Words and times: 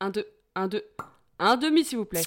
Un, 0.00 0.10
deux, 0.10 0.26
un, 0.54 0.68
deux. 0.68 0.84
Un 1.40 1.56
demi, 1.56 1.84
s'il 1.84 1.98
vous 1.98 2.04
plaît. 2.04 2.22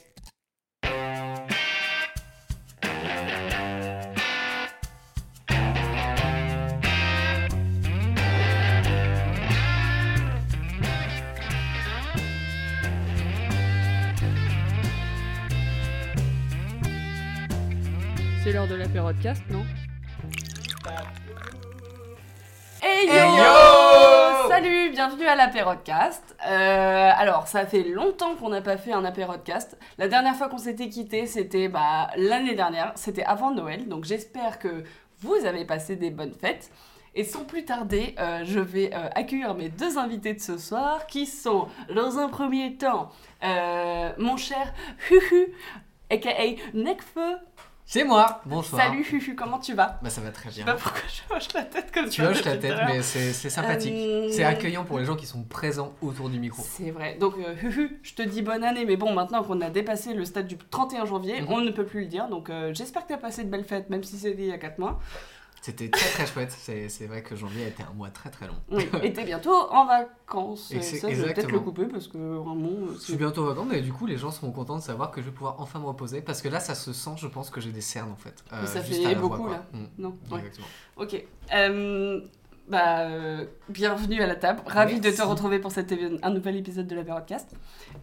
C'est 18.44 18.52
l'heure 18.52 18.68
de 18.68 18.76
la 18.76 18.90
podcast, 18.90 19.44
non? 19.50 19.64
Salut, 24.62 24.92
bienvenue 24.92 25.26
à 25.26 25.36
l'apérodcast. 25.36 26.36
Euh, 26.46 27.12
alors, 27.16 27.48
ça 27.48 27.66
fait 27.66 27.82
longtemps 27.82 28.36
qu'on 28.36 28.50
n'a 28.50 28.62
pas 28.62 28.78
fait 28.78 28.94
un 28.94 29.04
apérodcast. 29.04 29.76
La 29.98 30.08
dernière 30.08 30.36
fois 30.36 30.50
qu'on 30.50 30.60
s'était 30.60 30.88
quitté, 30.88 31.26
c'était 31.26 31.68
bah, 31.68 32.12
l'année 32.16 32.54
dernière, 32.54 32.92
c'était 32.94 33.24
avant 33.24 33.50
Noël. 33.50 33.88
Donc 33.88 34.04
j'espère 34.04 34.60
que 34.60 34.84
vous 35.22 35.34
avez 35.46 35.66
passé 35.66 35.96
des 35.96 36.12
bonnes 36.12 36.34
fêtes. 36.34 36.70
Et 37.16 37.24
sans 37.24 37.44
plus 37.44 37.66
tarder, 37.66 38.14
euh, 38.20 38.42
je 38.44 38.60
vais 38.60 38.92
euh, 38.94 39.10
accueillir 39.16 39.56
mes 39.56 39.70
deux 39.70 39.98
invités 39.98 40.36
de 40.36 40.40
ce 40.40 40.60
soir, 40.60 41.08
qui 41.08 41.26
sont, 41.26 41.68
dans 41.96 42.20
un 42.20 42.30
premier 42.30 42.76
temps, 42.76 43.10
euh, 43.44 44.12
mon 44.20 44.38
cher 44.38 44.76
Huhu, 45.10 45.56
aka 46.12 46.30
Necfeu. 46.76 47.38
C'est 47.94 48.06
moi, 48.06 48.40
bonsoir. 48.46 48.82
Salut 48.82 49.02
Huhu, 49.04 49.36
comment 49.36 49.60
tu 49.60 49.74
vas? 49.74 50.00
Bah 50.02 50.10
ça 50.10 50.22
va 50.22 50.32
très 50.32 50.50
Je 50.50 50.56
sais 50.56 50.64
bien. 50.64 50.76
pas 50.76 50.80
pourquoi 50.80 51.02
je 51.10 51.36
hoche 51.36 51.54
la 51.54 51.64
tête 51.64 51.92
comme 51.94 52.08
Tu 52.08 52.22
hoches 52.22 52.46
la 52.46 52.56
tête, 52.56 52.78
mais 52.88 53.02
c'est 53.02 53.34
sympathique. 53.50 53.92
Euh, 53.94 54.30
C'est 54.32 54.46
accueillant 54.46 54.86
pour 54.86 54.98
les 54.98 55.04
gens 55.04 55.18
qui 55.18 55.26
sont 55.26 55.44
présents 55.44 55.92
autour 56.02 56.30
du 56.30 56.40
micro. 56.40 56.64
C'est 56.66 56.92
vrai. 56.92 57.18
Donc, 57.20 57.34
euh, 57.38 57.54
Huhu, 57.62 58.00
je 58.02 58.14
te 58.14 58.22
dis 58.22 58.42
bonne 58.44 58.64
année, 58.64 58.86
mais 58.86 58.96
bon, 58.96 59.12
maintenant 59.14 59.44
qu'on 59.44 59.60
a 59.60 59.70
dépassé 59.70 60.14
le 60.14 60.24
stade 60.24 60.48
du 60.48 60.56
31 60.58 61.04
janvier, 61.06 61.42
Mhm. 61.42 61.48
on 61.50 61.60
ne 61.60 61.72
peut 61.72 61.84
plus 61.86 62.00
le 62.04 62.06
dire. 62.06 62.30
Donc, 62.30 62.50
euh, 62.50 62.74
j'espère 62.74 63.02
que 63.02 63.08
tu 63.10 63.14
as 63.14 63.18
passé 63.18 63.44
de 63.44 63.50
belles 63.50 63.66
fêtes, 63.66 63.90
même 63.90 64.06
si 64.06 64.18
c'était 64.18 64.42
il 64.44 64.48
y 64.48 64.54
a 64.54 64.58
4 64.58 64.80
mois. 64.80 64.98
C'était 65.62 65.90
très 65.90 66.10
très 66.10 66.26
chouette. 66.26 66.52
C'est 66.58 66.90
c'est 66.90 67.06
vrai 67.06 67.22
que 67.22 67.36
janvier 67.36 67.66
a 67.66 67.68
été 67.68 67.84
un 67.84 67.94
mois 67.94 68.10
très 68.10 68.30
très 68.30 68.48
long. 68.48 68.56
Oui, 68.72 68.90
et 69.04 69.14
t'es 69.14 69.24
bientôt 69.24 69.54
en 69.54 69.86
vacances. 69.86 70.72
Et 70.72 70.82
ça, 70.82 71.10
je 71.10 71.22
vais 71.22 71.34
peut-être 71.34 71.52
le 71.52 71.60
couper 71.60 71.86
parce 71.86 72.08
que 72.08 72.18
vraiment. 72.18 72.70
Je 72.94 73.00
suis 73.00 73.16
bientôt 73.16 73.44
en 73.44 73.48
vacances, 73.48 73.68
mais 73.70 73.82
du 73.82 73.94
coup 73.94 74.08
les 74.08 74.18
gens 74.18 74.32
seront 74.32 74.52
contents 74.52 74.78
de 74.78 74.84
savoir 74.84 75.12
que 75.12 75.22
je 75.22 75.28
vais 75.28 75.32
pouvoir 75.32 75.56
enfin 75.60 75.80
me 75.80 75.86
reposer 75.86 76.22
parce 76.22 76.42
que 76.42 76.50
là 76.50 76.60
ça 76.60 76.74
se 76.76 76.94
sent, 76.94 77.12
je 77.18 77.28
pense 77.28 77.50
que 77.50 77.62
j'ai 77.62 77.72
des 77.72 77.82
cernes 77.82 78.12
en 78.12 78.16
fait. 78.16 78.44
Euh, 78.52 78.62
Mais 78.62 78.68
ça 78.68 78.82
juste 78.82 79.04
fait 79.04 79.14
voix, 79.16 79.38
beaucoup, 79.38 79.50
là. 79.50 79.66
Mm, 79.74 79.86
Non, 80.00 80.18
ouais. 80.32 80.40
Exactement. 80.40 80.68
Ok. 80.98 81.24
Euh, 81.54 82.22
bah, 82.68 83.02
euh, 83.02 83.46
bienvenue 83.70 84.22
à 84.22 84.28
la 84.28 84.36
table. 84.36 84.62
Ravi 84.66 85.00
de 85.02 85.12
te 85.12 85.22
retrouver 85.22 85.60
pour 85.60 85.72
cet 85.72 85.94
un 86.24 86.30
nouvel 86.30 86.56
épisode 86.56 86.88
de 86.88 86.96
la 86.96 87.04
podcast. 87.04 87.54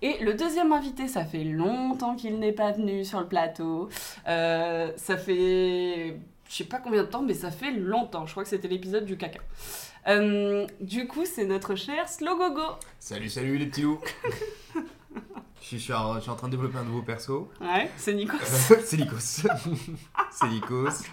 Et 0.02 0.22
le 0.22 0.34
deuxième 0.34 0.72
invité, 0.72 1.08
ça 1.08 1.24
fait 1.24 1.42
longtemps 1.44 2.16
qu'il 2.16 2.38
n'est 2.38 2.52
pas 2.52 2.72
venu 2.72 3.04
sur 3.04 3.18
le 3.20 3.26
plateau. 3.26 3.88
Euh, 4.28 4.92
ça 4.96 5.16
fait, 5.16 6.20
je 6.48 6.54
sais 6.54 6.64
pas 6.64 6.78
combien 6.78 7.02
de 7.02 7.08
temps, 7.08 7.22
mais 7.22 7.34
ça 7.34 7.50
fait 7.50 7.72
longtemps. 7.72 8.27
Je 8.27 8.32
crois 8.32 8.42
que 8.42 8.48
c'était 8.48 8.68
l'épisode 8.68 9.04
du 9.04 9.16
caca. 9.16 9.41
Euh, 10.06 10.66
du 10.80 11.06
coup, 11.06 11.27
c'est 11.27 11.44
notre 11.44 11.74
cher 11.74 12.08
Slogogo. 12.08 12.77
Salut, 12.98 13.28
salut 13.28 13.58
les 13.58 13.66
petits 13.66 13.82
loups 13.82 14.00
je, 15.60 15.76
suis, 15.76 15.92
en, 15.92 16.14
je 16.14 16.20
suis 16.20 16.30
en 16.30 16.36
train 16.36 16.48
de 16.48 16.52
développer 16.52 16.78
un 16.78 16.84
nouveau 16.84 17.02
perso. 17.02 17.50
Ouais, 17.60 17.91
c'est 17.98 18.14
Nico. 18.14 18.36
c'est 18.42 18.96
Nikos. 18.96 19.19
c'est 20.30 20.48
Nikos. 20.48 21.04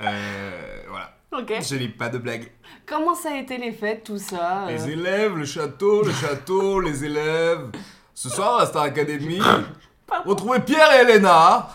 Euh, 0.00 0.82
voilà. 0.88 1.16
Ok. 1.32 1.52
Je 1.62 1.76
n'ai 1.76 1.88
pas 1.88 2.08
de 2.08 2.16
blague. 2.16 2.50
Comment 2.86 3.14
ça 3.14 3.32
a 3.32 3.36
été 3.36 3.58
les 3.58 3.72
fêtes, 3.72 4.04
tout 4.04 4.18
ça 4.18 4.64
euh, 4.64 4.68
Les 4.68 4.90
élèves, 4.90 5.36
le 5.36 5.44
château, 5.44 6.02
le 6.02 6.12
château, 6.12 6.80
les 6.80 7.04
élèves. 7.04 7.70
Ce 8.14 8.30
soir 8.30 8.58
à 8.58 8.66
Star 8.66 8.84
Academy, 8.84 9.40
retrouvez 10.24 10.60
Pierre 10.60 10.92
et 10.94 11.10
Elena. 11.10 11.68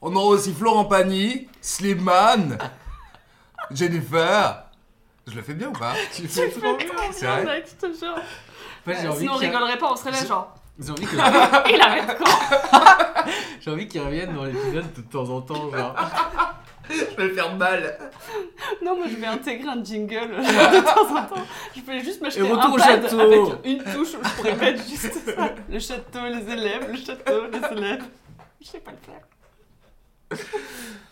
On 0.00 0.14
aura 0.14 0.26
aussi 0.26 0.52
Florent 0.52 0.84
Pagny, 0.84 1.48
Slimane, 1.60 2.58
Jennifer. 3.70 4.64
Je 5.26 5.34
le 5.34 5.42
fais 5.42 5.54
bien 5.54 5.68
ou 5.68 5.72
pas 5.72 5.92
Tu 6.14 6.22
Tu 6.22 6.28
fais 6.28 6.48
trop 6.50 6.76
bien. 6.76 6.86
C'est 7.12 7.26
vrai 7.26 7.44
mec, 7.44 7.66
je 7.80 7.86
te 7.86 7.92
jure. 7.98 8.14
En 8.14 8.90
fait, 8.90 9.00
j'ai 9.00 9.06
Euh, 9.06 9.10
envie 9.10 9.18
Sinon, 9.20 9.32
on 9.34 9.38
qu'il- 9.38 9.48
rigolerait 9.48 9.78
pas, 9.78 9.92
on 9.92 9.96
serait 9.96 10.12
là, 10.12 10.24
genre. 10.24 10.54
j'ai 10.78 10.90
envie 10.90 11.04
que- 11.06 11.16
Il 11.74 11.80
arrête 11.80 12.16
quand 12.18 12.24
j'ai 13.60 13.70
envie 13.70 13.88
qu'ils 13.88 14.00
reviennent 14.00 14.34
dans 14.34 14.44
l'épisode 14.44 14.92
de 14.94 15.00
temps 15.02 15.28
en 15.28 15.40
temps. 15.42 15.70
Genre. 15.70 15.94
Je 16.88 17.16
vais 17.16 17.24
le 17.28 17.34
faire 17.34 17.54
mal. 17.54 17.98
Non, 18.82 18.96
moi 18.96 19.06
je 19.10 19.16
vais 19.16 19.26
intégrer 19.26 19.68
un 19.68 19.84
jingle 19.84 20.14
euh, 20.32 20.40
de 20.40 20.80
temps 20.80 21.14
en 21.14 21.24
temps. 21.24 21.42
Je 21.76 21.82
peux 21.82 21.98
juste 21.98 22.22
m'acheter 22.22 22.40
Et 22.40 22.50
un 22.50 22.54
retour 22.56 22.72
au 22.74 22.78
pad 22.78 23.02
château. 23.02 23.20
avec 23.20 23.40
une 23.66 23.78
touche 23.84 24.14
où 24.14 24.24
je 24.24 24.34
pourrais 24.36 24.56
mettre 24.56 24.88
juste 24.88 25.12
ça. 25.26 25.50
Le 25.68 25.78
château, 25.78 26.20
les 26.26 26.50
élèves, 26.50 26.90
le 26.90 26.96
château, 26.96 27.42
les 27.52 27.76
élèves. 27.76 28.04
Je 28.62 28.66
sais 28.68 28.78
pas 28.80 28.92
le 28.92 28.96
faire. 29.04 29.20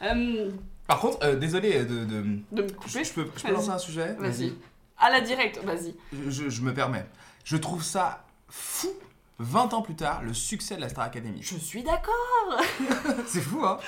Euh, 0.02 0.50
Par 0.86 1.00
contre, 1.00 1.18
euh, 1.24 1.36
désolé 1.36 1.80
de, 1.84 2.04
de- 2.04 2.22
de 2.52 2.62
me 2.62 2.70
couper 2.70 3.02
je 3.02 3.12
peux, 3.14 3.26
je 3.36 3.42
peux 3.42 3.52
lancer 3.52 3.70
un 3.70 3.78
sujet? 3.78 4.14
Vas-y. 4.18 4.52
À 4.98 5.10
la 5.10 5.20
directe, 5.22 5.58
vas-y. 5.64 5.94
je, 6.28 6.60
me 6.62 6.72
permets. 6.74 7.06
Je 7.44 7.56
trouve 7.56 7.82
ça 7.82 8.24
fou, 8.48 8.90
20 9.38 9.72
ans 9.74 9.80
plus 9.82 9.94
tard, 9.96 10.22
le 10.22 10.34
succès 10.34 10.76
de 10.76 10.80
la 10.82 10.88
Star 10.90 11.04
Academy. 11.04 11.40
Je 11.42 11.56
suis 11.56 11.82
d'accord. 11.82 12.60
C'est 13.26 13.40
fou, 13.40 13.64
hein 13.64 13.78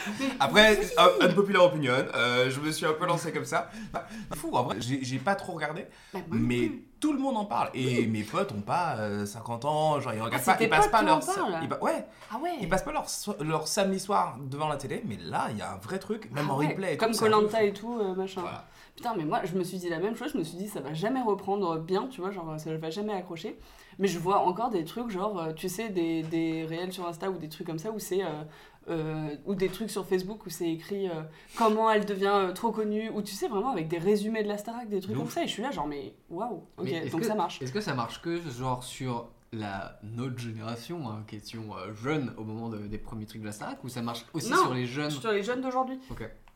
Après, 0.40 0.80
un- 0.96 1.26
unpopular 1.26 1.64
opinion, 1.66 1.92
euh, 2.14 2.50
je 2.50 2.58
me 2.60 2.70
suis 2.72 2.86
un 2.86 2.94
peu 2.94 3.06
lancé 3.06 3.30
comme 3.32 3.44
ça. 3.44 3.70
Bah, 3.92 4.06
fou, 4.34 4.50
en 4.54 4.62
vrai, 4.64 4.76
j'ai 4.80 5.18
pas 5.18 5.34
trop 5.34 5.52
regardé, 5.52 5.86
Bah, 6.14 6.20
mais 6.30 6.68
plus. 6.68 6.84
Tout 7.00 7.12
le 7.12 7.18
monde 7.18 7.36
en 7.36 7.44
parle. 7.44 7.70
Et 7.74 8.06
mes 8.06 8.22
potes 8.22 8.52
ont 8.52 8.60
pas 8.60 8.96
euh, 8.98 9.24
50 9.26 9.64
ans, 9.64 10.00
genre 10.00 10.12
ils 10.14 10.20
regardent 10.22 10.42
Ah, 10.46 10.54
pas, 10.54 10.62
ils 10.64 10.68
passent 10.68 10.88
pas 10.88 11.02
leur, 11.02 11.20
ils 11.62 11.68
pa- 11.68 11.78
ouais, 11.80 12.06
Ah 12.32 12.38
ouais. 12.38 12.50
ils 12.60 12.68
passent 12.68 12.82
pas 12.84 12.92
leur, 12.92 13.08
so- 13.08 13.36
leur 13.40 13.68
samedi 13.68 14.00
soir 14.00 14.36
devant 14.40 14.68
la 14.68 14.76
télé, 14.76 15.02
mais 15.06 15.16
là, 15.16 15.48
il 15.50 15.58
y 15.58 15.62
a 15.62 15.72
un 15.72 15.76
vrai 15.76 15.98
truc, 15.98 16.30
même 16.32 16.46
Ah 16.50 16.54
en 16.54 16.58
ouais, 16.58 16.68
replay. 16.68 16.94
et 16.94 16.96
Comme 16.96 17.14
Colanta 17.14 17.62
et 17.62 17.72
tout, 17.72 17.98
euh, 18.00 18.14
machin. 18.14 18.40
Voilà. 18.42 18.64
Putain, 18.96 19.14
mais 19.16 19.24
moi, 19.24 19.40
je 19.44 19.54
me 19.56 19.62
suis 19.62 19.78
dit 19.78 19.88
la 19.88 20.00
même 20.00 20.16
chose. 20.16 20.32
Je 20.32 20.38
me 20.38 20.42
suis 20.42 20.56
dit, 20.58 20.66
ça 20.68 20.80
va 20.80 20.92
jamais 20.92 21.22
reprendre 21.22 21.78
bien, 21.78 22.08
tu 22.10 22.20
vois, 22.20 22.32
genre, 22.32 22.58
ça 22.58 22.76
va 22.76 22.90
jamais 22.90 23.12
accrocher. 23.14 23.56
Mais 24.00 24.08
je 24.08 24.18
vois 24.18 24.40
encore 24.40 24.70
des 24.70 24.84
trucs, 24.84 25.08
genre, 25.10 25.38
euh, 25.40 25.52
tu 25.52 25.68
sais, 25.68 25.88
des, 25.88 26.22
des 26.24 26.64
réels 26.64 26.92
sur 26.92 27.06
Insta 27.06 27.30
ou 27.30 27.38
des 27.38 27.48
trucs 27.48 27.66
comme 27.66 27.78
ça, 27.78 27.90
où 27.92 27.98
c'est. 28.00 28.24
euh, 28.24 28.42
euh, 28.88 29.28
ou 29.44 29.54
des 29.54 29.68
trucs 29.68 29.90
sur 29.90 30.06
Facebook 30.06 30.46
où 30.46 30.50
c'est 30.50 30.68
écrit 30.70 31.08
euh, 31.08 31.22
comment 31.56 31.90
elle 31.90 32.04
devient 32.06 32.32
euh, 32.32 32.52
trop 32.52 32.72
connue, 32.72 33.10
ou 33.10 33.22
tu 33.22 33.34
sais, 33.34 33.48
vraiment 33.48 33.70
avec 33.70 33.88
des 33.88 33.98
résumés 33.98 34.42
de 34.42 34.48
la 34.48 34.58
Starac, 34.58 34.88
des 34.88 35.00
trucs 35.00 35.16
comme 35.16 35.28
ça, 35.30 35.42
et 35.44 35.46
je 35.46 35.52
suis 35.52 35.62
là, 35.62 35.70
genre, 35.70 35.86
mais 35.86 36.14
waouh, 36.30 36.64
ok, 36.76 36.84
Mais 36.84 37.08
donc 37.08 37.20
que- 37.20 37.26
ça 37.26 37.34
marche. 37.34 37.60
Est-ce 37.62 37.72
que 37.72 37.80
ça 37.80 37.94
marche 37.94 38.20
que 38.22 38.40
genre 38.50 38.82
sur 38.84 39.28
la 39.52 39.98
notre 40.02 40.38
génération, 40.38 41.08
hein, 41.10 41.22
question 41.26 41.74
euh, 41.76 41.92
jeune 41.94 42.34
au 42.36 42.44
moment 42.44 42.68
de- 42.68 42.86
des 42.86 42.98
premiers 42.98 43.24
trucs 43.26 43.40
de 43.40 43.46
la 43.46 43.52
Starac, 43.52 43.82
ou 43.84 43.88
ça 43.88 44.02
marche 44.02 44.24
aussi 44.34 44.50
Non, 44.50 44.58
sur 44.58 44.74
les 44.74 44.86
jeunes? 44.86 45.10
Sur 45.10 45.32
les 45.32 45.42
jeunes 45.42 45.60
d'aujourd'hui 45.62 45.98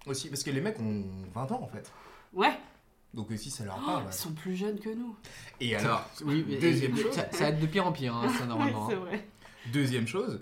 Aussi, 0.07 0.29
parce 0.29 0.43
que 0.43 0.51
les 0.51 0.61
mecs 0.61 0.79
ont 0.81 1.05
20 1.35 1.53
ans 1.53 1.61
en 1.63 1.69
fait. 1.69 1.91
Ouais, 2.35 2.53
Donc 3.15 3.31
aussi, 3.31 3.51
ça 3.51 3.65
leur 3.65 3.79
Oh, 3.83 3.87
parle. 3.87 4.05
ils 4.09 4.13
sont 4.15 4.33
plus 4.33 4.57
jeunes 4.57 4.79
que 4.81 4.89
nous. 4.89 5.15
Et 5.61 5.77
alors, 5.77 6.05
Oui, 6.25 6.45
mais 6.49 6.57
Deuxième 6.57 6.97
chose. 6.97 7.13
ça, 7.13 7.27
ça 7.31 7.45
va 7.45 7.51
être 7.51 7.61
de 7.61 7.67
pire 7.67 7.87
en 7.87 7.93
pire, 7.93 8.15
hein, 8.17 8.27
ça 8.31 8.41
Ouais, 8.43 8.47
normalement. 8.47 8.89
c'est 8.89 8.97
hein. 8.97 9.01
vrai. 9.01 9.29
Deuxième 9.73 10.07
chose. 10.07 10.41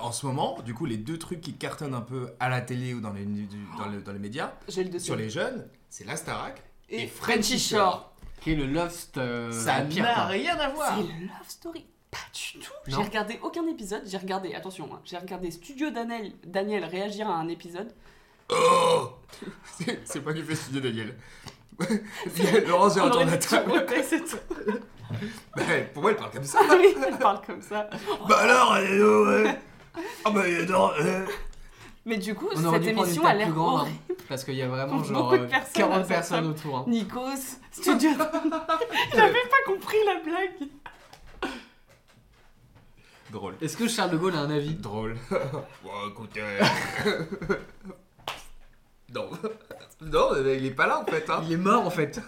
En 0.00 0.12
ce 0.12 0.26
moment, 0.26 0.58
du 0.64 0.74
coup, 0.74 0.86
les 0.86 0.96
deux 0.96 1.18
trucs 1.18 1.40
qui 1.40 1.54
cartonnent 1.54 1.94
un 1.94 2.00
peu 2.00 2.32
à 2.40 2.48
la 2.48 2.60
télé 2.60 2.94
ou 2.94 3.00
dans 3.00 3.12
les, 3.12 3.24
du- 3.24 3.46
dans 3.78 3.86
le- 3.88 4.00
dans 4.02 4.12
les 4.12 4.18
médias, 4.18 4.52
J'ai 4.68 4.84
le 4.84 4.90
dessus. 4.90 5.06
sur 5.06 5.16
les 5.16 5.30
jeunes, 5.30 5.66
c'est 5.90 6.04
la 6.04 6.16
Starac 6.16 6.62
Et, 6.88 7.02
et 7.02 7.06
Frenchy 7.06 7.58
Shore. 7.58 8.12
Qui 8.40 8.52
est 8.52 8.56
le 8.56 8.66
Lost 8.66 9.16
euh, 9.16 9.50
Ça 9.52 9.80
pire, 9.82 10.02
n'a 10.04 10.14
quoi. 10.14 10.24
rien 10.26 10.58
à 10.58 10.68
voir. 10.68 10.94
C'est 10.98 11.02
le 11.02 11.26
love 11.26 11.48
story. 11.48 11.86
Pas 12.10 12.18
du 12.32 12.58
tout. 12.60 12.72
J'ai 12.86 12.96
Non. 12.96 13.02
regardé 13.02 13.38
aucun 13.42 13.66
épisode. 13.66 14.02
J'ai 14.06 14.18
regardé, 14.18 14.54
attention, 14.54 14.88
hein, 14.92 15.00
j'ai 15.04 15.16
regardé 15.16 15.50
Studio 15.50 15.90
Daniel, 15.90 16.32
Daniel 16.46 16.84
réagir 16.84 17.28
à 17.28 17.34
un 17.36 17.48
épisode. 17.48 17.92
Oh 18.50 19.10
C'est 19.78 20.00
c'est 20.04 20.20
pas 20.20 20.34
qui 20.34 20.42
fait 20.42 20.54
Studio 20.54 20.80
Daniel. 20.80 21.14
Laurence, 22.68 22.94
j'ai 22.94 23.00
On 23.00 23.10
aurait 23.10 23.40
c'est 23.40 24.24
tout. 24.24 24.36
Bah, 25.56 25.62
pour 25.92 26.02
moi, 26.02 26.10
elle 26.12 26.16
parle 26.16 26.30
comme 26.32 26.44
ça. 26.44 26.58
Ah 26.62 26.74
oui, 26.78 26.94
elle 27.06 27.18
parle 27.18 27.40
comme 27.46 27.62
ça. 27.62 27.88
Bah 28.28 28.38
alors, 28.38 28.76
elle 28.76 28.94
est 28.98 29.02
où, 29.02 29.26
ouais 29.26 29.58
Ah 30.24 30.30
bah, 30.30 30.42
dans. 30.68 30.90
euh. 30.92 31.24
Mais 32.06 32.18
du 32.18 32.34
coup, 32.34 32.48
On 32.54 32.72
cette 32.72 32.86
émission 32.86 33.24
a 33.24 33.32
l'air 33.34 33.46
plus 33.46 33.54
grande, 33.54 33.80
horrible. 33.80 33.96
hein, 34.10 34.14
parce 34.28 34.44
qu'il 34.44 34.54
y 34.54 34.62
a 34.62 34.68
vraiment 34.68 35.02
genre 35.02 35.32
euh, 35.32 35.46
personnes 35.46 35.82
à 35.82 35.86
40 35.88 35.98
cette 36.00 36.08
personnes 36.08 36.46
autour. 36.48 36.76
hein. 36.78 36.84
Nikos, 36.86 37.58
Studio 37.72 38.10
avait 39.12 39.32
pas 39.32 39.62
compris 39.66 39.96
la 40.04 40.20
blague. 40.22 40.68
Drôle. 43.30 43.54
Est-ce 43.60 43.76
que 43.76 43.88
Charles 43.88 44.10
de 44.10 44.16
Gaulle 44.16 44.34
a 44.36 44.40
un 44.40 44.50
avis? 44.50 44.74
Drôle. 44.74 45.16
bon, 45.30 45.90
écoute. 46.10 46.36
euh, 46.36 46.60
non. 49.14 49.28
Non, 50.02 50.30
il 50.44 50.66
est 50.66 50.70
pas 50.70 50.86
là 50.86 51.00
en 51.00 51.04
fait. 51.06 51.28
Hein. 51.30 51.40
Il 51.44 51.52
est 51.52 51.56
mort 51.56 51.86
en 51.86 51.90
fait. 51.90 52.20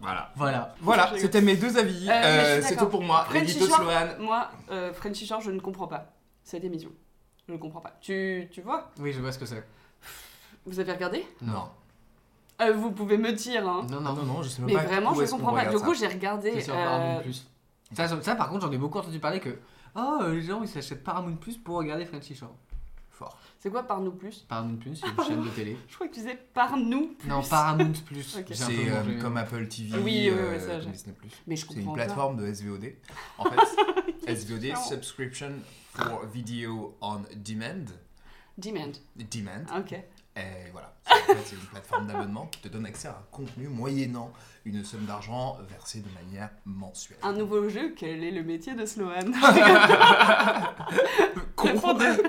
Voilà. 0.00 0.30
Voilà. 0.36 0.74
Voilà, 0.80 1.12
c'était 1.16 1.40
mes 1.40 1.56
deux 1.56 1.78
avis. 1.78 2.08
Euh, 2.10 2.12
Euh, 2.12 2.60
c'est 2.62 2.76
tout 2.76 2.86
pour 2.86 3.02
moi. 3.02 3.24
Frenchy 3.30 3.66
Shore. 3.66 3.84
Moi, 4.18 4.50
euh, 4.72 4.92
Frenchy 4.92 5.26
Shore, 5.26 5.40
je 5.40 5.50
ne 5.52 5.60
comprends 5.60 5.86
pas 5.86 6.06
cette 6.44 6.64
émission. 6.64 6.90
Je 7.48 7.52
ne 7.52 7.58
comprends 7.58 7.80
pas. 7.80 7.96
Tu, 8.00 8.48
tu 8.50 8.60
vois 8.62 8.90
Oui, 8.98 9.12
je 9.12 9.20
vois 9.20 9.32
ce 9.32 9.38
que 9.38 9.46
c'est. 9.46 9.64
Vous 10.64 10.78
avez 10.78 10.92
regardé 10.92 11.26
Non. 11.40 11.68
Euh, 12.60 12.72
Vous 12.72 12.92
pouvez 12.92 13.18
me 13.18 13.32
dire, 13.32 13.68
hein. 13.68 13.84
Non, 13.90 14.00
Non, 14.00 14.12
non, 14.14 14.22
non, 14.24 14.42
je 14.42 14.48
sais 14.48 14.62
même 14.62 14.70
Mais 14.70 14.76
pas. 14.76 14.84
vraiment, 14.86 15.10
où 15.12 15.20
je 15.20 15.24
qu'on 15.30 15.38
comprends 15.38 15.54
pas. 15.54 15.66
Du 15.66 15.76
coup, 15.78 15.94
ça. 15.94 16.00
j'ai 16.08 16.14
regardé. 16.14 16.52
C'est 16.54 16.60
sur 16.62 16.74
euh, 16.74 16.84
Paramount 16.84 17.20
Plus. 17.22 17.46
Ça, 17.94 18.08
ça, 18.08 18.22
ça, 18.22 18.34
par 18.36 18.48
contre, 18.48 18.66
j'en 18.66 18.72
ai 18.72 18.78
beaucoup 18.78 18.98
entendu 18.98 19.18
parler 19.18 19.40
que 19.40 19.58
oh, 19.96 20.18
euh, 20.22 20.34
les 20.34 20.42
gens 20.42 20.62
ils 20.62 20.68
s'achètent 20.68 21.02
Paramount 21.02 21.36
Plus 21.36 21.58
pour 21.58 21.76
regarder 21.76 22.04
Frenchy 22.06 22.34
Shore. 22.34 22.54
Fort. 23.10 23.36
C'est 23.58 23.70
quoi 23.70 23.82
par 23.82 24.00
nous 24.00 24.12
plus 24.12 24.46
Paramount 24.48 24.76
Plus, 24.76 24.96
c'est 24.96 25.06
une 25.06 25.24
chaîne 25.24 25.44
de 25.44 25.48
télé. 25.50 25.76
Je 25.88 25.94
crois 25.96 26.08
que 26.08 26.14
tu 26.14 26.20
disais 26.20 26.38
par 26.54 26.76
nous 26.76 27.08
plus. 27.18 27.28
Non, 27.28 27.42
Paramount 27.42 27.92
Plus. 28.06 28.36
Ok. 28.38 28.46
J'ai 28.50 28.62
un 28.62 28.66
C'est 28.66 28.90
euh, 28.90 29.20
comme 29.20 29.36
Apple 29.36 29.68
TV, 29.68 29.98
Oui, 29.98 30.28
euh, 30.30 30.58
ça, 30.58 30.78
j'ai- 30.78 30.84
comme 30.84 30.92
Disney+. 30.92 31.14
Mais 31.46 31.56
je 31.56 31.66
C'est 31.66 31.74
une 31.74 31.80
comprends 31.80 31.92
plateforme 31.94 32.36
de 32.38 32.46
SVOD. 32.52 32.92
En 33.38 33.44
fait, 33.50 34.34
SVOD, 34.34 34.58
différent. 34.60 34.82
Subscription 34.82 35.52
for 35.94 36.26
Video 36.26 36.96
on 37.00 37.22
Demand. 37.36 37.86
Demand. 38.58 38.92
Demand. 39.16 39.64
Ok. 39.78 39.92
Et 40.34 40.70
voilà. 40.72 40.94
C'est- 41.04 41.12
En 41.12 41.34
fait, 41.36 41.42
c'est 41.44 41.56
une 41.56 41.62
plateforme 41.62 42.06
d'abonnement 42.06 42.46
qui 42.46 42.60
te 42.60 42.68
donne 42.68 42.86
accès 42.86 43.08
à 43.08 43.12
un 43.12 43.24
contenu 43.30 43.68
moyennant 43.68 44.32
une 44.64 44.82
somme 44.84 45.04
d'argent 45.04 45.58
versée 45.68 46.00
de 46.00 46.08
manière 46.14 46.50
mensuelle. 46.64 47.18
Un 47.22 47.32
nouveau 47.32 47.68
jeu, 47.68 47.92
quel 47.96 48.22
est 48.24 48.30
le 48.30 48.42
métier 48.42 48.74
de 48.74 48.86
Sloan 48.86 49.32
Con, 51.56 51.74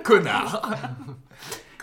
connard. 0.03 0.69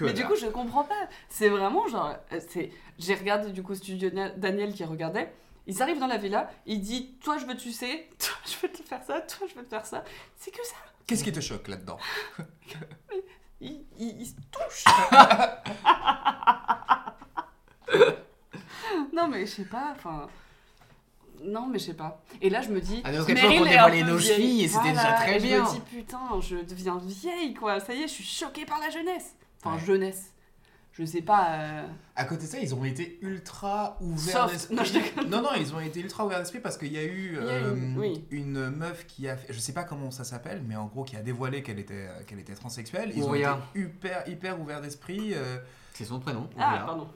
Mais 0.02 0.12
du 0.14 0.24
coup, 0.24 0.34
je 0.36 0.46
comprends 0.46 0.84
pas. 0.84 1.08
C'est 1.28 1.48
vraiment 1.50 1.86
genre. 1.88 2.14
euh, 2.32 2.40
c'est 2.48 2.70
J'ai 2.98 3.14
regardé 3.14 3.50
du 3.52 3.62
coup 3.62 3.74
Studio 3.74 4.10
Daniel 4.36 4.72
qui 4.72 4.84
regardait. 4.84 5.32
Ils 5.66 5.82
arrivent 5.82 5.98
dans 6.00 6.06
la 6.06 6.16
villa, 6.16 6.50
il 6.66 6.80
dit 6.80 7.14
Toi, 7.22 7.36
je 7.38 7.44
veux 7.46 7.54
te 7.54 7.60
sucer, 7.60 8.08
toi, 8.18 8.34
je 8.46 8.56
veux 8.66 8.72
te 8.72 8.82
faire 8.82 9.02
ça, 9.04 9.20
toi, 9.20 9.46
je 9.48 9.54
veux 9.54 9.62
te 9.64 9.68
faire 9.68 9.84
ça. 9.86 10.02
C'est 10.36 10.50
que 10.50 10.64
ça. 10.66 10.74
Qu'est-ce 11.10 11.24
qui 11.24 11.32
te 11.32 11.40
choque 11.40 11.66
là-dedans 11.66 11.98
Il, 13.60 13.84
il- 13.98 14.20
il 14.20 14.26
se 14.26 14.34
touche. 14.50 14.84
non, 19.12 19.26
mais 19.28 19.44
je 19.44 19.50
sais 19.50 19.64
pas, 19.64 19.92
enfin. 19.96 20.28
Non, 21.42 21.66
mais 21.66 21.78
je 21.80 21.86
sais 21.86 21.94
pas. 21.94 22.22
Et 22.40 22.48
là, 22.48 22.62
je 22.62 22.68
me 22.68 22.80
dis. 22.80 23.00
À 23.04 23.10
notre 23.12 23.28
époque, 23.28 23.44
on 23.60 23.64
dévoilait 23.64 24.04
nos 24.04 24.18
chevilles 24.20 24.62
et 24.64 24.68
c'était 24.68 24.90
déjà 24.92 25.12
très 25.14 25.36
et 25.36 25.40
bien. 25.40 25.64
Je 25.64 25.70
me 25.70 25.74
dis 25.74 25.80
Putain, 25.80 26.40
je 26.40 26.56
deviens 26.58 26.98
vieille, 27.02 27.54
quoi. 27.54 27.80
Ça 27.80 27.92
y 27.92 28.02
est, 28.02 28.08
je 28.08 28.12
suis 28.14 28.24
choquée 28.24 28.64
par 28.64 28.78
la 28.78 28.90
jeunesse. 28.90 29.34
Enfin, 29.64 29.76
Ouais. 29.76 29.84
jeunesse. 29.84 30.32
Je 30.92 31.04
sais 31.04 31.22
pas. 31.22 31.54
euh, 31.54 31.86
À 32.16 32.24
côté 32.24 32.42
de 32.42 32.48
ça, 32.48 32.58
ils 32.58 32.74
ont 32.74 32.84
été 32.84 33.18
ultra 33.22 33.96
ouverts 34.00 34.48
Soft. 34.50 34.52
d'esprit. 34.52 34.74
Non, 34.76 34.84
je 34.84 35.24
non, 35.28 35.42
non, 35.42 35.48
ils 35.58 35.72
ont 35.74 35.80
été 35.80 36.00
ultra 36.00 36.26
ouverts 36.26 36.40
d'esprit 36.40 36.58
parce 36.60 36.76
qu'il 36.76 36.92
y 36.92 36.98
a 36.98 37.04
eu, 37.04 37.36
Il 37.40 37.46
y 37.46 37.48
a 37.48 37.52
euh, 37.52 37.76
une- 37.76 37.98
oui. 37.98 38.24
une 38.30 38.70
meuf 38.70 39.06
qui 39.06 39.28
a 39.28 39.36
fait, 39.36 39.52
je 39.52 39.58
sais 39.60 39.72
pas 39.72 39.84
comment 39.84 40.10
ça 40.10 40.24
s'appelle, 40.24 40.62
mais 40.66 40.76
en 40.76 40.86
gros 40.86 41.04
qui 41.04 41.16
a 41.16 41.22
dévoilé 41.22 41.62
qu'elle 41.62 41.78
était, 41.78 42.08
euh, 42.08 42.22
qu'elle 42.26 42.40
était 42.40 42.54
transsexuelle. 42.54 43.12
Ils 43.14 43.22
Ouria. 43.22 43.54
ont 43.54 43.58
été 43.74 43.80
hyper, 43.88 44.28
hyper 44.28 44.60
ouverts 44.60 44.80
d'esprit. 44.80 45.32
euh, 45.34 45.58
C'est 45.94 46.04
son 46.04 46.18
prénom. 46.20 46.48
Ah, 46.58 46.82
pardon. 46.84 47.08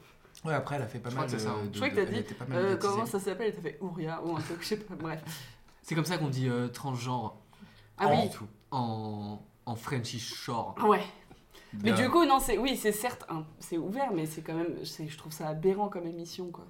Ouais, 0.45 0.53
après, 0.53 0.75
elle 0.77 0.83
a 0.83 0.87
fait 0.87 0.99
pas 0.99 1.09
Je 1.09 1.15
mal 1.15 1.29
c'est 1.29 1.39
ça, 1.39 1.49
de. 1.49 1.73
Je 1.73 1.77
crois 1.79 1.89
que 1.89 1.95
de- 1.95 2.05
t'as 2.05 2.11
elle 2.11 2.23
dit, 2.23 2.33
Euh, 2.51 2.77
comment 2.77 3.05
ça 3.05 3.19
s'appelle? 3.19 3.49
Et 3.49 3.53
t'as 3.53 3.61
fait 3.61 3.77
Ouria 3.81 4.21
ou 4.23 4.35
un 4.35 4.41
truc, 4.41 4.57
je 4.61 4.67
sais 4.67 4.77
pas, 4.77 4.95
bref. 4.95 5.21
C'est 5.81 5.95
comme 5.95 6.05
ça 6.05 6.17
qu'on 6.17 6.29
dit 6.29 6.47
euh, 6.49 6.67
transgenre. 6.69 7.37
Ah 7.97 8.07
Pas 8.07 8.13
oui, 8.15 8.29
du 8.29 8.35
tout. 8.35 8.47
En, 8.71 9.39
en 9.65 9.75
Frenchy 9.75 10.19
Shore. 10.19 10.75
ouais. 10.87 11.01
Mais 11.83 11.91
du 11.93 12.09
coup, 12.09 12.25
non, 12.25 12.39
c'est 12.39 12.57
oui, 12.57 12.77
c'est 12.77 12.91
certes, 12.91 13.25
c'est 13.59 13.77
ouvert, 13.77 14.11
mais 14.13 14.25
c'est 14.25 14.41
quand 14.41 14.53
même, 14.55 14.83
c'est- 14.85 15.07
je 15.07 15.17
trouve 15.17 15.31
ça 15.31 15.47
aberrant 15.49 15.87
comme 15.89 16.05
émission, 16.07 16.49
quoi. 16.51 16.65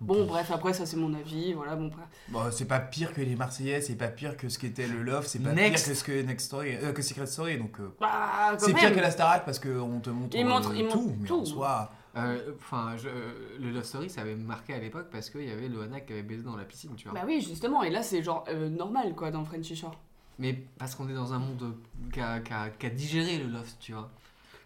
Bon, 0.00 0.26
bref, 0.26 0.52
après, 0.52 0.72
ça 0.74 0.86
c'est 0.86 0.96
mon 0.96 1.12
avis, 1.12 1.54
voilà, 1.54 1.74
bon, 1.74 1.88
bref. 1.88 2.06
Bon, 2.28 2.42
c'est 2.52 2.66
pas 2.66 2.78
pire 2.78 3.12
que 3.12 3.20
les 3.20 3.34
Marseillais, 3.34 3.80
c'est 3.80 3.96
pas 3.96 4.06
pire 4.06 4.36
que 4.36 4.48
ce 4.48 4.56
qu'était 4.56 4.86
le 4.86 5.02
Love, 5.02 5.26
c'est 5.26 5.40
pas 5.40 5.52
Next. 5.52 5.86
pire 5.86 5.92
que 5.92 5.98
ce 5.98 6.04
que 6.04 6.22
Next 6.22 6.46
Story, 6.46 6.76
euh, 6.76 6.92
que 6.92 7.02
Secret 7.02 7.26
Story, 7.26 7.58
donc 7.58 7.80
euh, 7.80 7.92
Bah, 8.00 8.50
quand 8.52 8.58
c'est 8.60 8.66
même. 8.72 8.76
pire 8.76 8.94
que 8.94 9.00
la 9.00 9.10
Starac 9.10 9.44
parce 9.44 9.58
qu'on 9.58 9.98
te 10.00 10.10
montre, 10.10 10.36
Ils 10.36 10.46
montrent- 10.46 10.70
euh, 10.70 10.76
ils 10.76 10.86
tout, 10.88 11.00
montrent 11.00 11.14
mais 11.20 11.28
tout. 11.28 11.40
en 11.40 11.44
soi, 11.44 11.90
Euh, 12.16 12.52
Enfin, 12.58 12.96
le 13.60 13.70
Love 13.70 13.84
Story, 13.84 14.08
ça 14.10 14.22
avait 14.22 14.34
marqué 14.34 14.72
à 14.74 14.78
l'époque 14.78 15.06
parce 15.12 15.30
qu'il 15.30 15.44
y 15.44 15.50
avait 15.52 15.68
Loana 15.68 16.00
qui 16.00 16.12
avait 16.14 16.22
baisé 16.22 16.42
dans 16.42 16.56
la 16.56 16.64
piscine, 16.64 16.90
tu 16.96 17.08
vois. 17.08 17.14
Bah 17.20 17.24
oui, 17.26 17.40
justement, 17.40 17.82
et 17.84 17.90
là 17.90 18.02
c'est 18.02 18.22
genre 18.24 18.44
euh, 18.48 18.68
normal, 18.68 19.14
quoi, 19.14 19.30
dans 19.30 19.44
Frenchy 19.44 19.76
Shore. 19.76 19.94
Mais 20.38 20.54
parce 20.78 20.94
qu'on 20.96 21.08
est 21.08 21.14
dans 21.14 21.32
un 21.32 21.38
monde 21.38 21.74
qui 22.12 22.20
a, 22.20 22.40
qui 22.40 22.52
a- 22.52 22.70
qui 22.70 22.86
a 22.86 22.90
digéré 22.90 23.38
le 23.38 23.46
Loft, 23.48 23.76
tu 23.78 23.92
vois. 23.92 24.10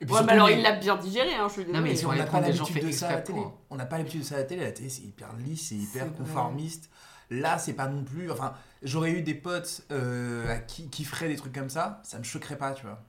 Et 0.03 0.05
puis 0.05 0.15
Ouais, 0.15 0.19
surtout, 0.19 0.27
mais 0.27 0.33
alors 0.33 0.51
il 0.51 0.63
l'a 0.63 0.73
bien 0.73 0.97
digéré, 0.97 1.35
hein, 1.35 1.47
je 1.47 1.63
suis 1.63 1.73
Non, 1.73 1.81
mais 1.81 1.97
ils 1.97 2.07
on 2.07 2.13
n'a 2.13 2.27
pas 2.27 2.41
l'habitude 2.41 2.85
de 2.85 2.91
ça 2.91 3.09
à 3.09 3.13
la 3.13 3.21
télé. 3.21 3.41
On 3.71 3.77
n'a 3.77 3.87
pas 3.87 3.99
l'habitude 3.99 4.21
de 4.21 4.27
ça 4.27 4.35
à 4.35 4.39
la 4.39 4.45
télé. 4.45 4.65
La 4.65 4.73
télé, 4.73 4.89
c'est 4.89 5.03
hyper 5.03 5.33
lisse, 5.35 5.69
c'est 5.69 5.77
hyper 5.77 6.07
vrai. 6.07 6.17
conformiste. 6.17 6.91
Là, 7.31 7.57
c'est 7.57 7.75
pas 7.75 7.87
non 7.87 8.03
plus. 8.03 8.29
Enfin, 8.33 8.53
j'aurais 8.83 9.13
eu 9.13 9.23
des 9.23 9.35
potes 9.35 9.83
euh, 9.93 10.53
à 10.53 10.59
qui, 10.59 10.91
qui 10.91 11.05
feraient 11.05 11.29
des 11.29 11.37
trucs 11.37 11.55
comme 11.55 11.71
ça, 11.71 12.01
ça 12.03 12.19
me 12.19 12.25
choquerait 12.25 12.59
pas, 12.59 12.73
tu 12.73 12.85
vois. 12.85 13.01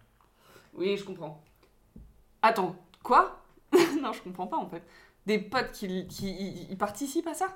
Oui, 0.75 0.95
je 0.95 1.03
comprends. 1.03 1.43
Attends, 2.43 2.75
quoi? 3.01 3.41
Non, 3.99 4.13
je 4.13 4.21
comprends 4.21 4.47
pas 4.47 4.57
en 4.57 4.67
fait. 4.69 4.83
Des 5.25 5.39
potes 5.39 5.71
qui, 5.71 6.05
qui 6.07 6.75
participent 6.77 7.27
à 7.27 7.33
ça? 7.33 7.47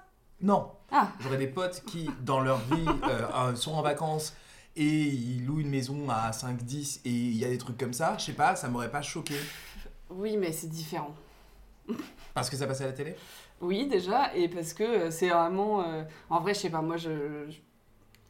Non. 0.42 0.72
Ah. 0.92 1.10
J'aurais 1.20 1.38
des 1.38 1.48
potes 1.48 1.84
qui, 1.86 2.10
dans 2.22 2.40
leur 2.40 2.58
vie, 2.60 2.86
euh, 3.10 3.28
euh, 3.34 3.56
sont 3.56 3.74
en 3.74 3.82
vacances 3.82 4.34
et 4.78 4.84
ils 5.08 5.46
louent 5.46 5.60
une 5.60 5.70
maison 5.70 6.10
à 6.10 6.32
5-10 6.32 7.02
et 7.06 7.10
il 7.10 7.36
y 7.38 7.44
a 7.46 7.50
des 7.50 7.58
trucs 7.58 7.78
comme 7.78 7.94
ça. 7.94 8.16
Je 8.18 8.24
sais 8.26 8.34
pas, 8.34 8.56
ça 8.56 8.70
m'aurait 8.70 8.92
pas 8.92 9.02
choqué. 9.02 9.36
Oui, 10.10 10.38
mais 10.38 10.52
c'est 10.52 10.68
différent. 10.70 11.14
Parce 12.34 12.50
que 12.50 12.56
ça 12.56 12.68
passait 12.68 12.84
à 12.84 12.88
la 12.88 12.94
télé? 12.94 13.16
Oui, 13.60 13.88
déjà, 13.88 14.34
et 14.36 14.48
parce 14.50 14.74
que 14.74 14.84
euh, 14.84 15.12
c'est 15.12 15.30
vraiment. 15.30 15.82
euh, 15.84 16.04
En 16.30 16.40
vrai, 16.42 16.54
je 16.54 16.60
sais 16.60 16.70
pas, 16.70 16.82
moi, 16.82 16.98
je. 16.98 17.10
je- 17.50 17.58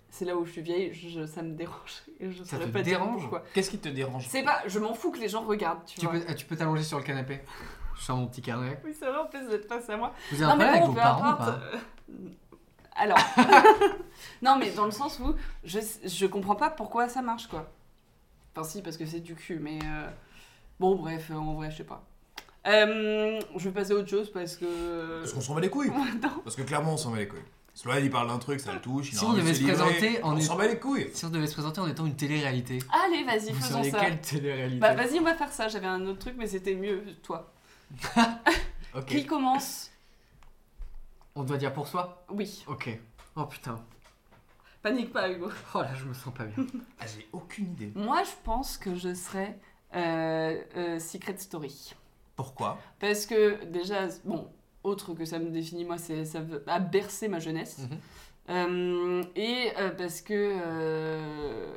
C'est 0.10 0.24
là 0.26 0.36
où 0.38 0.46
je 0.46 0.52
suis 0.54 0.62
vieille, 0.62 0.94
je- 0.94 1.26
ça 1.26 1.42
me 1.44 1.52
dérange. 1.54 2.04
Je 2.22 2.44
Ça 2.44 2.58
te 2.58 2.68
pas 2.70 2.82
dérange? 2.82 3.30
Qu'est-ce 3.54 3.70
qui 3.70 3.78
te 3.78 3.90
dérange? 3.90 4.26
C'est 4.30 4.42
pas. 4.44 4.64
Je 4.66 4.80
m'en 4.80 4.94
fous 4.94 5.12
que 5.12 5.20
les 5.20 5.28
gens 5.28 5.42
regardent, 5.44 5.84
tu, 5.86 6.00
Tu 6.00 6.06
vois. 6.06 6.16
peux 6.18 6.26
ah, 6.30 6.34
tu 6.34 6.46
peux 6.46 6.56
t'allonger 6.56 6.84
sur 6.84 6.98
le 6.98 7.04
canapé. 7.04 7.42
Je 7.98 8.04
sors 8.04 8.16
mon 8.18 8.28
petit 8.28 8.42
carnet. 8.42 8.80
Oui, 8.86 8.96
c'est 8.98 9.06
vrai, 9.08 9.18
en 9.18 9.26
plus 9.26 9.46
d'être 9.50 9.68
face 9.68 9.90
à 9.90 9.98
moi. 9.98 10.14
Vous 10.32 10.42
avez 10.42 10.46
un 10.46 10.56
Non, 10.56 10.58
mais 10.58 10.66
problème 10.66 10.84
avec 10.84 10.96
vos 10.96 11.02
parents 11.02 11.34
ou 11.34 11.38
pas? 11.38 11.60
Euh, 11.62 11.78
Alors. 12.98 13.20
non, 14.42 14.58
mais 14.58 14.72
dans 14.72 14.86
le 14.86 14.92
sens 14.92 15.20
où 15.20 15.34
je, 15.64 15.80
je 16.04 16.26
comprends 16.26 16.56
pas 16.56 16.70
pourquoi 16.70 17.08
ça 17.10 17.22
marche, 17.22 17.48
quoi. 17.48 17.72
Enfin, 18.56 18.68
si, 18.68 18.82
parce 18.82 18.98
que 18.98 19.06
c'est 19.06 19.20
du 19.20 19.36
cul, 19.36 19.60
mais. 19.60 19.80
euh, 19.84 20.08
Bon, 20.80 20.96
bref, 20.96 21.30
euh, 21.32 21.36
en 21.36 21.56
vrai, 21.56 21.72
je 21.72 21.78
sais 21.78 21.84
pas. 21.84 22.04
Euh, 22.68 23.40
je 23.56 23.64
vais 23.70 23.72
passer 23.72 23.94
à 23.94 23.96
autre 23.96 24.10
chose 24.10 24.32
parce 24.32 24.56
que. 24.58 25.20
Parce 25.22 25.34
qu'on 25.34 25.42
s'en 25.42 25.56
bat 25.56 25.62
les 25.62 25.70
couilles. 25.70 25.90
non. 26.22 26.30
Parce 26.44 26.56
que 26.56 26.62
clairement, 26.64 26.94
on 26.94 26.98
s'en 26.98 27.12
bat 27.12 27.18
les 27.20 27.28
couilles. 27.28 27.40
Sloan, 27.74 27.98
il 28.02 28.10
parle 28.10 28.28
d'un 28.28 28.40
truc, 28.40 28.60
ça 28.60 28.74
le 28.74 28.82
touche. 28.82 29.10
Il 29.12 29.18
Si 29.18 29.24
a 29.24 29.28
on 29.28 29.32
envie 29.32 29.38
de 29.38 29.44
devait 29.44 29.54
se 29.54 29.60
livrer, 29.60 29.76
présenter 29.76 30.24
en 30.24 30.34
on 30.34 30.38
est- 30.38 30.42
s'en 30.42 30.56
bat 30.56 30.68
les 30.68 30.80
couilles. 30.80 31.10
Si 31.14 31.26
on 31.26 31.30
devait 31.30 31.46
se 31.48 31.54
présenter 31.54 31.80
en 31.80 31.88
étant 31.88 32.06
une 32.08 32.16
télé-réalité, 32.16 32.80
Allez, 33.06 33.24
vas-y, 33.24 33.52
vous 33.52 33.62
faisons 33.62 33.78
seriez 33.78 33.92
ça. 33.92 34.00
quelle 34.00 34.20
télé-réalité 34.20 34.80
Bah, 34.80 34.96
vas-y, 34.96 35.20
on 35.20 35.24
va 35.24 35.36
faire 35.36 35.52
ça. 35.52 35.68
J'avais 35.68 35.86
un 35.88 36.04
autre 36.08 36.18
truc, 36.20 36.34
mais 36.38 36.48
c'était 36.48 36.74
mieux, 36.76 37.04
toi. 37.24 37.52
Ok. 38.96 39.06
Qui 39.06 39.26
commence? 39.28 39.92
On 41.38 41.44
doit 41.44 41.58
dire 41.58 41.72
pour 41.72 41.88
soi 41.88 42.26
Oui. 42.32 42.66
Ok. 42.66 42.90
Oh 43.36 43.46
putain. 43.46 43.80
Panique 44.82 45.14
pas, 45.14 45.30
Hugo. 45.30 45.50
Oh 45.76 45.82
là, 45.82 45.94
je 45.94 46.06
me 46.06 46.14
sens 46.14 46.34
pas 46.34 46.46
bien. 46.46 46.66
Ah, 47.00 47.06
j'ai 47.06 47.28
aucune 47.32 47.66
idée. 47.66 47.92
Moi, 47.94 48.24
je 48.24 48.32
pense 48.44 48.80
que 48.80 48.96
je 48.96 49.14
serais 49.14 49.60
euh, 49.96 50.60
euh, 50.76 51.00
Secret 51.00 51.38
Story. 51.38 51.94
Pourquoi? 52.36 52.80
Parce 53.00 53.28
que 53.28 53.64
déjà, 53.66 54.08
bon, 54.26 54.48
autre 54.84 55.14
que 55.14 55.26
ça 55.26 55.38
me 55.38 55.52
définit, 55.52 55.86
moi, 55.86 56.00
c'est 56.00 56.26
ça 56.26 56.42
a 56.66 56.80
bercé 56.80 57.28
ma 57.28 57.38
jeunesse. 57.38 57.80
Mhm. 57.80 58.00
Euh, 58.50 59.24
et 59.36 59.74
euh, 59.78 59.92
parce 59.92 60.22
que 60.22 60.34
euh, 60.34 61.68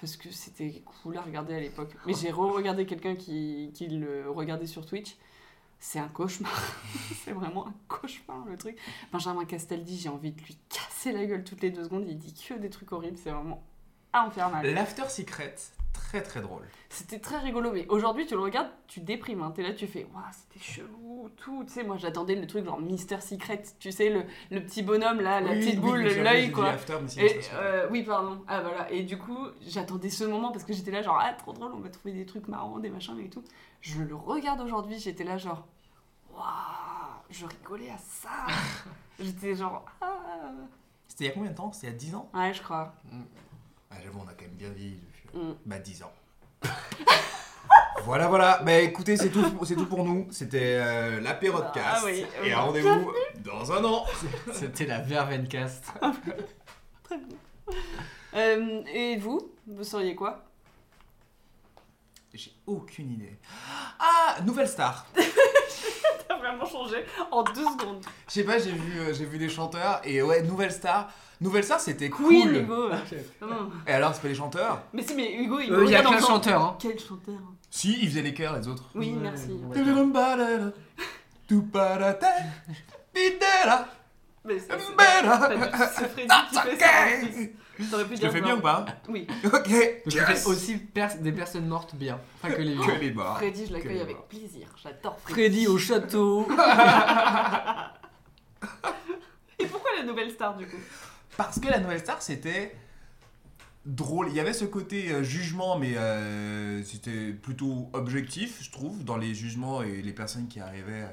parce 0.00 0.16
que 0.16 0.30
c'était 0.30 0.82
cool 1.02 1.16
à 1.16 1.22
regarder 1.22 1.54
à 1.54 1.60
l'époque. 1.60 1.96
Mais 2.06 2.14
j'ai 2.14 2.30
re-regardé 2.30 2.86
quelqu'un 2.86 3.16
qui, 3.16 3.72
qui 3.74 3.88
le 3.88 4.30
regardait 4.30 4.66
sur 4.66 4.86
Twitch. 4.86 5.16
C'est 5.80 5.98
un 5.98 6.08
cauchemar. 6.08 6.52
c'est 7.24 7.32
vraiment 7.32 7.66
un 7.66 7.74
cauchemar 7.88 8.44
le 8.44 8.56
truc. 8.58 8.76
Benjamin 9.10 9.46
Castaldi, 9.46 9.98
j'ai 9.98 10.10
envie 10.10 10.30
de 10.30 10.40
lui 10.42 10.58
casser 10.68 11.10
la 11.10 11.24
gueule 11.24 11.42
toutes 11.42 11.62
les 11.62 11.70
deux 11.70 11.84
secondes. 11.84 12.04
Il 12.06 12.18
dit 12.18 12.34
que 12.34 12.54
des 12.54 12.68
trucs 12.68 12.92
horribles. 12.92 13.16
C'est 13.16 13.30
vraiment 13.30 13.64
infernal. 14.12 14.66
L'After 14.74 15.08
Secret, 15.08 15.54
très 15.92 16.22
très 16.22 16.40
drôle. 16.40 16.62
C'était 16.88 17.18
très 17.18 17.38
rigolo, 17.38 17.70
mais 17.72 17.86
aujourd'hui 17.88 18.26
tu 18.26 18.34
le 18.34 18.40
regardes, 18.40 18.70
tu 18.88 19.00
déprimes. 19.00 19.42
Hein. 19.42 19.52
T'es 19.54 19.62
là, 19.62 19.72
tu 19.72 19.86
fais, 19.86 20.06
waouh, 20.12 20.22
c'était 20.32 20.64
chelou, 20.64 21.30
tout. 21.36 21.64
Tu 21.64 21.72
sais, 21.72 21.84
moi 21.84 21.96
j'attendais 21.96 22.34
le 22.34 22.46
truc 22.46 22.64
genre 22.64 22.80
Mister 22.80 23.20
Secret, 23.20 23.62
tu 23.78 23.92
sais, 23.92 24.10
le, 24.10 24.24
le 24.50 24.62
petit 24.62 24.82
bonhomme 24.82 25.20
là, 25.20 25.40
la 25.40 25.52
Oui, 25.52 25.60
petite 25.60 25.80
boule, 25.80 26.00
oui, 26.04 26.14
l'œil 26.22 26.50
quoi. 26.50 26.70
After, 26.70 26.98
mais 27.00 27.24
Et 27.24 27.40
euh, 27.54 27.86
oui, 27.90 28.02
pardon. 28.02 28.42
Ah 28.48 28.60
voilà. 28.60 28.90
Et 28.90 29.02
du 29.02 29.18
coup, 29.18 29.38
j'attendais 29.66 30.10
ce 30.10 30.24
moment 30.24 30.50
parce 30.52 30.64
que 30.64 30.72
j'étais 30.72 30.90
là, 30.90 31.02
genre, 31.02 31.18
ah, 31.20 31.32
trop 31.34 31.52
drôle, 31.52 31.72
on 31.74 31.80
va 31.80 31.88
trouver 31.90 32.12
des 32.12 32.26
trucs 32.26 32.48
marrants, 32.48 32.78
des 32.78 32.90
machins 32.90 33.18
et 33.18 33.28
tout. 33.30 33.44
Je 33.80 34.02
le 34.02 34.14
regarde 34.14 34.60
aujourd'hui, 34.60 34.98
j'étais 34.98 35.24
là, 35.24 35.38
genre, 35.38 35.66
waouh, 36.34 36.44
je 37.30 37.46
rigolais 37.46 37.90
à 37.90 37.98
ça. 37.98 38.30
j'étais 39.20 39.54
genre, 39.54 39.84
ah. 40.00 40.06
C'était 41.06 41.24
il 41.24 41.26
y 41.28 41.30
a 41.30 41.34
combien 41.34 41.50
de 41.50 41.56
temps? 41.56 41.72
C'était 41.72 41.88
il 41.88 41.90
y 41.90 41.94
a 41.94 41.98
10 41.98 42.14
ans? 42.14 42.30
Ouais, 42.34 42.52
je 42.54 42.62
crois. 42.62 42.94
Ah, 43.90 43.96
J'avoue, 44.02 44.20
on 44.24 44.28
a 44.28 44.32
quand 44.32 44.42
même 44.42 44.50
bien 44.52 44.70
vieilli 44.70 45.00
depuis. 45.00 45.38
Mm. 45.38 45.54
Bah, 45.66 45.78
10 45.78 46.02
ans. 46.02 46.12
voilà, 48.04 48.28
voilà. 48.28 48.60
Bah 48.62 48.78
écoutez, 48.78 49.16
c'est 49.16 49.30
tout, 49.30 49.44
c'est 49.64 49.74
tout 49.76 49.86
pour 49.86 50.04
nous. 50.04 50.26
C'était 50.30 50.76
euh, 50.80 51.20
la 51.20 51.34
Pérodcast. 51.34 51.84
Ah 51.84 52.02
oui, 52.04 52.24
Et 52.42 52.42
oui. 52.42 52.54
rendez-vous 52.54 53.12
dans 53.44 53.72
un 53.72 53.84
an. 53.84 54.04
C'était 54.52 54.86
la 54.86 55.00
Vervencast. 55.00 55.92
Très 57.04 57.18
bien. 57.18 57.36
Euh, 58.34 58.82
et 58.92 59.16
vous, 59.16 59.52
vous 59.66 59.84
seriez 59.84 60.14
quoi? 60.14 60.44
J'ai 62.32 62.52
aucune 62.66 63.10
idée. 63.10 63.38
Ah, 63.98 64.40
nouvelle 64.42 64.68
star. 64.68 65.06
vraiment 66.40 66.64
changé 66.66 67.04
en 67.30 67.42
deux 67.42 67.64
secondes. 67.64 68.04
Je 68.28 68.32
sais 68.32 68.44
pas, 68.44 68.58
j'ai 68.58 68.72
vu, 68.72 68.98
euh, 69.00 69.12
j'ai 69.12 69.24
vu 69.24 69.38
des 69.38 69.48
chanteurs 69.48 70.00
et 70.04 70.22
ouais, 70.22 70.42
Nouvelle 70.42 70.72
Star. 70.72 71.12
Nouvelle 71.40 71.64
Star, 71.64 71.80
c'était 71.80 72.10
Queen, 72.10 72.42
cool. 72.42 72.56
Hugo. 72.56 72.90
Hum. 73.42 73.70
Et 73.86 73.92
alors, 73.92 74.14
c'est 74.14 74.20
pas 74.22 74.28
les 74.28 74.34
chanteurs 74.34 74.82
Mais 74.92 75.02
si, 75.02 75.14
mais 75.14 75.32
Hugo, 75.34 75.58
il 75.60 75.72
Euh, 75.72 75.84
Il 75.84 75.90
y 75.90 75.96
a 75.96 76.02
qu'un 76.02 76.20
chanteur, 76.20 76.62
hein. 76.62 76.76
Quel 76.78 76.98
chanteur 76.98 77.38
Si, 77.70 77.98
ils 78.02 78.08
faisaient 78.08 78.22
les 78.22 78.34
chœurs, 78.34 78.58
les 78.58 78.68
autres. 78.68 78.84
Oui, 78.94 79.12
merci. 79.12 79.52
ouais. 79.52 79.82
Mais 84.44 84.58
c'est 84.58 84.74
Freddy 86.08 86.28
Je 88.20 88.24
le 88.26 88.30
fais 88.30 88.40
bien 88.40 88.56
ou 88.56 88.60
pas 88.60 88.84
Oui, 89.08 89.26
Ok. 89.44 89.68
Il 90.06 90.12
Yes. 90.14 90.24
fait 90.24 90.46
aussi 90.46 90.76
pers- 90.76 91.16
des 91.18 91.32
personnes 91.32 91.66
mortes 91.66 91.94
bien, 91.94 92.18
pas 92.42 92.50
que 92.50 92.60
les 92.60 92.74
morts. 93.12 93.36
Freddy, 93.38 93.66
je 93.66 93.72
l'accueille 93.72 94.00
avec 94.00 94.16
plaisir. 94.28 94.66
J'adore 94.82 95.18
Freddy. 95.20 95.32
Freddy 95.40 95.66
au 95.66 95.78
château. 95.78 96.46
Et 99.58 99.66
pourquoi 99.66 99.90
la 99.98 100.04
nouvelle 100.04 100.30
star 100.30 100.56
du 100.56 100.66
coup? 100.66 100.76
Parce 101.42 101.58
que 101.58 101.68
la 101.68 101.80
Nouvelle 101.80 102.00
Star, 102.00 102.20
c'était 102.20 102.76
drôle. 103.86 104.28
Il 104.28 104.34
y 104.34 104.40
avait 104.40 104.52
ce 104.52 104.66
côté 104.66 105.10
euh, 105.10 105.22
jugement, 105.22 105.78
mais 105.78 105.96
euh, 105.96 106.84
c'était 106.84 107.32
plutôt 107.32 107.88
objectif, 107.94 108.58
je 108.62 108.70
trouve, 108.70 109.04
dans 109.04 109.16
les 109.16 109.34
jugements 109.34 109.82
et 109.82 110.02
les 110.02 110.12
personnes 110.12 110.48
qui 110.48 110.60
arrivaient 110.60 111.06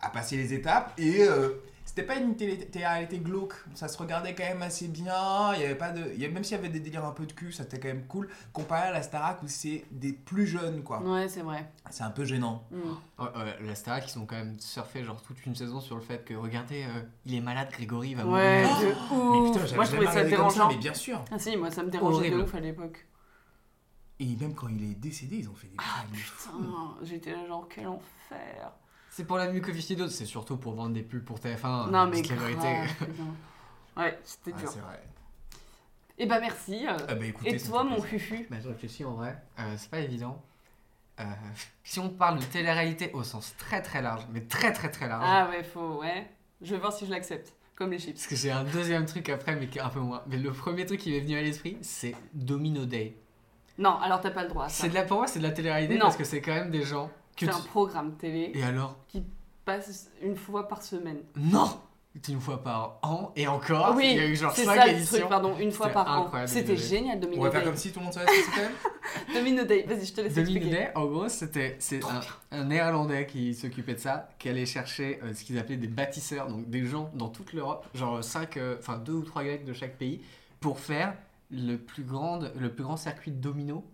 à 0.00 0.08
passer 0.08 0.38
les 0.38 0.54
étapes. 0.54 0.94
Et 0.96 1.20
euh, 1.20 1.50
c'était 1.88 2.02
pas 2.02 2.16
une 2.16 2.36
télé- 2.36 2.58
télé-réalité 2.68 3.18
glauque. 3.18 3.54
Ça 3.74 3.88
se 3.88 3.96
regardait 3.96 4.34
quand 4.34 4.44
même 4.44 4.60
assez 4.60 4.88
bien. 4.88 5.54
Il 5.54 5.62
y 5.62 5.64
avait 5.64 5.74
pas 5.74 5.90
de, 5.90 6.12
il 6.14 6.20
y 6.20 6.26
a- 6.26 6.28
même 6.28 6.44
s'il 6.44 6.54
y 6.56 6.58
avait 6.60 6.68
des 6.68 6.80
délires 6.80 7.06
un 7.06 7.12
peu 7.12 7.24
de 7.24 7.32
cul, 7.32 7.50
ça 7.50 7.62
c'était 7.62 7.80
quand 7.80 7.88
même 7.88 8.06
cool. 8.06 8.28
Comparé 8.52 8.88
à 8.88 8.92
la 8.92 9.02
Starac 9.02 9.42
où 9.42 9.48
c'est 9.48 9.84
des 9.90 10.12
plus 10.12 10.46
jeunes, 10.46 10.82
quoi. 10.82 11.00
Ouais, 11.00 11.28
c'est 11.28 11.40
vrai. 11.40 11.70
C'est 11.90 12.02
un 12.02 12.10
peu 12.10 12.24
gênant. 12.26 12.62
Ouais, 13.18 13.24
ouais, 13.24 13.56
la 13.62 13.74
Starac, 13.74 14.04
ils 14.14 14.18
ont 14.18 14.26
quand 14.26 14.36
même 14.36 14.60
surfé 14.60 15.02
genre 15.02 15.22
toute 15.22 15.44
une 15.46 15.54
saison 15.54 15.80
sur 15.80 15.96
le 15.96 16.02
fait 16.02 16.24
que 16.24 16.34
regardez, 16.34 16.84
euh, 16.84 17.02
il 17.24 17.34
est 17.34 17.40
malade, 17.40 17.70
Grégory 17.72 18.10
il 18.10 18.16
va 18.16 18.26
Ouais, 18.26 18.62
mourir. 18.64 18.78
de 18.80 18.84
Mais 18.86 19.38
ouf. 19.38 19.46
putain, 19.52 19.64
j'avais 19.66 19.76
moi 19.76 19.84
je 19.86 19.90
trouvais 19.92 20.06
ça 20.12 20.24
dérangeant. 20.24 20.68
mais 20.68 20.76
bien 20.76 20.94
sûr. 20.94 21.24
Ah 21.32 21.38
si, 21.38 21.56
moi 21.56 21.70
ça 21.70 21.82
me 21.82 21.90
dérangeait 21.90 22.16
Horrible. 22.18 22.36
de 22.36 22.42
ouf 22.42 22.54
à 22.54 22.60
l'époque. 22.60 23.06
Et 24.20 24.36
même 24.36 24.54
quand 24.54 24.68
il 24.68 24.82
est 24.90 24.94
décédé, 24.94 25.36
ils 25.38 25.48
ont 25.48 25.54
fait 25.54 25.68
des 25.68 25.76
Ah 25.78 26.04
putain, 26.12 26.96
j'étais 27.02 27.32
là 27.32 27.46
genre 27.46 27.66
quel 27.72 27.86
enfer. 27.86 28.72
C'est 29.18 29.24
pour 29.24 29.36
la 29.36 29.50
mucoviscidose, 29.50 29.98
d'autres, 30.06 30.12
c'est 30.16 30.26
surtout 30.26 30.56
pour 30.58 30.74
vendre 30.74 30.94
des 30.94 31.02
pubs 31.02 31.24
pour 31.24 31.40
TF1. 31.40 31.90
non 31.90 32.06
mais 32.06 32.22
grave. 32.22 32.38
Ouais, 33.96 34.16
c'était 34.22 34.52
Ouais, 34.52 34.60
dur. 34.60 34.68
c'est 34.70 34.78
vrai. 34.78 35.02
Et 36.18 36.26
bah 36.26 36.38
merci. 36.38 36.86
euh, 36.86 36.96
Ah 37.08 37.16
bah, 37.16 37.24
écoutez, 37.24 37.52
Et 37.52 37.58
toi 37.58 37.82
mon 37.82 38.00
fufu? 38.00 38.46
Bah, 38.48 38.58
je 38.62 38.68
réfléchis 38.68 39.04
en 39.04 39.14
vrai, 39.14 39.36
euh, 39.58 39.74
c'est 39.76 39.90
pas 39.90 39.98
évident. 39.98 40.40
Euh, 41.18 41.24
si 41.82 41.98
on 41.98 42.10
parle 42.10 42.38
de 42.38 42.44
télé-réalité 42.44 43.10
au 43.12 43.24
sens 43.24 43.56
très 43.58 43.82
très 43.82 44.02
large, 44.02 44.22
mais 44.32 44.42
très 44.42 44.72
très 44.72 44.88
très 44.88 45.08
large, 45.08 45.24
Ah 45.26 45.48
ouais, 45.50 45.64
faut, 45.64 45.98
ouais. 46.00 46.30
Je 46.62 46.76
vais 46.76 46.80
voir 46.80 46.92
si 46.92 47.04
je 47.04 47.10
l'accepte. 47.10 47.54
Comme 47.74 47.90
les 47.90 47.98
chips. 47.98 48.14
parce 48.14 48.28
que 48.28 48.36
j'ai 48.36 48.52
un 48.52 48.62
deuxième 48.62 49.04
truc 49.04 49.28
après, 49.30 49.56
mais 49.56 49.66
qui 49.66 49.78
est 49.78 49.82
un 49.82 49.88
peu 49.88 49.98
moins. 49.98 50.22
Mais 50.28 50.36
le 50.36 50.52
premier 50.52 50.86
truc 50.86 51.00
qui 51.00 51.10
m'est 51.10 51.18
venu 51.20 51.36
à 51.36 51.42
l'esprit, 51.42 51.76
c'est 51.82 52.14
Domino 52.34 52.84
Day. 52.86 53.16
Non, 53.78 53.96
alors 53.98 54.20
t'as 54.20 54.30
pas 54.30 54.44
le 54.44 54.48
droit. 54.48 54.68
C'est 54.68 54.88
de 54.90 54.94
la, 54.94 55.02
pour 55.02 55.16
moi, 55.18 55.26
c'est 55.26 55.40
de 55.40 55.44
la 55.44 55.50
télé-réalité 55.50 55.94
Non. 55.94 56.02
parce 56.02 56.16
que 56.16 56.22
c'est 56.24 56.40
quand 56.40 56.54
même 56.54 56.70
des 56.70 56.84
gens 56.84 57.10
que 57.38 57.46
C'est 57.46 57.52
un 57.52 57.60
programme 57.60 58.16
télé 58.16 58.50
Et 58.54 58.62
alors 58.62 58.96
qui 59.08 59.22
passe 59.64 60.10
une 60.22 60.36
fois 60.36 60.66
par 60.68 60.82
semaine. 60.82 61.20
Non 61.36 61.68
C'est 62.14 62.32
une 62.32 62.40
fois 62.40 62.62
par 62.64 62.98
an, 63.02 63.32
et 63.36 63.46
encore, 63.46 63.94
oui, 63.94 64.08
il 64.12 64.16
y 64.16 64.20
a 64.20 64.26
eu 64.26 64.34
genre 64.34 64.50
c'est 64.52 64.64
5 64.64 64.74
ça 64.76 64.86
le 64.86 64.92
éditions. 64.92 65.18
truc, 65.18 65.28
pardon, 65.28 65.56
une 65.58 65.70
fois 65.70 65.86
C'était 65.86 65.94
par 65.94 66.20
an. 66.20 66.30
C'était 66.46 66.62
Domino 66.74 66.80
Day. 66.80 66.88
génial, 66.88 67.16
On 67.16 67.20
Domino 67.20 67.42
va 67.42 67.50
faire 67.50 67.64
comme 67.64 67.76
si 67.76 67.92
tout 67.92 67.98
le 68.00 68.04
monde 68.06 68.14
savait 68.14 68.26
ce 68.26 68.46
que 68.46 68.54
c'était 68.54 69.34
Domino 69.38 69.64
Day, 69.64 69.84
vas-y, 69.86 70.04
je 70.06 70.14
te 70.14 70.20
laisse 70.22 70.34
Domino 70.34 70.56
expliquer. 70.56 70.76
Day, 70.76 70.90
en 70.96 71.04
gros, 71.06 71.28
c'était 71.28 71.76
c'est 71.78 72.00
un, 72.04 72.20
un 72.50 72.64
néerlandais 72.64 73.26
qui 73.26 73.54
s'occupait 73.54 73.94
de 73.94 74.00
ça, 74.00 74.28
qui 74.38 74.48
allait 74.48 74.66
chercher 74.66 75.20
euh, 75.22 75.32
ce 75.34 75.44
qu'ils 75.44 75.58
appelaient 75.58 75.76
des 75.76 75.86
bâtisseurs, 75.86 76.48
donc 76.48 76.68
des 76.68 76.84
gens 76.86 77.10
dans 77.14 77.28
toute 77.28 77.52
l'Europe, 77.52 77.86
genre 77.94 78.24
5, 78.24 78.58
enfin 78.78 78.96
2 78.98 79.12
ou 79.12 79.22
3 79.22 79.44
grecs 79.44 79.64
de 79.64 79.72
chaque 79.74 79.96
pays, 79.96 80.22
pour 80.60 80.80
faire 80.80 81.14
le 81.50 81.76
plus, 81.76 82.02
grande, 82.04 82.52
le 82.58 82.72
plus 82.72 82.84
grand 82.84 82.96
circuit 82.96 83.30
de 83.30 83.40
domino 83.40 83.84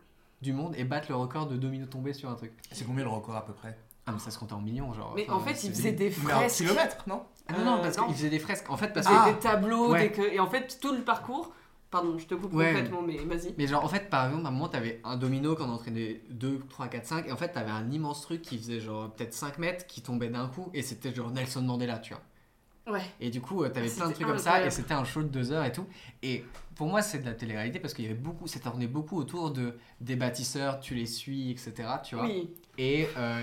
du 0.45 0.53
monde 0.53 0.75
et 0.77 0.85
battre 0.85 1.07
le 1.09 1.17
record 1.17 1.47
de 1.49 1.57
domino 1.57 1.87
tombés 1.87 2.13
sur 2.13 2.31
un 2.31 2.35
truc. 2.35 2.53
C'est 2.71 2.85
combien 2.87 3.03
le 3.05 3.11
record 3.11 3.35
à 3.35 3.45
peu 3.45 3.53
près? 3.53 3.77
Ah, 4.07 4.13
mais 4.13 4.19
ça 4.19 4.31
se 4.31 4.39
compte 4.39 4.53
en 4.53 4.61
millions, 4.61 4.93
genre. 4.93 5.13
Mais 5.17 5.25
enfin, 5.29 5.35
en 5.37 5.41
fait, 5.41 5.65
il 5.65 5.71
faisait 5.71 5.93
des 5.93 6.13
Mais 6.25 6.33
un 6.33 6.37
fresques. 6.41 6.59
kilomètre, 6.59 6.99
non? 7.09 7.23
Ah 7.49 7.55
non, 7.59 7.65
non, 7.65 7.75
Euh, 7.79 7.83
parce 7.83 7.97
non. 7.97 8.05
qu'il 8.07 8.15
faisait 8.15 8.29
des 8.31 8.39
fresques. 8.39 8.71
En 8.71 8.77
fait, 8.77 8.93
parce 8.93 9.07
que. 9.07 9.33
des 9.33 9.39
tableaux, 9.39 9.93
Ouais. 9.93 10.09
des 10.09 10.13
que- 10.13 10.33
et 10.33 10.39
en 10.39 10.47
fait, 10.49 10.79
tout 10.81 10.93
le 10.93 11.01
parcours. 11.03 11.53
Pardon, 11.91 12.19
je 12.19 12.27
te 12.27 12.35
coupe 12.35 12.53
Ouais. 12.53 12.73
complètement, 12.73 13.03
mais 13.03 13.17
vas-y. 13.19 13.55
Mais 13.57 13.67
genre, 13.69 13.85
en 13.85 13.89
fait, 13.89 14.11
par 14.11 14.27
exemple, 14.27 14.45
à 14.45 14.49
un 14.49 14.51
moment, 14.51 14.69
t'avais 14.69 15.01
un 15.05 15.17
domino 15.17 15.55
qu'on 15.55 15.69
entraînait 15.71 16.23
2, 16.31 16.59
3, 16.69 16.89
4, 16.89 17.07
5, 17.07 17.29
et 17.29 17.33
en 17.33 17.37
fait, 17.37 17.49
t'avais 17.51 17.71
un 17.71 17.89
immense 17.91 18.21
truc 18.23 18.43
qui 18.43 18.59
faisait 18.59 18.81
genre 18.81 19.11
peut-être 19.13 19.33
5 19.33 19.59
mètres, 19.59 19.87
qui 19.87 20.03
tombait 20.03 20.29
d'un 20.29 20.49
coup, 20.49 20.71
et 20.75 20.83
c'était 20.83 21.15
genre 21.15 21.31
Nelson 21.31 21.63
Mandela, 21.63 21.99
tu 22.01 22.13
vois. 22.15 22.95
Ouais. 22.99 23.05
Et 23.21 23.31
du 23.31 23.41
coup, 23.41 23.63
euh, 23.63 23.69
t'avais 23.71 23.89
Ah, 23.91 23.97
plein 23.97 24.09
de 24.09 24.13
trucs 24.15 24.27
comme 24.27 24.39
ça, 24.39 24.67
et 24.67 24.71
c'était 24.71 24.93
un 24.93 25.05
show 25.05 25.23
de 25.23 25.29
2 25.29 25.53
heures 25.53 25.65
et 25.65 25.73
tout. 25.73 25.87
Et 26.23 26.45
pour 26.76 26.88
moi, 26.88 27.02
c'est 27.02 27.19
de 27.19 27.25
la 27.26 27.35
télé-réalité 27.35 27.78
parce 27.78 27.95
qu'il 27.95 28.04
y 28.04 28.09
avait 28.09 28.16
beaucoup, 28.16 28.47
ça 28.47 28.59
tournait 28.61 28.87
beaucoup 28.87 29.16
autour 29.19 29.50
de 29.50 29.76
des 30.00 30.16
bâtisseurs, 30.16 30.81
tu 30.81 30.95
les 30.95 31.07
suis, 31.07 31.50
etc. 31.50 31.73
Tu 32.04 32.14
vois. 32.16 32.25
Oui. 32.26 32.50
Et 32.78 33.07
euh, 33.16 33.43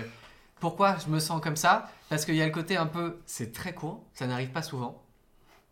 pourquoi 0.60 0.96
je 1.04 1.10
me 1.10 1.18
sens 1.18 1.40
comme 1.40 1.56
ça? 1.56 1.90
Parce 2.08 2.24
qu'il 2.24 2.34
y 2.36 2.42
a 2.42 2.46
le 2.46 2.52
côté 2.52 2.76
un 2.76 2.86
peu, 2.86 3.18
c'est 3.26 3.52
très 3.52 3.74
court, 3.74 4.04
ça 4.12 4.26
n'arrive 4.26 4.50
pas 4.50 4.62
souvent. 4.62 5.02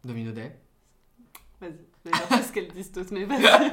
Domino 0.04 0.32
Day. 0.32 0.58
Vas-y. 1.60 1.74
Voir 2.28 2.42
ce 2.42 2.52
qu'elles 2.52 2.68
disent 2.72 2.90
toutes, 2.92 3.10
mais 3.10 3.24
vas-y. 3.24 3.72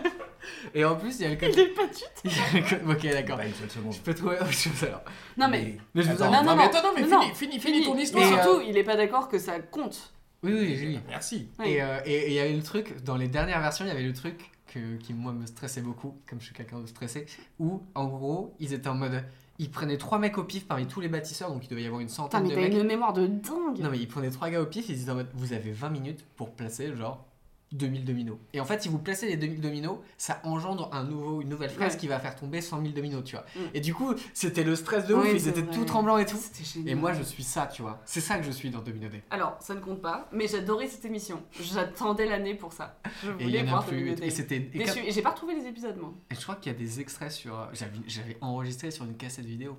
Et 0.73 0.83
en 0.83 0.95
plus, 0.97 1.19
il 1.19 1.21
y 1.23 1.25
a 1.25 1.29
le 1.29 1.35
Il 1.35 1.39
côté. 1.39 1.61
est 1.61 1.67
pas 1.69 1.83
il 2.25 2.31
y 2.31 2.39
a 2.39 2.53
le 2.53 2.61
côté- 2.93 3.07
ok, 3.07 3.13
d'accord. 3.13 3.37
Bah. 3.37 3.43
Je 3.91 3.99
peux 3.99 4.13
trouver 4.13 4.35
autre 4.35 4.51
chose 4.51 4.83
alors. 4.83 5.01
Non, 5.37 5.47
mais. 5.47 5.77
Mais 5.93 6.01
je 6.03 6.11
vous 6.11 6.21
en- 6.21 6.31
Non, 6.31 6.43
non, 6.43 6.55
mais 6.55 6.63
attends, 6.63 6.83
non, 6.83 6.91
mais 6.95 7.01
Non, 7.03 7.21
finis, 7.21 7.29
non. 7.29 7.33
finis, 7.35 7.59
finis 7.59 7.83
ton 7.85 7.95
Mais 7.95 8.03
histoire. 8.03 8.23
Et, 8.23 8.33
euh, 8.33 8.43
surtout, 8.43 8.61
il 8.67 8.77
est 8.77 8.83
pas 8.83 8.97
d'accord 8.97 9.29
que 9.29 9.39
ça 9.39 9.59
compte. 9.59 10.13
Oui, 10.53 10.59
oui, 10.59 10.85
oui. 10.87 10.99
Merci. 11.07 11.49
Oui. 11.59 11.67
Et 11.69 11.81
euh, 11.81 11.99
et- 12.05 12.13
et 12.13 12.27
il 12.29 12.33
y 12.33 12.39
avait 12.39 12.55
le 12.55 12.63
truc, 12.63 13.03
dans 13.03 13.15
les 13.17 13.27
dernières 13.27 13.59
versions, 13.61 13.85
il 13.85 13.89
y 13.89 13.91
avait 13.91 14.03
le 14.03 14.13
truc 14.13 14.51
que, 14.67 14.97
qui, 14.97 15.13
moi, 15.13 15.31
me 15.33 15.45
stressait 15.45 15.81
beaucoup, 15.81 16.17
comme 16.29 16.39
je 16.39 16.45
suis 16.45 16.53
quelqu'un 16.55 16.79
de 16.79 16.85
stressé, 16.87 17.25
où, 17.59 17.81
en 17.95 18.05
gros, 18.07 18.55
ils 18.59 18.73
étaient 18.73 18.89
en 18.89 18.95
mode. 18.95 19.23
Ils 19.59 19.71
prenaient 19.71 19.97
trois 19.97 20.19
mecs 20.19 20.37
au 20.37 20.43
pif 20.43 20.67
parmi 20.67 20.85
tous 20.85 20.99
les 21.01 21.07
bâtisseurs, 21.09 21.51
donc 21.51 21.65
il 21.65 21.69
devait 21.69 21.81
y 21.81 21.85
avoir 21.87 21.99
une 22.01 22.07
Putain, 22.07 22.15
centaine 22.23 22.43
mais 22.43 22.49
de 22.55 22.55
mecs. 22.61 22.73
une 22.73 22.83
mémoire 22.83 23.13
de 23.13 23.25
dingue. 23.27 23.79
Non, 23.79 23.89
mais 23.89 23.97
ils 23.97 24.07
prenaient 24.07 24.29
trois 24.29 24.49
gars 24.49 24.61
au 24.61 24.65
pif, 24.67 24.87
ils 24.89 24.95
disaient 24.95 25.09
en 25.11 25.15
mode 25.15 25.29
Vous 25.33 25.53
avez 25.53 25.71
20 25.71 25.89
minutes 25.89 26.23
pour 26.35 26.51
placer, 26.51 26.95
genre, 26.95 27.25
2000 27.73 28.05
dominos. 28.05 28.37
Et 28.53 28.59
en 28.61 28.65
fait, 28.65 28.81
si 28.81 28.87
vous 28.87 28.97
placez 28.97 29.27
les 29.27 29.35
2000 29.35 29.59
dominos, 29.59 29.97
ça 30.17 30.39
engendre 30.43 30.89
un 30.93 31.03
nouveau, 31.03 31.41
une 31.41 31.49
nouvelle 31.49 31.71
Ouais. 31.77 31.89
qui 31.97 32.07
va 32.07 32.17
faire 32.19 32.35
tomber 32.35 32.61
100 32.61 32.81
000 32.81 32.93
dominos, 32.93 33.23
tu 33.25 33.35
vois. 33.35 33.45
Mm. 33.55 33.59
Et 33.73 33.79
du 33.81 33.93
coup, 33.93 34.13
c'était 34.33 34.63
le 34.63 34.75
stress 34.75 35.05
de 35.05 35.13
ouf, 35.13 35.23
Oui, 35.23 35.31
ils 35.33 35.47
étaient 35.49 35.61
vrai. 35.61 35.73
tout 35.75 35.83
tremblants 35.83 36.17
et 36.17 36.25
tout. 36.25 36.37
C'était. 36.37 36.89
Et 36.89 36.95
moi, 36.95 37.11
je 37.13 37.23
suis 37.23 37.43
ça, 37.43 37.67
tu 37.67 37.81
vois. 37.81 38.01
C'est 38.05 38.21
ça 38.21 38.37
que 38.37 38.43
je 38.43 38.51
suis 38.51 38.69
dans 38.69 38.79
Domino 38.81 39.09
Day. 39.09 39.21
Alors, 39.31 39.57
ça 39.59 39.75
ne 39.75 39.79
compte 39.81 40.01
pas, 40.01 40.29
mais 40.31 40.47
j'adorais 40.47 40.87
cette 40.87 41.03
émission. 41.05 41.43
J'attendais 41.59 42.25
l'année 42.25 42.55
pour 42.55 42.71
ça. 42.73 42.97
Je 43.23 43.31
Et 43.31 43.43
voulais 43.43 43.59
a 43.59 43.63
voir. 43.65 43.85
Domino 43.85 44.13
Et, 44.13 44.15
Day. 44.15 44.29
c'était. 44.29 44.55
Et, 44.55 44.59
Déçu. 44.79 44.99
Et 44.99 45.11
j'ai 45.11 45.21
pas 45.21 45.31
retrouvé 45.31 45.53
les 45.55 45.65
épisodes, 45.67 45.97
moi. 45.97 46.13
et 46.31 46.35
je 46.35 46.41
crois 46.41 46.55
qu'il 46.55 46.71
y 46.71 46.75
a 46.75 46.77
des 46.77 46.99
extraits 47.01 47.31
sur. 47.31 47.59
euh, 47.59 47.65
J'avais, 48.07 48.37
enregistré 48.41 48.91
sur 48.91 49.03
une 49.05 49.17
cassette 49.17 49.45
vidéo. 49.45 49.77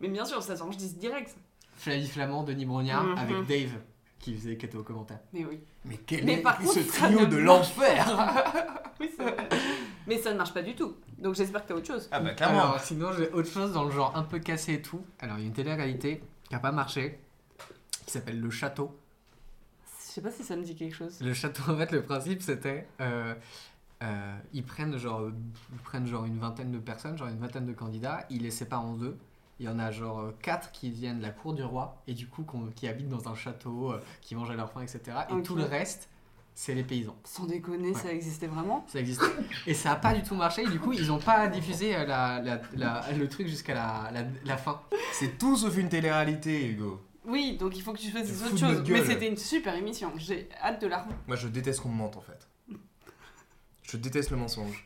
Mais 0.00 0.08
bien 0.08 0.24
sûr, 0.24 0.42
ça 0.42 0.56
s'enregistre 0.56 0.98
direct. 0.98 1.34
Flavie 1.74 2.06
Flamand, 2.08 2.42
Denis 2.42 2.66
Brognard, 2.66 3.04
Mhm. 3.04 3.18
avec 3.18 3.46
Dave, 3.46 3.78
qui 4.18 4.34
faisait 4.34 4.56
qui 4.56 4.66
était 4.66 4.76
aux 4.76 4.82
commentaires. 4.82 5.20
Mais 5.32 5.44
oui. 5.44 5.60
Mais 5.84 5.96
quel 6.06 6.24
Mais 6.24 6.34
est 6.34 6.42
par 6.42 6.58
contre, 6.58 6.72
ce 6.72 6.80
trio 6.80 7.26
de 7.26 7.36
l'enfer 7.36 8.06
Oui, 9.00 9.10
c'est 9.16 9.22
vrai. 9.22 9.48
mais 10.06 10.18
ça 10.18 10.32
ne 10.32 10.38
marche 10.38 10.52
pas 10.52 10.62
du 10.62 10.74
tout. 10.74 10.96
Donc 11.18 11.34
j'espère 11.34 11.62
que 11.62 11.68
t'as 11.68 11.74
autre 11.74 11.86
chose. 11.86 12.08
Ah 12.10 12.20
bah 12.20 12.34
clairement. 12.34 12.62
Alors, 12.62 12.80
sinon, 12.80 13.12
j'ai 13.12 13.30
autre 13.30 13.48
chose 13.48 13.72
dans 13.72 13.84
le 13.84 13.90
genre 13.92 14.16
un 14.16 14.24
peu 14.24 14.38
cassé 14.40 14.74
et 14.74 14.82
tout. 14.82 15.04
Alors, 15.20 15.36
il 15.38 15.42
y 15.42 15.44
a 15.44 15.46
une 15.46 15.52
télé-réalité 15.54 16.22
qui 16.48 16.54
a 16.54 16.58
pas 16.58 16.72
marché, 16.72 17.20
qui 18.06 18.10
s'appelle 18.12 18.40
Le 18.40 18.50
Château. 18.50 18.96
Je 20.08 20.12
sais 20.14 20.20
pas 20.20 20.30
si 20.32 20.42
ça 20.42 20.56
me 20.56 20.64
dit 20.64 20.74
quelque 20.74 20.94
chose. 20.96 21.20
Le 21.20 21.32
château, 21.32 21.62
en 21.70 21.76
fait, 21.76 21.92
le 21.92 22.02
principe 22.02 22.42
c'était. 22.42 22.88
euh, 23.00 23.34
euh, 24.02 24.36
ils, 24.52 24.64
prennent 24.64 24.96
genre, 24.96 25.28
ils 25.72 25.78
prennent 25.78 26.06
genre 26.06 26.24
une 26.24 26.38
vingtaine 26.38 26.72
de 26.72 26.78
personnes, 26.78 27.16
genre 27.18 27.28
une 27.28 27.38
vingtaine 27.38 27.66
de 27.66 27.72
candidats, 27.72 28.24
ils 28.30 28.42
les 28.42 28.50
séparent 28.50 28.84
en 28.84 28.94
deux. 28.94 29.16
Il 29.60 29.66
y 29.66 29.68
en 29.68 29.78
a 29.78 29.90
genre 29.90 30.20
euh, 30.20 30.36
quatre 30.40 30.70
qui 30.72 30.90
viennent 30.90 31.18
de 31.18 31.22
la 31.22 31.30
cour 31.30 31.52
du 31.52 31.62
roi 31.64 32.00
et 32.06 32.14
du 32.14 32.28
coup 32.28 32.44
qui 32.76 32.86
habitent 32.86 33.08
dans 33.08 33.28
un 33.28 33.34
château, 33.34 33.92
euh, 33.92 34.00
qui 34.20 34.34
mangent 34.36 34.50
à 34.50 34.54
leur 34.54 34.70
faim, 34.70 34.82
etc. 34.82 35.00
Et 35.36 35.42
tout 35.42 35.56
le 35.56 35.64
reste, 35.64 36.08
c'est 36.54 36.74
les 36.74 36.84
paysans. 36.84 37.16
Sans 37.24 37.44
déconner, 37.46 37.90
Ouais. 37.90 37.94
ça 38.00 38.12
existait 38.12 38.46
vraiment? 38.46 38.84
Ça 38.88 39.00
existait. 39.00 39.26
Et 39.66 39.74
ça 39.74 39.92
a 39.92 39.96
pas 39.96 40.14
du 40.14 40.22
tout 40.22 40.34
marché. 40.36 40.62
Et 40.62 40.68
du 40.68 40.78
coup, 40.78 40.92
ils 40.92 41.10
ont 41.10 41.18
pas 41.18 41.48
diffusé 41.48 41.94
euh, 41.96 42.04
la, 42.06 42.40
la- 42.40 42.60
la- 42.74 43.12
le 43.12 43.28
truc 43.28 43.48
jusqu'à 43.48 43.74
la, 43.74 44.10
la, 44.12 44.22
la 44.44 44.56
fin. 44.56 44.80
C'est 45.12 45.38
tout 45.38 45.56
sauf 45.56 45.76
une 45.76 45.88
télé-réalité, 45.88 46.66
Hugo. 46.68 47.00
Oui, 47.24 47.56
donc 47.58 47.76
il 47.76 47.82
faut 47.82 47.92
que 47.92 47.98
tu 47.98 48.10
fasses 48.10 48.26
des 48.28 48.42
autres 48.42 48.56
choses. 48.56 48.76
notre 48.78 48.90
Mais 48.92 49.04
c'était 49.04 49.28
une 49.28 49.36
super 49.36 49.74
émission. 49.74 50.12
J'ai 50.16 50.48
hâte 50.62 50.80
de 50.80 50.86
la 50.86 50.98
revoir. 51.02 51.18
Moi, 51.26 51.36
je 51.36 51.48
déteste 51.48 51.80
qu'on 51.80 51.90
me 51.90 51.96
mente 51.96 52.16
en 52.16 52.20
fait. 52.22 52.48
Je 53.82 53.96
déteste 53.96 54.30
le 54.30 54.36
mensonge. 54.36 54.84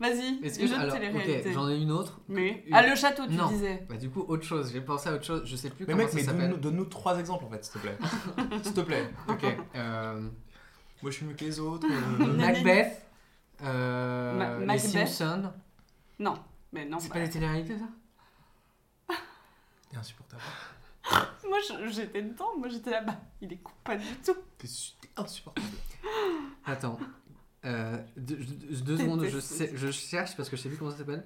Vas-y, 0.00 0.40
Est-ce 0.42 0.58
que, 0.58 0.74
alors, 0.74 0.94
ok, 1.14 1.52
j'en 1.52 1.68
ai 1.68 1.76
une 1.78 1.90
autre. 1.92 2.20
Mais. 2.26 2.64
Une- 2.66 2.74
Ah, 2.74 2.86
le 2.86 2.94
château, 2.96 3.26
tu 3.26 3.34
Non. 3.34 3.48
disais. 3.48 3.84
Bah, 3.88 3.96
du 3.98 4.08
coup, 4.08 4.24
autre 4.26 4.44
chose. 4.44 4.72
J'ai 4.72 4.80
pensé 4.80 5.10
à 5.10 5.12
autre 5.12 5.24
chose. 5.24 5.42
Je 5.44 5.54
sais 5.56 5.68
plus 5.68 5.84
Mais 5.86 5.92
comment 5.92 6.04
mec, 6.04 6.08
ça 6.10 6.16
mais 6.16 6.22
s'appelle. 6.22 6.40
donne-nous 6.42 6.56
donne-nous 6.56 6.84
trois 6.86 7.18
exemples 7.18 7.44
en 7.44 7.50
fait, 7.50 7.62
s'il 7.64 7.74
te 7.74 7.78
plaît. 7.86 7.98
s'il 8.62 8.72
te 8.74 8.80
plaît. 8.80 9.10
Ok. 9.28 9.44
euh, 9.76 10.20
Moi, 11.02 11.10
je 11.10 11.16
suis 11.16 11.26
mieux 11.26 11.34
que 11.34 11.44
les 11.44 11.60
autres. 11.60 11.86
euh. 11.90 12.26
Macbeth. 12.36 13.02
euh, 13.62 14.34
Ma- 14.38 14.58
les 14.58 14.64
Macbeth 14.66 14.86
Simpsons. 15.08 15.52
Non. 16.18 16.34
Mais 16.72 16.86
non. 16.86 16.98
C'est 16.98 17.08
bah, 17.08 17.14
pas 17.16 17.20
des 17.26 17.30
télé-réalités 17.30 17.76
ça? 17.78 17.84
T'es 19.90 19.96
insupportable. 19.98 20.42
Moi, 21.48 21.58
je- 21.68 21.90
j'étais 21.92 22.22
dedans, 22.22 22.56
moi 22.56 22.68
j'étais 22.68 22.90
là-bas. 22.90 23.16
Il 23.42 23.52
écoute 23.52 23.74
pas 23.82 23.96
du 23.96 24.06
tout. 24.24 24.36
T'es 24.56 24.66
su- 24.68 24.92
t'es 25.00 25.08
insupportable. 25.16 25.66
Attends. 26.64 26.98
Euh, 27.66 27.98
deux, 28.16 28.38
secondes, 28.96 29.24
je, 29.26 29.38
sais- 29.38 29.72
je 29.74 29.90
cherche 29.90 30.36
parce 30.36 30.48
que 30.48 30.56
je 30.56 30.62
sais 30.62 30.68
plus 30.68 30.78
comment 30.78 30.90
ça 30.90 30.98
s'appelle. 30.98 31.24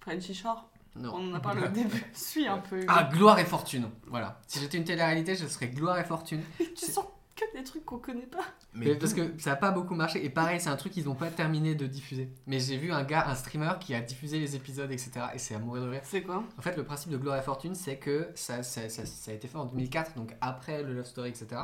Frenchy 0.00 0.34
Shore, 0.34 0.68
Non. 0.96 1.12
on 1.14 1.30
en 1.30 1.34
a 1.34 1.40
parlé 1.40 1.62
au 1.62 1.68
début. 1.72 2.04
Suis 2.12 2.46
un 2.46 2.58
peu. 2.58 2.84
Ah, 2.88 3.08
gloire 3.12 3.38
et 3.38 3.44
fortune. 3.44 3.88
Voilà. 4.06 4.40
Si 4.46 4.58
j'étais 4.60 4.76
une 4.78 4.84
télé-réalité, 4.84 5.34
je 5.36 5.46
serais 5.46 5.68
gloire 5.68 5.98
et 5.98 6.04
fortune. 6.04 6.42
tu 6.58 6.84
sens 6.86 7.06
que 7.34 7.44
des 7.56 7.64
trucs 7.64 7.84
qu'on 7.86 7.98
connaît 7.98 8.26
pas. 8.26 8.44
Mais 8.74 8.94
parce 8.96 9.14
que 9.14 9.32
ça 9.38 9.52
a 9.52 9.56
pas 9.56 9.70
beaucoup 9.70 9.94
marché. 9.94 10.22
Et 10.24 10.28
pareil, 10.28 10.60
c'est 10.60 10.68
un 10.68 10.76
truc 10.76 10.92
qu'ils 10.92 11.08
ont 11.08 11.14
pas 11.14 11.30
terminé 11.30 11.74
de 11.74 11.86
diffuser. 11.86 12.30
Mais 12.46 12.60
j'ai 12.60 12.76
vu 12.76 12.92
un 12.92 13.04
gars, 13.04 13.26
un 13.28 13.34
streamer, 13.34 13.72
qui 13.80 13.94
a 13.94 14.00
diffusé 14.02 14.38
les 14.38 14.54
épisodes, 14.54 14.90
etc. 14.92 15.12
Et 15.34 15.38
c'est 15.38 15.54
à 15.54 15.58
mourir 15.58 15.82
de 15.84 15.88
rire. 15.88 16.02
C'est 16.04 16.22
quoi? 16.22 16.44
En 16.58 16.62
fait, 16.62 16.76
le 16.76 16.84
principe 16.84 17.10
de 17.10 17.16
Gloire 17.16 17.38
et 17.38 17.42
Fortune, 17.42 17.74
c'est 17.74 17.96
que 17.96 18.28
ça, 18.34 18.62
ça, 18.62 18.88
ça- 18.90 19.06
ça 19.06 19.30
a 19.30 19.34
été 19.34 19.48
fait 19.48 19.56
en 19.56 19.64
2004, 19.64 20.14
donc 20.14 20.36
après 20.42 20.82
le 20.82 20.92
Love 20.94 21.06
Story, 21.06 21.30
etc. 21.30 21.62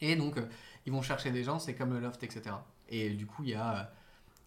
Et 0.00 0.16
donc, 0.16 0.36
euh, 0.36 0.42
ils 0.88 0.92
vont 0.92 1.02
chercher 1.02 1.30
des 1.30 1.44
gens, 1.44 1.58
c'est 1.58 1.74
comme 1.74 1.92
le 1.92 2.00
Loft, 2.00 2.22
etc. 2.22 2.42
Et 2.88 3.10
du 3.10 3.26
coup, 3.26 3.42
il 3.44 3.50
y 3.50 3.54
a 3.54 3.76
euh, 3.76 3.82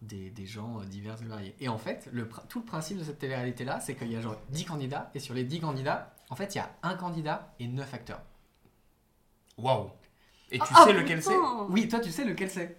des, 0.02 0.28
des 0.30 0.44
gens 0.44 0.80
euh, 0.80 0.84
divers 0.84 1.16
et 1.22 1.24
variés. 1.26 1.54
Et 1.60 1.68
en 1.68 1.78
fait, 1.78 2.08
le, 2.12 2.28
tout 2.48 2.58
le 2.58 2.64
principe 2.64 2.98
de 2.98 3.04
cette 3.04 3.20
télé-réalité-là, 3.20 3.78
c'est 3.78 3.94
qu'il 3.94 4.10
y 4.10 4.16
a 4.16 4.20
genre 4.20 4.34
10 4.50 4.64
candidats, 4.64 5.10
et 5.14 5.20
sur 5.20 5.34
les 5.34 5.44
10 5.44 5.60
candidats, 5.60 6.12
en 6.30 6.34
fait, 6.34 6.54
il 6.56 6.58
y 6.58 6.60
a 6.60 6.68
un 6.82 6.94
candidat 6.96 7.54
et 7.60 7.68
9 7.68 7.94
acteurs. 7.94 8.20
Waouh. 9.56 9.90
Et 10.50 10.58
tu 10.58 10.64
Ah, 10.74 10.84
sais 10.84 10.92
lequel 10.92 11.22
c'est 11.22 11.36
Oui, 11.68 11.86
toi, 11.88 12.00
tu 12.00 12.10
sais 12.10 12.24
lequel 12.24 12.50
c'est. 12.50 12.76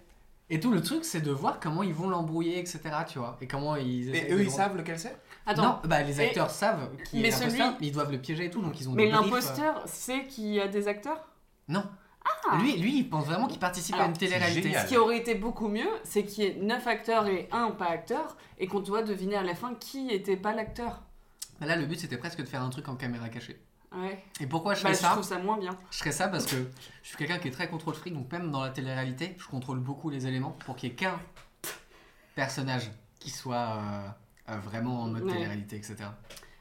Et 0.50 0.60
tout 0.60 0.70
le 0.70 0.82
truc, 0.82 1.06
c'est 1.06 1.22
de 1.22 1.30
voir 1.30 1.58
comment 1.58 1.82
ils 1.82 1.94
vont 1.94 2.10
l'embrouiller, 2.10 2.58
etc. 2.58 2.80
Tu 3.08 3.18
vois, 3.18 3.38
et 3.40 3.46
comment 3.46 3.76
ils. 3.76 4.14
Et 4.14 4.30
eux, 4.30 4.42
ils 4.42 4.50
savent 4.50 4.76
lequel 4.76 4.98
c'est? 4.98 5.16
Attends, 5.46 5.62
Non, 5.62 5.78
bah 5.84 6.02
les 6.02 6.20
Et- 6.20 6.26
acteurs 6.28 6.50
savent 6.50 6.90
qui 7.08 7.20
mais 7.22 7.28
est 7.28 7.30
l'imposteur, 7.30 7.50
celui- 7.68 7.76
mais 7.80 7.86
ils 7.86 7.92
doivent 7.92 8.12
le 8.12 8.18
piéger 8.20 8.44
et 8.44 8.50
tout, 8.50 8.60
donc 8.60 8.78
ils 8.78 8.88
ont 8.88 8.92
mais 8.92 9.08
l'imposteur 9.08 9.82
sait 9.88 10.24
qu'il 10.26 10.48
y 10.52 10.60
a 10.60 10.68
des 10.68 10.86
acteurs? 10.86 11.26
Non. 11.68 11.84
Ah. 12.50 12.58
Lui, 12.58 12.76
lui, 12.76 12.98
il 12.98 13.08
pense 13.08 13.26
vraiment 13.26 13.46
qu'il 13.46 13.58
participe 13.58 13.96
à 13.96 14.04
une 14.06 14.12
télé-réalité. 14.12 14.72
Ce 14.74 14.86
qui 14.86 14.96
aurait 14.96 15.18
été 15.18 15.34
beaucoup 15.34 15.68
mieux, 15.68 15.88
c'est 16.04 16.24
qu'il 16.24 16.44
y 16.44 16.46
ait 16.46 16.56
9 16.60 16.86
acteurs 16.86 17.26
et 17.26 17.48
un 17.52 17.70
pas 17.70 17.86
acteur, 17.88 18.36
et 18.58 18.66
qu'on 18.66 18.80
doit 18.80 19.02
deviner 19.02 19.36
à 19.36 19.42
la 19.42 19.54
fin 19.54 19.74
qui 19.74 20.10
était 20.10 20.36
pas 20.36 20.52
l'acteur. 20.54 21.02
Mais 21.60 21.66
Là, 21.66 21.76
le 21.76 21.86
but, 21.86 21.98
c'était 22.00 22.16
presque 22.18 22.40
de 22.40 22.46
faire 22.46 22.62
un 22.62 22.70
truc 22.70 22.88
en 22.88 22.96
caméra 22.96 23.28
cachée. 23.28 23.60
Ouais. 23.96 24.22
Et 24.40 24.46
pourquoi 24.46 24.74
je 24.74 24.82
Bah, 24.82 24.88
fais 24.90 24.96
je 24.96 25.00
ça 25.00 25.10
trouve 25.10 25.22
ça 25.24 25.38
moins 25.38 25.56
bien. 25.56 25.78
Je 25.90 25.98
ferais 25.98 26.12
ça 26.12 26.28
parce 26.28 26.46
que 26.46 26.56
je 27.02 27.08
suis 27.08 27.16
quelqu'un 27.16 27.38
qui 27.38 27.48
est 27.48 27.52
très 27.52 27.68
contrôle 27.68 27.94
fric, 27.94 28.12
donc 28.12 28.30
même 28.32 28.50
dans 28.50 28.62
la 28.62 28.70
télé-réalité, 28.70 29.36
je 29.38 29.46
contrôle 29.46 29.78
beaucoup 29.78 30.10
les 30.10 30.26
éléments 30.26 30.50
pour 30.66 30.74
qu'il 30.76 30.88
n'y 30.88 30.94
ait 30.94 30.96
qu'un 30.96 31.20
personnage 32.34 32.90
qui 33.20 33.30
soit 33.30 33.78
euh, 33.78 34.08
euh, 34.52 34.58
vraiment 34.58 35.02
en 35.02 35.08
mode 35.08 35.22
Ouais. 35.24 35.32
télé-réalité, 35.32 35.76
etc. 35.76 35.96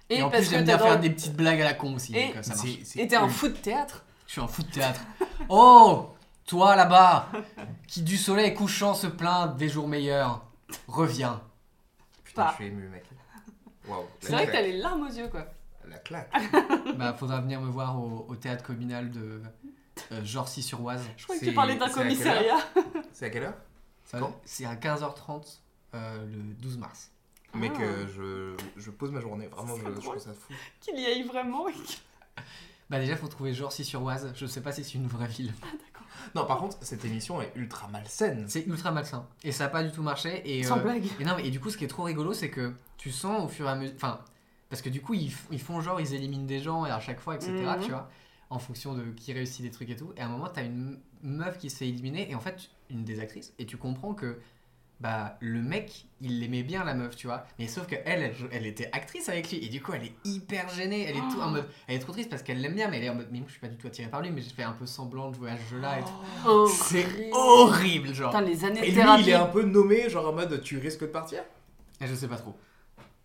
Et, 0.10 0.18
Et, 0.18 0.22
en 0.24 0.30
parce 0.30 0.44
plus, 0.44 0.52
j'aime 0.52 0.66
bien 0.66 0.78
dans- 0.78 0.84
faire 0.84 1.00
des 1.00 1.10
petites 1.10 1.36
blagues 1.36 1.62
à 1.62 1.64
la 1.66 1.74
con 1.74 1.96
aussi, 1.96 2.16
Et- 2.16 2.28
donc 2.28 2.36
euh, 2.38 2.44
ça 2.44 2.56
marche. 2.56 2.70
T'es 2.94 3.16
un 3.16 3.28
fou 3.30 3.48
de 3.48 3.54
théâtre 3.54 4.06
Je 4.34 4.40
suis 4.40 4.42
un 4.42 4.48
fou 4.48 4.64
de 4.64 4.72
théâtre. 4.72 5.00
Oh 5.48 6.10
Toi 6.48 6.76
là-bas, 6.76 7.30
qui 7.88 8.02
du 8.02 8.18
soleil 8.18 8.56
couchant 8.56 8.96
se 8.96 9.06
plaint 9.06 9.56
des 9.56 9.70
jours 9.70 9.88
meilleurs, 9.88 10.44
reviens. 10.88 11.40
Putain, 12.24 12.46
Pas. 12.46 12.50
je 12.50 12.56
suis 12.56 12.66
ému, 12.66 12.88
mec. 12.90 13.04
Waouh. 13.88 14.06
C'est 14.22 14.32
vrai 14.32 14.48
que 14.48 14.52
t'as 14.54 14.62
les 14.64 14.78
larmes 14.80 15.04
aux 15.06 15.12
yeux, 15.14 15.28
quoi. 15.28 15.46
La 15.88 16.00
claque. 16.00 16.32
Bah, 16.98 17.14
faudra 17.14 17.42
venir 17.42 17.62
me 17.62 17.70
voir 17.70 18.02
au, 18.02 18.26
au 18.28 18.36
théâtre 18.36 18.64
communal 18.64 19.12
de 19.12 19.40
euh, 20.12 20.22
Jorcy-sur-Oise. 20.26 21.04
Je 21.16 21.26
crois 21.26 21.38
que 21.38 21.46
tu 21.46 21.54
parlais 21.54 21.76
d'un 21.76 21.86
c'est 21.88 21.92
à 21.92 22.04
quelle 22.04 22.04
commissariat. 22.08 22.58
C'est 23.12 23.26
à 23.28 23.30
quelle 23.30 23.44
heure 23.44 23.58
Quand 24.14 24.42
C'est 24.46 24.66
à 24.66 24.74
15h30 24.74 25.60
euh, 25.94 26.26
le 26.26 26.42
12 26.56 26.80
mars. 26.80 27.12
Mec, 27.54 27.74
Ah. 27.76 27.82
euh, 27.84 28.08
je, 28.08 28.82
je 28.82 28.90
pose 28.90 29.12
ma 29.12 29.20
journée. 29.22 29.46
Vraiment, 29.46 29.76
je, 29.76 29.84
trouve 30.02 30.18
ça 30.18 30.34
fou. 30.34 30.54
Qu'il 30.82 31.00
y 31.00 31.06
aille 31.06 31.22
vraiment. 31.22 31.68
et 31.70 31.74
que- 31.74 32.42
Bah 32.94 33.00
déjà 33.00 33.16
faut 33.18 33.28
trouver 33.28 33.54
Jorcy-sur-Oise, 33.56 34.32
je 34.36 34.46
sais 34.46 34.62
pas 34.62 34.72
si 34.72 34.84
c'est 34.84 34.94
une 34.94 35.08
vraie 35.08 35.28
ville. 35.28 35.52
Non, 36.36 36.46
par 36.46 36.58
contre, 36.60 36.78
cette 36.82 37.04
émission 37.06 37.42
est 37.42 37.52
ultra 37.56 37.88
malsaine. 37.88 38.46
C'est 38.48 38.66
ultra 38.68 38.92
malsain. 38.92 39.28
Et 39.44 39.52
ça 39.52 39.66
a 39.66 39.68
pas 39.68 39.84
du 39.84 39.92
tout 39.92 40.04
marché. 40.04 40.42
Et, 40.46 40.64
Sans 40.64 40.78
euh, 40.78 40.82
blague. 40.84 41.06
et 41.20 41.26
non, 41.26 41.34
mais- 41.36 41.48
et 41.48 41.50
du 41.50 41.60
coup 41.60 41.72
ce 41.72 41.78
qui 41.78 41.86
est 41.86 41.88
trop 41.88 42.04
rigolo 42.04 42.34
c'est 42.34 42.50
que 42.52 42.74
tu 42.98 43.10
sens 43.12 43.44
au 43.44 43.48
fur 43.48 43.66
et 43.68 43.70
à 43.72 43.76
mesure... 43.76 43.96
Enfin, 43.96 44.20
parce 44.70 44.82
que 44.84 44.90
du 44.90 45.02
coup 45.02 45.16
ils, 45.16 45.30
f- 45.32 45.48
ils 45.52 45.60
font 45.60 45.82
genre 45.82 46.00
ils 46.00 46.14
éliminent 46.14 46.46
des 46.46 46.60
gens 46.60 46.86
et 46.86 46.92
à 46.92 47.00
chaque 47.00 47.20
fois 47.20 47.36
etc. 47.36 47.52
Mhm. 47.54 47.82
Tu 47.84 47.90
vois 47.90 48.10
en 48.52 48.60
fonction 48.60 48.94
de 48.94 49.04
qui 49.12 49.34
réussit 49.34 49.64
des 49.64 49.72
trucs 49.72 49.90
et 49.90 49.96
tout. 49.96 50.14
Et 50.16 50.22
à 50.22 50.26
un 50.28 50.30
moment 50.30 50.48
t'as 50.54 50.64
une 50.64 51.00
meuf 51.24 51.58
qui 51.58 51.70
se 51.72 51.78
fait 51.78 51.88
éliminer 51.90 52.30
et 52.30 52.36
en 52.36 52.40
fait 52.40 52.70
une 52.92 53.04
des 53.04 53.20
actrices 53.20 53.54
et 53.58 53.66
tu 53.66 53.78
comprends 53.78 54.14
que 54.14 54.40
bah 55.04 55.38
le 55.42 55.62
mec 55.62 56.06
il 56.22 56.40
l'aimait 56.40 56.64
bien 56.64 56.84
la 56.86 56.94
meuf 56.94 57.16
tu 57.18 57.28
vois. 57.28 57.46
Mais 57.60 57.68
sauf 57.68 57.86
que 57.88 57.96
elle, 58.06 58.24
elle 58.24 58.34
elle 58.52 58.66
était 58.66 58.90
actrice 58.94 59.28
avec 59.30 59.52
lui. 59.52 59.58
Et 59.64 59.68
du 59.68 59.82
coup 59.82 59.92
elle 59.94 60.06
est 60.06 60.14
hyper 60.24 60.70
gênée. 60.70 61.06
Elle 61.08 61.18
est 61.18 61.30
tout 61.32 61.42
en 61.42 61.50
mode 61.52 61.68
elle 61.88 61.98
est 61.98 62.00
trop 62.00 62.14
triste 62.14 62.30
parce 62.30 62.42
qu'elle 62.42 62.62
l'aime 62.62 62.74
bien 62.76 62.88
mais 62.90 62.98
elle 63.00 63.04
est 63.04 63.10
en 63.10 63.16
mode 63.16 63.28
mais 63.32 63.40
moi 63.40 63.48
je 63.48 63.52
suis 63.52 63.62
pas 63.62 63.68
du 63.68 63.76
tout 63.78 63.88
attirée 63.88 64.08
par 64.10 64.22
lui 64.22 64.32
mais 64.32 64.42
j'ai 64.42 64.50
fait 64.52 64.64
un 64.64 64.72
peu 64.72 64.86
semblant 64.86 65.30
de 65.30 65.36
jouer 65.36 65.52
à 65.52 65.58
ce 65.58 65.70
jeu 65.72 65.80
là 65.80 66.00
et 66.00 66.04
tout. 66.04 66.48
Oh, 66.48 66.68
c'est 66.68 67.06
horrible. 67.34 68.14
genre. 68.14 68.32
Putain, 68.32 68.42
les 68.46 68.64
années 68.66 68.80
Et 68.82 68.88
lui, 68.92 68.94
thérapie. 68.96 69.24
il 69.24 69.30
est 69.30 69.34
un 69.34 69.46
peu 69.46 69.64
nommé, 69.64 70.10
genre 70.10 70.28
en 70.30 70.34
mode 70.34 70.62
tu 70.64 70.78
risques 70.78 71.02
de 71.02 71.06
partir? 71.08 71.44
Et 72.02 72.08
je 72.08 72.16
sais 72.16 72.28
pas 72.30 72.38
trop. 72.38 72.56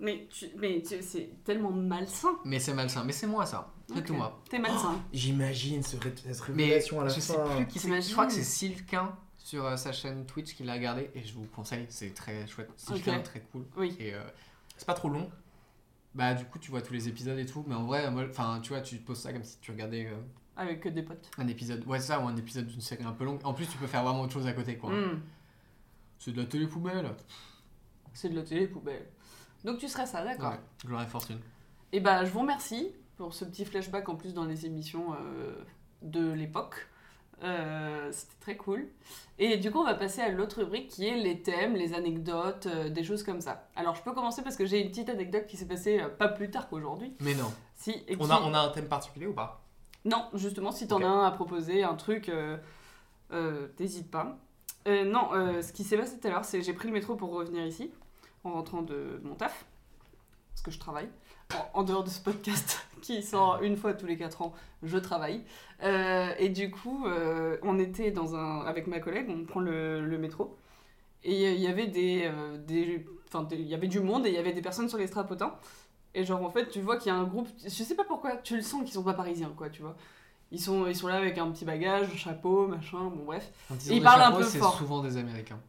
Mais, 0.00 0.28
tu... 0.30 0.46
mais 0.56 0.80
tu- 0.82 1.02
c'est 1.02 1.30
tellement 1.44 1.70
malsain. 1.72 2.38
mais 2.44 2.60
c'est 2.60 2.72
malsain. 2.74 3.02
Mais 3.04 3.12
c'est 3.12 3.26
moi 3.26 3.46
ça. 3.46 3.72
C'est 3.88 3.98
Ok. 4.00 4.04
tout 4.04 4.14
moi. 4.14 4.40
T'es 4.50 4.58
malsain. 4.58 5.00
J'imagine 5.12 5.82
ce 5.82 5.96
ré- 5.96 6.12
cette 6.16 6.48
mais 6.50 6.64
révélation 6.64 7.00
à 7.00 7.04
la 7.04 7.10
je 7.10 7.18
sais 7.20 7.32
fin. 7.34 7.56
plus 7.56 7.66
qui 7.66 7.78
c'est. 7.80 8.00
Je 8.02 8.12
crois 8.12 8.26
que 8.26 8.32
c'est 8.32 8.42
Silquin 8.44 9.16
sur 9.38 9.64
euh, 9.64 9.77
sa 9.77 9.92
chaîne 9.92 10.27
Twitch 10.27 10.55
qui 10.55 10.64
l'a 10.64 10.74
regardé 10.74 11.11
et 11.14 11.22
je 11.22 11.33
vous 11.35 11.44
conseille 11.46 11.87
c'est 11.88 12.12
très 12.12 12.46
chouette 12.46 12.70
Ok. 12.90 13.22
très 13.22 13.40
cool 13.53 13.64
Oui. 13.77 13.96
et 13.98 14.14
euh, 14.14 14.22
C'est 14.77 14.87
pas 14.87 14.94
trop 14.94 15.09
long. 15.09 15.31
bah 16.14 16.35
du 16.35 16.44
coup 16.44 16.59
tu 16.59 16.70
vois 16.70 16.83
tous 16.83 16.92
les 16.92 17.09
épisodes 17.09 17.38
et 17.38 17.46
tout 17.46 17.64
mais 17.66 17.74
en 17.74 17.85
vrai 17.85 18.07
enfin 18.29 18.61
tu 18.62 18.70
vois 18.70 18.81
tu 18.83 18.98
te 19.01 19.07
poses 19.07 19.20
ça 19.20 19.33
comme 19.33 19.44
si 19.44 19.59
tu 19.61 19.70
regardais 19.70 20.07
euh, 20.07 20.16
Avec 20.57 20.81
que 20.81 20.88
des 20.88 21.03
potes. 21.03 21.31
un 21.38 21.46
épisode 21.48 21.87
ouais 21.87 21.98
c'est 22.01 22.09
ça 22.09 22.20
ou 22.20 22.27
un 22.29 22.37
épisode 22.37 22.66
d'une 22.66 22.81
série 22.81 23.05
un 23.05 23.12
peu 23.12 23.24
longue 23.24 23.40
en 23.44 23.55
plus 23.55 23.66
tu 23.66 23.79
peux 23.79 23.87
faire 23.87 24.03
vraiment 24.05 24.22
autre 24.22 24.33
chose 24.33 24.46
à 24.46 24.53
côté 24.53 24.77
quoi 24.77 24.90
Hmm. 24.92 25.20
c'est 26.18 26.33
de 26.33 26.40
la 26.40 26.46
télé 26.46 26.66
poubelle 26.66 27.11
C'est 28.12 28.29
de 28.29 28.35
la 28.37 28.42
télé 28.42 28.66
poubelle. 28.66 29.07
Donc 29.64 29.79
tu 29.79 29.88
serais 29.88 30.07
ça, 30.07 30.24
d'accord. 30.24 30.51
ouais 30.53 30.59
gloire 30.85 31.03
et 31.03 31.07
fortune 31.09 31.38
Et 31.92 32.01
bah, 32.01 32.24
je 32.24 32.31
vous 32.31 32.40
remercie 32.40 32.92
pour 33.16 33.35
ce 33.35 33.44
petit 33.44 33.64
flashback 33.64 34.09
en 34.09 34.14
plus 34.16 34.33
dans 34.35 34.44
les 34.44 34.66
émissions 34.66 35.14
de 36.03 36.31
l'époque. 36.33 36.87
Euh, 37.42 38.11
C'était 38.12 38.35
très 38.40 38.57
cool. 38.57 38.88
Et 39.38 39.57
du 39.59 39.70
coup, 39.70 39.79
on 39.79 39.85
va 39.85 39.94
passer 39.94 40.20
à 40.20 40.29
l'autre 40.31 40.59
rubrique 40.62 40.88
qui 40.88 41.07
est 41.07 41.16
les 41.16 41.40
thèmes, 41.40 41.74
les 41.74 41.94
anecdotes, 41.94 42.66
euh, 42.66 42.88
des 42.88 43.05
choses 43.05 43.22
comme 43.22 43.40
ça. 43.40 43.68
Alors, 43.77 43.94
je 43.94 44.03
peux 44.03 44.12
commencer 44.12 44.42
parce 44.42 44.57
que 44.57 44.66
j'ai 44.66 44.81
une 44.81 44.88
petite 44.88 45.09
anecdote 45.09 45.46
qui 45.46 45.57
s'est 45.57 45.66
passée 45.66 46.01
euh, 46.01 46.09
pas 46.09 46.29
plus 46.29 46.51
tard 46.51 46.68
qu'aujourd'hui. 46.68 47.14
mais 47.20 47.35
non 47.35 47.53
Si, 47.77 47.92
et 48.09 48.16
On 48.18 48.24
qui- 48.27 48.33
a, 48.33 48.40
on 48.42 48.53
a 48.55 48.59
un 48.59 48.68
thème 48.70 48.88
particulier 48.88 49.27
ou 49.27 49.35
pas? 49.35 49.62
Non, 50.05 50.29
justement, 50.35 50.72
si 50.72 50.88
t'en 50.88 51.01
as 51.03 51.07
un 51.07 51.24
à 51.27 51.31
proposer, 51.31 51.83
un 51.85 51.94
truc, 51.94 52.31
t'hésites 53.77 54.11
pas. 54.11 54.38
Non, 54.87 55.29
ce 55.61 55.72
qui 55.72 55.85
s'est 55.85 55.98
passé 55.98 56.18
tout 56.18 56.27
à 56.27 56.31
l'heure, 56.31 56.44
c'est 56.44 56.59
que 56.59 56.64
j'ai 56.64 56.72
pris 56.72 56.88
le 56.88 56.94
métro 56.94 57.14
pour 57.16 57.31
revenir 57.31 57.66
ici, 57.66 57.90
en 58.44 58.53
rentrant 58.53 58.83
de 58.83 59.20
mon 59.24 59.35
taf, 59.35 59.66
parce 60.55 60.62
que 60.62 60.70
je 60.70 60.79
travaille. 60.79 61.09
En, 61.54 61.80
en 61.80 61.82
dehors 61.82 62.04
de 62.04 62.11
ce 62.11 62.20
podcast 62.20 62.87
qui 63.00 63.22
sort 63.22 63.62
une 63.62 63.76
fois 63.76 63.94
tous 63.94 64.06
les 64.06 64.18
4 64.18 64.42
ans, 64.42 64.52
je 64.82 64.98
travaille. 64.98 65.42
Euh, 65.82 66.30
et 66.38 66.50
du 66.50 66.70
coup, 66.70 67.06
euh, 67.06 67.56
on 67.62 67.78
était 67.78 68.11
dans 68.11 68.34
un, 68.37 68.61
avec 68.66 68.87
ma 68.87 69.00
collègue, 69.00 69.28
on 69.30 69.44
prend 69.44 69.61
le, 69.61 70.04
le 70.04 70.18
métro, 70.18 70.56
et 71.24 71.52
il 71.54 71.61
y 71.61 71.66
avait 71.66 71.87
des, 71.87 72.24
euh, 72.26 72.58
des, 72.58 73.06
enfin, 73.28 73.44
des- 73.44 73.56
il 73.56 73.66
y 73.66 73.74
avait 73.74 73.87
du 73.88 74.00
monde 74.00 74.26
et 74.26 74.28
il 74.28 74.34
y 74.34 74.38
avait 74.38 74.52
des 74.52 74.61
personnes 74.61 74.88
sur 74.88 74.98
les 74.98 75.06
strapotins. 75.06 75.54
Et 76.14 76.24
genre, 76.24 76.42
en 76.42 76.50
fait, 76.50 76.68
tu 76.68 76.80
vois 76.80 76.96
qu'il 76.96 77.11
y 77.12 77.14
a 77.14 77.18
un 77.18 77.24
groupe, 77.24 77.48
je 77.64 77.68
sais 77.68 77.94
pas 77.94 78.04
pourquoi, 78.04 78.37
tu 78.37 78.56
le 78.56 78.62
sens 78.62 78.82
qu'ils 78.82 78.92
sont 78.92 79.02
pas 79.02 79.14
parisiens, 79.14 79.52
quoi, 79.56 79.70
tu 79.70 79.80
vois. 79.82 79.96
Ils 80.50 80.61
sont, 80.61 80.87
ils 80.87 80.96
sont 80.96 81.06
là 81.08 81.16
avec 81.16 81.38
un 81.38 81.50
petit 81.50 81.64
bagage, 81.64 82.08
un 82.12 82.16
chapeau, 82.16 82.66
machin, 82.66 83.04
bon 83.04 83.24
bref. 83.24 83.50
Ils 83.90 84.02
parlent 84.02 84.22
un 84.22 84.32
peu 84.32 84.42
c'est 84.44 84.58
fort. 84.58 84.76
souvent 84.78 85.02
des 85.02 85.16
américains 85.16 85.61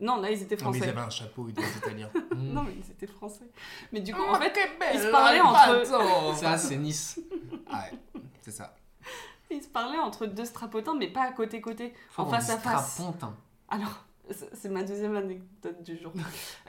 Non, 0.00 0.20
là, 0.20 0.30
ils 0.30 0.42
étaient 0.42 0.56
Non, 0.56 0.70
mais 0.70 0.78
ils 0.78 0.82
français. 0.82 0.88
avaient 0.96 1.06
un 1.06 1.10
chapeau, 1.10 1.46
ils 1.48 1.52
étaient 1.52 1.78
italiens. 1.78 2.10
Mm. 2.38 2.52
Non, 2.52 2.62
mais 2.62 2.72
ils 2.78 2.90
étaient 2.92 3.06
français. 3.08 3.50
Mais 3.92 4.00
du 4.00 4.14
coup, 4.14 4.22
en 4.22 4.34
fait, 4.36 4.56
ils 4.94 5.00
se 5.00 5.08
parlaient 5.10 5.40
entre 5.40 5.84
ça 6.36 6.56
c'est 6.56 6.76
Nice 6.76 7.18
Ah 7.68 7.84
ouais, 7.92 8.20
c'est 8.42 8.52
ça. 8.52 8.76
ils 9.50 9.60
se 9.62 9.66
parlaient 9.68 9.98
entre 9.98 10.26
deux 10.26 10.44
strapotins, 10.44 10.94
mais 10.94 11.08
pas 11.08 11.22
à 11.22 11.32
côté-côté, 11.32 11.94
en 12.16 12.24
On 12.24 12.26
face 12.30 12.50
à 12.50 12.58
face. 12.58 12.92
strapontin. 12.94 13.34
Alors, 13.68 14.04
c'est 14.30 14.54
c'est 14.54 14.68
ma 14.68 14.84
deuxième 14.84 15.16
anecdote 15.16 15.82
du 15.82 15.96
jour. 15.98 16.12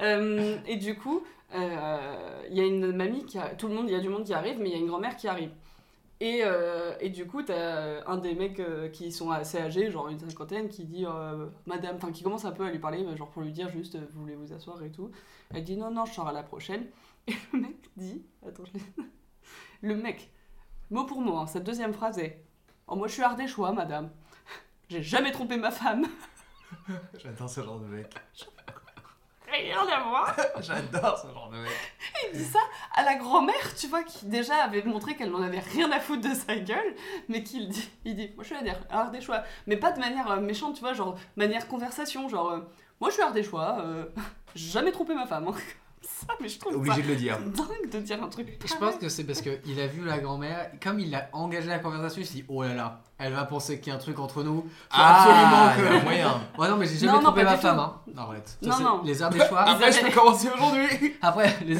Euh, 0.01 0.57
et 0.65 0.77
du 0.77 0.97
coup, 0.97 1.23
euh, 1.53 2.43
il 2.49 2.57
y 2.57 2.61
a 2.61 2.65
une 2.65 2.91
mamie 2.95 3.25
qui 3.25 3.37
a... 3.37 3.49
Tout 3.49 3.67
le 3.67 3.75
monde, 3.75 3.85
il 3.89 3.91
y 3.93 3.95
a 3.95 3.99
du 3.99 4.09
monde 4.09 4.23
qui 4.23 4.33
arrive, 4.33 4.57
mais 4.59 4.69
il 4.69 4.71
y 4.71 4.75
a 4.75 4.79
une 4.79 4.87
grand-mère 4.87 5.15
qui 5.17 5.27
arrive. 5.27 5.51
Et, 6.21 6.41
euh, 6.43 6.95
et 6.99 7.09
du 7.09 7.25
coup, 7.25 7.43
t'as 7.43 8.05
un 8.05 8.17
des 8.17 8.35
mecs 8.35 8.59
euh, 8.59 8.89
qui 8.89 9.11
sont 9.11 9.31
assez 9.31 9.57
âgés, 9.57 9.89
genre 9.89 10.09
une 10.09 10.19
cinquantaine, 10.19 10.67
qui 10.67 10.83
dit 10.83 11.05
euh, 11.05 11.47
Madame, 11.65 11.95
enfin 11.95 12.11
qui 12.11 12.23
commence 12.23 12.43
un 12.43 12.51
peu 12.51 12.65
à 12.65 12.71
lui 12.71 12.79
parler, 12.79 13.05
genre 13.15 13.29
pour 13.29 13.41
lui 13.41 13.53
dire 13.53 13.69
juste 13.69 13.95
Vous 14.11 14.21
voulez 14.21 14.35
vous 14.35 14.51
asseoir 14.51 14.83
et 14.83 14.91
tout. 14.91 15.11
Elle 15.53 15.63
dit 15.63 15.77
Non, 15.77 15.91
non, 15.91 16.03
je 16.05 16.13
sors 16.13 16.27
à 16.27 16.33
la 16.33 16.43
prochaine. 16.43 16.87
Et 17.27 17.33
le 17.53 17.59
mec 17.61 17.75
dit 17.95 18.21
Attends, 18.45 18.65
je 18.65 18.73
l'ai- 18.73 19.07
Le 19.81 19.95
mec, 19.95 20.29
mot 20.89 21.05
pour 21.05 21.21
mot, 21.21 21.37
hein, 21.37 21.47
sa 21.47 21.61
deuxième 21.61 21.93
phrase 21.93 22.19
est 22.19 22.43
Oh, 22.87 22.95
moi 22.97 23.07
je 23.07 23.13
suis 23.13 23.23
ardéchois, 23.23 23.71
madame. 23.71 24.09
J'ai 24.89 25.01
jamais 25.03 25.31
trompé 25.31 25.55
ma 25.55 25.71
femme. 25.71 26.05
J'adore 27.17 27.49
ce 27.49 27.61
genre 27.61 27.79
de 27.79 27.85
mec. 27.85 28.13
Rien 29.61 29.87
à 29.87 29.99
voir. 30.03 30.35
J'adore 30.61 31.17
ce 31.17 31.27
genre 31.33 31.49
de 31.49 31.57
mec. 31.57 31.71
il 32.31 32.37
dit 32.39 32.45
ça 32.45 32.59
à 32.95 33.03
la 33.03 33.15
grand-mère, 33.15 33.75
tu 33.77 33.87
vois, 33.87 34.03
qui 34.03 34.25
déjà 34.25 34.63
avait 34.63 34.83
montré 34.83 35.15
qu'elle 35.15 35.31
n'en 35.31 35.41
avait 35.41 35.59
rien 35.59 35.91
à 35.91 35.99
foutre 35.99 36.27
de 36.29 36.33
sa 36.33 36.55
gueule, 36.55 36.95
mais 37.27 37.43
qu'il 37.43 37.69
dit, 37.69 37.89
il 38.05 38.15
dit, 38.15 38.31
moi 38.35 38.43
je 38.43 38.53
suis 38.55 38.65
ardéchois, 38.89 39.43
mais 39.67 39.77
pas 39.77 39.91
de 39.91 39.99
manière 39.99 40.29
euh, 40.31 40.39
méchante, 40.39 40.75
tu 40.75 40.81
vois, 40.81 40.93
genre 40.93 41.17
manière 41.35 41.67
conversation, 41.67 42.29
genre, 42.29 42.51
euh, 42.51 42.59
moi 43.01 43.09
je 43.09 43.15
suis 43.15 43.23
ardéchois, 43.23 43.77
euh, 43.81 44.05
jamais 44.55 44.91
trompé 44.91 45.13
ma 45.13 45.25
femme. 45.27 45.47
hein. 45.47 45.53
Ça, 46.27 46.33
mais 46.41 46.49
je 46.49 46.59
trouve 46.59 46.73
ça 46.73 46.77
Obligé 46.79 47.01
de 47.01 47.07
le 47.07 47.15
dire. 47.15 47.37
dingue 47.39 47.89
de 47.91 47.99
dire 47.99 48.21
un 48.23 48.27
truc. 48.27 48.47
Je 48.61 48.67
pareil. 48.73 48.79
pense 48.91 48.99
que 49.01 49.09
c'est 49.09 49.23
parce 49.23 49.41
qu'il 49.41 49.79
a 49.79 49.87
vu 49.87 50.03
la 50.03 50.17
grand-mère, 50.19 50.71
comme 50.83 50.99
il 50.99 51.13
a 51.15 51.29
engagé 51.33 51.67
la 51.67 51.79
conversation, 51.79 52.21
il 52.21 52.25
s'est 52.25 52.33
dit 52.35 52.45
oh 52.49 52.63
là 52.63 52.73
là, 52.73 53.01
elle 53.17 53.33
va 53.33 53.45
penser 53.45 53.79
qu'il 53.79 53.89
y 53.89 53.91
a 53.91 53.95
un 53.95 53.99
truc 53.99 54.19
entre 54.19 54.43
nous. 54.43 54.61
Faut 54.61 54.67
Ah, 54.91 55.25
il 55.27 55.31
y 55.31 55.33
a 55.33 55.67
absolument 55.69 55.99
que. 55.99 56.03
moyen. 56.03 56.41
Ouais, 56.57 56.69
non, 56.69 56.77
mais 56.77 56.85
j'ai 56.87 56.93
Non, 56.93 56.99
jamais 56.99 57.13
non, 57.17 57.23
trompé 57.23 57.43
ma 57.43 57.57
femme. 57.57 57.79
Hein. 57.79 57.95
Non, 58.13 58.21
arrête. 58.23 58.57
Ça, 58.61 58.69
Non, 58.69 58.79
non. 58.79 59.03
Les 59.03 59.21
airs 59.21 59.29
des 59.29 59.39
choix. 59.45 59.61
Après, 59.61 59.91
je 59.91 60.05
peux 60.05 60.11
commencer 60.11 60.49
aujourd'hui. 60.53 61.15
Après, 61.21 61.55
les, 61.65 61.77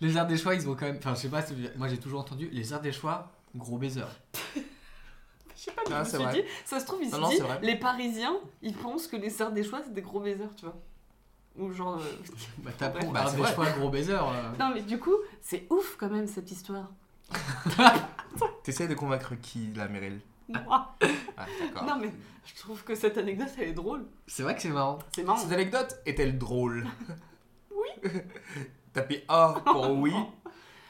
les 0.00 0.16
airs 0.16 0.26
des 0.26 0.36
choix, 0.36 0.54
ils 0.54 0.68
ont 0.68 0.74
quand 0.74 0.86
même. 0.86 0.96
Enfin, 0.98 1.14
je 1.14 1.20
sais 1.20 1.28
pas, 1.28 1.42
moi 1.76 1.88
j'ai 1.88 1.98
toujours 1.98 2.20
entendu 2.20 2.48
les 2.52 2.72
airs 2.72 2.80
des 2.80 2.92
choix, 2.92 3.28
gros 3.54 3.76
baiser. 3.78 4.02
Je 5.56 5.70
sais 5.70 5.76
pas, 5.76 5.82
mais 5.88 5.94
Ah, 5.96 6.04
je 6.04 6.10
c'est 6.10 6.16
me 6.18 6.22
suis 6.24 6.30
vrai. 6.32 6.42
dit, 6.42 6.48
ça 6.66 6.80
se 6.80 6.84
trouve, 6.84 6.98
il 7.02 7.10
se 7.10 7.16
dit, 7.16 7.38
vrai. 7.40 7.58
les 7.62 7.76
Parisiens, 7.76 8.34
ils 8.60 8.74
pensent 8.74 9.06
que 9.06 9.16
les 9.16 9.30
sœurs 9.30 9.52
des 9.52 9.62
choix, 9.64 9.80
c'est 9.84 9.94
des 9.94 10.02
gros 10.02 10.20
baisers, 10.20 10.50
tu 10.56 10.64
vois. 10.66 10.74
Ou 11.56 11.72
genre. 11.72 11.98
euh, 11.98 12.04
Bah, 12.58 12.70
tapons 12.76 13.10
Bah, 13.12 13.20
airs 13.22 13.28
c'est 13.30 13.36
des 13.36 13.46
choix, 13.46 13.70
gros 13.70 13.88
baiser. 13.90 14.14
euh. 14.14 14.50
Non, 14.58 14.70
mais 14.74 14.82
du 14.82 14.98
coup, 14.98 15.14
c'est 15.40 15.66
ouf 15.70 15.96
quand 15.96 16.10
même 16.10 16.26
cette 16.26 16.50
histoire. 16.50 16.90
T'essayes 18.62 18.88
de 18.88 18.94
convaincre 18.94 19.34
qui, 19.40 19.72
la 19.74 19.88
Meryl? 19.88 20.20
Moi. 20.48 20.94
Ah, 21.36 21.46
d'accord. 21.60 21.84
Non, 21.84 21.96
mais 22.00 22.10
je 22.44 22.54
trouve 22.60 22.82
que 22.84 22.94
cette 22.94 23.16
anecdote, 23.18 23.48
elle 23.58 23.68
est 23.68 23.72
drôle. 23.72 24.04
C'est 24.26 24.42
vrai 24.42 24.54
que 24.54 24.62
c'est 24.62 24.68
marrant. 24.68 24.98
C'est 25.14 25.22
marrant. 25.24 25.38
Cette 25.38 25.52
anecdote 25.52 25.96
est-elle 26.06 26.36
drôle? 26.38 26.86
Oui. 27.70 28.10
Tapez 28.92 29.24
A 29.28 29.54
pour 29.64 29.90
oui. 29.92 30.12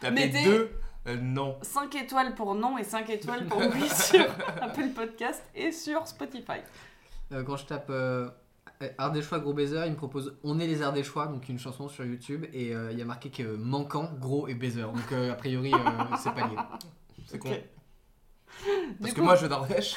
Tapez 0.00 0.14
Mettez- 0.28 0.44
2, 0.44 1.16
non. 1.20 1.58
5 1.62 1.94
étoiles 1.96 2.34
pour 2.34 2.54
non 2.54 2.76
et 2.78 2.84
5 2.84 3.08
étoiles 3.10 3.46
pour 3.46 3.58
oui 3.60 3.88
sur 3.88 4.24
Apple 4.60 4.88
Podcast 4.94 5.42
et 5.54 5.70
sur 5.72 6.06
Spotify. 6.06 6.60
Euh, 7.32 7.42
quand 7.44 7.56
je 7.56 7.66
tape 7.66 7.86
euh, 7.90 8.28
Art 8.98 9.12
des 9.12 9.22
choix, 9.22 9.38
gros 9.38 9.52
baiser, 9.52 9.82
il 9.86 9.92
me 9.92 9.96
propose 9.96 10.36
On 10.42 10.58
est 10.58 10.66
les 10.66 10.82
arts 10.82 10.92
des 10.92 11.04
choix, 11.04 11.26
donc 11.26 11.48
une 11.48 11.58
chanson 11.58 11.88
sur 11.88 12.04
YouTube, 12.04 12.44
et 12.52 12.74
euh, 12.74 12.92
il 12.92 12.98
y 12.98 13.02
a 13.02 13.04
marqué 13.04 13.30
que 13.30 13.42
euh, 13.42 13.56
manquant, 13.56 14.10
gros 14.18 14.48
et 14.48 14.54
baiser. 14.54 14.82
Donc 14.82 15.12
euh, 15.12 15.32
a 15.32 15.34
priori, 15.34 15.72
euh, 15.72 16.16
c'est 16.22 16.34
pas 16.34 16.46
lié. 16.48 16.56
C'est 17.26 17.38
con. 17.38 17.56
Parce 19.00 19.14
que 19.14 19.20
moi, 19.20 19.36
je 19.36 19.46
Norvège. 19.46 19.96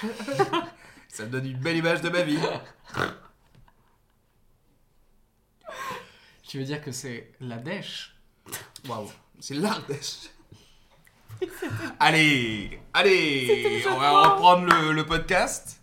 Ça 1.10 1.26
me 1.26 1.30
donne 1.30 1.46
une 1.46 1.58
belle 1.58 1.78
image 1.78 2.02
de 2.02 2.10
ma 2.10 2.22
vie. 2.22 2.40
Tu 6.44 6.60
veux 6.60 6.64
dire 6.64 6.82
que 6.82 6.92
c'est 6.92 7.34
la 7.40 7.58
dèche? 7.58 8.16
Waouh, 8.88 9.10
c'est 9.40 9.56
l'Ardèche. 9.56 10.30
allez, 12.00 12.80
allez, 12.94 13.82
le 13.84 13.92
on 13.92 14.00
va 14.00 14.30
reprendre 14.30 14.66
le, 14.66 14.94
le 14.94 15.06
podcast. 15.06 15.77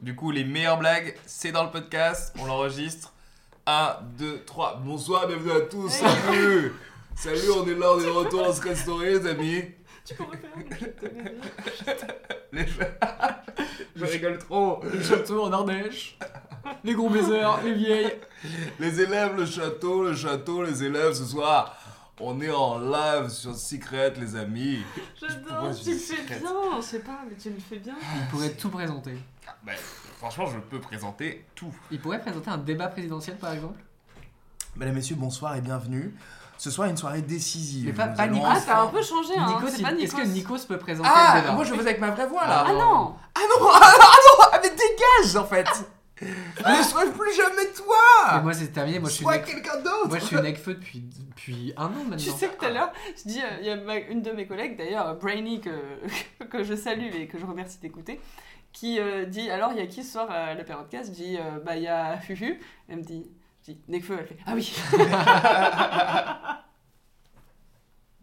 Du 0.00 0.14
coup, 0.14 0.30
les 0.30 0.44
meilleures 0.44 0.78
blagues, 0.78 1.14
c'est 1.26 1.52
dans 1.52 1.64
le 1.64 1.70
podcast. 1.70 2.34
On 2.38 2.46
l'enregistre. 2.46 3.12
1, 3.66 3.96
2, 4.18 4.42
3. 4.44 4.80
Bonsoir, 4.84 5.26
bienvenue 5.26 5.52
à 5.52 5.60
tous. 5.62 5.88
Salut. 5.90 6.72
Salut, 7.16 7.50
on 7.56 7.66
est 7.66 7.74
là, 7.74 7.92
on 7.94 8.00
est 8.00 8.04
de 8.04 8.10
retour 8.10 8.42
dans 8.44 8.52
ce 8.52 8.60
restaurant, 8.60 9.00
les 9.00 9.26
amis. 9.26 9.62
Tu 10.04 10.14
peux 10.14 10.24
refaire. 10.24 10.50
Les- 12.52 12.66
Je 13.96 14.04
rigole 14.04 14.38
trop. 14.38 14.80
Le 14.92 15.02
château 15.02 15.44
en 15.44 15.52
Ardèche, 15.52 16.18
les 16.84 16.92
gros 16.94 17.08
baisers, 17.08 17.60
les 17.64 17.72
vieilles. 17.74 18.12
Les 18.78 19.00
élèves, 19.00 19.34
le 19.36 19.46
château, 19.46 20.04
le 20.04 20.14
château, 20.14 20.62
les 20.62 20.84
élèves, 20.84 21.14
ce 21.14 21.24
soir, 21.24 21.74
on 22.20 22.40
est 22.40 22.50
en 22.50 22.78
live 22.78 23.28
sur 23.28 23.54
Secret, 23.56 24.14
les 24.18 24.36
amis. 24.36 24.82
J'adore, 25.20 25.72
je 25.72 25.82
tu 25.82 25.90
le 25.92 25.96
fais 25.98 26.22
bien, 26.38 26.50
je 26.76 26.80
sais 26.82 26.98
pas, 27.00 27.20
mais 27.28 27.36
tu 27.36 27.50
le 27.50 27.58
fais 27.58 27.78
bien. 27.78 27.94
Il 28.16 28.26
pourrait 28.28 28.52
tout 28.52 28.68
présenter. 28.70 29.16
Bah, 29.64 29.72
franchement, 30.18 30.46
je 30.46 30.58
peux 30.58 30.80
présenter 30.80 31.44
tout. 31.54 31.74
Il 31.90 32.00
pourrait 32.00 32.20
présenter 32.20 32.50
un 32.50 32.58
débat 32.58 32.88
présidentiel 32.88 33.36
par 33.36 33.52
exemple 33.52 33.78
Mesdames, 34.76 34.94
Messieurs, 34.94 35.16
bonsoir 35.16 35.56
et 35.56 35.60
bienvenue. 35.60 36.14
Ce 36.56 36.70
soir, 36.70 36.88
une 36.88 36.96
soirée 36.96 37.22
décisive. 37.22 37.86
Mais 37.86 37.92
pas- 37.92 38.06
pas 38.08 38.26
Nikos. 38.28 38.46
Ah, 38.46 38.52
enfin- 38.52 38.62
t'as 38.66 38.80
un 38.82 38.86
peu 38.86 39.02
changé, 39.02 39.36
hein. 39.36 39.46
Nikos, 39.48 39.68
c'est 39.74 39.82
pas 39.82 39.92
Est-ce 39.92 40.14
que 40.14 40.22
Nikos. 40.22 40.32
Nikos 40.54 40.66
peut 40.68 40.78
présenter 40.78 41.08
le 41.08 41.14
Ah, 41.16 41.40
débat 41.40 41.52
moi 41.52 41.64
je 41.64 41.70
faisais 41.74 41.88
avec 41.88 42.00
ma 42.00 42.10
vraie 42.12 42.26
voix 42.28 42.46
là. 42.46 42.64
Ah 42.66 42.72
non 42.72 43.16
Ah 43.34 43.40
non, 43.40 43.68
ah 43.72 43.92
non, 43.92 44.44
ah 44.52 44.60
mais 44.62 44.70
dégage 44.70 45.36
en 45.36 45.44
fait. 45.44 45.66
Ne 46.22 46.82
sois 46.82 47.06
plus 47.10 47.34
jamais 47.34 47.54
Mais 47.56 47.72
toi. 47.72 48.40
moi 48.42 48.52
c'est 48.52 48.68
terminé, 48.68 48.98
moi 49.00 49.08
je 49.08 49.14
suis 49.16 49.24
Sois 49.24 49.36
nec- 49.38 49.44
quelqu'un 49.46 49.76
d'autre. 49.80 50.08
moi 50.08 50.18
je 50.18 50.24
suis 50.24 50.36
Necfeu 50.36 50.74
depuis, 50.74 51.00
depuis 51.00 51.72
un 51.76 51.86
an 51.86 51.90
maintenant. 51.90 52.16
Tu 52.16 52.30
sais 52.30 52.48
que 52.48 52.56
tout 52.58 52.64
à 52.66 52.70
l'heure, 52.70 52.92
je 53.16 53.28
dis, 53.28 53.40
euh, 53.40 53.56
il 53.60 53.66
y 53.66 53.70
a 53.70 53.76
ma- 53.76 53.98
une 53.98 54.22
de 54.22 54.30
mes 54.30 54.46
collègues, 54.46 54.76
d'ailleurs, 54.76 55.08
euh, 55.08 55.14
Brainy, 55.14 55.60
que, 55.60 55.70
que 56.50 56.62
je 56.62 56.74
salue 56.74 57.12
et 57.14 57.26
que 57.26 57.38
je 57.38 57.44
remercie 57.46 57.78
d'écouter, 57.78 58.20
qui 58.72 58.98
euh, 59.00 59.24
dit 59.24 59.50
Alors, 59.50 59.72
il 59.72 59.78
y 59.78 59.82
a 59.82 59.86
qui 59.86 60.02
ce 60.04 60.12
soir 60.12 60.30
à 60.30 60.54
la 60.54 60.62
podcast 60.64 61.10
Je 61.10 61.14
dis 61.22 61.36
euh, 61.36 61.58
Bah, 61.64 61.76
il 61.76 61.82
y 61.82 61.88
a 61.88 62.16
Fufu. 62.18 62.60
Elle 62.88 62.98
me 62.98 63.02
dit 63.02 63.26
Je 63.66 63.72
dis 63.72 63.80
Necfeu, 63.88 64.16
elle 64.20 64.26
fait 64.26 64.36
Ah 64.46 64.52
oui 64.54 64.72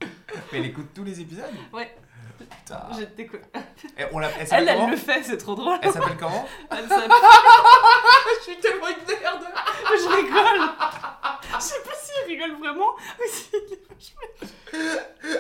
Mais 0.52 0.60
elle 0.60 0.66
écoute 0.66 0.88
tous 0.94 1.04
les 1.04 1.20
épisodes? 1.22 1.46
Ouais, 1.74 1.94
Putain. 2.50 2.82
je 2.98 3.04
t'écoute. 3.06 3.42
Et 3.98 4.04
on 4.12 4.20
l'a- 4.20 4.30
elle 4.52 4.68
Elle, 4.70 4.90
le 4.90 4.96
fait, 4.98 5.24
c'est 5.24 5.38
trop 5.38 5.56
drôle. 5.56 5.78
Elle 5.82 5.92
s'appelle 5.92 6.18
comment 6.18 6.46
Elle 6.72 6.88
s'appelle- 6.88 7.12
Je 8.40 8.44
suis 8.52 8.60
tellement 8.60 8.88
une 8.88 9.06
merde. 9.08 9.44
je 9.90 10.08
rigole 10.08 10.70
Je 11.58 11.64
sais 11.64 11.82
pas 11.84 11.96
s'il 12.02 12.24
rigole 12.34 12.54
vraiment, 12.60 12.92
mais 13.20 13.28
s'il 13.28 13.74
est 13.74 13.88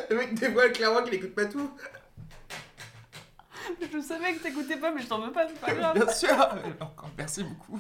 Le 0.10 0.16
mec 0.16 0.34
dévoile 0.36 0.72
clairement 0.72 1.04
qu'il 1.04 1.16
écoute 1.16 1.36
pas 1.36 1.46
tout. 1.46 1.72
Je 3.94 4.00
savais 4.02 4.34
que 4.34 4.44
t'écoutais 4.44 4.78
pas, 4.78 4.92
mais 4.92 5.02
je 5.02 5.08
t'en 5.08 5.20
veux 5.20 5.32
pas, 5.32 5.48
c'est 5.48 5.60
pas 5.60 5.74
grave. 5.74 5.96
Bien 5.96 6.08
sûr. 6.14 6.32
Encore, 6.80 7.10
merci 7.18 7.44
beaucoup. 7.44 7.80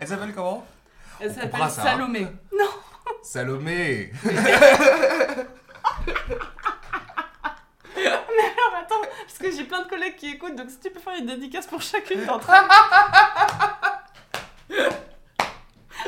Elle 0.00 0.08
s'appelle 0.08 0.34
comment 0.34 0.66
Elle 1.20 1.32
s'appelle 1.32 1.50
coupera 1.50 1.68
ça, 1.70 1.82
hein. 1.82 1.86
Salomé. 3.22 4.10
Salomé. 8.10 8.42
Alors 8.68 8.80
attends, 8.82 9.00
parce 9.26 9.38
que 9.38 9.50
j'ai 9.50 9.64
plein 9.64 9.82
de 9.82 9.88
collègues 9.88 10.16
qui 10.16 10.30
écoutent, 10.30 10.54
donc 10.56 10.70
si 10.70 10.78
tu 10.80 10.90
peux 10.90 11.00
faire 11.00 11.14
une 11.18 11.26
dédicace 11.26 11.66
pour 11.66 11.82
chacune 11.82 12.24
d'entre 12.24 12.50
elles. 12.50 12.64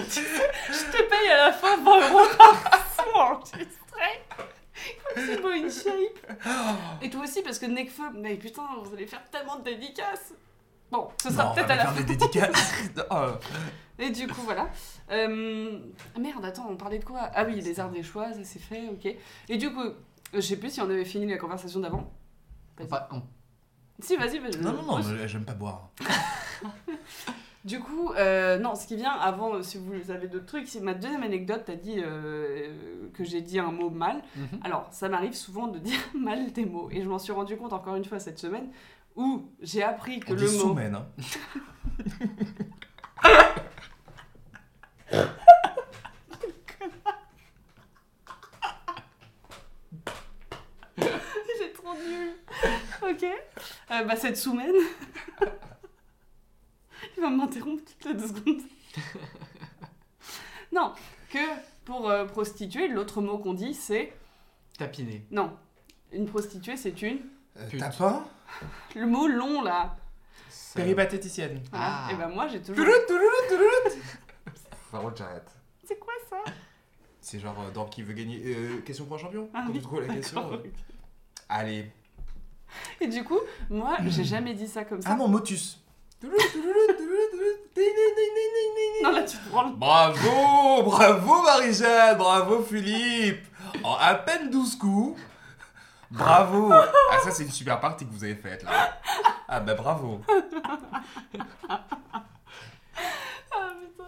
Je 0.00 0.92
te 0.92 1.02
paye 1.02 1.30
à 1.30 1.46
la 1.46 1.52
fin 1.52 1.76
20 1.76 2.10
euros 2.10 2.26
par 2.36 2.86
son 2.96 3.18
enregistré. 3.18 4.24
C'est 5.16 5.40
beau 5.40 5.50
une 5.50 5.70
shape. 5.70 6.36
Et 7.02 7.10
toi 7.10 7.22
aussi, 7.22 7.42
parce 7.42 7.58
que 7.58 7.66
Necfeu, 7.66 8.10
mais 8.14 8.36
putain, 8.36 8.62
vous 8.82 8.94
allez 8.94 9.06
faire 9.06 9.22
tellement 9.30 9.56
de 9.56 9.64
dédicaces. 9.64 10.32
Bon, 10.90 11.08
ce 11.22 11.30
sera 11.30 11.52
peut-être 11.52 11.70
à 11.70 11.76
la 11.76 11.86
fin. 11.86 12.00
des 12.00 12.04
dédicaces. 12.16 12.74
Oh. 13.10 13.32
Et 13.98 14.10
du 14.10 14.28
coup, 14.28 14.42
voilà. 14.42 14.68
Euh... 15.10 15.78
ah, 16.14 16.20
Merde, 16.20 16.44
attends, 16.44 16.68
on 16.70 16.76
parlait 16.76 16.98
de 16.98 17.04
quoi? 17.04 17.30
Ah 17.34 17.44
oui, 17.44 17.60
les 17.60 17.80
arts 17.80 17.90
des 17.90 18.02
choix, 18.02 18.32
ça 18.32 18.40
c'est 18.44 18.60
fait, 18.60 18.88
ok. 18.88 19.12
Et 19.48 19.56
du 19.56 19.72
coup, 19.72 19.82
je 20.32 20.40
sais 20.40 20.56
plus 20.56 20.70
si 20.70 20.80
on 20.80 20.84
avait 20.90 21.04
fini 21.04 21.26
la 21.26 21.38
conversation 21.38 21.80
d'avant. 21.80 22.12
On 22.80 22.86
pa- 22.86 23.08
on- 23.12 23.22
Si, 24.00 24.16
vas-y, 24.16 24.38
vas-y. 24.38 24.58
Non, 24.58 24.72
non, 24.72 24.82
non, 24.82 24.98
mais 25.02 25.26
j'aime 25.28 25.44
pas 25.44 25.54
boire. 25.54 25.90
Du 27.64 27.80
coup, 27.80 28.12
euh, 28.12 28.56
non, 28.58 28.74
ce 28.76 28.86
qui 28.86 28.96
vient 28.96 29.10
avant, 29.12 29.62
si 29.62 29.78
vous 29.78 30.10
avez 30.10 30.28
d'autres 30.28 30.46
trucs, 30.46 30.68
c'est 30.68 30.80
ma 30.80 30.94
deuxième 30.94 31.24
anecdote, 31.24 31.64
t'as 31.66 31.74
dit 31.74 31.96
euh, 31.98 33.08
que 33.12 33.24
j'ai 33.24 33.42
dit 33.42 33.58
un 33.58 33.72
mot 33.72 33.90
mal. 33.90 34.22
Mhm. 34.36 34.60
Alors, 34.62 34.86
ça 34.92 35.08
m'arrive 35.08 35.34
souvent 35.34 35.66
de 35.66 35.78
dire 35.78 35.98
mal 36.14 36.52
des 36.52 36.64
mots, 36.64 36.88
et 36.90 37.02
je 37.02 37.08
m'en 37.08 37.18
suis 37.18 37.32
rendu 37.32 37.56
compte 37.56 37.72
encore 37.72 37.96
une 37.96 38.04
fois 38.04 38.20
cette 38.20 38.38
semaine, 38.38 38.68
où 39.16 39.50
j'ai 39.60 39.82
appris 39.82 40.20
que 40.20 40.30
On 40.30 40.34
le 40.36 40.38
dit 40.38 40.44
mot... 40.54 40.60
soumène, 40.60 40.94
hein. 40.94 41.06
J'ai 51.58 51.72
trop 51.72 51.94
nul. 51.94 52.34
Ok. 53.10 53.24
Euh, 53.24 54.04
bah, 54.04 54.16
cette 54.16 54.36
semaine. 54.36 54.74
Il 57.16 57.22
va 57.22 57.30
m'interrompre 57.30 57.82
toutes 57.84 58.04
les 58.06 58.14
deux 58.14 58.26
secondes. 58.28 58.62
non, 60.72 60.92
que 61.30 61.38
pour 61.84 62.10
euh, 62.10 62.24
prostituée, 62.26 62.88
l'autre 62.88 63.20
mot 63.20 63.38
qu'on 63.38 63.54
dit, 63.54 63.74
c'est. 63.74 64.12
Tapiner. 64.78 65.24
Non. 65.30 65.56
Une 66.12 66.26
prostituée, 66.26 66.76
c'est 66.76 67.00
une. 67.02 67.18
Euh, 67.56 67.68
Pute. 67.68 67.80
Tapin? 67.80 68.24
Le 68.94 69.06
mot 69.06 69.26
long, 69.28 69.62
là. 69.62 69.96
Péripatéticienne. 70.74 71.62
Ah. 71.72 72.08
Et 72.12 72.14
ben 72.14 72.28
moi, 72.28 72.46
j'ai 72.48 72.60
toujours. 72.60 72.76
Toulout, 72.84 73.06
toulout, 73.06 73.48
toulout. 73.48 73.96
Par 74.92 75.00
contre, 75.02 75.16
j'arrête. 75.16 75.50
C'est 75.84 75.98
quoi 75.98 76.12
ça? 76.28 76.38
C'est 77.20 77.38
genre 77.40 77.60
euh, 77.60 77.70
dans 77.70 77.86
qui 77.86 78.02
veut 78.02 78.14
gagner. 78.14 78.40
euh, 78.44 78.80
question 78.82 79.04
pour 79.06 79.16
un 79.16 79.18
champion? 79.18 79.50
Ah 79.54 79.62
Quand 79.66 79.72
oui, 79.72 79.78
tu 79.78 79.82
trouves 79.82 80.00
la 80.06 80.14
question. 80.14 80.52
euh, 80.52 80.58
Allez. 81.48 81.90
Et 83.00 83.06
du 83.06 83.24
coup, 83.24 83.38
moi, 83.70 83.96
j'ai 84.06 84.24
jamais 84.24 84.54
dit 84.54 84.68
ça 84.68 84.84
comme 84.84 85.02
ça. 85.02 85.10
Ah 85.12 85.16
non, 85.16 85.28
Motus. 85.28 85.80
Non, 86.22 86.30
là, 89.12 89.22
tu 89.22 89.36
te. 89.36 89.76
Bravo, 89.76 90.82
bravo 90.82 91.42
Marie-Jeanne, 91.42 92.18
bravo 92.18 92.62
Philippe. 92.62 93.46
en 93.84 93.94
à 93.94 94.14
peine 94.14 94.50
12 94.50 94.76
coups. 94.76 95.20
Bravo 96.10 96.72
Ah 96.72 97.18
ça 97.22 97.30
c'est 97.30 97.42
une 97.42 97.50
super 97.50 97.80
partie 97.80 98.06
que 98.06 98.12
vous 98.12 98.24
avez 98.24 98.34
faite 98.34 98.62
là. 98.64 98.98
Ah 99.46 99.60
bah 99.60 99.74
bravo. 99.74 100.22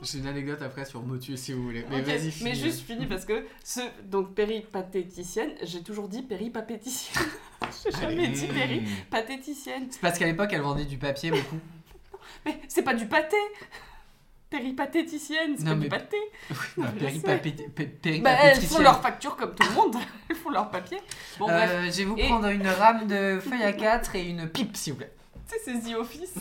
J'ai 0.03 0.19
une 0.19 0.27
anecdote 0.29 0.63
après 0.63 0.87
sur 0.87 1.03
Motus 1.03 1.39
si 1.39 1.53
vous 1.53 1.63
voulez. 1.63 1.85
Mais 1.91 2.01
Ok, 2.01 2.07
vas-y, 2.07 2.33
mais 2.43 2.55
juste 2.55 2.87
fini 2.87 3.05
parce 3.07 3.27
que 3.27 3.45
ce 3.63 3.81
donc 4.05 4.35
péripatéticienne, 4.35 5.51
j'ai 5.63 5.83
toujours 5.83 6.09
dit 6.09 6.23
péripatéticienne. 6.23 7.27
j'ai 7.85 7.91
jamais 8.01 8.29
dit 8.29 8.47
Mmh. 8.47 8.55
péripatéticienne. 8.55 9.89
C'est 9.91 10.01
parce 10.01 10.19
qu'à 10.19 10.25
l'époque, 10.27 10.49
elle 10.53 10.63
vendait 10.63 10.87
du 10.87 10.97
papier 10.97 11.31
beaucoup. 11.31 11.59
Mais 12.47 12.59
c'est 12.69 12.83
pas 12.83 12.95
du 12.95 13.07
pâté. 13.07 13.37
Péripatéticienne, 14.49 15.55
c'est 15.59 15.65
pas 15.65 15.75
mais- 15.75 15.85
du 15.85 15.89
pâté. 15.91 16.17
Bah, 16.79 16.87
je 16.99 17.05
sais. 17.07 17.11
péripapé- 17.21 17.69
pé- 17.71 18.21
Bah, 18.21 18.31
elles 18.31 18.57
font 18.57 18.79
péripatéticienne. 18.81 18.83
leur 18.83 19.03
facture 19.03 19.37
comme 19.37 19.55
tout 19.55 19.69
le 19.69 19.75
monde. 19.75 19.97
elles 20.31 20.37
font 20.37 20.51
leur 20.51 20.71
papier. 20.71 20.99
Bon 21.39 21.45
bref, 21.47 21.71
Euh, 21.73 21.85
je 21.91 21.97
vais 21.99 22.05
vous 22.05 22.17
Et- 22.17 22.25
prendre 22.27 22.49
une 22.49 22.67
rame 22.67 23.07
de 23.07 23.39
feuille 23.39 23.63
à 23.63 23.73
4 23.75 24.17
et 24.17 24.29
une 24.29 24.49
pipe, 24.49 24.77
s'il 24.77 24.95
vous 24.95 24.99
plaît. 25.01 25.13
tu 25.47 25.55
sais, 25.57 25.61
c'est 25.83 25.93
The 25.93 25.95
Office. 25.97 26.35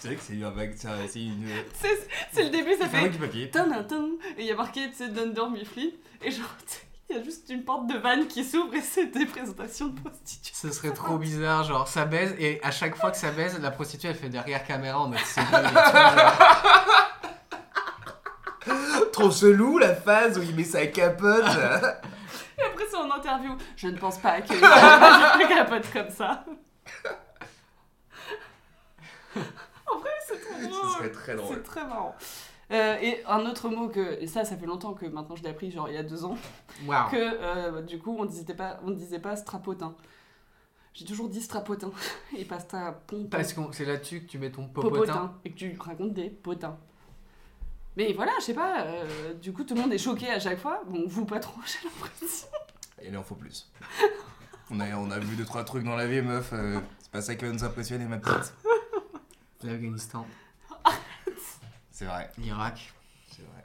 C'est 0.00 0.08
vrai 0.08 0.16
que 0.16 0.22
c'est 0.22 0.34
c'est 0.76 0.88
un- 0.88 1.06
c'est 1.08 1.22
une. 1.22 1.46
c'est 1.74 2.08
c'est 2.32 2.42
le 2.44 2.50
début, 2.50 2.72
ça 2.72 2.86
C'est 2.90 2.98
fait 3.00 3.08
du 3.10 3.18
papier. 3.18 3.50
Et 4.38 4.40
il 4.40 4.46
y 4.46 4.50
a 4.50 4.54
marqué, 4.56 4.88
tu 4.90 4.96
sais, 4.96 5.08
Dunder 5.08 5.48
Mifflin. 5.52 5.90
Et 6.22 6.30
genre, 6.30 6.46
tu 6.66 6.72
sais, 6.74 6.80
il 7.10 7.16
y 7.16 7.18
a 7.18 7.22
juste 7.22 7.48
une 7.50 7.64
porte 7.64 7.86
de 7.86 7.96
vanne 7.98 8.26
qui 8.26 8.44
s'ouvre 8.44 8.74
et 8.74 8.80
c'est 8.80 9.06
des 9.06 9.26
présentations 9.26 9.88
de 9.88 10.00
prostituées. 10.00 10.52
Ce 10.54 10.70
serait 10.72 10.92
trop 10.92 11.18
bizarre, 11.26 11.64
genre 11.64 11.86
ça 11.88 12.04
baise 12.06 12.34
et 12.38 12.60
à 12.62 12.70
chaque 12.70 12.96
fois 12.96 13.10
que 13.10 13.16
ça 13.18 13.30
baise, 13.30 13.58
la 13.60 13.70
prostituée 13.70 14.08
elle 14.08 14.14
fait 14.16 14.28
derrière 14.30 14.64
caméra 14.66 15.00
en 15.00 15.08
mode 15.08 15.18
c'est. 15.24 15.42
Trop 19.12 19.30
chelou 19.30 19.78
la 19.78 19.94
phase 19.94 20.38
où 20.38 20.42
il 20.42 20.54
met 20.54 20.64
sa 20.64 20.86
capote. 20.86 21.44
Et 21.44 22.62
après, 22.62 22.84
c'est 22.88 22.96
en 22.96 23.10
interview. 23.10 23.52
Je 23.76 23.88
ne 23.88 23.98
pense 23.98 24.18
pas 24.18 24.40
que 24.40 24.54
je 24.54 25.48
capote 25.48 25.90
comme 25.92 26.10
ça. 26.10 26.44
en 29.86 29.98
vrai, 29.98 30.10
c'est 30.26 30.40
trop 30.40 30.54
Ce 30.60 30.66
drôle. 30.68 30.90
serait 30.92 31.09
très 31.20 31.36
drôle. 31.36 31.56
C'est 31.56 31.62
très 31.62 31.86
marrant. 31.86 32.14
Euh, 32.72 32.96
et 33.02 33.24
un 33.26 33.40
autre 33.46 33.68
mot 33.68 33.88
que, 33.88 34.20
et 34.20 34.26
ça, 34.28 34.44
ça 34.44 34.56
fait 34.56 34.66
longtemps 34.66 34.94
que 34.94 35.04
maintenant 35.06 35.34
je 35.34 35.42
l'ai 35.42 35.48
appris, 35.50 35.70
genre 35.72 35.88
il 35.88 35.94
y 35.94 35.98
a 35.98 36.04
deux 36.04 36.24
ans, 36.24 36.36
Waouh. 36.86 37.10
que 37.10 37.16
euh, 37.16 37.82
du 37.82 37.98
coup 37.98 38.14
on 38.16 38.24
disait 38.26 38.54
pas, 38.54 38.78
on 38.84 38.90
disait 38.92 39.18
pas 39.18 39.34
strapotin. 39.34 39.94
J'ai 40.94 41.04
toujours 41.04 41.28
dit 41.28 41.40
strapotin 41.40 41.90
et 42.38 42.44
pas 42.44 42.60
strapontin. 42.60 43.28
Parce 43.28 43.52
que 43.52 43.60
c'est 43.72 43.84
là-dessus 43.84 44.22
que 44.22 44.26
tu 44.30 44.38
mets 44.38 44.52
ton 44.52 44.68
popotin. 44.68 44.92
popotin 44.98 45.34
et 45.44 45.50
que 45.50 45.56
tu 45.56 45.76
racontes 45.80 46.12
des 46.14 46.30
potins. 46.30 46.76
Mais 47.96 48.12
voilà, 48.12 48.30
je 48.38 48.44
sais 48.44 48.54
pas, 48.54 48.82
euh, 48.84 49.34
du 49.34 49.52
coup 49.52 49.64
tout 49.64 49.74
le 49.74 49.80
monde 49.80 49.92
est 49.92 49.98
choqué 49.98 50.30
à 50.30 50.38
chaque 50.38 50.58
fois. 50.60 50.82
Bon, 50.86 51.02
vous 51.08 51.24
pas 51.24 51.40
trop, 51.40 51.60
j'ai 51.66 51.88
l'impression. 51.88 52.46
Il 53.04 53.16
en 53.16 53.24
faut 53.24 53.34
plus. 53.34 53.68
On 54.70 54.78
a, 54.78 54.94
on 54.96 55.10
a 55.10 55.18
vu 55.18 55.34
deux 55.34 55.44
trois 55.44 55.64
trucs 55.64 55.82
dans 55.82 55.96
la 55.96 56.06
vie, 56.06 56.22
meuf. 56.22 56.50
euh, 56.52 56.78
c'est 57.00 57.10
pas 57.10 57.20
ça 57.20 57.34
qui 57.34 57.44
va 57.44 57.50
nous 57.50 57.64
impressionner, 57.64 58.04
ma 58.04 58.18
petite. 58.18 58.54
L'Afghanistan, 59.64 60.24
C'est 62.00 62.06
vrai. 62.06 62.30
l'Irak, 62.38 62.94
C'est 63.30 63.42
vrai. 63.42 63.62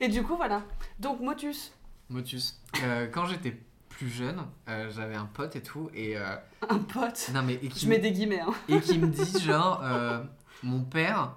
Et 0.00 0.08
du 0.08 0.24
coup, 0.24 0.34
voilà. 0.34 0.64
Donc, 0.98 1.20
Motus, 1.20 1.72
Motus. 2.08 2.60
Euh, 2.82 3.06
quand 3.06 3.26
j'étais 3.26 3.56
plus 3.88 4.08
jeune, 4.08 4.44
euh, 4.68 4.90
j'avais 4.90 5.14
un 5.14 5.26
pote 5.26 5.54
et 5.54 5.62
tout 5.62 5.88
et 5.94 6.16
euh, 6.16 6.34
un 6.68 6.78
pote. 6.78 7.30
non 7.32 7.44
mais 7.44 7.54
et 7.54 7.68
qui, 7.68 7.78
Je 7.78 7.88
mets 7.88 8.00
des 8.00 8.10
guillemets, 8.10 8.40
hein. 8.40 8.52
et 8.68 8.80
qui 8.80 8.98
me 8.98 9.06
dit 9.06 9.40
genre 9.44 9.84
euh, 9.84 10.20
mon 10.64 10.82
père 10.82 11.36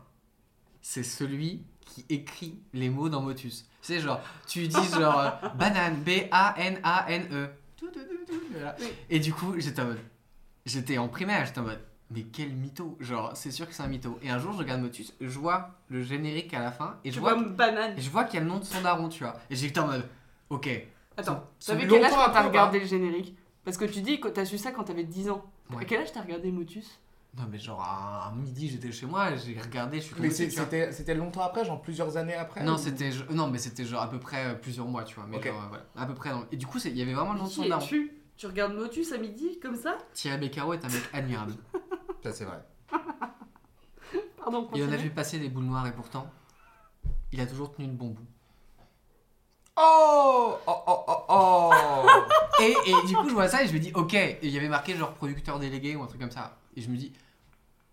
c'est 0.81 1.03
celui 1.03 1.67
qui 1.81 2.03
écrit 2.09 2.59
les 2.73 2.89
mots 2.89 3.09
dans 3.09 3.21
Motus. 3.21 3.69
Tu 3.83 3.93
sais 3.93 3.99
genre 3.99 4.19
tu 4.47 4.67
dis 4.67 4.89
genre 4.91 5.19
euh, 5.19 5.49
banane 5.49 6.01
B 6.01 6.09
A 6.31 6.55
N 6.57 6.79
A 6.81 7.05
N 7.11 7.27
E. 7.31 7.49
Tout, 7.77 7.91
tout, 7.91 7.99
tout, 7.99 8.25
tout, 8.33 8.41
voilà. 8.49 8.75
Oui. 8.79 8.87
Et 9.11 9.19
du 9.19 9.33
coup, 9.33 9.53
j'étais 9.59 9.83
en 9.83 9.85
mode 9.85 9.99
j'étais 10.65 10.97
en 10.97 11.09
primaire, 11.09 11.45
j'étais 11.45 11.59
en 11.59 11.65
mode 11.65 11.79
mais 12.11 12.23
quel 12.23 12.49
mytho 12.51 12.97
Genre 12.99 13.31
c'est 13.35 13.51
sûr 13.51 13.67
que 13.67 13.73
c'est 13.73 13.83
un 13.83 13.87
mytho. 13.87 14.17
Et 14.21 14.29
un 14.29 14.39
jour, 14.39 14.53
je 14.53 14.57
regarde 14.59 14.81
Motus, 14.81 15.13
je 15.21 15.39
vois 15.39 15.71
le 15.89 16.01
générique 16.01 16.53
à 16.53 16.59
la 16.59 16.71
fin 16.71 16.97
et 17.03 17.09
je 17.09 17.15
Tu 17.15 17.19
vois 17.19 17.33
vois, 17.35 17.43
banane. 17.43 17.93
et 17.97 18.01
je 18.01 18.09
vois 18.09 18.23
qu'il 18.23 18.35
y 18.35 18.37
a 18.41 18.43
le 18.45 18.49
nom 18.49 18.59
de 18.59 18.63
son 18.65 18.81
daron, 18.81 19.09
tu 19.09 19.23
vois. 19.23 19.35
Et 19.49 19.55
j'étais 19.55 19.79
en 19.79 19.87
mode 19.87 20.07
OK. 20.49 20.69
Attends, 21.17 21.43
t'avais 21.65 21.83
son 21.83 21.89
quel 21.89 22.05
âge 22.05 22.11
quand 22.11 22.31
t'as 22.31 22.43
regardé 22.47 22.79
le 22.79 22.85
générique? 22.85 23.35
Parce 23.65 23.77
que 23.77 23.85
tu 23.85 24.01
dis 24.01 24.19
que 24.19 24.27
t'as 24.29 24.45
su 24.45 24.57
ça 24.57 24.71
quand 24.71 24.83
t'avais 24.85 25.03
10 25.03 25.29
ans. 25.29 25.43
Ouais. 25.71 25.81
À 25.83 25.85
quel 25.85 26.01
âge 26.01 26.11
t'as 26.11 26.21
regardé 26.21 26.51
Motus? 26.51 26.99
Non 27.37 27.43
mais 27.51 27.59
genre 27.59 27.79
à 27.83 28.33
midi, 28.35 28.69
j'étais 28.69 28.91
chez 28.91 29.05
moi, 29.05 29.35
j'ai 29.35 29.55
regardé, 29.61 29.97
je 29.99 30.05
suis 30.05 30.15
tombé 30.15 30.29
Mais 30.29 30.33
tu 30.33 30.49
c'était 30.49 30.91
c'était 30.91 31.13
longtemps 31.13 31.43
après, 31.43 31.63
genre 31.63 31.79
plusieurs 31.79 32.17
années 32.17 32.33
après 32.33 32.63
Non, 32.63 32.73
ou- 32.73 32.77
c'était 32.79 33.11
je- 33.11 33.23
non, 33.31 33.47
mais 33.47 33.59
c'était 33.59 33.85
genre 33.85 34.01
à 34.01 34.09
peu 34.09 34.17
près 34.19 34.45
euh, 34.47 34.53
plusieurs 34.55 34.87
mois, 34.87 35.03
tu 35.03 35.13
vois. 35.13 35.25
Mais 35.29 35.39
genre, 35.39 35.61
euh, 35.61 35.67
voilà, 35.69 35.83
à 35.95 36.05
peu 36.07 36.15
près. 36.15 36.31
non. 36.31 36.47
Et 36.51 36.57
du 36.57 36.65
coup, 36.65 36.79
il 36.83 36.97
y 36.97 37.03
avait 37.03 37.13
vraiment 37.13 37.33
le 37.33 37.39
nom 37.39 37.45
de 37.45 37.49
son 37.51 37.67
daron. 37.69 37.85
Tu 38.35 38.47
regardes 38.47 38.73
Motus 38.73 39.11
à 39.11 39.17
midi, 39.19 39.59
comme 39.61 39.75
ça? 39.75 39.97
Thierry 40.13 40.39
Beccaro 40.39 40.73
est 40.73 40.83
un 40.83 40.87
mec 40.87 41.03
admirable. 41.13 41.53
Ça, 42.23 42.31
c'est 42.33 42.45
vrai. 42.45 42.63
Pardon, 44.37 44.69
Il 44.73 44.83
en 44.83 44.91
a 44.91 44.97
vu 44.97 45.09
passer 45.09 45.39
des 45.39 45.49
boules 45.49 45.65
noires 45.65 45.87
et 45.87 45.93
pourtant, 45.93 46.29
il 47.31 47.39
a 47.41 47.45
toujours 47.45 47.73
tenu 47.73 47.87
le 47.87 47.93
bon 47.93 48.09
bout. 48.09 48.25
Oh 49.77 50.57
Oh 50.67 50.83
oh 50.87 51.03
oh 51.07 51.25
oh 51.29 51.71
Et, 52.61 52.75
et 52.89 53.07
du 53.07 53.15
coup, 53.15 53.29
je 53.29 53.33
vois 53.33 53.47
ça 53.47 53.63
et 53.63 53.67
je 53.67 53.73
me 53.73 53.79
dis, 53.79 53.91
ok. 53.93 54.13
Et 54.13 54.39
il 54.43 54.49
y 54.49 54.57
avait 54.57 54.67
marqué 54.67 54.95
genre 54.95 55.13
producteur 55.13 55.59
délégué 55.59 55.95
ou 55.95 56.03
un 56.03 56.07
truc 56.07 56.19
comme 56.19 56.31
ça. 56.31 56.57
Et 56.75 56.81
je 56.81 56.89
me 56.89 56.97
dis, 56.97 57.13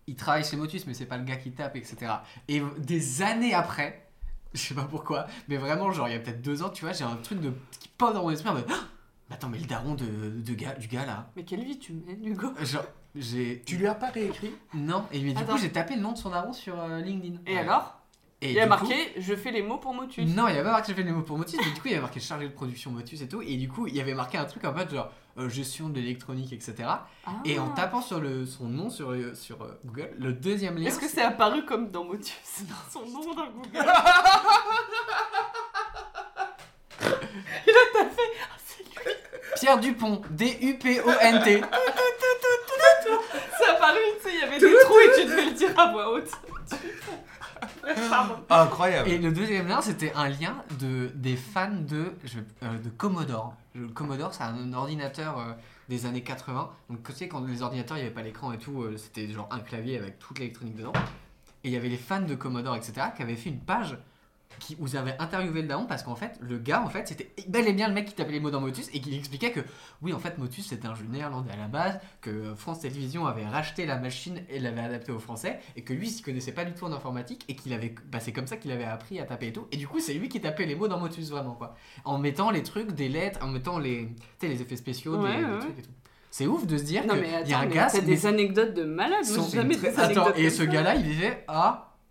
il 0.07 0.15
travaille 0.15 0.43
chez 0.43 0.57
Motus, 0.57 0.85
mais 0.87 0.93
c'est 0.93 1.05
pas 1.05 1.17
le 1.17 1.23
gars 1.23 1.37
qui 1.37 1.51
tape, 1.51 1.75
etc. 1.75 2.13
Et 2.47 2.61
des 2.77 3.21
années 3.21 3.53
après, 3.53 4.09
je 4.53 4.59
sais 4.59 4.73
pas 4.75 4.83
pourquoi, 4.85 5.27
mais 5.47 5.57
vraiment, 5.57 5.91
genre 5.91 6.07
il 6.07 6.13
y 6.13 6.15
a 6.15 6.19
peut-être 6.19 6.41
deux 6.41 6.63
ans, 6.63 6.69
tu 6.69 6.83
vois, 6.83 6.93
j'ai 6.93 7.03
un 7.03 7.15
truc 7.17 7.39
de 7.39 7.53
qui 7.79 7.87
pop 7.89 8.13
dans 8.13 8.23
mon 8.23 8.31
esprit 8.31 8.49
en 8.49 8.53
mode, 8.53 8.65
Ah 8.69 8.87
mais 9.29 9.35
attends, 9.35 9.49
mais 9.49 9.59
le 9.59 9.65
daron 9.65 9.95
de, 9.95 10.05
de 10.05 10.53
gars, 10.53 10.73
du 10.75 10.87
gars 10.87 11.05
là, 11.05 11.29
Mais 11.35 11.43
quelle 11.43 11.63
vie 11.63 11.77
tu 11.79 11.93
mènes, 11.93 12.25
Hugo? 12.25 12.53
Genre 12.61 12.85
j'ai 13.19 13.63
Tu 13.65 13.77
lui 13.77 13.87
as 13.87 13.95
pas 13.95 14.09
réécrit 14.09 14.51
Non, 14.73 15.05
et 15.11 15.19
mais 15.21 15.33
du 15.33 15.41
Attends. 15.41 15.53
coup 15.53 15.59
j'ai 15.59 15.71
tapé 15.71 15.95
le 15.95 16.01
nom 16.01 16.11
de 16.13 16.17
son 16.17 16.29
daron 16.29 16.53
sur 16.53 16.79
euh, 16.79 16.99
LinkedIn. 16.99 17.37
Et 17.45 17.53
Ouais. 17.53 17.59
alors 17.59 17.95
Et 18.41 18.49
Il 18.51 18.55
y 18.55 18.59
a 18.59 18.65
marqué 18.67 18.93
coup- 18.93 19.21
Je 19.21 19.35
fais 19.35 19.51
les 19.51 19.61
mots 19.63 19.77
pour 19.77 19.93
Motus. 19.93 20.27
Non, 20.35 20.47
il 20.47 20.51
y 20.55 20.57
avait 20.57 20.63
pas 20.63 20.71
marqué 20.71 20.87
j'ai 20.89 20.95
fait 20.95 21.03
les 21.03 21.11
mots 21.11 21.21
pour 21.23 21.37
Motus, 21.37 21.59
mais 21.59 21.71
du 21.71 21.79
coup 21.81 21.87
il 21.87 21.91
y 21.91 21.93
avait 21.95 22.01
marqué 22.01 22.19
chargé 22.19 22.47
de 22.47 22.53
production 22.53 22.91
Motus 22.91 23.21
et 23.21 23.27
tout, 23.27 23.41
et 23.41 23.55
du 23.57 23.67
coup 23.67 23.87
il 23.87 23.95
y 23.95 24.01
avait 24.01 24.13
marqué 24.13 24.37
un 24.37 24.45
truc 24.45 24.63
en 24.65 24.73
mode 24.73 24.89
genre 24.91 25.09
euh, 25.39 25.49
gestion 25.49 25.89
de 25.89 25.95
l'électronique, 25.99 26.51
etc. 26.53 26.75
Ah. 27.25 27.31
Et 27.45 27.59
en 27.59 27.69
tapant 27.69 28.01
sur 28.01 28.19
le, 28.19 28.45
son 28.47 28.65
nom 28.67 28.89
sur, 28.89 29.11
euh, 29.11 29.33
sur 29.35 29.61
euh, 29.61 29.79
Google, 29.85 30.11
le 30.17 30.33
deuxième 30.33 30.77
lien. 30.77 30.87
Est-ce 30.87 30.99
que 30.99 31.07
c'est 31.07 31.21
apparu 31.21 31.63
comme 31.65 31.91
dans 31.91 32.03
Motus? 32.05 32.33
Son 32.91 33.05
nom 33.05 33.33
dans 33.35 33.47
Google. 33.51 33.69
Et 37.01 37.71
là, 37.71 37.79
t'as 37.93 38.05
fait. 38.09 38.31
Ah, 38.41 38.57
c'est 38.65 38.83
lui. 38.83 39.13
Pierre 39.59 39.79
Dupont, 39.79 40.21
D-U-P-O-N-T. 40.31 41.61
avait 44.65 44.73
des 44.75 44.79
trous 44.83 44.99
et 44.99 45.21
tu 45.21 45.27
devais 45.27 45.45
le 45.45 45.51
dire 45.53 45.79
à 45.79 45.91
voix 45.91 46.11
haute. 46.13 46.31
Pardon. 48.09 48.35
Incroyable 48.49 49.09
Et 49.09 49.17
le 49.17 49.31
deuxième 49.31 49.67
lien, 49.67 49.81
c'était 49.81 50.11
un 50.13 50.29
lien 50.29 50.55
de, 50.79 51.09
des 51.15 51.35
fans 51.35 51.71
de, 51.71 52.11
je- 52.23 52.39
euh, 52.63 52.77
de 52.77 52.89
Commodore. 52.89 53.55
Le 53.73 53.87
Commodore, 53.87 54.33
c'est 54.33 54.43
un 54.43 54.73
ordinateur 54.73 55.39
euh, 55.39 55.51
des 55.89 56.05
années 56.05 56.21
80. 56.23 56.69
Donc, 56.89 57.03
tu 57.03 57.13
sais, 57.13 57.27
quand 57.27 57.43
les 57.45 57.61
ordinateurs, 57.61 57.97
il 57.97 58.01
n'y 58.01 58.05
avait 58.05 58.13
pas 58.15 58.21
l'écran 58.21 58.51
et 58.51 58.57
tout, 58.57 58.83
euh, 58.83 58.97
c'était 58.97 59.27
genre 59.31 59.47
un 59.51 59.59
clavier 59.59 59.97
avec 59.97 60.19
toute 60.19 60.37
l'électronique 60.39 60.75
dedans. 60.75 60.93
Et 61.63 61.69
il 61.69 61.71
y 61.71 61.77
avait 61.77 61.89
les 61.89 61.97
fans 61.97 62.21
de 62.21 62.35
Commodore, 62.35 62.75
etc., 62.75 62.93
qui 63.15 63.23
avaient 63.23 63.35
fait 63.35 63.49
une 63.49 63.59
page 63.61 63.97
qui, 64.59 64.77
ils 64.79 64.97
avaient 64.97 65.15
interviewé 65.19 65.61
le 65.61 65.67
daron 65.67 65.85
parce 65.85 66.03
qu'en 66.03 66.15
fait, 66.15 66.37
le 66.41 66.57
gars, 66.57 66.81
en 66.81 66.89
fait, 66.89 67.07
c'était 67.07 67.31
bel 67.47 67.67
et 67.67 67.73
bien 67.73 67.87
le 67.87 67.93
mec 67.93 68.05
qui 68.05 68.13
tapait 68.13 68.31
les 68.31 68.39
mots 68.39 68.51
dans 68.51 68.61
Motus 68.61 68.89
et 68.93 68.99
qui 69.01 69.15
expliquait 69.15 69.51
que, 69.51 69.61
oui, 70.01 70.13
en 70.13 70.19
fait, 70.19 70.37
Motus, 70.37 70.67
c'était 70.67 70.87
un 70.87 70.95
jeu 70.95 71.05
néerlandais 71.09 71.51
à 71.51 71.57
la 71.57 71.67
base, 71.67 71.99
que 72.21 72.53
France 72.55 72.81
Télévisions 72.81 73.27
avait 73.27 73.45
racheté 73.45 73.85
la 73.85 73.97
machine 73.97 74.41
et 74.49 74.59
l'avait 74.59 74.81
adapté 74.81 75.11
au 75.11 75.19
français, 75.19 75.59
et 75.75 75.81
que 75.83 75.93
lui, 75.93 76.07
il 76.07 76.11
s'y 76.11 76.21
connaissait 76.21 76.51
pas 76.51 76.65
du 76.65 76.73
tout 76.73 76.85
en 76.85 76.91
informatique, 76.91 77.45
et 77.47 77.55
qu'il 77.55 77.73
avait, 77.73 77.93
bah, 78.11 78.19
c'est 78.19 78.33
comme 78.33 78.47
ça 78.47 78.57
qu'il 78.57 78.71
avait 78.71 78.83
appris 78.83 79.19
à 79.19 79.23
taper 79.23 79.47
et 79.47 79.53
tout. 79.53 79.67
Et 79.71 79.77
du 79.77 79.87
coup, 79.87 79.99
c'est 79.99 80.13
lui 80.13 80.29
qui 80.29 80.41
tapait 80.41 80.65
les 80.65 80.75
mots 80.75 80.87
dans 80.87 80.99
Motus 80.99 81.29
vraiment, 81.29 81.53
quoi. 81.53 81.75
En 82.05 82.17
mettant 82.17 82.51
les 82.51 82.63
trucs, 82.63 82.91
des 82.91 83.09
lettres, 83.09 83.39
en 83.43 83.47
mettant 83.47 83.79
les, 83.79 84.07
tu 84.07 84.15
sais, 84.39 84.47
les 84.47 84.61
effets 84.61 84.75
spéciaux, 84.75 85.17
Ouais, 85.17 85.37
des, 85.37 85.59
trucs 85.59 85.79
et 85.79 85.81
tout. 85.81 85.89
C'est 86.29 86.45
ouf 86.45 86.67
de 86.67 86.77
se 86.77 86.83
dire 86.83 87.05
Non, 87.05 87.15
que 87.15 87.21
mais 87.21 87.29
il 87.43 87.49
y 87.49 87.53
a 87.53 87.59
un 87.59 87.65
mais 87.65 87.73
gars, 87.73 87.87
mais 87.93 88.01
des 88.01 88.25
anecdotes 88.25 88.73
de 88.73 88.83
malade. 88.83 89.25
J'ai 89.25 89.57
jamais 89.57 89.75
très- 89.75 89.91
des 89.91 89.99
anecdotes 89.99 90.27
Attends, 90.27 90.37
et 90.37 90.49
ce 90.49 90.63
gars-là, 90.63 90.95
il 90.95 91.03
vivait 91.03 91.43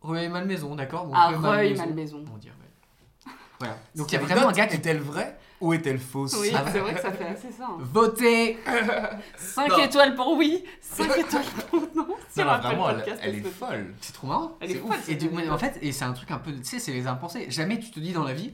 à 0.07 0.11
Rueil-Malmaison, 0.11 0.75
d'accord 0.75 1.05
Donc, 1.07 1.15
Ah, 1.17 1.29
Rueil-Malmaison. 1.29 1.53
Rueil-Malmaison. 1.85 2.25
On 2.35 2.39
dirait, 2.39 2.55
ouais. 2.55 3.33
Voilà. 3.59 3.77
Donc, 3.97 4.11
il 4.13 4.15
y 4.15 4.19
a 4.19 4.21
vraiment 4.21 4.49
un 4.49 4.53
gars 4.53 4.67
qui 4.67 4.77
Est-elle 4.77 5.01
vraie 5.01 5.39
ou 5.61 5.73
est-elle 5.73 5.99
fausse 5.99 6.37
Oui, 6.39 6.51
Ah 6.55 6.65
c'est 6.71 6.81
vrai 6.81 6.93
que 6.95 7.01
ça 7.01 7.11
fait 7.13 7.25
assez 7.29 7.51
ça. 7.51 7.65
hein. 7.65 7.77
Votez 7.81 8.59
5 9.37 9.69
Non. 9.71 9.79
étoiles 9.79 10.15
pour 10.15 10.37
oui, 10.37 10.63
5 10.83 11.05
étoiles 11.19 11.45
pour 11.71 11.81
non. 11.95 12.09
Sur 12.31 12.45
Non, 12.45 12.51
non, 12.51 12.51
Apple 12.51 12.67
vraiment, 12.67 12.91
elle, 12.91 12.97
Podcast, 12.97 13.21
elle 13.25 13.35
est 13.37 13.41
parce 13.41 13.55
que- 13.55 13.59
folle. 13.67 13.95
C'est 14.03 14.13
trop 14.13 14.27
marrant. 14.27 14.53
Elle 14.61 14.71
est 14.71 14.75
C'est 14.75 14.81
folle, 14.81 14.91
ouf. 14.91 15.09
Et 15.09 15.15
du- 15.15 15.51
en 15.51 15.57
fait, 15.59 15.79
et 15.81 15.93
c'est 15.93 16.05
un 16.05 16.13
truc 16.13 16.31
un 16.31 16.39
peu, 16.39 16.53
tu 16.53 16.63
sais, 16.65 16.79
c'est 16.79 16.93
les 16.93 17.07
impensés. 17.07 17.51
Jamais 17.51 17.79
tu 17.79 17.91
te 17.91 17.99
dis 18.01 18.13
dans 18.13 18.25
la 18.25 18.35
vie, 18.35 18.53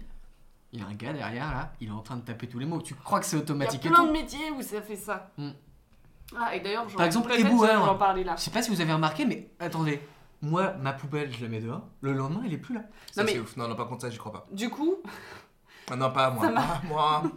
il 0.73 0.79
y 0.81 0.83
a 0.85 0.87
un 0.87 0.95
gars 0.95 1.13
derrière 1.13 1.51
là, 1.51 1.73
il 1.81 1.89
est 1.89 1.93
en 1.93 2.01
train 2.03 2.17
de 2.17 2.23
taper 2.23 2.47
tous 2.47 2.61
les 2.61 2.67
mots. 2.67 2.81
Tu 2.81 2.95
crois 2.95 3.19
que 3.19 3.27
c'est 3.27 3.37
Il 3.37 3.41
y 3.41 3.43
a 3.43 3.45
automatique 3.45 3.85
et 3.85 3.89
plein 3.89 3.99
tout. 4.03 4.07
de 4.07 4.13
métiers 4.13 4.51
où 4.57 4.63
ça 4.63 4.81
fait 4.81 4.95
ça. 4.97 5.31
Hmm. 5.37 5.51
Ah, 6.41 6.55
et 6.55 6.61
d'ailleurs, 6.61 6.89
j'en- 6.89 6.97
Par 6.97 7.07
exemple, 7.07 7.29
peut-être 7.29 7.41
éboueur. 7.47 7.71
je 7.81 7.85
vais 7.85 7.91
en 7.91 7.97
parler 7.97 8.23
là. 8.25 8.37
Je 8.39 8.43
sais 8.43 8.51
pas 8.53 8.63
si 8.63 8.71
vous 8.71 8.81
avez 8.81 8.93
remarqué, 8.93 9.27
mais 9.27 9.51
attendez, 9.59 10.01
Moi, 10.43 10.73
ma 10.81 10.93
poubelle, 10.93 11.33
je 11.33 11.43
la 11.43 11.49
mets 11.49 11.61
dehors. 11.61 11.83
Le 12.01 12.13
lendemain, 12.13 12.43
elle 12.45 12.53
est 12.53 12.59
plus 12.59 12.75
là. 12.75 12.83
Ça, 13.13 13.23
Non, 13.23 13.27
mais- 13.27 13.33
c'est 13.35 13.39
ouf. 13.39 13.57
Non, 13.57 13.69
non, 13.69 13.77
par 13.77 13.87
contre, 13.89 14.03
ça, 14.03 14.11
j'y 14.11 14.19
crois 14.19 14.33
pas. 14.33 14.47
Du 14.51 14.69
coup, 14.71 14.97
Ah, 15.91 15.97
non, 15.97 16.11
pas 16.13 16.31
moi. 16.31 16.49
Pas 16.49 16.81
moi. 16.85 17.23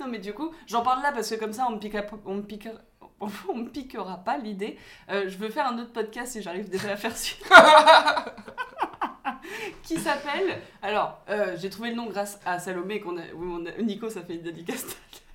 non 0.00 0.06
mais 0.08 0.18
du 0.18 0.32
coup, 0.32 0.52
j'en 0.66 0.82
parle 0.82 1.02
là 1.02 1.12
parce 1.12 1.28
que 1.30 1.34
comme 1.36 1.52
ça 1.52 1.66
on 1.68 1.72
me 1.72 1.78
piquera, 1.78 2.02
on 2.24 2.36
me 2.36 2.42
piquera, 2.42 2.74
on 3.20 3.54
me 3.56 3.68
piquera 3.68 4.18
pas 4.18 4.38
l'idée. 4.38 4.78
Euh, 5.10 5.28
je 5.28 5.36
veux 5.38 5.48
faire 5.48 5.66
un 5.66 5.78
autre 5.78 5.92
podcast 5.92 6.32
si 6.32 6.42
j'arrive 6.42 6.68
déjà 6.68 6.92
à 6.92 6.96
faire 6.96 7.16
celui 7.16 7.42
qui 9.82 9.98
s'appelle. 9.98 10.60
Alors, 10.82 11.20
euh, 11.28 11.56
j'ai 11.58 11.70
trouvé 11.70 11.90
le 11.90 11.96
nom 11.96 12.06
grâce 12.06 12.38
à 12.44 12.58
Salomé 12.58 13.00
qu'on 13.00 13.16
a, 13.16 13.22
oui, 13.34 13.48
on 13.50 13.66
a- 13.66 13.82
Nico, 13.82 14.08
ça 14.10 14.22
fait 14.22 14.34
une 14.36 14.42
dédicace. 14.42 14.84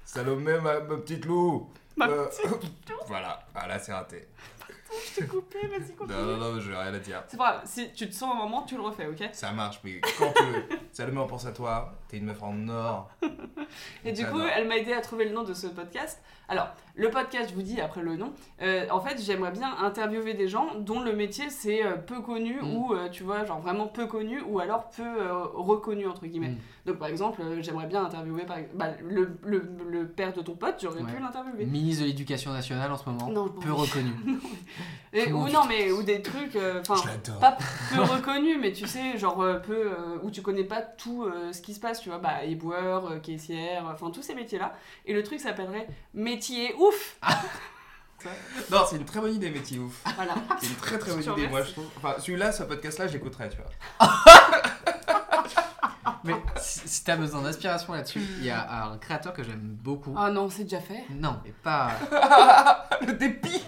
Salomé, 0.06 0.60
ma, 0.60 0.80
ma 0.80 0.98
petite 0.98 1.26
loup. 1.26 1.70
Ma 1.96 2.08
Euh, 2.08 2.28
voilà, 3.08 3.46
ah, 3.54 3.68
là, 3.68 3.78
c'est 3.80 3.94
raté. 3.94 4.28
Je 5.08 5.22
t'ai 5.22 5.28
coupé, 5.28 5.60
vas-y 5.68 5.96
continue. 5.96 6.18
Non, 6.18 6.38
non, 6.38 6.54
non, 6.54 6.60
j'ai 6.60 6.76
rien 6.76 6.94
à 6.94 7.00
dire. 7.00 7.24
C'est 7.28 7.38
pas 7.38 7.54
grave, 7.54 7.62
si 7.66 7.92
tu 7.94 8.08
te 8.08 8.14
sens 8.14 8.34
un 8.34 8.38
moment, 8.38 8.64
tu 8.64 8.76
le 8.76 8.82
refais, 8.82 9.08
ok 9.08 9.30
Ça 9.32 9.52
marche, 9.52 9.80
mais 9.84 10.02
quand 10.18 10.32
tu 10.36 10.44
veux. 10.44 10.64
Salomé, 10.92 11.26
pense 11.28 11.46
à 11.46 11.52
toi. 11.52 11.94
T'es 12.08 12.18
une 12.18 12.26
meuf 12.26 12.42
en 12.44 12.68
or. 12.70 13.10
Et 14.06 14.12
du 14.12 14.26
coup, 14.28 14.40
elle 14.40 14.68
m'a 14.68 14.78
aidé 14.78 14.94
à 14.94 15.02
trouver 15.02 15.26
le 15.26 15.32
nom 15.32 15.44
de 15.44 15.54
ce 15.54 15.68
podcast. 15.68 16.22
Alors, 16.54 16.68
le 16.96 17.10
podcast, 17.10 17.50
je 17.50 17.56
vous 17.56 17.64
dis 17.64 17.82
après 17.82 18.04
le 18.04 18.16
nom. 18.16 18.32
Euh, 18.62 18.86
en 18.92 19.02
fait, 19.02 19.20
j'aimerais 19.20 19.50
bien 19.50 19.76
interviewer 19.82 20.36
des 20.36 20.48
gens 20.48 20.76
dont 20.78 21.00
le 21.00 21.12
métier 21.16 21.50
c'est 21.50 21.84
euh, 21.84 21.96
peu 21.96 22.22
connu 22.22 22.60
Mm. 22.62 22.76
ou 22.76 22.94
euh, 22.94 23.10
tu 23.10 23.24
vois, 23.24 23.44
genre 23.46 23.60
vraiment 23.60 23.88
peu 23.88 24.06
connu 24.06 24.40
ou 24.48 24.60
alors 24.60 24.90
peu 24.92 25.02
euh, 25.02 25.44
reconnu 25.56 26.06
entre 26.08 26.28
guillemets. 26.28 26.50
Mm. 26.50 26.58
Donc, 26.86 26.98
par 27.00 27.08
exemple, 27.08 27.42
j'aimerais 27.62 27.88
bien 27.88 28.06
interviewer 28.06 28.44
par... 28.44 28.58
bah, 28.76 28.90
le, 29.04 29.36
le, 29.44 29.68
le 29.90 30.08
père 30.08 30.34
de 30.34 30.42
ton 30.42 30.54
pote, 30.56 30.76
j'aurais 30.84 31.02
Ouais. 31.02 31.12
pu 31.12 31.20
l'interviewer. 31.20 31.66
Ministre 31.66 32.04
de 32.04 32.08
l'Éducation 32.10 32.52
nationale 32.54 32.92
en 32.92 32.98
ce 32.98 33.10
moment. 33.10 33.28
Non, 33.32 33.50
peu 33.50 33.72
reconnu. 33.74 34.12
Et- 35.14 35.32
ou 35.32 35.48
non, 35.48 35.62
mais 35.68 35.92
ou 35.92 36.04
des 36.04 36.22
trucs. 36.22 36.58
Enfin, 36.82 36.96
Je 37.02 37.08
l'adore. 37.08 37.40
pas 37.40 37.58
peu 37.96 38.02
reconnu, 38.16 38.58
mais 38.60 38.72
tu 38.74 38.86
sais, 38.88 39.18
genre 39.18 39.38
peu 39.66 39.74
euh, 39.92 40.18
où 40.24 40.30
tu 40.30 40.42
connais 40.44 40.64
pas 40.64 40.82
tout 40.82 41.24
euh, 41.24 41.52
ce 41.54 41.62
qui 41.62 41.74
se 41.74 41.80
passe, 41.80 42.02
tu 42.02 42.10
vois, 42.10 42.18
bah 42.20 42.44
éboueur, 42.44 43.22
caissière, 43.22 43.86
enfin 43.92 44.12
tous 44.12 44.22
ces 44.22 44.36
métiers-là. 44.36 44.74
Et 45.08 45.14
le 45.14 45.24
truc 45.24 45.40
s'appellerait 45.40 45.88
métier 46.14 46.43
ouf. 46.78 47.18
Non, 48.72 48.86
c'est 48.90 48.96
une 48.96 49.04
très 49.04 49.20
bonne 49.20 49.36
idée, 49.36 49.50
métier 49.50 49.80
ouf. 49.80 49.96
Voilà. 50.16 50.36
C'est 50.62 50.68
une 50.68 50.76
très 50.76 50.98
très 50.98 51.12
bonne 51.12 51.22
idée, 51.22 51.48
moi 51.50 51.62
je 51.62 51.72
trouve. 51.72 51.90
Enfin, 51.98 52.16
celui-là, 52.20 52.54
ce 52.54 52.64
podcast-là, 52.64 53.08
je 53.08 53.14
l'écouterais, 53.14 53.50
tu 53.50 53.58
vois. 53.58 54.08
Mais 56.24 56.34
si, 56.58 56.82
si 56.88 57.04
t'as 57.04 57.16
besoin 57.16 57.42
d'inspiration 57.42 57.94
là-dessus, 57.94 58.22
il 58.40 58.46
y 58.46 58.50
a 58.50 58.86
un 58.86 58.98
créateur 58.98 59.34
que 59.34 59.44
j'aime 59.44 59.78
beaucoup. 59.82 60.14
Ah 60.18 60.32
non, 60.32 60.50
c'est 60.50 60.64
déjà 60.64 60.80
fait. 60.80 61.04
Non, 61.12 61.38
mais 61.44 61.52
pas. 61.52 61.92
Le 63.08 63.14
dépit 63.14 63.62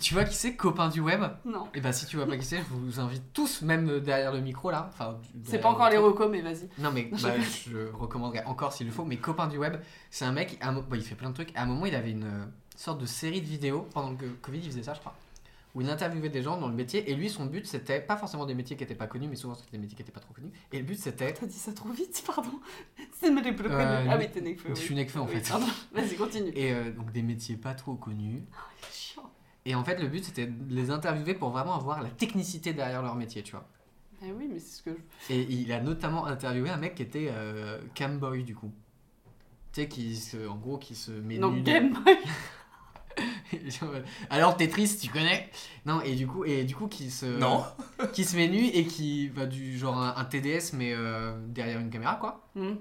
Tu 0.00 0.14
vois 0.14 0.24
qui 0.24 0.34
c'est, 0.34 0.54
copain 0.54 0.88
du 0.88 1.00
web? 1.00 1.22
Non. 1.44 1.68
Et 1.74 1.80
bah 1.80 1.92
si 1.92 2.06
tu 2.06 2.16
vois 2.16 2.26
pas 2.26 2.36
qui 2.36 2.44
c'est, 2.44 2.58
je 2.58 2.62
vous 2.74 3.00
invite 3.00 3.32
tous, 3.32 3.62
même 3.62 4.00
derrière 4.00 4.32
le 4.32 4.40
micro 4.40 4.70
là. 4.70 4.88
Enfin, 4.92 5.16
C'est 5.44 5.58
pas 5.58 5.68
encore 5.70 5.86
le 5.86 5.92
les 5.92 5.98
recos, 5.98 6.28
mais 6.30 6.40
vas-y. 6.40 6.68
Non 6.78 6.90
mais 6.92 7.10
Je 7.14 7.22
bah, 7.26 7.34
je 7.68 7.92
recommanderais 7.96 8.44
encore 8.44 8.72
s'il 8.72 8.86
le 8.86 8.92
faut. 8.92 9.04
Mais 9.04 9.16
copain 9.16 9.46
du 9.48 9.58
web, 9.58 9.76
c'est 10.10 10.24
un 10.24 10.32
mec. 10.32 10.56
à 10.60 10.68
un 10.68 10.72
mo- 10.72 10.82
bon, 10.82 10.96
il 10.96 11.02
fait 11.02 11.14
plein 11.16 11.30
de 11.30 11.34
trucs. 11.34 11.54
À 11.56 11.62
un 11.62 11.66
moment, 11.66 11.86
il 11.86 11.94
avait 11.94 12.10
une 12.12 12.24
euh, 12.24 12.44
sorte 12.76 13.00
de 13.00 13.06
série 13.06 13.40
de 13.40 13.46
vidéos 13.46 13.88
pendant 13.92 14.14
que 14.14 14.26
Covid, 14.42 14.58
il 14.58 14.70
faisait 14.70 14.82
ça, 14.84 14.94
je 14.94 15.00
crois. 15.00 15.14
Où 15.78 15.82
il 15.82 15.88
interviewait 15.90 16.28
des 16.28 16.42
gens 16.42 16.58
dans 16.58 16.66
le 16.66 16.74
métier. 16.74 17.08
Et 17.08 17.14
lui, 17.14 17.30
son 17.30 17.46
but, 17.46 17.64
c'était 17.64 18.00
pas 18.00 18.16
forcément 18.16 18.46
des 18.46 18.54
métiers 18.56 18.76
qui 18.76 18.82
étaient 18.82 18.96
pas 18.96 19.06
connus, 19.06 19.28
mais 19.28 19.36
souvent 19.36 19.54
c'était 19.54 19.70
des 19.70 19.78
métiers 19.78 19.94
qui 19.94 20.02
étaient 20.02 20.10
pas 20.10 20.18
trop 20.18 20.34
connus. 20.34 20.50
Et 20.72 20.78
le 20.78 20.84
but, 20.84 20.98
c'était. 20.98 21.32
T'as 21.32 21.46
dit 21.46 21.52
ça 21.54 21.72
trop 21.72 21.90
vite, 21.90 22.20
pardon. 22.26 22.50
C'est 23.12 23.30
plus 23.54 23.66
Euh, 23.70 24.06
Ah 24.10 24.16
oui, 24.18 24.28
t'es 24.28 24.40
Nekfeu. 24.40 24.70
Je 24.70 24.74
suis 24.80 24.96
Nekfeu 24.96 25.20
en 25.20 25.26
Oui, 25.26 25.34
fait. 25.36 25.48
pardon. 25.48 25.66
Vas-y, 25.92 26.16
continue. 26.16 26.50
Et 26.56 26.72
euh, 26.72 26.90
donc 26.90 27.12
des 27.12 27.22
métiers 27.22 27.56
pas 27.56 27.74
trop 27.74 27.94
connus. 27.94 28.42
Chiant. 28.92 29.30
Et 29.66 29.76
en 29.76 29.84
fait, 29.84 30.00
le 30.00 30.08
but, 30.08 30.24
c'était 30.24 30.46
de 30.48 30.74
les 30.74 30.90
interviewer 30.90 31.34
pour 31.34 31.50
vraiment 31.50 31.76
avoir 31.76 32.02
la 32.02 32.10
technicité 32.10 32.72
derrière 32.72 33.02
leur 33.02 33.14
métier, 33.14 33.44
tu 33.44 33.52
vois. 33.52 33.68
Eh 34.24 34.32
oui, 34.32 34.48
mais 34.52 34.58
c'est 34.58 34.78
ce 34.78 34.82
que 34.82 34.90
je. 35.28 35.32
Et 35.34 35.42
il 35.48 35.70
a 35.72 35.80
notamment 35.80 36.26
interviewé 36.26 36.70
un 36.70 36.76
mec 36.76 36.96
qui 36.96 37.02
était 37.04 37.28
euh, 37.30 37.78
camboy 37.94 38.42
du 38.42 38.56
coup. 38.56 38.72
Tu 39.72 39.82
sais, 39.82 39.88
qui 39.88 40.16
se, 40.16 40.48
en 40.48 40.56
gros, 40.56 40.76
qui 40.78 40.96
se 40.96 41.12
met 41.12 41.38
Non, 41.38 41.52
nu- 41.52 41.62
Game 41.62 41.92
Boy. 41.92 42.16
Alors 44.30 44.56
Tetris, 44.56 44.98
tu 45.00 45.08
connais? 45.10 45.50
Non, 45.86 46.00
et 46.02 46.14
du 46.14 46.26
coup, 46.26 46.44
et 46.44 46.64
du 46.64 46.74
coup, 46.74 46.86
qui 46.88 47.10
se, 47.10 47.26
Non. 47.26 47.64
qui 48.12 48.24
se 48.24 48.36
met 48.36 48.48
nu 48.48 48.64
et 48.66 48.84
qui 48.86 49.28
va 49.28 49.46
du 49.46 49.76
genre 49.78 49.98
un, 49.98 50.14
un 50.16 50.24
TDS 50.24 50.72
mais 50.74 50.92
euh, 50.94 51.32
derrière 51.48 51.78
une 51.80 51.90
caméra 51.90 52.16
quoi. 52.16 52.46
Hmm. 52.54 52.74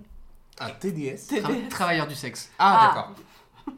Un 0.60 0.70
TDS 0.72 1.28
TDS. 1.28 1.42
Tra- 1.44 1.68
travailleur 1.70 2.08
du 2.08 2.16
sexe. 2.16 2.52
Ah, 2.60 2.80
Ah. 2.80 2.88
d'accord. 2.88 3.16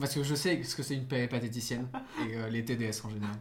Parce 0.00 0.14
que 0.14 0.22
je 0.22 0.34
sais 0.34 0.62
ce 0.62 0.74
que 0.74 0.82
c'est 0.82 0.94
une 0.94 1.06
péripatéticienne 1.06 1.88
et 2.28 2.36
euh, 2.36 2.48
les 2.48 2.64
TDS 2.64 3.04
en 3.04 3.10
général. 3.10 3.36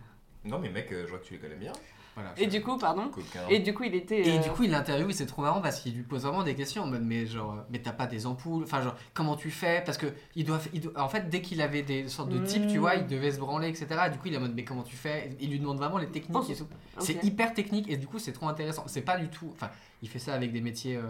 Non, 0.46 0.60
mais 0.60 0.70
mec, 0.70 0.92
euh, 0.92 1.04
je 1.06 1.10
vois 1.10 1.20
que 1.20 1.26
tu 1.26 1.34
les 1.34 1.40
connais 1.40 1.56
bien. 1.56 1.74
Voilà. 2.16 2.34
Et 2.38 2.48
du 2.48 2.62
coup, 2.62 2.78
pardon. 2.78 3.10
Coquin. 3.10 3.48
Et 3.50 3.60
du 3.60 3.74
coup, 3.74 3.84
il 3.84 3.96
était. 3.96 4.22
Et 4.28 4.38
euh, 4.38 4.42
du 4.42 4.50
coup, 4.52 4.64
il 4.64 4.72
l'interviewe 4.72 5.12
c'est 5.12 5.26
trop 5.26 5.42
marrant 5.42 5.62
parce 5.62 5.80
qu'il 5.80 5.94
lui 5.96 6.04
pose 6.04 6.22
vraiment 6.24 6.44
des 6.44 6.54
questions 6.56 6.84
en 6.84 6.88
mode 6.88 7.02
mais 7.04 7.26
genre 7.26 7.58
mais 7.72 7.80
t'as 7.80 7.92
pas 7.92 8.06
des 8.08 8.26
ampoules, 8.28 8.64
enfin 8.64 8.82
genre 8.82 8.96
comment 9.14 9.36
tu 9.36 9.50
fais? 9.50 9.82
Parce 9.86 9.98
que 9.98 10.08
il 10.36 10.46
doit, 10.46 10.60
il 10.74 10.82
doit- 10.82 11.02
en 11.02 11.10
fait 11.10 11.30
dès 11.30 11.42
qu'il 11.42 11.62
avait 11.62 11.82
des 11.82 12.08
sortes 12.08 12.30
de 12.30 12.38
types, 12.46 12.68
tu 12.68 12.78
Mm. 12.78 12.82
vois, 12.82 12.96
il 12.96 13.08
devait 13.08 13.32
se 13.32 13.40
branler 13.40 13.68
etc. 13.70 13.88
Du 14.12 14.18
coup, 14.20 14.28
il 14.28 14.34
est 14.34 14.38
en 14.38 14.42
mode 14.42 14.54
mais 14.56 14.64
comment 14.64 14.84
tu 14.84 14.96
fais? 14.96 15.36
Il 15.40 15.50
lui 15.50 15.60
demande 15.60 15.78
vraiment 15.78 15.98
les 15.98 16.08
techniques 16.08 16.38
Oh, 16.48 16.52
et 16.52 16.56
tout. 16.56 16.64
ok. 16.64 16.70
C'est 17.04 17.24
hyper 17.24 17.54
technique 17.54 17.90
et 17.90 17.98
du 17.98 18.06
coup 18.08 18.20
c'est 18.20 18.34
trop 18.34 18.48
intéressant. 18.48 18.84
C'est 18.88 19.02
pas 19.02 19.18
du 19.18 19.30
tout, 19.30 19.50
enfin 19.52 19.70
il 20.02 20.10
fait 20.10 20.20
ça 20.20 20.34
avec 20.34 20.52
des 20.52 20.62
métiers 20.62 20.98
euh, 20.98 21.02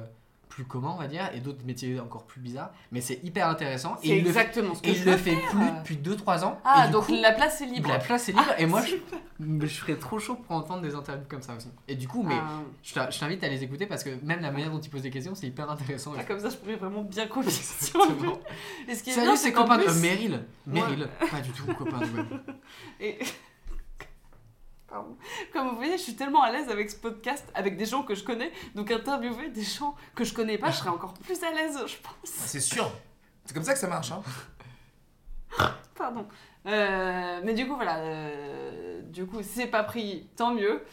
plus 0.54 0.66
communs 0.66 0.92
on 0.94 1.00
va 1.00 1.08
dire 1.08 1.30
et 1.34 1.40
d'autres 1.40 1.66
métiers 1.66 2.00
encore 2.00 2.26
plus 2.26 2.40
bizarres, 2.40 2.72
mais 2.92 3.02
c'est 3.02 3.20
hyper 3.24 3.48
intéressant 3.50 3.98
C'est 4.02 4.20
le 4.20 4.28
exactement 4.28 4.76
ce 4.76 4.82
que 4.82 4.88
et 4.90 4.94
je 4.94 5.00
il 5.00 5.06
le 5.06 5.18
fait 5.18 5.36
plus 5.36 5.96
depuis 5.96 5.96
2-3 5.98 6.44
ans. 6.44 6.60
Ah, 6.64 6.88
donc 6.90 7.08
coup, 7.08 7.16
la 7.20 7.32
place 7.32 7.62
est 7.62 7.66
libre. 7.66 7.90
la 7.90 7.98
place 8.00 8.30
est 8.30 8.34
libre 8.34 8.54
et 8.60 8.66
moi 8.68 8.82
je, 8.82 8.92
Super. 8.92 9.20
je 9.62 9.68
serais 9.68 9.96
trop 9.96 10.20
chaud 10.20 10.36
pour 10.36 10.56
entendre 10.56 10.84
des 10.84 10.94
interviews 10.94 11.26
comme 11.28 11.42
ça 11.42 11.56
aussi. 11.56 11.70
Et 11.88 11.96
du 11.96 12.08
coup, 12.08 12.22
mais 12.24 12.36
Ah, 12.38 12.62
je 12.84 12.94
je 12.94 13.20
t'invite 13.20 13.44
à 13.44 13.48
les 13.48 13.64
écouter 13.64 13.88
parce 13.88 14.04
que 14.04 14.12
même 14.24 14.42
la 14.42 14.52
manière 14.52 14.70
dont 14.70 14.80
ils 14.80 14.90
posent 14.90 15.02
des 15.02 15.10
questions, 15.10 15.34
c'est 15.34 15.48
hyper 15.48 15.70
intéressant. 15.70 16.14
ah, 16.18 16.24
comme 16.24 16.40
ça, 16.40 16.50
je 16.50 16.58
pourrais 16.58 16.76
vraiment 16.76 17.02
bien. 17.02 17.24
Exactement. 17.38 18.40
Et 18.88 18.96
ce 18.96 19.04
qui 19.04 19.10
est 19.10 19.14
Salut, 19.14 19.28
bien, 19.28 19.36
c'est 19.36 19.54
copain 19.54 19.78
de 19.78 19.84
euh, 19.84 20.02
Meryl. 20.02 20.44
Meryl, 20.68 21.10
pas 21.32 21.42
du 21.42 21.50
tout 21.52 21.66
copain 21.74 22.00
de. 22.00 22.06
Et... 23.00 23.18
Pardon. 24.94 25.18
Comme 25.52 25.70
vous 25.70 25.76
voyez, 25.78 25.98
je 25.98 26.04
suis 26.04 26.16
tellement 26.16 26.44
à 26.44 26.52
l'aise 26.52 26.70
avec 26.70 26.88
ce 26.92 26.96
podcast, 26.96 27.44
avec 27.56 27.78
des 27.78 27.86
gens 27.88 28.04
que 28.04 28.14
je 28.14 28.24
connais. 28.24 28.52
Donc 28.76 28.92
interviewer 28.92 29.50
des 29.50 29.64
gens 29.64 29.96
que 30.14 30.24
je 30.24 30.36
connais 30.36 30.60
pas, 30.60 30.70
je 30.70 30.78
serais 30.78 30.92
encore 30.92 31.16
plus 31.16 31.42
à 31.44 31.50
l'aise, 31.52 31.80
je 31.88 31.96
pense. 31.98 32.14
Ah, 32.26 32.28
C'est 32.46 32.60
sûr. 32.60 32.92
C'est 33.44 33.56
comme 33.56 33.64
ça 33.64 33.74
que 33.74 33.80
ça 33.80 33.88
marche, 33.88 34.12
hein. 34.12 34.22
Pardon. 35.96 36.28
Euh, 36.68 37.42
mais 37.44 37.56
du 37.56 37.68
coup, 37.68 37.74
voilà. 37.76 37.98
euh, 37.98 39.02
du 39.02 39.26
coup, 39.26 39.42
si 39.42 39.50
c'est 39.50 39.66
pas 39.68 39.82
pris, 39.84 40.30
tant 40.36 40.54
mieux. 40.54 40.84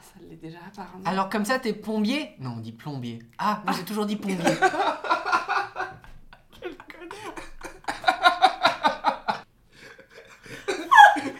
Ça 0.00 0.20
l'est 0.30 0.36
déjà, 0.36 0.58
apparemment. 0.68 1.02
Alors 1.04 1.28
comme 1.28 1.44
ça, 1.44 1.58
t'es 1.58 1.72
plombier? 1.72 2.36
Non, 2.38 2.54
on 2.58 2.60
dit 2.60 2.70
plombier. 2.72 3.18
Ah, 3.38 3.62
moi 3.64 3.74
j'ai 3.76 3.84
toujours 3.84 4.06
dit 4.06 4.14
plombier. 4.14 4.44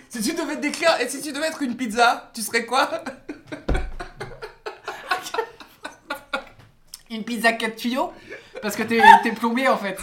Si 0.08 0.22
tu 0.22 0.34
devais 0.58 0.70
décrire, 0.70 1.00
et 1.00 1.08
si 1.08 1.22
tu 1.22 1.32
devais 1.32 1.46
être 1.46 1.62
une 1.62 1.76
pizza, 1.76 2.30
tu 2.34 2.42
serais 2.42 2.66
quoi? 2.66 2.88
Une 7.10 7.24
pizza 7.24 7.52
4 7.52 7.74
tuyaux? 7.74 8.12
Parce 8.60 8.76
que 8.76 8.82
t'es 8.82 9.00
plombier 9.32 9.66
en 9.68 9.78
fait. 9.78 9.98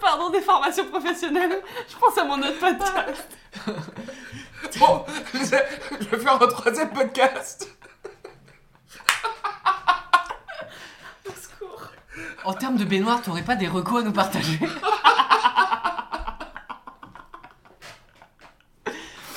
Pardon, 0.00 0.30
des 0.30 0.40
formations 0.40 0.86
professionnelles. 0.86 1.60
Je 1.88 1.96
pense 1.96 2.16
à 2.16 2.24
mon 2.24 2.38
autre 2.38 2.58
podcast. 2.58 3.28
Bon, 4.78 5.04
je 5.34 5.40
vais 6.06 6.18
faire 6.18 6.40
un 6.40 6.46
troisième 6.46 6.90
podcast. 6.90 7.68
Au 11.26 11.32
secours. 11.32 11.88
En 12.44 12.52
termes 12.52 12.76
de 12.76 12.84
baignoire, 12.84 13.20
t'aurais 13.20 13.42
pas 13.42 13.56
des 13.56 13.66
recos 13.66 14.02
à 14.02 14.04
nous 14.04 14.12
partager? 14.12 14.60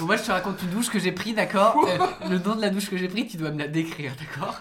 Moi 0.05 0.15
je 0.17 0.23
te 0.23 0.31
raconte 0.31 0.61
une 0.61 0.69
douche 0.69 0.89
que 0.89 0.99
j'ai 0.99 1.11
pris, 1.11 1.33
d'accord 1.33 1.85
Euh, 1.87 1.97
Le 2.29 2.39
nom 2.39 2.55
de 2.55 2.61
la 2.61 2.69
douche 2.69 2.89
que 2.89 2.97
j'ai 2.97 3.07
pris, 3.07 3.27
tu 3.27 3.37
dois 3.37 3.51
me 3.51 3.59
la 3.59 3.67
décrire, 3.67 4.13
d'accord 4.19 4.59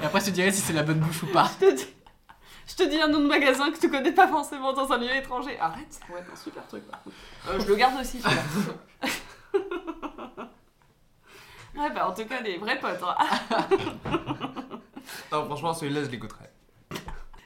Et 0.00 0.04
après, 0.04 0.20
je 0.20 0.26
te 0.26 0.30
dirai 0.30 0.52
si 0.52 0.60
c'est 0.60 0.72
la 0.72 0.82
bonne 0.82 1.00
douche 1.00 1.22
ou 1.22 1.26
pas. 1.26 1.50
Je 1.60 1.66
te 1.66 1.74
dis. 1.76 1.86
Je 2.66 2.74
te 2.76 2.82
dis 2.88 3.00
un 3.00 3.08
nom 3.08 3.18
de 3.20 3.26
magasin 3.26 3.70
que 3.72 3.78
tu 3.78 3.90
connais 3.90 4.12
pas 4.12 4.28
forcément 4.28 4.72
dans 4.72 4.90
un 4.92 4.98
lieu 4.98 5.12
étranger. 5.14 5.58
Arrête, 5.58 5.86
ça 5.90 6.00
pourrait 6.06 6.20
être 6.20 6.32
un 6.32 6.36
super 6.36 6.66
truc 6.68 6.86
par 6.88 7.02
contre. 7.02 7.16
Euh, 7.48 7.58
je 7.60 7.66
le 7.66 7.74
garde 7.76 8.00
aussi. 8.00 8.20
Ouais, 11.76 11.90
bah 11.94 12.08
en 12.08 12.12
tout 12.14 12.24
cas, 12.26 12.40
les 12.42 12.58
vrais 12.58 12.78
potes. 12.78 13.00
hein. 13.02 13.16
Non, 15.32 15.44
franchement, 15.46 15.72
celui-là, 15.74 16.04
je 16.04 16.10
l'écouterais. 16.10 16.50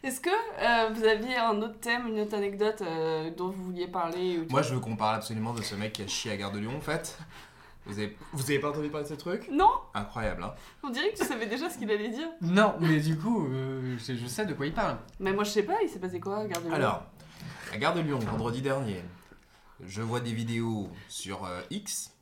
Est-ce 0.04 0.20
que 0.20 0.28
euh, 0.28 0.92
vous 0.92 1.02
aviez 1.02 1.38
un 1.38 1.62
autre 1.62 1.80
thème, 1.80 2.08
une 2.08 2.20
autre 2.20 2.34
anecdote 2.34 2.82
euh, 2.82 3.30
dont 3.30 3.48
vous 3.48 3.64
vouliez 3.64 3.88
parler 3.88 4.38
ou... 4.38 4.46
Moi, 4.50 4.60
je 4.60 4.74
veux 4.74 4.80
qu'on 4.80 4.96
parle 4.96 5.16
absolument 5.16 5.54
de 5.54 5.62
ce 5.62 5.74
mec 5.76 5.94
qui 5.94 6.02
a 6.02 6.06
chié 6.06 6.30
à 6.30 6.36
Gare 6.36 6.52
de 6.52 6.58
Lyon, 6.58 6.76
en 6.76 6.80
fait. 6.82 7.18
Vous 7.86 7.98
avez, 7.98 8.14
vous 8.34 8.42
avez 8.42 8.58
pas 8.58 8.68
entendu 8.68 8.90
parler 8.90 9.04
de 9.04 9.08
ce 9.08 9.18
truc? 9.18 9.48
Non 9.50 9.70
Incroyable, 9.94 10.42
hein. 10.42 10.54
On 10.82 10.90
dirait 10.90 11.10
que 11.10 11.16
tu 11.16 11.24
savais 11.24 11.46
déjà 11.46 11.70
ce 11.70 11.78
qu'il 11.78 11.90
allait 11.90 12.10
dire. 12.10 12.28
Non, 12.42 12.74
mais 12.80 13.00
du 13.00 13.16
coup, 13.16 13.46
euh, 13.46 13.96
je, 13.96 14.14
je 14.14 14.26
sais 14.26 14.44
de 14.44 14.52
quoi 14.52 14.66
il 14.66 14.74
parle. 14.74 14.98
Mais 15.20 15.32
moi, 15.32 15.42
je 15.42 15.50
sais 15.50 15.62
pas, 15.62 15.82
il 15.82 15.88
s'est 15.88 16.00
passé 16.00 16.20
quoi 16.20 16.40
Regarde 16.40 16.66
Alors, 16.70 17.04
à 17.72 17.78
Gare 17.78 17.94
de 17.94 18.00
Lyon, 18.00 18.18
vendredi 18.18 18.60
dernier, 18.60 19.02
je 19.86 20.02
vois 20.02 20.20
des 20.20 20.34
vidéos 20.34 20.90
sur 21.08 21.48
X, 21.70 22.12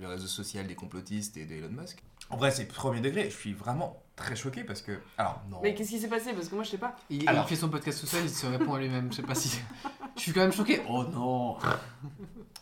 le 0.00 0.08
réseau 0.08 0.26
social 0.26 0.66
des 0.66 0.74
complotistes 0.74 1.36
et 1.36 1.44
d'Elon 1.44 1.70
Musk. 1.70 2.02
En 2.30 2.36
vrai, 2.36 2.50
c'est 2.50 2.66
premier 2.66 3.00
degré. 3.00 3.30
Je 3.30 3.36
suis 3.36 3.54
vraiment 3.54 4.02
très 4.18 4.36
choqué 4.36 4.64
parce 4.64 4.82
que. 4.82 4.92
Alors, 5.16 5.42
non. 5.50 5.60
Mais 5.62 5.74
qu'est-ce 5.74 5.90
qui 5.90 6.00
s'est 6.00 6.08
passé? 6.08 6.32
Parce 6.32 6.48
que 6.48 6.54
moi, 6.54 6.64
je 6.64 6.70
sais 6.70 6.78
pas. 6.78 6.96
Il, 7.08 7.28
Alors. 7.28 7.44
il 7.44 7.48
fait 7.48 7.56
son 7.56 7.68
podcast 7.68 8.00
tout 8.00 8.06
seul, 8.06 8.24
il 8.24 8.30
se 8.30 8.46
répond 8.46 8.74
à 8.74 8.78
lui-même. 8.78 9.10
Je 9.10 9.16
sais 9.16 9.22
pas 9.22 9.34
si. 9.34 9.60
Je 10.16 10.22
suis 10.22 10.32
quand 10.32 10.40
même 10.40 10.52
choqué. 10.52 10.82
Oh 10.88 11.04
non 11.04 11.56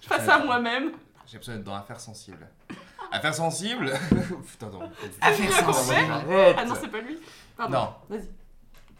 Face 0.02 0.28
à 0.28 0.44
moi-même. 0.44 0.92
J'ai 1.26 1.38
besoin 1.38 1.54
d'être 1.56 1.64
dans 1.64 1.74
affaires 1.74 2.00
sensibles. 2.00 2.46
Affaires 3.10 3.34
sensibles 3.34 3.92
Putain, 4.46 4.68
non. 4.68 4.90
Affaire 5.22 5.52
sensible. 5.64 5.96
Ah 6.58 6.64
non, 6.66 6.74
c'est 6.78 6.90
pas 6.90 7.00
lui. 7.00 7.18
Pardon. 7.56 7.78
Non. 7.78 7.94
Vas-y. 8.10 8.28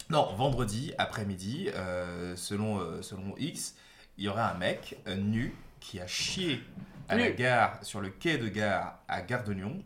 Non, 0.09 0.35
vendredi 0.37 0.95
après-midi, 0.99 1.69
euh, 1.75 2.37
selon, 2.37 2.79
euh, 2.79 3.03
selon 3.03 3.35
X, 3.39 3.75
il 4.17 4.25
y 4.25 4.29
aurait 4.29 4.43
un 4.43 4.55
mec 4.55 4.97
euh, 5.09 5.17
nu 5.17 5.55
qui 5.81 6.01
a 6.01 6.07
chié 6.07 6.63
à 7.09 7.17
la 7.17 7.31
gare, 7.31 7.79
sur 7.83 8.01
le 8.01 8.09
quai 8.11 8.39
de 8.39 8.49
gare 8.49 9.01
à 9.09 9.21
Gare 9.23 9.45
de 9.45 9.53
Lyon, 9.53 9.83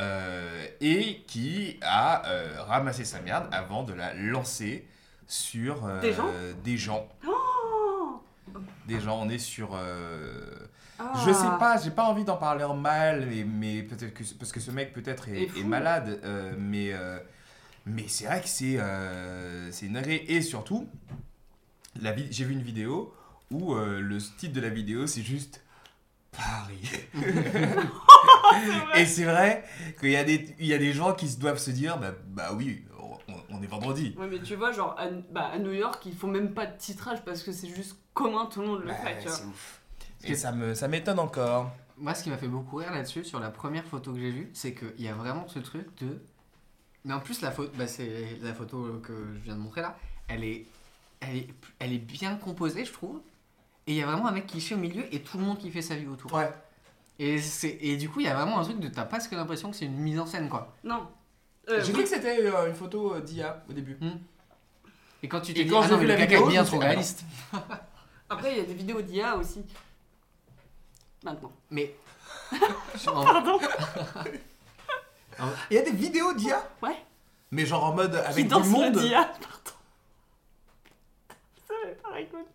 euh, 0.00 0.66
et 0.80 1.24
qui 1.26 1.78
a 1.82 2.26
euh, 2.26 2.62
ramassé 2.62 3.04
sa 3.04 3.20
merde 3.20 3.48
avant 3.52 3.82
de 3.82 3.92
la 3.92 4.14
lancer 4.14 4.86
sur 5.26 5.84
euh, 5.84 6.00
Des 6.00 6.12
gens 6.14 6.30
des 6.64 6.76
gens. 6.78 7.08
Oh 7.28 8.22
Des 8.88 8.98
gens, 8.98 9.20
on 9.20 9.28
est 9.28 9.38
sur. 9.38 9.76
Ah. 10.98 11.12
Je 11.26 11.32
sais 11.32 11.48
pas, 11.58 11.78
j'ai 11.82 11.90
pas 11.90 12.04
envie 12.04 12.24
d'en 12.24 12.36
parler 12.36 12.64
en 12.64 12.74
mal, 12.74 13.26
mais, 13.26 13.44
mais 13.44 13.82
peut-être 13.82 14.14
que 14.14 14.24
parce 14.38 14.52
que 14.52 14.60
ce 14.60 14.70
mec 14.70 14.94
peut-être 14.94 15.28
est, 15.28 15.64
malade, 15.64 16.20
mais 16.58 16.92
mais 17.86 18.04
c'est 18.08 18.26
vrai 18.26 18.40
que 18.40 18.48
c'est 18.48 18.78
c'est 19.70 19.86
une 19.86 19.94
dinguerie. 19.94 20.24
et 20.28 20.40
surtout 20.40 20.88
j'ai 22.30 22.44
vu 22.44 22.54
une 22.54 22.62
vidéo 22.62 23.14
où 23.50 23.74
le 23.74 24.18
titre 24.18 24.54
de 24.54 24.60
la 24.60 24.70
vidéo 24.70 25.06
c'est 25.06 25.22
juste 25.22 25.62
Paris. 26.32 26.90
et 28.96 29.06
c'est 29.06 29.24
vrai 29.24 29.64
qu'il 29.98 30.10
y 30.10 30.16
a 30.16 30.24
des 30.24 30.54
il 30.58 30.66
y 30.66 30.74
a 30.74 30.78
des 30.78 30.92
gens 30.92 31.14
qui 31.14 31.28
se 31.28 31.38
doivent 31.38 31.58
se 31.58 31.70
dire 31.70 31.98
bah, 31.98 32.12
bah 32.28 32.50
oui 32.54 32.84
on, 33.28 33.56
on 33.56 33.62
est 33.62 33.66
vendredi. 33.66 34.14
Ouais, 34.18 34.26
mais 34.28 34.40
tu 34.40 34.56
vois, 34.56 34.72
genre, 34.72 34.94
à, 34.98 35.08
bah, 35.30 35.50
à 35.52 35.58
New 35.58 35.72
York, 35.72 36.04
ils 36.06 36.14
font 36.14 36.26
même 36.28 36.52
pas 36.52 36.66
de 36.66 36.76
titrage 36.76 37.22
parce 37.24 37.42
que 37.42 37.52
c'est 37.52 37.68
juste 37.68 37.96
commun, 38.14 38.46
tout 38.46 38.60
le 38.60 38.66
monde 38.66 38.80
le 38.82 38.88
Bah, 38.88 38.94
fait, 38.94 39.18
tu 39.20 39.28
vois. 39.28 39.36
c'est 39.36 39.44
ouf. 39.44 39.80
Et 40.24 40.34
ça 40.34 40.52
me 40.52 40.74
ça 40.74 40.88
m'étonne 40.88 41.18
encore. 41.18 41.70
Moi, 41.96 42.14
ce 42.14 42.22
qui 42.24 42.30
m'a 42.30 42.38
fait 42.38 42.48
beaucoup 42.48 42.76
rire 42.76 42.92
là-dessus, 42.92 43.24
sur 43.24 43.40
la 43.40 43.50
première 43.50 43.84
photo 43.84 44.12
que 44.12 44.18
j'ai 44.20 44.30
vue, 44.30 44.50
c'est 44.52 44.74
qu'il 44.74 45.00
y 45.00 45.08
a 45.08 45.14
vraiment 45.14 45.46
ce 45.48 45.58
truc 45.58 45.86
de. 45.98 46.22
Mais 47.04 47.14
en 47.14 47.20
plus, 47.20 47.40
la 47.40 47.50
photo, 47.50 47.70
bah, 47.76 47.86
c'est 47.86 48.38
la 48.42 48.52
photo 48.54 49.00
que 49.02 49.12
je 49.34 49.40
viens 49.40 49.54
de 49.54 49.60
montrer 49.60 49.80
là, 49.82 49.96
elle 50.28 50.44
est, 50.44 50.66
elle 51.20 51.36
est, 51.36 51.48
elle 51.78 51.92
est 51.92 51.98
bien 51.98 52.36
composée, 52.36 52.84
je 52.84 52.92
trouve. 52.92 53.20
Et 53.86 53.92
il 53.92 53.96
y 53.96 54.02
a 54.02 54.06
vraiment 54.06 54.26
un 54.28 54.32
mec 54.32 54.46
qui 54.46 54.60
chie 54.60 54.74
au 54.74 54.78
milieu 54.78 55.04
et 55.14 55.20
tout 55.20 55.38
le 55.38 55.44
monde 55.44 55.58
qui 55.58 55.70
fait 55.70 55.82
sa 55.82 55.94
vie 55.96 56.06
autour. 56.06 56.32
Ouais. 56.34 56.50
Et, 57.22 57.38
c'est, 57.38 57.76
et 57.82 57.98
du 57.98 58.08
coup, 58.08 58.20
il 58.20 58.26
y 58.26 58.28
a 58.30 58.34
vraiment 58.34 58.58
un 58.60 58.64
truc 58.64 58.80
de. 58.80 58.88
T'as 58.88 59.04
presque 59.04 59.32
l'impression 59.32 59.70
que 59.70 59.76
c'est 59.76 59.84
une 59.84 59.98
mise 59.98 60.18
en 60.18 60.24
scène, 60.24 60.48
quoi. 60.48 60.74
Non. 60.82 61.06
Euh, 61.68 61.84
J'ai 61.84 61.92
cru 61.92 62.02
que 62.04 62.08
c'était 62.08 62.46
euh, 62.46 62.66
une 62.68 62.74
photo 62.74 63.14
euh, 63.14 63.20
d'IA 63.20 63.62
au 63.68 63.74
début. 63.74 63.98
Et 65.22 65.28
quand 65.28 65.42
tu 65.42 65.52
t'es 65.52 65.64
dit, 65.64 65.70
quand 65.70 65.80
ah 65.80 65.84
j'ai 65.84 65.90
non, 65.90 65.98
vu 65.98 66.06
mais 66.06 66.14
la 66.14 66.14
le 66.14 66.20
caca 66.26 66.36
vidéo, 66.36 66.48
est 66.48 66.52
bien 66.52 66.64
trop 66.64 66.78
dit, 66.78 66.82
ah 66.82 66.86
non. 66.86 66.90
réaliste. 66.92 67.24
Après, 68.30 68.52
il 68.52 68.56
y 68.56 68.60
a 68.60 68.64
des 68.64 68.72
vidéos 68.72 69.02
d'IA 69.02 69.36
aussi. 69.36 69.62
Maintenant. 71.22 71.52
Mais. 71.70 71.94
en- 73.06 73.22
Pardon 73.24 73.60
Il 75.70 75.76
y 75.76 75.78
a 75.78 75.82
des 75.82 75.92
vidéos 75.92 76.32
d'IA 76.32 76.66
Ouais. 76.82 76.96
Mais 77.50 77.66
genre 77.66 77.84
en 77.84 77.94
mode 77.94 78.12
Qui 78.12 78.18
avec 78.18 78.44
du 78.44 78.50
danse 78.50 78.66
monde 78.66 78.94
le 78.94 79.00
d'IA 79.02 79.24
Pardon. 79.24 79.76
Ça 81.68 81.74
va 81.84 81.90
pas 82.02 82.14
rigolo. 82.16 82.46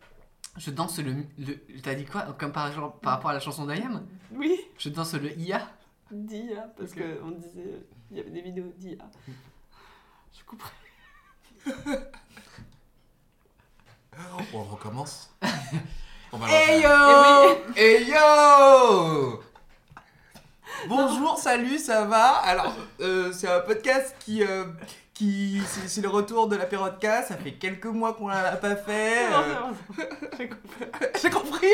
Je 0.57 0.71
danse 0.71 0.99
le. 0.99 1.15
le 1.37 1.81
t'as 1.81 1.95
dit 1.95 2.05
quoi 2.05 2.21
Comme 2.39 2.51
par, 2.51 2.67
exemple, 2.67 2.97
par 3.01 3.13
rapport 3.13 3.29
à 3.31 3.33
la 3.33 3.39
chanson 3.39 3.65
d'Ayam 3.65 4.05
Oui, 4.31 4.59
Je 4.77 4.89
danse 4.89 5.13
le 5.15 5.37
IA 5.37 5.67
d'IA, 6.11 6.61
parce 6.77 6.91
Ok. 6.91 6.99
qu'on 6.99 7.31
disait 7.31 7.81
il 8.11 8.17
y 8.17 8.19
avait 8.19 8.29
des 8.29 8.41
vidéos 8.41 8.71
d'IA. 8.77 8.97
Je 10.37 10.43
couperai. 10.45 10.71
On 14.53 14.63
recommence 14.63 15.35
On 16.31 16.37
va 16.37 16.47
Hey 16.49 16.81
yo 16.81 16.89
Hey 17.75 18.07
yo 18.09 19.41
Bonjour, 20.87 21.37
salut, 21.37 21.79
ça 21.79 22.05
va? 22.05 22.33
Alors, 22.37 22.75
euh, 22.99 23.31
c'est 23.33 23.47
un 23.49 23.59
podcast 23.61 24.15
qui... 24.19 24.43
euh, 24.43 24.65
qui 25.15 25.61
c'est 25.87 26.01
le 26.01 26.09
retour 26.09 26.47
de 26.47 26.57
la 26.57 26.65
période 26.65 26.99
K, 26.99 27.05
ça 27.27 27.37
fait 27.37 27.53
quelques 27.53 27.85
mois 27.85 28.13
qu'on 28.13 28.27
l'a 28.27 28.57
pas 28.57 28.75
fait. 28.75 29.25
Euh. 29.33 29.71
J'ai 30.37 30.49
compris. 30.49 30.81
J'ai 31.21 31.29
compris 31.29 31.67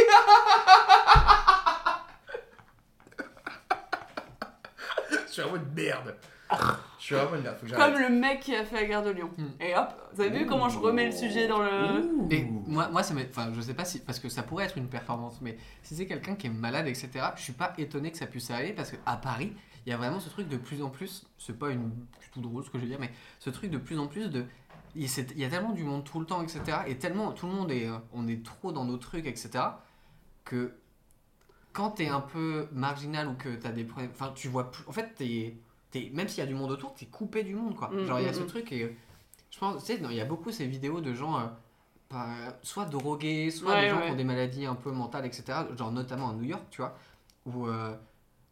Je 5.28 5.34
suis 5.34 5.42
vraiment 5.42 5.58
une 5.58 5.74
merde. 5.74 6.16
Je 6.99 7.04
suis 7.06 7.16
vraiment 7.16 7.36
une 7.36 7.41
merde, 7.41 7.56
faut 7.58 7.66
que 7.66 7.72
j'arrête. 7.72 7.93
Comme 7.93 8.02
le 8.02 8.10
mec 8.10 8.41
qui 8.41 8.56
a 8.56 8.64
fait 8.64 8.76
la 8.76 8.86
gare 8.86 9.04
de 9.04 9.10
Lyon. 9.10 9.32
Hmm. 9.38 9.47
Et 9.60 9.76
hop, 9.76 9.89
vous 10.14 10.22
avez 10.22 10.39
vu 10.39 10.45
comment 10.45 10.70
je 10.70 10.78
remets 10.78 11.06
le 11.06 11.12
sujet 11.12 11.47
dans 11.47 11.60
le. 11.60 12.02
Ouh. 12.04 12.28
Et 12.30 12.43
moi, 12.43 12.89
moi 12.89 13.04
ça 13.04 13.14
m'est- 13.14 13.30
enfin, 13.30 13.52
je 13.56 13.62
sais 13.62 13.74
pas 13.74 13.86
si, 13.86 13.99
parce 13.99 14.20
que 14.20 14.30
ça 14.30 14.43
pourrait 14.43 14.66
être 14.66 14.78
une 14.78 14.88
performance, 14.88 15.39
mais 15.41 15.58
si 15.82 15.95
c'est 15.95 16.06
quelqu'un 16.06 16.36
qui 16.36 16.47
est 16.47 16.52
malade, 16.52 16.88
etc., 16.88 17.10
je 17.36 17.41
suis 17.41 17.54
pas 17.54 17.74
étonné 17.78 18.12
que 18.12 18.18
ça 18.18 18.28
puisse 18.28 18.52
arriver 18.52 18.74
parce 18.74 18.91
qu'à 18.91 19.16
Paris, 19.16 19.54
il 19.86 19.89
y 19.89 19.93
a 19.93 19.97
vraiment 19.97 20.20
ce 20.20 20.30
truc 20.30 20.47
de 20.47 20.58
plus 20.58 20.84
en 20.84 20.89
plus, 20.89 21.26
c'est 21.38 21.58
pas 21.58 21.70
une, 21.70 21.91
tout 22.32 22.41
drôle 22.41 22.64
ce 22.64 22.70
que 22.70 22.78
je 22.78 22.84
veux 22.84 22.89
dire, 22.89 22.99
mais 22.99 23.12
ce 23.39 23.49
truc 23.49 23.72
de 23.72 23.78
plus 23.78 23.97
en 23.97 24.08
plus 24.08 24.30
de. 24.30 24.45
Il 24.93 25.08
y 25.38 25.45
a 25.45 25.49
tellement 25.49 25.72
du 25.72 25.84
monde 25.86 26.04
tout 26.04 26.20
le 26.20 26.26
temps, 26.26 26.41
etc., 26.43 26.80
et 26.86 26.97
tellement 26.97 27.32
tout 27.32 27.47
le 27.47 27.54
monde 27.54 27.72
est, 27.72 27.88
euh, 27.88 27.97
on 28.12 28.28
est 28.28 28.43
trop 28.43 28.74
dans 28.74 28.84
nos 28.84 28.97
trucs, 28.97 29.26
etc., 29.26 29.64
que 30.43 30.74
quand 31.72 31.91
t'es 31.91 32.10
un 32.10 32.20
peu 32.20 32.68
marginal 32.74 33.28
ou 33.30 33.34
que 33.36 33.56
t'as 33.56 33.72
des 33.72 33.86
problèmes, 33.86 34.12
enfin, 34.14 34.34
tu 34.36 34.49
vois 34.49 34.70
plus. 34.70 34.84
En 34.88 34.91
fait, 34.91 35.14
t'es, 35.16 35.56
même 36.14 36.28
s'il 36.28 36.39
y 36.39 36.44
a 36.44 36.48
du 36.48 36.56
monde 36.56 36.72
autour, 36.72 36.94
t'es 36.94 37.06
coupé 37.06 37.44
du 37.44 37.56
monde, 37.56 37.76
quoi. 37.76 37.89
Mm, 37.89 38.06
Genre, 38.06 38.20
il 38.20 38.26
y 38.26 38.30
a 38.30 38.32
mm, 38.32 38.36
ce 38.36 38.39
mm. 38.42 38.48
truc 38.48 38.72
et. 38.72 38.98
Je 39.52 39.60
pense, 39.60 39.84
tu 39.84 39.94
sais, 39.94 40.00
il 40.02 40.14
y 40.16 40.22
a 40.22 40.26
beaucoup 40.26 40.52
ces 40.52 40.66
vidéos 40.68 41.02
de 41.02 41.14
gens. 41.14 41.38
euh, 41.39 41.44
pas- 42.10 42.58
soit 42.64 42.86
drogués, 42.86 43.50
soit 43.52 43.72
Ouais, 43.74 43.82
des 43.84 43.89
gens 43.89 43.98
ouais. 44.00 44.06
qui 44.08 44.12
ont 44.12 44.16
des 44.16 44.24
maladies 44.26 44.66
un 44.66 44.76
peu 44.76 44.92
mentales, 44.92 45.26
etc. 45.26 45.44
Genre 45.78 45.92
notamment 45.92 46.30
à 46.32 46.34
New 46.34 46.44
York, 46.44 46.64
tu 46.70 46.82
vois, 46.82 46.96
où, 47.46 47.68
euh, 47.68 47.96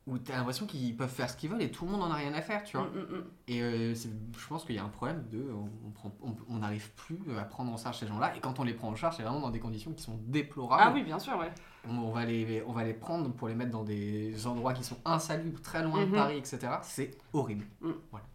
où 0.10 0.18
t'as 0.18 0.36
l'impression 0.38 0.66
qu'ils 0.66 0.96
peuvent 0.98 1.10
faire 1.10 1.30
ce 1.30 1.38
qu'ils 1.38 1.50
veulent 1.50 1.62
et 1.62 1.72
tout 1.72 1.86
le 1.86 1.92
monde 1.92 2.02
en 2.04 2.12
a 2.12 2.16
rien 2.16 2.34
à 2.34 2.42
faire, 2.42 2.64
tu 2.64 2.78
vois. 2.78 2.88
Mm, 2.88 2.96
mm, 3.00 3.16
mm. 3.18 3.24
Et 3.48 3.62
euh, 3.62 3.94
je 3.96 4.48
pense 4.48 4.66
qu'il 4.66 4.76
y 4.76 4.80
a 4.80 4.84
un 4.84 4.90
problème 4.90 5.26
de, 5.30 5.46
on 5.86 5.92
prend- 5.92 6.16
on 6.22 6.36
on 6.50 6.58
n'arrive 6.58 6.90
plus 6.96 7.20
à 7.38 7.44
prendre 7.44 7.72
en 7.72 7.78
charge 7.78 8.00
ces 8.00 8.08
gens-là 8.08 8.36
et 8.36 8.40
quand 8.40 8.60
on 8.60 8.64
les 8.64 8.74
prend 8.74 8.90
en 8.90 8.96
charge, 8.96 9.18
c'est 9.18 9.24
vraiment 9.24 9.40
dans 9.42 9.52
des 9.52 9.60
conditions 9.60 9.94
qui 9.94 10.02
sont 10.04 10.20
déplorables. 10.28 10.84
Ah 10.86 10.92
oui, 10.94 11.04
bien 11.04 11.20
sûr, 11.20 11.38
ouais. 11.38 11.52
On, 11.88 11.96
on 11.98 12.12
va 12.12 12.26
les, 12.26 12.64
on 12.68 12.74
va 12.74 12.84
les 12.84 12.94
prendre 12.94 13.32
pour 13.32 13.48
les 13.48 13.56
mettre 13.56 13.72
dans 13.72 13.84
des 13.84 14.46
endroits 14.48 14.74
qui 14.74 14.84
sont 14.84 14.98
insalubres, 15.06 15.62
très 15.62 15.84
loin 15.84 16.06
de 16.06 16.12
Paris, 16.18 16.38
etc. 16.38 16.60
C'est 16.82 17.18
horrible. 17.34 17.66
Mm. 17.82 17.92
Voilà. 18.12 18.26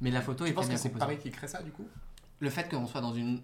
Mais 0.00 0.10
la 0.10 0.22
photo 0.22 0.44
Tu 0.44 0.50
est 0.50 0.54
que 0.54 0.76
c'est. 0.76 0.90
Paris 0.90 1.18
qui 1.18 1.30
crée 1.30 1.48
ça 1.48 1.62
du 1.62 1.70
coup? 1.72 1.86
Le 2.38 2.48
fait 2.50 2.68
qu'on 2.70 2.86
soit 2.86 3.00
dans 3.02 3.12
une. 3.12 3.42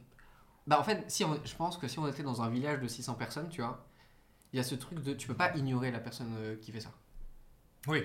Bah, 0.67 0.81
en 0.81 0.85
fait, 0.85 1.05
si 1.11 1.25
on- 1.25 1.39
je 1.45 1.55
pense 1.55 1.77
que 1.77 1.87
si 1.87 1.99
on 1.99 2.09
était 2.09 2.23
dans 2.23 2.41
un 2.43 2.49
village 2.49 2.81
de 2.81 2.89
600 2.89 3.15
personnes, 3.15 3.49
tu 3.51 3.61
vois, 3.61 3.87
il 4.53 4.57
y 4.57 4.61
a 4.61 4.63
ce 4.63 4.75
truc 4.75 5.01
de. 5.03 5.13
Tu 5.13 5.29
peux 5.29 5.35
pas 5.35 5.55
ignorer 5.57 5.91
la 5.91 6.01
personne 6.01 6.35
euh, 6.39 6.57
qui 6.57 6.73
fait 6.73 6.81
ça. 6.81 6.91
Oui. 7.87 8.03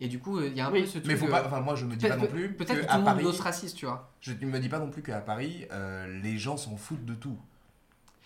Et 0.00 0.08
du 0.08 0.18
coup, 0.18 0.38
euh, 0.38 0.48
il 0.48 0.56
y 0.56 0.60
a 0.60 0.66
un 0.66 0.72
Oui. 0.72 0.82
peu 0.82 0.86
ce 0.86 0.92
truc. 0.98 1.06
Mais 1.06 1.16
faut 1.16 1.26
de- 1.26 1.30
pas. 1.30 1.44
Enfin, 1.46 1.60
moi 1.60 1.74
je 1.74 1.86
me 1.86 1.96
dis 1.96 2.06
pas 2.06 2.16
non 2.16 2.26
plus. 2.26 2.52
peut-être 2.52 2.74
que, 2.74 2.80
que 2.80 2.86
tout 2.86 2.90
à 2.90 2.96
le 2.98 2.98
monde 2.98 3.12
Paris, 3.14 3.24
d'ostracisme, 3.24 3.76
tu 3.76 3.86
vois. 3.86 4.12
Je 4.20 4.32
ne 4.32 4.46
me 4.46 4.58
dis 4.58 4.68
pas 4.68 4.78
non 4.78 4.90
plus 4.90 5.02
qu'à 5.02 5.20
Paris, 5.20 5.66
euh, 5.72 6.20
les 6.22 6.36
gens 6.38 6.56
s'en 6.58 6.76
foutent 6.76 7.04
de 7.06 7.14
tout. 7.14 7.38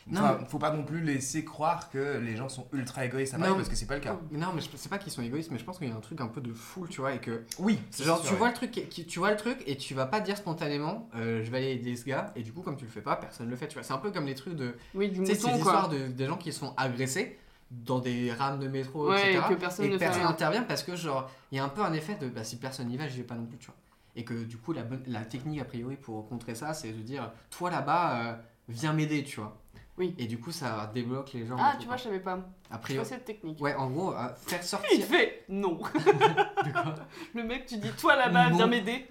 Non, 0.06 0.22
Enfin, 0.22 0.44
faut 0.48 0.58
pas 0.58 0.72
non 0.72 0.82
plus 0.82 1.02
laisser 1.02 1.44
croire 1.44 1.90
que 1.90 2.18
les 2.18 2.34
gens 2.34 2.48
sont 2.48 2.66
ultra 2.72 3.04
égoïstes 3.04 3.34
à 3.34 3.38
Paris 3.38 3.50
Non. 3.50 3.56
parce 3.56 3.68
que 3.68 3.76
c'est 3.76 3.86
pas 3.86 3.94
le 3.94 4.00
cas. 4.00 4.18
Non, 4.32 4.48
mais 4.54 4.62
sais 4.62 4.88
pas 4.88 4.98
qu'ils 4.98 5.12
sont 5.12 5.22
égoïstes, 5.22 5.50
mais 5.52 5.58
je 5.58 5.64
pense 5.64 5.78
qu'il 5.78 5.88
y 5.88 5.92
a 5.92 5.94
un 5.94 6.00
truc 6.00 6.20
un 6.22 6.26
peu 6.26 6.40
de 6.40 6.52
foule, 6.52 6.88
tu 6.88 7.00
vois, 7.02 7.14
et 7.14 7.18
que. 7.20 7.44
Oui, 7.58 7.78
Genre, 8.02 8.20
tu 8.22 8.34
vois, 8.34 8.48
le 8.48 8.54
truc, 8.54 8.72
tu 9.06 9.18
vois 9.20 9.30
le 9.30 9.36
truc 9.36 9.62
et 9.66 9.76
tu 9.76 9.94
vas 9.94 10.06
pas 10.06 10.20
dire 10.20 10.36
spontanément, 10.38 11.08
euh, 11.14 11.44
je 11.44 11.50
vais 11.50 11.58
aller 11.58 11.72
aider 11.72 11.94
ce 11.96 12.06
gars, 12.06 12.32
et 12.34 12.42
du 12.42 12.50
coup, 12.52 12.62
comme 12.62 12.76
tu 12.76 12.86
le 12.86 12.90
fais 12.90 13.02
pas, 13.02 13.14
personne 13.14 13.48
le 13.48 13.54
fait, 13.56 13.68
tu 13.68 13.74
vois. 13.74 13.84
C'est 13.84 13.92
un 13.92 13.98
peu 13.98 14.10
comme 14.10 14.26
les 14.26 14.34
trucs 14.34 14.56
de. 14.56 14.74
Oui, 14.94 15.10
du 15.10 15.20
mouton, 15.20 15.32
histoires 15.32 15.88
quoi. 15.88 15.96
de, 15.96 16.08
des 16.08 16.26
gens 16.26 16.38
qui 16.38 16.52
se 16.52 16.58
font 16.58 16.72
agresser 16.76 17.38
dans 17.70 17.98
des 18.00 18.32
rames 18.32 18.58
de 18.58 18.68
métro, 18.68 19.08
Ouais, 19.10 19.30
etc. 19.32 19.44
et 19.46 19.54
que 19.54 19.60
personne 19.60 19.84
et 19.86 19.88
ne 19.90 19.98
personne 19.98 20.22
n'intervient 20.24 20.62
parce 20.62 20.82
que, 20.82 20.96
genre, 20.96 21.30
il 21.52 21.56
y 21.56 21.58
a 21.60 21.64
un 21.64 21.68
peu 21.68 21.82
un 21.82 21.92
effet 21.92 22.16
de 22.16 22.28
bah, 22.28 22.42
si 22.44 22.56
personne 22.58 22.88
n'y 22.88 22.96
va, 22.96 23.06
j'y 23.08 23.18
vais 23.18 23.22
pas 23.24 23.36
non 23.36 23.46
plus, 23.46 23.58
tu 23.58 23.66
vois. 23.66 23.76
Et 24.16 24.24
que 24.24 24.34
du 24.44 24.56
coup, 24.56 24.72
la, 24.72 24.82
bonne- 24.82 25.04
la 25.06 25.24
technique, 25.24 25.60
a 25.60 25.64
priori, 25.64 25.96
pour 25.96 26.28
contrer 26.28 26.54
ça, 26.56 26.74
c'est 26.74 26.90
de 26.92 27.00
dire, 27.00 27.30
toi 27.50 27.70
là-bas, 27.70 28.20
euh, 28.24 28.34
viens 28.68 28.92
m'aider, 28.92 29.22
tu 29.22 29.38
vois. 29.40 29.56
Oui. 29.98 30.14
Et 30.18 30.26
du 30.26 30.38
coup, 30.38 30.50
ça 30.50 30.90
débloque 30.94 31.32
les 31.34 31.44
gens. 31.46 31.56
Ah, 31.60 31.74
tu 31.78 31.86
vois, 31.86 31.96
je 31.96 32.04
savais 32.04 32.20
pas. 32.20 32.40
A 32.70 32.78
priori. 32.78 33.06
cette 33.06 33.24
technique. 33.24 33.60
Ouais, 33.60 33.74
en 33.74 33.88
gros, 33.90 34.12
euh, 34.14 34.28
faire 34.46 34.60
Il 34.62 34.66
sortir. 34.66 35.04
fait 35.04 35.44
non. 35.48 35.78
Le 37.34 37.42
mec, 37.44 37.66
tu 37.66 37.76
dis, 37.76 37.90
toi 37.92 38.16
là-bas, 38.16 38.50
viens 38.50 38.66
m'aider. 38.66 39.06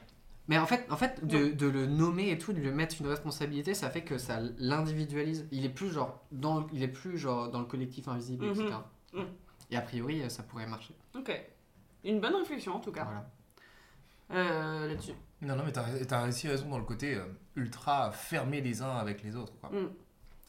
Mais 0.50 0.58
en 0.58 0.66
fait, 0.66 0.86
en 0.90 0.98
fait 0.98 1.24
de, 1.26 1.50
de 1.52 1.68
le 1.68 1.86
nommer 1.86 2.32
et 2.32 2.38
tout, 2.38 2.52
de 2.52 2.60
lui 2.60 2.72
mettre 2.72 2.96
une 3.00 3.08
responsabilité, 3.08 3.74
ça 3.74 3.90
fait 3.90 4.04
que 4.04 4.18
ça 4.18 4.40
l'individualise. 4.58 5.48
Il 5.52 5.64
est 5.64 5.70
plus 5.70 5.90
genre 5.92 6.20
dans, 6.32 6.60
le- 6.60 6.66
il 6.74 6.84
est 6.84 6.88
plus 6.90 7.18
genre 7.18 7.50
dans 7.50 7.60
le 7.60 7.66
collectif 7.66 8.08
invisible, 8.08 8.46
Mhm. 8.48 8.52
etc. 8.52 8.68
Mhm. 9.14 9.26
Et 9.72 9.78
a 9.78 9.82
priori, 9.82 10.22
euh, 10.24 10.30
ça 10.30 10.44
pourrait 10.44 10.66
marcher. 10.68 10.96
Ok. 11.16 11.32
Une 12.04 12.20
bonne 12.20 12.36
réflexion 12.36 12.76
en 12.76 12.80
tout 12.80 12.92
cas. 12.92 13.04
Voilà. 13.06 13.30
Euh, 14.32 14.88
Là-dessus. 14.88 15.14
Non, 15.42 15.56
non, 15.56 15.64
mais 15.66 15.72
t'as 15.72 15.86
as 16.18 16.24
réussi 16.24 16.48
raison 16.48 16.68
dans 16.70 16.78
le 16.78 16.84
côté 16.84 17.16
euh, 17.16 17.24
ultra 17.56 18.12
fermé 18.12 18.62
les 18.62 18.82
uns 18.82 18.92
avec 18.98 19.24
les 19.24 19.36
autres. 19.36 19.54
Quoi. 19.60 19.70
Mm. 19.70 19.90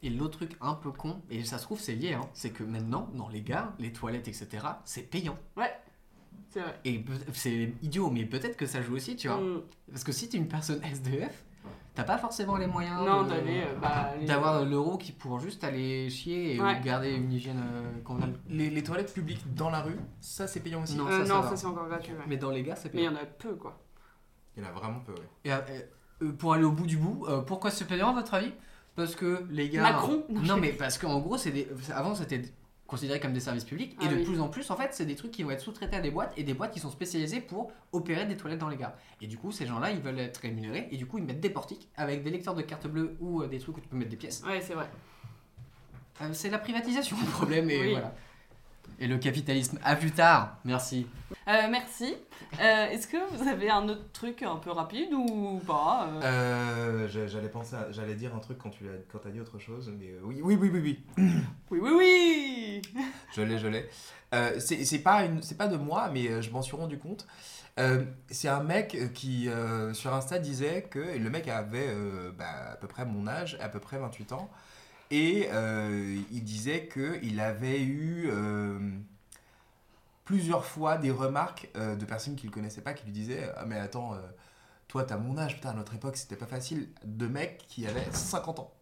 Et 0.02 0.10
l'autre 0.10 0.38
truc 0.38 0.56
un 0.62 0.74
peu 0.74 0.90
con, 0.92 1.20
et 1.30 1.44
ça 1.44 1.58
se 1.58 1.64
trouve 1.64 1.78
c'est 1.78 1.94
lié, 1.94 2.14
hein, 2.14 2.22
c'est 2.32 2.50
que 2.50 2.64
maintenant, 2.64 3.10
dans 3.14 3.28
les 3.28 3.42
gares, 3.42 3.74
les 3.78 3.92
toilettes, 3.92 4.28
etc., 4.28 4.48
c'est 4.86 5.02
payant. 5.02 5.38
C'est 6.50 6.60
vrai. 6.60 6.74
Et 6.84 7.04
c'est 7.32 7.72
idiot, 7.82 8.10
mais 8.10 8.24
peut-être 8.24 8.56
que 8.56 8.66
ça 8.66 8.82
joue 8.82 8.96
aussi, 8.96 9.16
tu 9.16 9.28
vois. 9.28 9.38
Mm. 9.38 9.62
Parce 9.90 10.04
que 10.04 10.12
si 10.12 10.28
t'es 10.28 10.36
une 10.36 10.48
personne 10.48 10.82
SDF, 10.84 11.44
t'as 11.94 12.02
pas 12.04 12.18
forcément 12.18 12.56
les 12.56 12.66
moyens 12.66 13.00
Non, 13.06 13.22
de- 13.22 13.28
d'aller. 13.30 13.62
euh, 13.66 13.78
bah, 13.80 14.10
d'avoir 14.26 14.64
l'euro 14.64 14.98
qui 14.98 15.12
pour 15.12 15.38
juste 15.38 15.62
aller 15.64 16.10
chier 16.10 16.56
et 16.56 16.60
Ouais. 16.60 16.80
garder 16.84 17.12
une 17.12 17.32
hygiène 17.32 17.62
euh, 17.62 18.00
convenable. 18.02 18.38
Les, 18.48 18.68
les 18.68 18.82
toilettes 18.82 19.14
publiques 19.14 19.54
dans 19.54 19.70
la 19.70 19.80
rue, 19.82 19.96
ça 20.20 20.46
c'est 20.48 20.60
payant 20.60 20.82
aussi? 20.82 20.96
Non, 20.96 21.06
Euh, 21.06 21.24
ça, 21.24 21.34
non, 21.34 21.42
ça 21.42 21.56
c'est 21.56 21.66
encore 21.66 21.86
gratuit. 21.88 22.12
ouais. 22.12 22.24
Mais 22.26 22.36
dans 22.36 22.50
les 22.50 22.62
gares, 22.64 22.76
c'est 22.78 22.92
Mais 22.94 23.02
il 23.02 23.04
y 23.04 23.08
payant. 23.08 23.18
en 23.20 23.22
a 23.22 23.26
peu 23.26 23.54
quoi. 23.54 23.78
Il 24.56 24.62
y 24.62 24.66
en 24.66 24.68
a 24.68 24.72
vraiment 24.72 25.00
peu, 25.00 25.12
ouais. 25.12 25.28
Et, 25.44 25.52
euh, 25.52 25.58
euh, 26.22 26.32
pour 26.32 26.52
aller 26.54 26.64
au 26.64 26.72
bout 26.72 26.86
du 26.86 26.96
bout, 26.96 27.26
euh, 27.28 27.42
pourquoi 27.42 27.70
c'est 27.70 27.84
payant 27.86 28.10
à 28.10 28.12
votre 28.14 28.34
avis? 28.34 28.52
Parce 28.96 29.14
que 29.14 29.46
les 29.50 29.68
gares. 29.70 29.84
Macron? 29.92 30.24
Non, 30.28 30.40
Non, 30.42 30.56
mais 30.56 30.72
parce 30.72 30.98
qu'en 30.98 31.20
gros, 31.20 31.36
c'est 31.38 31.52
des... 31.52 31.68
avant 31.94 32.14
c'était 32.16 32.42
considéré 32.90 33.20
comme 33.20 33.32
des 33.32 33.40
services 33.40 33.64
publics 33.64 33.92
et 34.02 34.06
Ah 34.06 34.08
de 34.08 34.16
oui. 34.16 34.24
plus 34.24 34.40
en 34.40 34.48
plus, 34.48 34.68
en 34.70 34.76
fait, 34.76 34.88
c'est 34.92 35.06
des 35.06 35.14
trucs 35.14 35.30
qui 35.30 35.44
vont 35.44 35.52
être 35.52 35.60
sous-traités 35.60 35.96
à 35.96 36.00
des 36.00 36.10
boîtes 36.10 36.32
et 36.36 36.42
des 36.42 36.54
boîtes 36.54 36.72
qui 36.72 36.80
sont 36.80 36.90
spécialisées 36.90 37.40
pour 37.40 37.70
opérer 37.92 38.26
des 38.26 38.36
toilettes 38.36 38.58
dans 38.58 38.68
les 38.68 38.76
gares. 38.76 38.94
Et 39.20 39.26
du 39.28 39.38
coup, 39.38 39.52
ces 39.52 39.64
gens-là, 39.64 39.92
ils 39.92 40.00
veulent 40.00 40.18
être 40.18 40.38
rémunérés 40.38 40.88
et 40.90 40.96
du 40.96 41.06
coup, 41.06 41.18
ils 41.18 41.24
mettent 41.24 41.40
des 41.40 41.50
portiques 41.50 41.88
avec 41.96 42.22
des 42.24 42.30
lecteurs 42.30 42.54
de 42.54 42.62
carte 42.62 42.86
bleue 42.88 43.16
ou 43.20 43.42
euh, 43.42 43.46
des 43.46 43.58
trucs 43.60 43.76
où 43.76 43.80
tu 43.80 43.88
peux 43.88 43.96
mettre 43.96 44.10
des 44.10 44.16
pièces. 44.16 44.42
Ouais, 44.44 44.60
c'est 44.60 44.74
vrai. 44.74 44.90
Euh, 46.22 46.30
c'est 46.32 46.50
la 46.50 46.58
privatisation 46.58 47.16
le 47.24 47.30
problème 47.30 47.70
et 47.70 47.80
Oui. 47.80 47.90
voilà. 47.92 48.12
Et 48.98 49.06
le 49.06 49.16
capitalisme. 49.16 49.78
À 49.82 49.96
plus 49.96 50.10
tard. 50.10 50.58
Merci. 50.64 51.06
Euh, 51.48 51.68
merci. 51.70 52.14
Euh, 52.60 52.86
Est-ce 52.90 53.06
que 53.06 53.16
vous 53.34 53.48
avez 53.48 53.70
un 53.70 53.88
autre 53.88 54.12
truc 54.12 54.42
un 54.42 54.56
peu 54.56 54.70
rapide 54.72 55.12
ou 55.14 55.58
pas 55.66 56.06
euh 56.06 56.20
Euh, 56.22 57.08
j'a- 57.08 57.26
j'allais 57.26 57.48
penser, 57.48 57.76
j'allais 57.92 58.14
dire 58.14 58.34
un 58.34 58.40
truc 58.40 58.58
quand 58.58 58.68
tu 58.68 58.84
as, 58.88 58.92
quand 59.10 59.24
as 59.26 59.30
dit 59.30 59.40
autre 59.40 59.58
chose, 59.58 59.90
mais 59.98 60.08
euh, 60.08 60.20
oui, 60.24 60.40
oui, 60.42 60.54
oui, 60.60 60.68
oui, 60.70 60.80
oui. 60.80 61.00
Oui, 61.70 61.78
oui, 61.80 61.90
oui 61.96 62.82
Je 63.34 63.40
l'ai, 63.42 63.58
je 63.58 63.68
l'ai. 63.68 63.88
Euh, 64.34 64.56
c'est 64.60 64.84
c'est 64.84 64.98
pas, 64.98 65.24
une- 65.24 65.42
c'est 65.42 65.56
pas 65.56 65.68
de 65.68 65.76
moi, 65.78 66.10
mais 66.12 66.42
je 66.42 66.50
m'en 66.50 66.60
suis 66.60 66.76
rendu 66.76 66.98
compte. 66.98 67.26
Euh, 67.78 68.04
c'est 68.30 68.48
un 68.48 68.62
mec 68.62 69.12
qui, 69.14 69.48
euh, 69.48 69.94
sur 69.94 70.12
Insta, 70.12 70.38
disait 70.38 70.82
que 70.90 70.98
et 70.98 71.18
le 71.18 71.30
mec 71.30 71.48
avait 71.48 71.86
euh, 71.88 72.32
bah, 72.36 72.72
à 72.72 72.76
peu 72.76 72.86
près 72.88 73.06
mon 73.06 73.26
âge, 73.26 73.56
à 73.62 73.68
peu 73.70 73.78
près 73.80 73.96
28 73.98 74.32
ans. 74.32 74.50
Et 75.10 75.48
euh, 75.50 76.16
il 76.30 76.44
disait 76.44 76.88
qu'il 76.88 77.40
avait 77.40 77.82
eu 77.82 78.28
euh, 78.30 78.78
plusieurs 80.24 80.64
fois 80.64 80.98
des 80.98 81.10
remarques 81.10 81.68
euh, 81.76 81.96
de 81.96 82.04
personnes 82.04 82.36
qu'il 82.36 82.50
connaissait 82.50 82.80
pas 82.80 82.94
qui 82.94 83.06
lui 83.06 83.12
disaient 83.12 83.50
Ah, 83.56 83.64
mais 83.66 83.78
attends, 83.78 84.16
toi, 84.88 85.04
t'as 85.04 85.16
mon 85.16 85.36
âge, 85.38 85.56
putain, 85.56 85.70
à 85.70 85.74
notre 85.74 85.94
époque, 85.94 86.16
c'était 86.16 86.36
pas 86.36 86.46
facile. 86.46 86.88
De 87.04 87.26
mecs 87.26 87.64
qui 87.68 87.86
avaient 87.86 88.06
50 88.12 88.60
ans. 88.60 88.72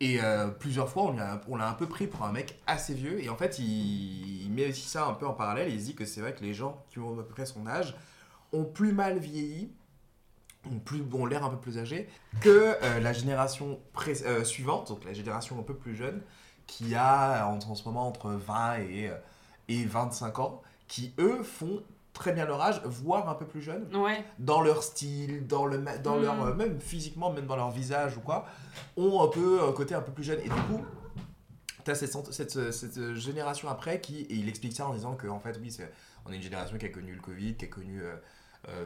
Et 0.00 0.18
plusieurs 0.58 0.90
fois, 0.90 1.14
on 1.48 1.56
l'a 1.56 1.68
un 1.68 1.74
peu 1.74 1.86
pris 1.86 2.06
pour 2.06 2.24
un 2.24 2.32
mec 2.32 2.60
assez 2.66 2.92
vieux. 2.92 3.22
Et 3.22 3.30
en 3.30 3.36
fait, 3.36 3.58
il, 3.58 4.44
il 4.44 4.50
met 4.52 4.68
aussi 4.68 4.86
ça 4.86 5.06
un 5.06 5.14
peu 5.14 5.26
en 5.26 5.32
parallèle. 5.32 5.68
Et 5.68 5.74
il 5.74 5.82
dit 5.82 5.94
que 5.94 6.04
c'est 6.04 6.20
vrai 6.20 6.34
que 6.34 6.44
les 6.44 6.52
gens 6.52 6.84
qui 6.90 6.98
ont 6.98 7.18
à 7.18 7.22
peu 7.22 7.30
près 7.30 7.46
son 7.46 7.66
âge 7.66 7.94
ont 8.52 8.64
plus 8.64 8.92
mal 8.92 9.18
vieilli, 9.18 9.72
plus, 10.84 11.02
ont 11.12 11.26
l'air 11.26 11.44
un 11.44 11.50
peu 11.50 11.56
plus 11.58 11.78
âgés, 11.78 12.08
que 12.40 12.76
euh, 12.82 13.00
la 13.00 13.12
génération 13.12 13.78
euh, 14.24 14.44
suivante, 14.44 14.88
donc 14.88 15.04
la 15.04 15.12
génération 15.12 15.58
un 15.58 15.62
peu 15.62 15.74
plus 15.74 15.94
jeune, 15.96 16.22
qui 16.66 16.94
a 16.94 17.46
en, 17.48 17.58
en 17.58 17.74
ce 17.74 17.84
moment 17.84 18.06
entre 18.08 18.30
20 18.30 18.78
et, 18.78 19.08
euh, 19.08 19.16
et 19.68 19.84
25 19.84 20.38
ans, 20.40 20.62
qui 20.88 21.14
eux 21.18 21.42
font 21.42 21.82
très 22.12 22.32
bien 22.32 22.46
leur 22.46 22.60
âge, 22.62 22.80
voire 22.84 23.28
un 23.28 23.34
peu 23.34 23.44
plus 23.44 23.60
Ouais. 23.94 24.24
dans 24.38 24.62
leur 24.62 24.82
style, 24.82 25.46
dans, 25.46 25.66
le, 25.66 25.84
dans 26.02 26.16
leur, 26.16 26.42
euh, 26.44 26.54
même 26.54 26.80
physiquement, 26.80 27.30
même 27.30 27.46
dans 27.46 27.56
leur 27.56 27.70
visage 27.70 28.16
ou 28.16 28.20
quoi, 28.20 28.46
ont 28.96 29.22
un 29.22 29.28
peu 29.28 29.60
un 29.62 29.72
côté 29.72 29.94
un 29.94 30.00
peu 30.00 30.12
plus 30.12 30.24
jeune. 30.24 30.40
Et 30.40 30.48
du 30.48 30.62
coup, 30.62 30.82
tu 31.84 31.90
as 31.90 31.94
cette, 31.94 32.32
cette, 32.32 32.72
cette 32.72 33.14
génération 33.14 33.68
après 33.68 34.00
qui, 34.00 34.20
et 34.22 34.34
il 34.34 34.48
explique 34.48 34.72
ça 34.74 34.86
en 34.86 34.94
disant 34.94 35.14
que 35.14 35.28
en 35.28 35.38
fait, 35.38 35.58
oui, 35.60 35.70
c'est- 35.70 35.92
on 36.24 36.32
est 36.32 36.36
une 36.36 36.42
génération 36.42 36.76
qui 36.78 36.86
a 36.86 36.88
connu 36.88 37.12
le 37.14 37.20
Covid, 37.20 37.54
qui 37.54 37.66
a 37.66 37.68
connu, 37.68 38.02
euh, 38.02 38.06
euh, 38.06 38.16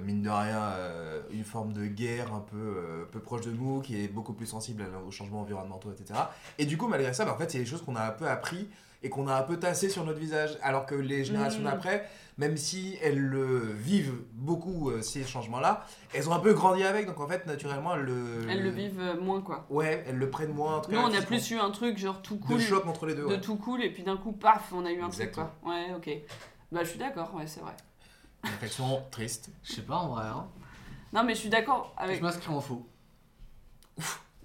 mine 0.03 0.23
de 0.23 0.29
rien, 0.31 0.61
euh, 0.77 1.21
une 1.31 1.45
forme 1.45 1.73
de 1.73 1.87
guerre 1.87 2.33
un 2.35 2.41
peu, 2.41 2.57
euh, 2.57 3.05
peu 3.11 3.21
proche 3.21 3.43
de 3.43 3.51
nous, 3.51 3.81
qui 3.81 4.03
est 4.03 4.09
beaucoup 4.09 4.33
plus 4.33 4.47
sensible 4.47 4.85
aux 5.07 5.11
changements 5.11 5.41
environnementaux, 5.41 5.91
etc. 5.93 6.21
Et 6.59 6.67
du 6.67 6.77
coup, 6.77 6.87
malgré 6.89 7.13
ça, 7.13 7.25
bah, 7.25 7.33
en 7.35 7.39
fait, 7.39 7.51
c'est 7.51 7.59
des 7.59 7.67
choses 7.67 7.83
qu'on 7.83 7.97
a 7.97 8.03
un 8.05 8.11
peu 8.11 8.29
appris 8.29 8.69
et 9.03 9.09
qu'on 9.09 9.27
a 9.29 9.35
un 9.35 9.43
peu 9.43 9.57
tassé 9.59 9.89
sur 9.89 10.05
notre 10.05 10.19
visage. 10.19 10.59
Alors 10.63 10.85
que 10.87 10.95
les 10.95 11.25
générations 11.25 11.61
Mm. 11.63 11.65
d'après, 11.65 12.07
même 12.37 12.59
si 12.59 12.99
elles 13.03 13.19
le 13.19 13.59
vivent 13.73 14.21
beaucoup, 14.35 14.91
euh, 14.91 15.01
ces 15.01 15.25
changements-là, 15.25 15.87
elles 16.13 16.29
ont 16.29 16.35
un 16.35 16.39
peu 16.41 16.53
grandi 16.53 16.83
avec. 16.85 17.07
Donc 17.07 17.19
en 17.19 17.27
fait, 17.27 17.47
naturellement, 17.47 17.95
elles 17.95 18.03
le. 18.03 18.47
Elles 18.51 18.63
le 18.63 18.69
vivent 18.71 19.01
euh, 19.01 19.19
moins 19.19 19.41
quoi. 19.41 19.67
Ouais, 19.71 20.05
elles 20.07 20.17
le 20.19 20.29
prennent 20.29 20.53
moins. 20.53 20.77
en 20.77 20.81
tout 20.83 20.91
Nous, 20.93 20.99
cas, 20.99 21.09
on 21.11 21.15
a 21.19 21.23
plus 21.23 21.51
eu 21.51 21.59
un 21.59 21.71
truc 21.71 21.97
genre 21.97 22.21
tout 22.21 22.37
de 22.37 22.45
cool. 22.45 22.61
choc 22.61 22.87
entre 22.87 23.07
les 23.07 23.15
deux. 23.15 23.23
de 23.23 23.27
ouais. 23.29 23.41
tout 23.41 23.57
cool, 23.57 23.83
et 23.83 23.91
puis 23.91 24.03
d'un 24.03 24.19
coup, 24.19 24.33
paf, 24.33 24.71
on 24.75 24.85
a 24.85 24.91
eu 24.93 25.01
un 25.01 25.07
Exactement. 25.07 25.47
truc 25.47 25.61
quoi. 25.63 25.73
Ouais, 25.73 25.95
ok. 25.97 26.11
Bah, 26.71 26.85
je 26.85 26.91
suis 26.91 26.99
d'accord, 26.99 27.35
ouais, 27.35 27.47
c'est 27.47 27.61
vrai. 27.61 27.73
Une 28.45 28.51
réflexion 28.51 29.03
triste. 29.11 29.51
Je 29.63 29.73
sais 29.73 29.83
pas 29.83 29.97
en 29.97 30.09
vrai. 30.09 30.27
Hein. 30.27 30.47
Non, 31.13 31.25
mais 31.25 31.35
je 31.35 31.41
suis 31.41 31.49
d'accord 31.49 31.95
avec. 31.97 32.19
Je 32.19 32.23
m'inscris 32.23 32.53
en 32.53 32.61
faux. 32.61 32.87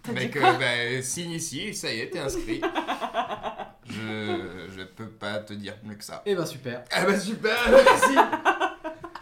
T'as 0.05 0.13
dit 0.13 0.19
Mec, 0.19 0.39
quoi 0.39 0.53
euh, 0.53 0.97
bah, 0.97 1.01
signe 1.01 1.31
ici, 1.31 1.73
ça 1.73 1.91
y 1.91 1.99
est, 1.99 2.09
t'es 2.11 2.19
inscrit. 2.19 2.61
je, 3.85 4.67
je 4.75 4.83
peux 4.83 5.09
pas 5.09 5.39
te 5.39 5.53
dire 5.53 5.75
mieux 5.83 5.95
que 5.95 6.03
ça. 6.03 6.21
Eh 6.25 6.35
ben 6.35 6.45
super. 6.45 6.83
Ah 6.91 7.05
bah 7.05 7.19
super, 7.19 7.57
merci 7.71 8.15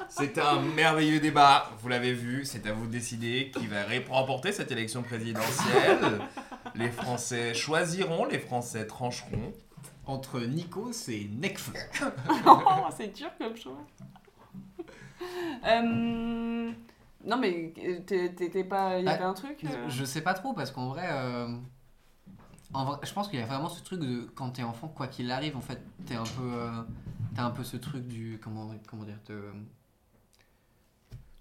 C'était 0.10 0.42
un 0.42 0.60
merveilleux 0.60 1.20
débat, 1.22 1.70
vous 1.80 1.88
l'avez 1.88 2.14
vu, 2.14 2.44
c'est 2.44 2.68
à 2.68 2.74
vous 2.74 2.88
de 2.88 2.92
décider 2.92 3.52
qui 3.58 3.68
va 3.68 3.84
remporter 4.10 4.52
cette 4.52 4.72
élection 4.72 5.04
présidentielle. 5.04 6.20
Les 6.76 6.90
Français 6.92 7.54
choisiront, 7.54 8.26
les 8.26 8.40
Français 8.40 8.86
trancheront. 8.86 9.54
Entre 10.06 10.42
Nikos 10.42 11.08
et 11.08 11.30
Nekfeu. 11.32 11.72
Oh, 12.46 12.88
c'est 12.98 13.08
dur 13.16 13.30
comme 13.38 13.56
choix. 13.56 13.86
Euh, 15.66 16.72
Non, 17.26 17.38
mais 17.38 17.74
euh, 17.80 18.00
t'étais 18.02 18.64
pas. 18.64 19.00
Il 19.00 19.06
y 19.06 19.08
Ah, 19.08 19.14
avait 19.14 19.24
un 19.24 19.34
truc 19.34 19.64
euh 19.64 19.88
Je 19.90 20.04
sais 20.06 20.22
pas 20.22 20.34
trop 20.34 20.54
parce 20.54 20.72
qu'en 20.72 20.90
vrai, 20.90 21.08
euh, 21.10 21.48
en 22.74 22.86
vrai, 22.86 22.98
je 23.04 23.14
pense 23.14 23.30
qu'il 23.30 23.40
y 23.40 23.42
a 23.42 23.46
vraiment 23.46 23.70
ce 23.70 23.84
truc 23.84 24.00
de 24.00 24.22
quand 24.36 24.50
t'es 24.52 24.64
enfant, 24.64 24.88
quoi 24.88 25.08
qu'il 25.08 25.32
arrive, 25.32 25.56
en 25.56 25.62
fait, 25.62 25.82
t'es 26.06 26.16
un 26.16 26.24
peu, 26.24 26.52
t'as 27.36 27.44
un 27.44 27.52
peu 27.52 27.64
ce 27.64 27.78
truc 27.78 28.08
du 28.08 28.40
comment, 28.44 28.72
comment 28.88 29.04
dire, 29.04 29.22
te- 29.24 29.52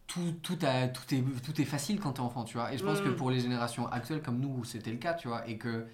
tout, 0.06 0.32
tout, 0.42 0.58
a- 0.62 0.88
tout 0.88 1.14
est, 1.14 1.22
tout 1.42 1.60
est 1.60 1.64
facile 1.64 1.98
quand 2.00 2.12
t'es 2.14 2.20
enfant, 2.20 2.44
tu 2.44 2.56
vois. 2.58 2.72
Et 2.72 2.78
je 2.78 2.84
pense 2.84 3.00
que 3.00 3.08
Mm. 3.08 3.16
pour 3.16 3.30
les 3.30 3.40
générations 3.40 3.86
actuelles 3.88 4.22
comme 4.22 4.38
nous, 4.40 4.64
c'était 4.64 4.90
le 4.90 4.98
cas, 4.98 5.14
tu 5.14 5.28
vois, 5.28 5.46
et 5.48 5.56
que 5.56 5.86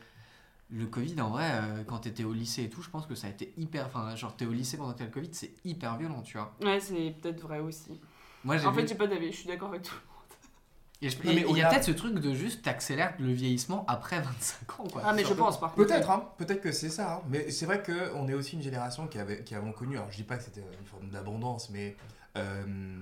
le 0.70 0.86
Covid, 0.86 1.20
en 1.20 1.30
vrai, 1.30 1.50
euh, 1.52 1.84
quand 1.86 1.98
t'étais 2.00 2.24
au 2.24 2.32
lycée 2.32 2.64
et 2.64 2.68
tout, 2.70 2.82
je 2.82 2.90
pense 2.90 3.06
que 3.06 3.14
ça 3.14 3.26
a 3.26 3.30
été 3.30 3.52
hyper, 3.56 3.86
enfin, 3.86 4.14
genre 4.16 4.36
t'es 4.36 4.44
au 4.44 4.52
lycée 4.52 4.76
pendant 4.76 4.92
que 4.92 4.98
t'as 4.98 5.04
le 5.06 5.10
Covid, 5.10 5.30
c'est 5.32 5.52
hyper 5.64 5.96
violent, 5.96 6.20
tu 6.22 6.36
vois. 6.36 6.54
Ouais, 6.62 6.78
c'est 6.80 7.14
peut-être 7.20 7.40
vrai 7.40 7.60
aussi. 7.60 7.98
Moi, 8.44 8.58
j'ai 8.58 8.66
En 8.66 8.72
vu- 8.72 8.80
fait, 8.82 8.88
j'ai 8.88 8.94
pas 8.94 9.06
d'avis, 9.06 9.32
je 9.32 9.36
suis 9.38 9.48
d'accord 9.48 9.68
avec 9.70 9.86
et 11.00 11.08
je- 11.10 11.16
Non, 11.24 11.32
et 11.32 11.34
mais 11.36 11.44
il 11.48 11.56
y 11.56 11.62
a 11.62 11.70
peut-être 11.70 11.84
ce 11.84 11.90
truc 11.92 12.14
de 12.14 12.34
juste 12.34 12.62
t'accélères 12.62 13.14
le 13.18 13.32
vieillissement 13.32 13.84
après 13.88 14.20
25 14.20 14.80
ans, 14.80 14.84
quoi. 14.92 15.02
Ah, 15.04 15.12
mais 15.14 15.24
je 15.24 15.32
pense 15.32 15.58
par 15.58 15.72
contre. 15.72 15.86
Peut-être, 15.88 16.10
hein, 16.10 16.28
peut-être 16.36 16.60
que 16.60 16.72
c'est 16.72 16.90
ça. 16.90 17.14
hein. 17.16 17.22
Mais 17.30 17.50
c'est 17.50 17.66
vrai 17.66 17.82
qu'on 17.82 18.28
est 18.28 18.34
aussi 18.34 18.56
une 18.56 18.62
génération 18.62 19.06
qui, 19.06 19.18
avait, 19.18 19.42
qui 19.44 19.54
avons 19.54 19.72
connu, 19.72 19.96
alors 19.96 20.10
je 20.10 20.16
dis 20.16 20.24
pas 20.24 20.36
que 20.36 20.42
c'était 20.44 20.60
une 20.60 20.86
forme 20.86 21.08
d'abondance, 21.08 21.70
mais 21.70 21.96
euh, 22.36 23.00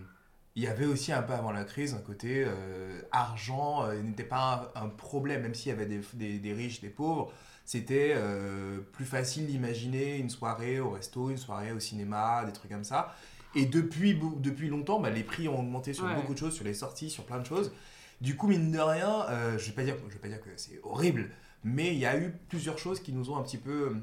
il 0.55 0.63
y 0.63 0.69
avait 0.69 0.87
aussi 0.87 1.13
un 1.13 1.23
peu 1.23 1.33
avant 1.33 1.51
la 1.53 1.65
crise 1.65 1.95
un 1.95 1.99
côté 1.99 2.45
euh, 2.47 3.03
argent 3.13 3.83
euh, 3.85 4.01
n'était 4.03 4.25
pas 4.25 4.71
un, 4.77 4.85
un 4.85 4.89
problème, 4.89 5.43
même 5.43 5.55
s'il 5.55 5.71
y 5.71 5.73
avait 5.75 5.87
des, 5.87 6.01
des, 6.15 6.39
des 6.39 6.53
riches, 6.53 6.81
des 6.81 6.91
pauvres. 6.91 7.33
C'était 7.67 8.15
euh, 8.17 8.79
plus 8.93 9.05
facile 9.05 9.47
d'imaginer 9.47 10.17
une 10.17 10.31
soirée 10.31 10.79
au 10.81 10.91
resto, 10.91 11.31
une 11.31 11.37
soirée 11.37 11.73
au 11.73 11.81
cinéma, 11.81 12.45
des 12.47 12.53
trucs 12.53 12.71
comme 12.71 12.85
ça. 12.85 13.15
Et 13.57 13.67
depuis, 13.67 14.19
depuis 14.39 14.69
longtemps, 14.69 15.01
bah, 15.01 15.11
les 15.11 15.25
prix 15.25 15.49
ont 15.49 15.59
augmenté 15.59 15.93
sur 15.93 16.05
Ouais. 16.05 16.15
beaucoup 16.15 16.33
de 16.33 16.39
choses, 16.39 16.55
sur 16.55 16.65
les 16.65 16.75
sorties, 16.75 17.11
sur 17.11 17.25
plein 17.25 17.39
de 17.41 17.47
choses. 17.47 17.73
Du 18.21 18.37
coup, 18.37 18.47
mine 18.47 18.71
de 18.71 18.79
rien, 18.79 19.27
euh, 19.29 19.59
je 19.59 19.67
vais 19.67 19.73
pas 19.73 19.83
dire, 19.83 19.97
je 20.09 20.15
vais 20.15 20.21
pas 20.21 20.29
dire 20.29 20.41
que 20.41 20.51
c'est 20.57 20.81
horrible, 20.85 21.29
mais 21.65 21.89
il 21.89 21.99
y 21.99 22.07
a 22.07 22.17
eu 22.17 22.33
plusieurs 22.49 22.79
choses 22.79 23.01
qui 23.01 23.13
nous 23.13 23.31
ont 23.31 23.37
un 23.37 23.43
petit 23.43 23.59
peu 23.59 23.91
euh, 23.91 23.95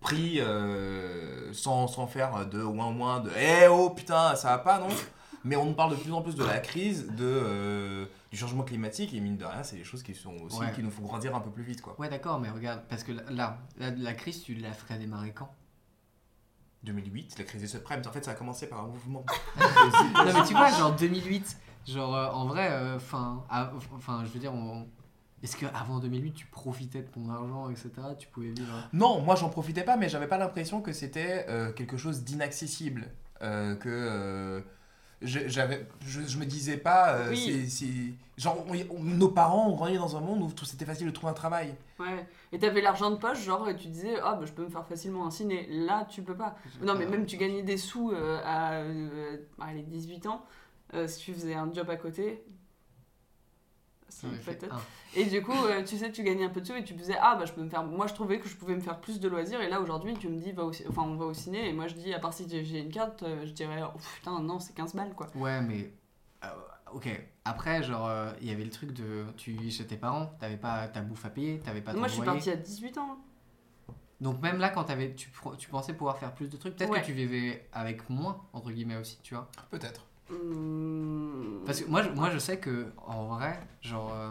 pris 0.00 0.40
euh, 0.40 1.52
sans, 1.52 1.88
sans 1.88 2.06
faire 2.06 2.46
de 2.46 2.62
ouin 2.62 2.94
ouin 2.96 3.20
de 3.20 3.30
Eh 3.38 3.66
oh 3.68 3.90
putain, 3.90 4.36
ça 4.36 4.50
va 4.50 4.58
pas, 4.58 4.78
non 4.78 4.88
Mais 5.44 5.56
on 5.56 5.66
nous 5.66 5.74
parle 5.74 5.90
de 5.90 5.96
plus 6.00 6.12
en 6.12 6.22
plus 6.22 6.36
de 6.36 6.44
la 6.44 6.58
crise, 6.58 7.06
de, 7.18 8.06
du 8.34 8.40
changement 8.40 8.64
climatique, 8.64 9.14
et 9.14 9.20
mine 9.20 9.36
de 9.36 9.44
rien, 9.44 9.62
c'est 9.62 9.76
des 9.76 9.84
choses 9.84 10.02
qui 10.02 10.12
sont 10.12 10.34
aussi 10.42 10.58
Ouais. 10.58 10.72
qui 10.72 10.82
nous 10.82 10.90
font 10.90 11.02
grandir 11.02 11.36
un 11.36 11.40
peu 11.40 11.50
plus 11.50 11.62
vite, 11.62 11.80
quoi. 11.80 11.94
Ouais, 12.00 12.08
d'accord, 12.08 12.40
mais 12.40 12.50
regarde, 12.50 12.82
parce 12.88 13.04
que 13.04 13.12
là, 13.12 13.58
la, 13.78 13.90
la 13.92 14.12
crise, 14.12 14.42
tu 14.42 14.54
la 14.56 14.72
ferais 14.72 14.98
démarrer 14.98 15.30
quand 15.32 15.50
2008, 16.82 17.38
la 17.38 17.44
crise 17.44 17.60
des 17.62 17.66
subprimes, 17.68 18.02
en 18.06 18.10
fait, 18.10 18.24
ça 18.24 18.32
a 18.32 18.34
commencé 18.34 18.68
par 18.68 18.80
un 18.84 18.88
mouvement. 18.88 19.24
Non, 20.14 20.24
mais 20.26 20.44
tu 20.46 20.52
vois, 20.54 20.70
genre 20.70 20.94
2008, 20.96 21.56
genre 21.86 22.14
euh, 22.16 22.26
en 22.30 22.46
vrai, 22.46 22.68
enfin, 22.96 23.44
enfin, 23.94 24.24
je 24.24 24.30
veux 24.30 24.40
dire, 24.40 24.52
on- 24.52 24.86
est-ce 25.42 25.56
qu'avant 25.56 25.98
2008, 26.00 26.32
tu 26.32 26.46
profitais 26.46 27.02
de 27.02 27.08
ton 27.08 27.28
argent, 27.30 27.70
etc., 27.70 27.90
tu 28.18 28.26
pouvais 28.28 28.50
vivre? 28.50 28.72
Non, 28.92 29.20
moi 29.20 29.34
j'en 29.36 29.48
profitais 29.50 29.84
pas, 29.84 29.96
mais 29.96 30.08
j'avais 30.08 30.26
pas 30.26 30.38
l'impression 30.38 30.80
que 30.80 30.92
c'était 30.92 31.46
euh, 31.48 31.70
quelque 31.72 31.96
chose 31.96 32.24
d'inaccessible. 32.24 33.10
Euh, 33.42 33.76
que. 33.76 34.64
Je- 35.24 35.48
j'avais, 35.48 35.86
je, 36.06 36.20
je 36.22 36.38
me 36.38 36.44
disais 36.44 36.76
pas, 36.76 37.14
euh, 37.14 37.30
Oui. 37.30 37.68
c'est, 37.68 38.40
genre, 38.40 38.64
on- 38.68 38.96
on- 38.96 39.02
nos 39.02 39.28
parents 39.28 39.68
ont 39.70 39.74
grandi 39.76 39.96
dans 39.96 40.16
un 40.16 40.20
monde 40.20 40.42
où 40.42 40.64
c'était 40.64 40.84
facile 40.84 41.06
de 41.06 41.12
trouver 41.12 41.30
un 41.30 41.34
travail. 41.34 41.74
Ouais. 41.98 42.26
Et 42.52 42.58
t'avais 42.58 42.80
l'argent 42.80 43.10
de 43.10 43.16
poche, 43.16 43.42
genre, 43.42 43.68
et 43.68 43.76
tu 43.76 43.88
disais, 43.88 44.16
ah, 44.22 44.34
bah, 44.34 44.46
je 44.46 44.52
peux 44.52 44.64
me 44.64 44.68
faire 44.70 44.86
facilement 44.86 45.26
un 45.26 45.30
ciné. 45.30 45.66
Là, 45.70 46.06
tu 46.10 46.22
peux 46.22 46.36
pas. 46.36 46.56
Non, 46.82 46.94
mais 46.94 47.06
même 47.06 47.26
tu 47.26 47.36
gagnais 47.36 47.62
des 47.62 47.76
sous 47.76 48.10
euh, 48.12 48.40
à 48.44 48.74
euh, 48.82 49.36
allez, 49.60 49.82
18 49.82 50.26
ans, 50.26 50.44
euh, 50.94 51.06
si 51.06 51.20
tu 51.20 51.32
faisais 51.34 51.54
un 51.54 51.72
job 51.72 51.88
à 51.90 51.96
côté. 51.96 52.44
Si, 54.14 54.26
peut-être. 54.26 54.76
Et 55.16 55.24
du 55.24 55.42
coup, 55.42 55.52
euh, 55.66 55.82
tu 55.84 55.96
sais, 55.98 56.12
tu 56.12 56.22
gagnais 56.22 56.44
un 56.44 56.48
peu 56.50 56.60
de 56.60 56.66
sous 56.66 56.74
et 56.74 56.84
tu 56.84 56.94
disais, 56.94 57.16
ah, 57.20 57.34
bah, 57.36 57.46
je 57.46 57.52
peux 57.52 57.62
me 57.62 57.68
faire. 57.68 57.82
Moi, 57.84 58.06
je 58.06 58.14
trouvais 58.14 58.38
que 58.38 58.48
je 58.48 58.54
pouvais 58.56 58.74
me 58.76 58.80
faire 58.80 59.00
plus 59.00 59.18
de 59.18 59.28
loisirs. 59.28 59.60
Et 59.60 59.68
là, 59.68 59.80
aujourd'hui, 59.80 60.14
tu 60.14 60.28
me 60.28 60.36
dis, 60.38 60.52
va 60.52 60.64
au... 60.64 60.70
enfin, 60.88 61.02
on 61.02 61.16
va 61.16 61.24
au 61.26 61.34
ciné. 61.34 61.68
Et 61.68 61.72
moi, 61.72 61.88
je 61.88 61.94
dis, 61.94 62.14
à 62.14 62.18
part 62.20 62.32
si 62.32 62.46
j'ai 62.48 62.78
une 62.80 62.92
carte, 62.92 63.22
euh, 63.24 63.44
je 63.44 63.50
dirais, 63.52 63.82
oh, 63.84 63.98
putain, 64.16 64.38
non, 64.40 64.58
c'est 64.60 64.74
15 64.74 64.94
balles, 64.94 65.14
quoi. 65.14 65.26
Ouais, 65.34 65.60
mais. 65.60 65.92
euh, 66.44 66.48
ok. 66.92 67.08
Après, 67.44 67.82
genre, 67.82 68.06
euh, 68.06 68.30
il 68.40 68.46
y 68.48 68.50
avait 68.52 68.64
le 68.64 68.70
truc 68.70 68.92
de. 68.92 69.24
Tu 69.36 69.50
vis 69.52 69.70
chez 69.70 69.86
tes 69.86 69.96
parents, 69.96 70.26
t'avais 70.38 70.56
pas 70.56 70.86
ta 70.88 71.00
bouffe 71.02 71.24
à 71.26 71.30
payer, 71.30 71.58
t'avais 71.58 71.80
pas 71.82 71.92
ton 71.92 71.98
moi, 71.98 72.08
je 72.08 72.14
suis 72.14 72.22
partie 72.22 72.50
à 72.50 72.56
18 72.56 72.98
ans. 72.98 73.18
Donc, 74.20 74.40
même 74.40 74.58
là, 74.58 74.70
quand 74.70 74.88
avais, 74.90 75.12
tu, 75.14 75.28
tu 75.58 75.68
pensais 75.68 75.92
pouvoir 75.92 76.16
faire 76.18 76.32
plus 76.32 76.48
de 76.48 76.56
trucs, 76.56 76.76
peut-être 76.76 76.90
Ouais. 76.90 77.00
que 77.00 77.06
tu 77.06 77.12
vivais 77.12 77.68
avec 77.72 78.08
moins, 78.08 78.40
entre 78.52 78.70
guillemets 78.70 78.96
aussi, 78.96 79.18
tu 79.22 79.34
vois. 79.34 79.50
Peut-être. 79.70 80.06
Hum, 80.30 81.62
Parce 81.66 81.80
que 81.82 81.90
moi, 81.90 82.02
je, 82.02 82.10
moi, 82.10 82.30
je 82.30 82.38
sais 82.38 82.58
que, 82.58 82.92
en 83.06 83.26
vrai, 83.26 83.60
genre. 83.82 84.12
euh, 84.12 84.30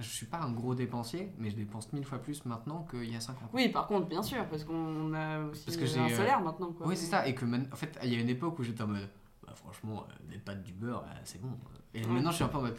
je 0.00 0.08
suis 0.08 0.26
pas 0.26 0.38
un 0.40 0.50
gros 0.50 0.74
dépensier, 0.74 1.32
mais 1.38 1.50
je 1.50 1.54
dépense 1.56 1.92
mille 1.92 2.04
fois 2.04 2.18
plus 2.18 2.44
maintenant 2.46 2.84
qu'il 2.90 3.08
y 3.12 3.14
a 3.14 3.20
5 3.20 3.34
ans. 3.42 3.48
Oui, 3.52 3.68
par 3.68 3.86
contre, 3.86 4.08
bien 4.08 4.24
sûr, 4.24 4.44
parce 4.48 4.64
qu'on 4.64 5.14
a 5.14 5.38
aussi 5.44 5.64
Parce 5.66 5.76
que 5.76 5.86
j'ai, 5.86 6.00
un 6.00 6.06
euh, 6.08 6.16
salaire 6.16 6.40
maintenant, 6.40 6.72
quoi. 6.72 6.88
Oui, 6.88 6.96
c'est 6.96 7.06
ça. 7.06 7.28
Et 7.28 7.34
que, 7.34 7.44
man- 7.44 7.68
en 7.72 7.76
fait, 7.76 7.96
il 8.02 8.12
y 8.12 8.16
a 8.16 8.18
une 8.20 8.28
époque 8.28 8.58
où 8.58 8.64
j'étais 8.64 8.82
en 8.82 8.88
mode, 8.88 9.08
bah, 9.46 9.52
franchement, 9.54 10.04
euh, 10.10 10.30
des 10.32 10.38
pâtes, 10.38 10.64
du 10.64 10.72
beurre, 10.72 11.04
euh, 11.06 11.20
c'est 11.22 11.40
bon. 11.40 11.56
Et 11.94 12.04
Ouais. 12.04 12.10
maintenant, 12.12 12.30
je 12.32 12.36
suis 12.36 12.44
un 12.44 12.48
peu 12.48 12.58
en 12.58 12.62
mode, 12.62 12.76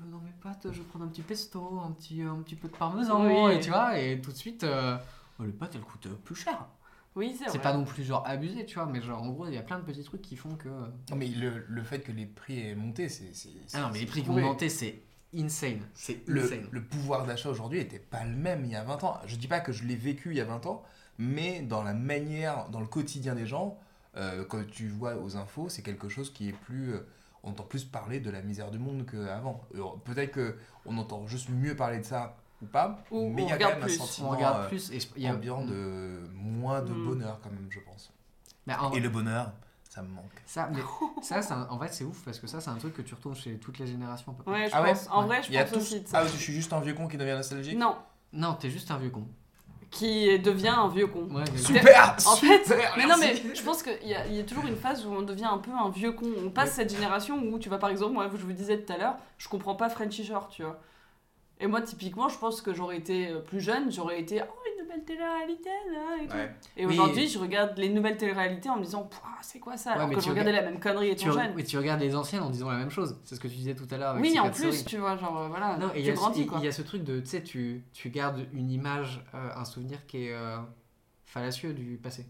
euh, 0.00 0.04
non, 0.06 0.18
mes 0.18 0.32
pâtes, 0.42 0.66
je 0.72 0.78
vais 0.78 0.84
prendre 0.88 1.04
un 1.04 1.08
petit 1.08 1.22
pesto, 1.22 1.80
un 1.86 1.92
petit, 1.92 2.22
un 2.22 2.42
petit 2.42 2.56
peu 2.56 2.66
de 2.66 2.76
parmesan, 2.76 3.24
Oui. 3.26 3.52
et 3.54 3.60
tu 3.60 3.70
vois, 3.70 3.96
et 4.00 4.20
tout 4.20 4.32
de 4.32 4.36
suite, 4.36 4.64
euh, 4.64 4.98
oh, 5.38 5.44
les 5.44 5.52
pâtes, 5.52 5.76
elles 5.76 5.82
coûtent 5.82 6.08
plus 6.24 6.34
cher. 6.34 6.66
Oui, 7.16 7.36
c'est 7.50 7.58
pas 7.60 7.72
non 7.72 7.84
plus 7.84 8.04
genre 8.04 8.22
abusé, 8.26 8.64
tu 8.66 8.76
vois, 8.76 8.86
mais 8.86 9.00
genre, 9.02 9.20
en 9.22 9.28
gros, 9.30 9.46
il 9.48 9.54
y 9.54 9.58
a 9.58 9.62
plein 9.62 9.78
de 9.78 9.84
petits 9.84 10.04
trucs 10.04 10.22
qui 10.22 10.36
font 10.36 10.54
que. 10.54 10.68
Non, 10.68 11.16
mais 11.16 11.26
le, 11.26 11.64
le 11.68 11.82
fait 11.82 12.00
que 12.00 12.12
les 12.12 12.26
prix 12.26 12.60
aient 12.60 12.74
monté, 12.76 13.08
c'est. 13.08 13.32
Ah 13.74 13.80
non, 13.80 13.90
mais 13.92 13.98
les 14.00 14.06
prix 14.06 14.22
qui 14.22 14.30
ont 14.30 14.38
monté, 14.38 14.68
c'est 14.68 15.02
insane. 15.34 15.80
C'est 15.94 16.26
le, 16.28 16.44
insane. 16.44 16.66
le 16.70 16.82
pouvoir 16.84 17.26
d'achat 17.26 17.50
aujourd'hui 17.50 17.80
était 17.80 17.98
pas 17.98 18.24
le 18.24 18.34
même 18.36 18.64
il 18.64 18.70
y 18.70 18.76
a 18.76 18.84
20 18.84 19.02
ans. 19.04 19.18
Je 19.26 19.36
dis 19.36 19.48
pas 19.48 19.60
que 19.60 19.72
je 19.72 19.84
l'ai 19.84 19.96
vécu 19.96 20.30
il 20.30 20.36
y 20.36 20.40
a 20.40 20.44
20 20.44 20.66
ans, 20.66 20.82
mais 21.18 21.62
dans 21.62 21.82
la 21.82 21.94
manière, 21.94 22.68
dans 22.70 22.80
le 22.80 22.86
quotidien 22.86 23.34
des 23.34 23.46
gens, 23.46 23.76
euh, 24.16 24.44
quand 24.44 24.64
tu 24.70 24.88
vois 24.88 25.16
aux 25.16 25.36
infos, 25.36 25.68
c'est 25.68 25.82
quelque 25.82 26.08
chose 26.08 26.32
qui 26.32 26.48
est 26.48 26.52
plus. 26.52 26.94
euh, 26.94 27.06
on 27.42 27.50
entend 27.52 27.64
plus 27.64 27.84
parler 27.84 28.20
de 28.20 28.30
la 28.30 28.42
misère 28.42 28.70
du 28.70 28.78
monde 28.78 29.06
qu'avant. 29.10 29.66
Peut-être 30.04 30.30
que 30.32 30.56
on 30.84 30.98
entend 30.98 31.26
juste 31.26 31.48
mieux 31.48 31.74
parler 31.74 31.98
de 31.98 32.04
ça 32.04 32.36
ou 32.62 32.66
pas, 32.66 32.98
Ou 33.10 33.28
mais 33.30 33.42
on 33.42 33.46
il 33.46 33.48
y 33.48 33.52
a 33.52 33.54
regarde 33.54 33.72
quand 33.74 33.78
même 33.80 33.88
plus. 33.88 34.00
un 34.00 34.02
On 34.02 34.06
sentiment 34.06 34.28
regarde 34.30 34.64
euh, 34.64 34.68
plus 34.68 34.90
et 34.92 35.00
je- 35.00 35.06
il 35.16 35.22
y 35.22 35.26
a 35.26 35.32
ambiant 35.34 35.64
de 35.64 36.20
moins 36.34 36.80
de 36.82 36.92
Mm. 36.92 37.04
bonheur 37.06 37.38
quand 37.42 37.50
même, 37.50 37.66
je 37.70 37.80
pense. 37.80 38.12
Mais 38.66 38.74
en- 38.76 38.92
Et 38.92 39.00
le 39.00 39.08
bonheur, 39.08 39.52
ça 39.88 40.02
me 40.02 40.08
manque. 40.08 40.30
Ça, 40.46 40.68
mais 40.72 40.80
ça, 41.22 41.66
en 41.70 41.78
fait, 41.78 41.92
c'est 41.92 42.04
ouf 42.04 42.22
parce 42.24 42.38
que 42.38 42.46
ça, 42.46 42.60
c'est 42.60 42.70
un 42.70 42.76
truc 42.76 42.94
que 42.94 43.02
tu 43.02 43.14
retrouves 43.14 43.36
chez 43.36 43.56
toutes 43.58 43.78
les 43.78 43.86
générations. 43.86 44.36
Ouais, 44.46 44.68
je 44.68 44.72
Ah 44.74 44.82
ouais. 44.82 44.92
En 45.10 45.22
Ouais. 45.22 45.26
vrai, 45.26 45.42
je 45.42 45.48
Il 45.48 45.54
y 45.54 45.58
a 45.58 45.64
pense 45.64 45.72
tous... 45.72 45.78
aussi 45.78 46.00
de 46.02 46.06
ça. 46.08 46.18
Ah, 46.20 46.26
je 46.26 46.36
suis 46.36 46.52
juste 46.52 46.72
un 46.72 46.80
vieux 46.80 46.94
con 46.94 47.08
qui 47.08 47.16
devient 47.16 47.32
nostalgique? 47.32 47.78
Non, 47.78 47.96
Non, 48.32 48.54
t'es 48.54 48.70
juste 48.70 48.90
un 48.90 48.98
vieux 48.98 49.10
con. 49.10 49.26
qui 49.90 50.38
devient 50.38 50.68
un 50.68 50.86
vieux 50.88 51.08
con. 51.08 51.24
Ouais, 51.34 51.44
Super 51.56 52.14
En 52.26 52.36
fait, 52.36 52.62
mais 52.96 53.06
non, 53.06 53.16
mais 53.18 53.34
je 53.54 53.60
pense 53.62 53.82
qu'il 53.82 54.06
y, 54.08 54.14
a- 54.14 54.24
il 54.28 54.34
y 54.34 54.38
a 54.38 54.44
toujours 54.44 54.64
une 54.66 54.76
phase 54.76 55.04
où 55.04 55.10
on 55.10 55.22
devient 55.22 55.46
un 55.46 55.58
peu 55.58 55.72
un 55.72 55.88
vieux 55.90 56.12
con. 56.12 56.26
On 56.44 56.50
passe 56.50 56.72
cette 56.74 56.92
génération 56.94 57.42
où 57.42 57.58
tu 57.58 57.68
vas, 57.68 57.78
par 57.78 57.90
exemple, 57.90 58.12
moi, 58.12 58.28
je 58.32 58.44
vous 58.44 58.52
disais 58.52 58.78
tout 58.82 58.92
à 58.92 58.98
l'heure, 58.98 59.16
je 59.38 59.48
comprends 59.48 59.74
pas 59.74 59.88
Frenchy 59.88 60.24
Shore, 60.24 60.46
tu 60.48 60.62
vois. 60.62 60.78
Et 61.60 61.66
moi, 61.66 61.82
typiquement, 61.82 62.28
je 62.28 62.38
pense 62.38 62.62
que 62.62 62.72
j'aurais 62.72 62.96
été 62.96 63.28
euh, 63.28 63.40
plus 63.40 63.60
jeune, 63.60 63.92
j'aurais 63.92 64.18
été, 64.20 64.40
oh, 64.42 64.54
une 64.76 64.82
nouvelle 64.84 65.04
télé-réalité, 65.04 65.68
là, 65.92 66.22
et 66.22 66.26
tout. 66.26 66.34
Ouais. 66.36 66.54
Et 66.78 66.86
Oui. 66.86 66.94
aujourd'hui, 66.94 67.28
je 67.28 67.38
regarde 67.38 67.76
les 67.76 67.90
nouvelles 67.90 68.16
télé-réalités 68.16 68.70
en 68.70 68.76
me 68.78 68.82
disant, 68.82 69.08
c'est 69.42 69.58
quoi 69.58 69.76
ça 69.76 69.92
Alors 69.92 70.08
mais 70.08 70.14
que 70.14 70.20
tu 70.20 70.26
je 70.26 70.30
regardais 70.30 70.52
la 70.52 70.62
même 70.62 70.80
connerie 70.80 71.14
tu, 71.14 71.24
étant 71.28 71.32
jeune. 71.38 71.52
oui, 71.54 71.64
tu 71.64 71.76
regardes 71.76 72.00
les 72.00 72.16
anciennes 72.16 72.42
en 72.42 72.48
disant 72.50 72.70
la 72.70 72.78
même 72.78 72.90
chose. 72.90 73.20
C'est 73.24 73.34
ce 73.34 73.40
que 73.40 73.48
tu 73.48 73.56
disais 73.56 73.74
tout 73.74 73.86
à 73.90 73.98
l'heure. 73.98 74.16
Oui, 74.18 74.38
en 74.40 74.50
plus, 74.50 74.84
tu 74.86 74.96
vois, 74.96 75.16
genre, 75.18 75.36
euh, 75.38 75.48
voilà, 75.48 75.76
Non, 75.76 75.90
et 75.94 75.98
il 75.98 76.02
y, 76.02 76.04
tu 76.06 76.10
a, 76.12 76.14
grandis, 76.14 76.46
quoi. 76.46 76.58
il 76.60 76.64
y 76.64 76.68
a 76.68 76.72
ce 76.72 76.82
truc 76.82 77.04
de, 77.04 77.20
tu 77.20 77.26
sais, 77.26 77.42
tu, 77.42 77.84
tu 77.92 78.08
gardes 78.08 78.46
une 78.54 78.70
image, 78.70 79.22
euh, 79.34 79.50
un 79.54 79.64
souvenir 79.66 80.06
qui 80.06 80.26
est 80.28 80.32
euh, 80.32 80.56
fallacieux 81.26 81.74
du 81.74 81.98
passé. 82.02 82.24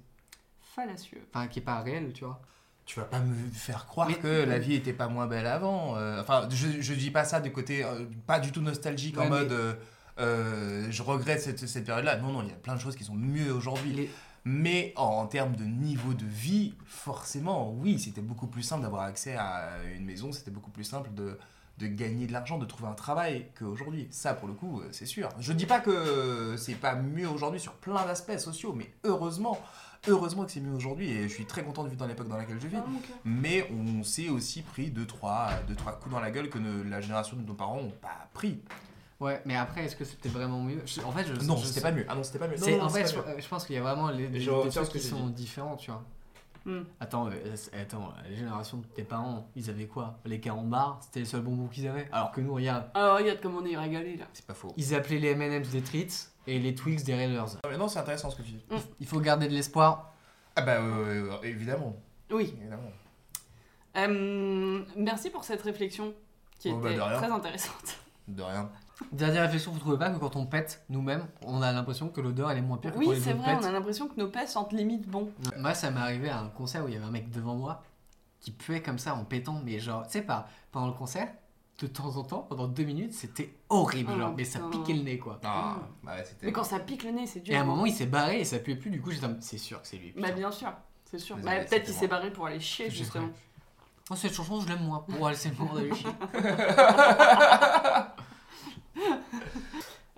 Fallacieux. 0.60 1.22
Enfin, 1.32 1.46
qui 1.46 1.60
est 1.60 1.62
pas 1.62 1.80
réel, 1.80 2.12
tu 2.12 2.24
vois. 2.24 2.40
Tu 2.86 2.98
vas 2.98 3.06
pas 3.06 3.20
me 3.20 3.34
faire 3.52 3.86
croire 3.86 4.08
Mais- 4.08 4.14
que 4.16 4.44
la 4.44 4.58
vie 4.58 4.74
était 4.74 4.92
pas 4.92 5.06
moins 5.08 5.26
belle 5.26 5.46
avant. 5.46 5.96
euh, 5.96 6.20
enfin, 6.20 6.48
je, 6.50 6.80
je 6.80 6.94
dis 6.94 7.10
pas 7.12 7.24
ça 7.24 7.40
du 7.40 7.52
côté 7.52 7.84
euh, 7.84 8.04
pas 8.26 8.40
du 8.40 8.50
tout 8.50 8.60
nostalgique 8.62 9.16
en 9.18 9.22
Ouais, 9.22 9.28
mode 9.28 9.76
euh, 10.18 10.86
je 10.90 11.02
regrette 11.02 11.40
cette, 11.40 11.66
cette 11.66 11.84
période-là. 11.86 12.16
Non, 12.16 12.32
non, 12.32 12.42
il 12.42 12.48
y 12.48 12.52
a 12.52 12.56
plein 12.56 12.74
de 12.74 12.80
choses 12.80 12.96
qui 12.96 13.04
sont 13.04 13.14
mieux 13.14 13.52
aujourd'hui. 13.52 13.92
Les- 13.92 14.10
Mais 14.44 14.92
en, 14.96 15.04
en 15.04 15.26
termes 15.26 15.54
de 15.54 15.64
niveau 15.64 16.14
de 16.14 16.24
vie, 16.26 16.74
forcément, 16.86 17.72
oui, 17.72 17.98
c'était 17.98 18.20
beaucoup 18.22 18.46
plus 18.48 18.62
simple 18.62 18.82
d'avoir 18.82 19.02
accès 19.02 19.36
à 19.36 19.68
une 19.96 20.04
maison, 20.04 20.32
c'était 20.32 20.50
beaucoup 20.50 20.70
plus 20.70 20.84
simple 20.84 21.10
de, 21.14 21.38
de 21.78 21.86
gagner 21.86 22.26
de 22.26 22.32
l'argent, 22.32 22.58
de 22.58 22.64
trouver 22.66 22.88
un 22.90 22.94
travail 22.94 23.46
qu'aujourd'hui. 23.58 24.08
Ça, 24.10 24.34
pour 24.34 24.48
le 24.48 24.54
coup, 24.54 24.82
c'est 24.92 25.06
sûr. 25.06 25.28
Je 25.38 25.52
dis 25.52 25.66
pas 25.66 25.80
que 25.80 26.54
c'est 26.58 26.74
pas 26.74 26.94
mieux 26.96 27.28
aujourd'hui 27.28 27.60
sur 27.60 27.72
plein 27.74 28.04
d'aspects 28.06 28.36
sociaux, 28.38 28.72
mais 28.74 28.90
heureusement, 29.04 29.58
heureusement 30.08 30.44
que 30.44 30.50
c'est 30.52 30.60
mieux 30.60 30.74
aujourd'hui 30.74 31.10
et 31.10 31.22
je 31.28 31.34
suis 31.34 31.44
très 31.46 31.62
content 31.62 31.84
de 31.84 31.88
vivre 31.88 32.00
dans 32.00 32.06
l'époque 32.06 32.28
dans 32.28 32.36
laquelle 32.36 32.60
je 32.60 32.68
vis. 32.68 32.76
Ah. 32.78 32.84
Mais 33.24 33.70
on 33.72 34.02
s'est 34.02 34.28
aussi 34.28 34.62
pris 34.62 34.90
deux 34.90 35.06
trois, 35.06 35.50
deux, 35.68 35.74
trois 35.74 35.92
coups 35.92 36.14
dans 36.14 36.20
la 36.20 36.30
gueule 36.30 36.48
que 36.48 36.58
ne- 36.58 36.82
la 36.82 37.00
génération 37.00 37.36
de 37.36 37.42
nos 37.42 37.54
parents 37.54 37.80
n'ont 37.82 37.90
pas 37.90 38.28
pris. 38.32 38.60
Ouais, 39.20 39.42
mais 39.44 39.54
après, 39.54 39.84
est-ce 39.84 39.96
que 39.96 40.04
c'était 40.04 40.30
vraiment 40.30 40.62
mieux? 40.62 40.80
Je- 40.86 41.02
En 41.02 41.12
fait, 41.12 41.24
je 41.26 41.34
Non, 41.46 41.56
c'était 41.58 41.82
pas 41.82 41.92
mieux. 41.92 42.06
Ah 42.08 42.14
non, 42.14 42.22
c'était 42.22 42.38
pas 42.38 42.48
mieux. 42.48 42.56
Non, 42.56 42.64
C'est- 42.64 42.78
non, 42.78 42.84
en 42.84 42.88
fait, 42.88 43.06
je, 43.38 43.48
pense 43.48 43.66
qu'il 43.66 43.74
y 43.74 43.78
a 43.78 43.82
vraiment 43.82 44.08
les, 44.10 44.28
des, 44.28 44.40
choses 44.40 44.88
qui 44.88 44.98
sont 45.00 45.26
dit. 45.26 45.32
différents, 45.42 45.76
tu 45.76 45.90
vois. 45.90 46.02
Hmm. 46.64 46.82
Attends, 47.00 47.26
euh, 47.28 47.56
attends, 47.78 48.12
la 48.22 48.34
génération 48.34 48.78
de 48.78 48.84
tes 48.86 49.02
parents, 49.02 49.48
ils 49.56 49.68
avaient 49.70 49.86
quoi? 49.86 50.18
Les 50.26 50.40
carambars, 50.40 50.98
c'était 51.02 51.20
les 51.20 51.26
seuls 51.26 51.40
bonbons 51.42 51.68
qu'ils 51.68 51.86
avaient? 51.88 52.06
Alors 52.12 52.32
que 52.32 52.40
nous, 52.42 52.52
regarde, 52.54 52.84
Ah, 52.94 53.14
regarde 53.16 53.40
comme 53.40 53.56
on 53.56 53.64
est 53.64 53.76
régalé 53.76 54.16
là. 54.16 54.26
C'est 54.34 54.44
pas 54.46 54.52
faux. 54.54 54.72
ils 54.76 54.94
appelaient 54.94 55.18
les 55.18 55.28
M&M's 55.30 55.68
des 55.70 55.80
Treats 55.82 56.28
et 56.46 56.58
les 56.58 56.74
Twix 56.74 57.04
des 57.04 57.14
Raiders. 57.14 57.46
Non, 57.64 57.70
mais 57.70 57.76
non, 57.76 57.88
c'est 57.88 57.98
intéressant 57.98 58.30
ce 58.30 58.36
que 58.36 58.42
tu 58.42 58.52
dis. 58.52 58.64
Il 59.00 59.06
faut 59.06 59.20
garder 59.20 59.48
de 59.48 59.52
l'espoir. 59.54 60.12
Ah 60.56 60.62
bah 60.62 60.80
euh, 60.80 61.36
évidemment, 61.42 61.94
Oui. 62.30 62.54
évidemment. 62.60 62.90
Euh, 63.96 64.82
merci 64.96 65.30
pour 65.30 65.44
cette 65.44 65.62
réflexion 65.62 66.14
qui 66.58 66.70
Oh, 66.70 66.78
bah, 66.78 66.90
était 66.90 66.98
de 66.98 67.02
rien. 67.02 67.16
très 67.18 67.30
intéressante. 67.30 67.98
De 68.28 68.42
rien. 68.42 68.70
Dernière 69.12 69.42
réflexion, 69.44 69.72
vous 69.72 69.78
trouvez 69.78 69.98
pas 69.98 70.10
que 70.10 70.18
quand 70.18 70.36
on 70.36 70.44
pète 70.46 70.84
nous-mêmes, 70.90 71.26
on 71.42 71.62
a 71.62 71.72
l'impression 71.72 72.08
que 72.08 72.20
l'odeur 72.20 72.50
elle 72.50 72.58
est 72.58 72.62
moins 72.62 72.76
pire 72.76 72.90
que 72.92 72.96
quand 72.98 73.00
Oui, 73.06 73.14
les 73.14 73.20
c'est 73.20 73.30
autres 73.32 73.42
vrai, 73.42 73.54
on 73.54 73.56
pètent 73.58 73.66
a 73.66 73.72
l'impression 73.72 74.08
que 74.08 74.16
nos 74.20 74.28
pets 74.28 74.48
sentent 74.48 74.72
limite 74.72 75.08
bon. 75.08 75.30
Moi, 75.56 75.72
ça 75.74 75.90
m'est 75.90 76.00
arrivé 76.00 76.28
à 76.28 76.38
un 76.40 76.48
concert 76.48 76.84
où 76.84 76.88
il 76.88 76.94
y 76.94 76.96
avait 76.96 77.06
un 77.06 77.10
mec 77.10 77.30
devant 77.30 77.54
moi 77.54 77.82
qui 78.40 78.50
puait 78.50 78.82
comme 78.82 78.98
ça 78.98 79.14
en 79.14 79.24
pétant, 79.24 79.60
mais 79.64 79.78
genre, 79.78 80.04
tu 80.04 80.12
sais 80.12 80.22
pas, 80.22 80.48
pendant 80.70 80.86
le 80.88 80.92
concert, 80.92 81.28
de 81.80 81.86
temps 81.86 82.16
en 82.16 82.22
temps, 82.24 82.38
pendant 82.48 82.68
deux 82.68 82.84
minutes, 82.84 83.12
c'était 83.14 83.54
horrible, 83.70 84.12
Oh, 84.14 84.18
genre, 84.18 84.34
mais 84.36 84.44
ça 84.44 84.60
piquait 84.70 84.92
le 84.92 85.02
nez 85.02 85.18
quoi. 85.18 85.40
Ah, 85.44 85.78
bah 86.02 86.12
ouais, 86.16 86.24
c'était. 86.24 86.46
Mais 86.46 86.52
quand 86.52 86.64
ça 86.64 86.78
pique 86.78 87.04
le 87.04 87.10
nez, 87.10 87.26
c'est 87.26 87.40
dur. 87.40 87.54
Et 87.54 87.56
à 87.56 87.62
un 87.62 87.64
moment, 87.64 87.86
il 87.86 87.92
s'est 87.94 88.06
barré 88.06 88.40
et 88.40 88.44
ça 88.44 88.58
puait 88.58 88.76
plus, 88.76 88.90
du 88.90 89.00
coup, 89.00 89.10
j'étais 89.10 89.24
en 89.26 89.30
mode, 89.30 89.42
c'est 89.42 89.58
sûr 89.58 89.80
que 89.80 89.88
c'est 89.88 89.96
lui. 89.96 90.12
Bah 90.12 90.24
putain. 90.28 90.34
bien 90.36 90.50
sûr, 90.50 90.72
c'est 91.10 91.18
sûr. 91.18 91.36
Désolé, 91.36 91.54
Bah, 91.56 91.58
peut-être 91.64 91.70
c'était 91.86 91.90
il 91.90 91.94
s'est 91.94 92.06
moi. 92.08 92.16
barré 92.18 92.30
pour 92.32 92.46
aller 92.46 92.60
chier 92.60 92.90
J'ai- 92.90 92.98
justement. 92.98 93.28
Oh, 94.10 94.16
cette 94.16 94.34
chanson, 94.34 94.60
je 94.60 94.68
l'aime 94.68 94.82
moins. 94.84 95.04
Bon, 95.08 95.24
allez, 95.24 95.36
c'est 95.36 95.48
le 95.52 95.54
moment 95.56 95.74
d'aller 95.74 95.94
chier. 95.94 96.10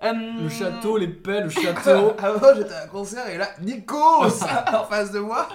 Euh, 0.03 0.97
les 0.99 1.07
paix, 1.07 1.41
le 1.41 1.49
château. 1.49 2.13
Avant, 2.17 2.53
j'étais 2.55 2.73
à 2.73 2.83
un 2.83 2.87
concert 2.87 3.27
et 3.29 3.37
là, 3.37 3.49
Nikos 3.61 4.43
en 4.73 4.83
face 4.85 5.11
de 5.11 5.19
moi. 5.19 5.47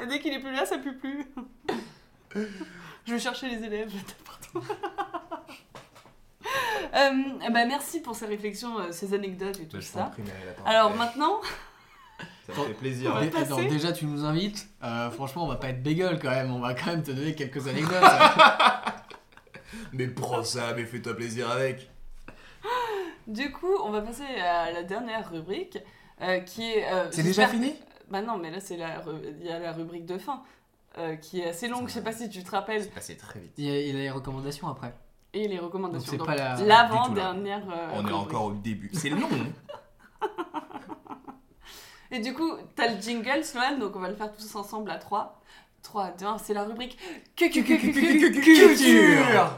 Et 0.00 0.06
dès 0.06 0.20
qu'il 0.20 0.32
est 0.32 0.38
plus 0.38 0.52
là, 0.52 0.64
ça 0.64 0.78
pue 0.78 0.96
plus. 0.96 1.26
Je 3.06 3.12
vais 3.14 3.18
chercher 3.18 3.48
les 3.48 3.64
élèves 3.64 3.90
où. 3.92 3.98
Ben, 7.52 7.66
merci 7.66 8.00
pour 8.00 8.14
ces 8.14 8.26
réflexions, 8.26 8.78
euh, 8.78 8.92
ces 8.92 9.14
anecdotes 9.14 9.58
et 9.60 9.66
tout 9.66 9.80
ça. 9.80 10.10
Alors 10.64 10.94
maintenant, 10.96 11.40
Ça 12.46 12.60
me 12.62 12.66
fait 12.66 12.74
plaisir. 12.74 13.10
On 13.12 13.14
va 13.14 13.20
Dé- 13.22 13.30
passer. 13.30 13.44
attends, 13.52 13.62
déjà, 13.62 13.92
tu 13.92 14.06
nous 14.06 14.24
invites. 14.24 14.68
Euh, 14.82 15.10
franchement, 15.10 15.44
on 15.44 15.48
va 15.48 15.56
pas 15.56 15.68
être 15.68 15.82
bégueule 15.82 16.18
quand 16.20 16.30
même. 16.30 16.52
On 16.52 16.58
va 16.58 16.74
quand 16.74 16.86
même 16.86 17.02
te 17.02 17.12
donner 17.12 17.34
quelques 17.34 17.66
anecdotes. 17.68 18.02
Mais 19.92 20.08
prends 20.08 20.42
ça, 20.42 20.72
mais 20.74 20.84
fais-toi 20.84 21.14
plaisir 21.14 21.48
avec. 21.50 21.88
du 23.28 23.50
coup, 23.52 23.72
on 23.84 23.90
va 23.90 24.00
passer 24.02 24.24
à 24.24 24.70
la 24.72 24.82
dernière 24.82 25.30
rubrique 25.30 25.78
euh, 26.20 26.40
qui 26.40 26.62
est. 26.70 26.84
euh, 26.92 27.08
C'est 27.12 27.22
déjà 27.22 27.42
j'espère- 27.46 27.50
fini? 27.50 27.74
Bah 28.08 28.20
non, 28.22 28.36
mais 28.36 28.50
là 28.50 28.58
c'est 28.60 28.76
la, 28.76 28.98
ru- 28.98 29.20
il 29.40 29.46
y 29.46 29.50
a 29.50 29.58
la 29.60 29.72
rubrique 29.72 30.06
de 30.06 30.18
fin 30.18 30.42
euh, 30.98 31.16
qui 31.16 31.40
est 31.40 31.48
assez 31.50 31.68
longue. 31.68 31.88
Je 31.88 31.92
sais 31.94 32.02
pas 32.02 32.12
si 32.12 32.28
tu 32.28 32.42
te 32.42 32.50
rappelles. 32.50 32.82
C'est 32.84 32.90
passé 32.94 33.16
très 33.16 33.40
vite. 33.40 33.52
il, 33.58 33.64
y 33.66 33.70
a, 33.70 33.80
il 33.80 33.86
y 33.88 33.90
a 33.90 33.94
les 33.94 34.10
recommandations 34.10 34.68
après. 34.68 34.94
Et 35.32 35.46
les 35.46 35.58
recommandations. 35.58 36.16
Donc, 36.16 36.26
c'est 36.28 36.36
pas 36.36 36.56
la- 36.56 36.60
l'avant-dernière. 36.64 37.62
euh, 37.70 37.88
On 37.94 38.06
est 38.08 38.12
encore 38.12 38.46
au 38.46 38.52
début. 38.52 38.90
C'est 38.92 39.10
long. 39.10 39.28
hein. 39.32 40.26
Et 42.12 42.18
du 42.18 42.34
coup, 42.34 42.50
t'as 42.74 42.88
le 42.92 43.00
jingle, 43.00 43.44
Sloan, 43.44 43.78
donc 43.78 43.94
on 43.94 44.00
va 44.00 44.08
le 44.08 44.16
faire 44.16 44.32
tous 44.32 44.54
ensemble 44.56 44.90
à 44.90 44.98
trois. 44.98 45.36
3, 45.82 46.10
2, 46.18 46.26
1, 46.26 46.38
c'est 46.38 46.52
la 46.52 46.64
rubrique 46.64 46.98
que 47.36 47.46
que 47.46 47.60
que 47.60 47.74
que 47.74 47.86
que 47.86 48.40
Culture 48.40 49.50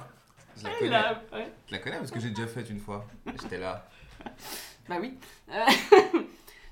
Je 0.57 0.63
la 0.65 0.71
que 0.71 0.79
connais. 0.79 0.91
Là, 0.91 1.23
ouais. 1.33 1.53
Je 1.67 1.73
la 1.73 1.79
connais 1.79 1.97
parce 1.97 2.11
que 2.13 2.21
j'ai 2.21 2.31
déjà 2.31 2.47
fait 2.47 2.69
une 2.71 2.79
fois. 2.79 3.05
J'étais 3.41 3.59
là. 3.59 3.85
Bah 4.89 4.97
oui. 5.01 5.19
Euh, 5.51 5.65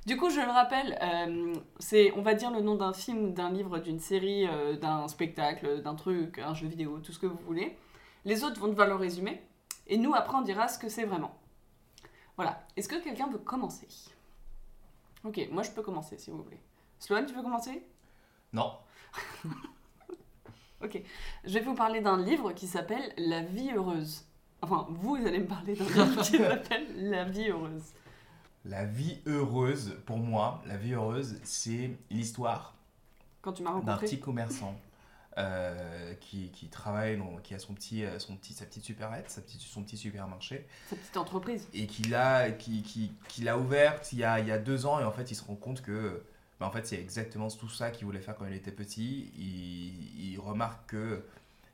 du 0.07 0.17
coup, 0.17 0.31
je 0.31 0.41
le 0.41 0.51
rappelle, 0.51 0.99
euh, 1.03 1.55
c'est, 1.79 2.13
on 2.17 2.23
va 2.23 2.35
dire 2.35 2.51
le 2.51 2.61
nom 2.61 2.75
d'un 2.75 2.93
film, 2.93 3.35
d'un 3.35 3.51
livre, 3.51 3.79
d'une 3.79 4.01
série, 4.01 4.47
euh, 4.47 4.77
d'un 4.77 5.09
spectacle, 5.09 5.83
d'un 5.83 5.95
truc, 5.95 6.39
un 6.39 6.55
jeu 6.55 6.67
vidéo, 6.67 6.99
tout 6.99 7.13
ce 7.13 7.19
que 7.19 7.27
vous 7.27 7.39
voulez. 7.47 7.77
Les 8.25 8.45
autres 8.45 8.61
vont 8.61 8.69
devoir 8.69 8.89
le 8.89 8.95
résumer. 8.95 9.43
Et 9.87 9.97
nous, 9.97 10.15
après, 10.15 10.37
on 10.37 10.43
dira 10.43 10.69
ce 10.69 10.79
que 10.79 10.89
c'est 10.89 11.05
vraiment. 11.05 11.35
Voilà. 12.37 12.67
Est-ce 12.77 12.89
que 12.89 13.03
quelqu'un 13.03 13.29
veut 13.29 13.39
commencer? 13.39 13.89
Ok, 15.25 15.49
moi 15.51 15.63
je 15.63 15.71
peux 15.71 15.83
commencer 15.83 16.17
si 16.17 16.31
vous 16.31 16.43
voulez. 16.43 16.61
Sloane, 16.99 17.27
tu 17.27 17.35
veux 17.35 17.43
commencer? 17.43 17.83
Non. 18.53 18.73
Je 21.45 21.53
vais 21.53 21.61
vous 21.61 21.75
parler 21.75 22.01
d'un 22.01 22.23
livre 22.23 22.53
qui 22.53 22.67
s'appelle 22.67 23.13
La 23.19 23.43
vie 23.43 23.71
heureuse. 23.75 24.25
Enfin, 24.63 24.87
vous 24.91 25.17
allez 25.17 25.39
me 25.39 25.47
parler 25.47 25.75
d'un 25.75 25.85
livre 25.85 26.23
qui 26.23 26.37
s'appelle 26.39 27.11
La 27.11 27.25
vie 27.25 27.51
heureuse. 27.51 27.93
La 28.65 28.85
vie 28.85 29.19
heureuse, 29.27 29.97
pour 30.07 30.19
moi, 30.19 30.63
la 30.67 30.77
vie 30.77 30.93
heureuse, 30.93 31.39
c'est 31.45 31.93
l'histoire 32.11 32.75
Quand 33.41 33.53
tu 33.55 33.63
m'as 33.63 33.71
d'un 33.71 33.77
rencontré. 33.77 34.07
petit 34.07 34.21
commerçant 34.21 34.79
euh, 35.39 36.13
qui, 36.21 36.51
qui 36.51 36.69
travaille, 36.69 37.17
dans- 37.17 37.37
qui 37.39 37.55
a 37.55 37.59
son 37.59 37.73
petit, 37.73 38.05
euh, 38.05 38.19
son 38.19 38.37
petit, 38.37 38.53
sa 38.53 38.67
petite 38.67 38.85
supérette, 38.85 39.31
sa 39.31 39.41
petite, 39.41 39.61
son 39.63 39.83
petit 39.83 39.97
supermarché, 39.97 40.67
Sa 40.91 40.97
petite 40.97 41.17
entreprise. 41.17 41.69
et 41.73 41.87
qui, 41.87 42.03
qui, 42.83 43.13
qui 43.29 43.43
l'a 43.43 43.57
ouverte 43.57 44.13
il 44.13 44.19
y, 44.19 44.25
a, 44.25 44.41
il 44.41 44.47
y 44.47 44.53
a 44.53 44.59
deux 44.59 44.85
ans, 44.87 45.01
et 45.01 45.05
en 45.05 45.13
fait, 45.13 45.31
il 45.31 45.35
se 45.35 45.45
rend 45.45 45.55
compte 45.55 45.81
que 45.83 46.23
bah, 46.59 46.67
en 46.67 46.71
fait, 46.71 46.87
c'est 46.87 47.01
exactement 47.01 47.49
tout 47.49 47.71
ça 47.71 47.91
qu'il 47.91 48.05
voulait 48.05 48.21
faire 48.21 48.35
quand 48.37 48.45
il 48.47 48.53
était 48.55 48.73
petit. 48.73 49.33
Il, 49.39 50.33
il 50.33 50.39
remarque 50.39 50.91
que 50.91 51.25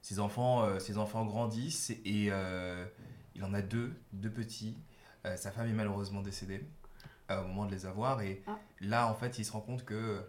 ses 0.02 0.20
enfants, 0.20 0.62
euh, 0.62 0.78
ses 0.78 0.98
enfants 0.98 1.24
grandissent, 1.24 1.90
et 2.04 2.28
euh, 2.30 2.86
il 3.34 3.42
en 3.42 3.52
a 3.54 3.62
deux, 3.62 3.92
deux 4.12 4.30
petits. 4.30 4.76
Euh, 5.24 5.36
sa 5.36 5.50
femme 5.50 5.66
est 5.66 5.72
malheureusement 5.72 6.20
décédée 6.20 6.62
euh, 7.30 7.42
au 7.42 7.46
moment 7.48 7.66
de 7.66 7.72
les 7.72 7.86
avoir, 7.86 8.20
et 8.22 8.42
Ah. 8.46 8.58
là, 8.80 9.08
en 9.08 9.14
fait, 9.14 9.38
il 9.38 9.44
se 9.44 9.52
rend 9.52 9.60
compte 9.60 9.84
que 9.84 10.22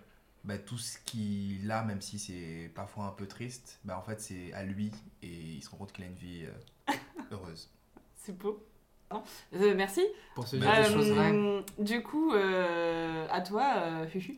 bah, 0.44 0.58
tout 0.58 0.78
ce 0.78 0.98
qu'il 1.00 1.70
a, 1.72 1.84
même 1.84 2.02
si 2.02 2.20
c'est 2.20 2.72
parfois 2.74 3.06
un 3.06 3.12
peu 3.12 3.28
triste, 3.28 3.80
bah, 3.84 3.98
en 3.98 4.02
fait, 4.02 4.20
c'est 4.22 4.54
à 4.54 4.64
lui, 4.64 4.92
et 5.22 5.28
il 5.28 5.62
se 5.64 5.70
rend 5.70 5.78
compte 5.78 5.92
qu'il 5.92 6.04
a 6.06 6.08
une 6.08 6.16
vie 6.16 6.46
euh, 6.46 6.94
heureuse. 7.32 7.70
C'est 8.16 8.38
beau. 8.38 8.66
Non. 9.12 9.24
Euh, 9.54 9.74
merci. 9.76 10.04
Pour 10.36 10.48
ce 10.48 10.58
Bah, 10.58 10.84
genre 10.84 10.98
de 10.98 11.04
choses 11.04 11.12
vraies. 11.12 11.64
du 11.80 12.04
coup, 12.04 12.34
euh, 12.34 13.26
à 13.32 13.42
toi, 13.42 13.74
euh, 13.78 14.08
Fufu. 14.08 14.38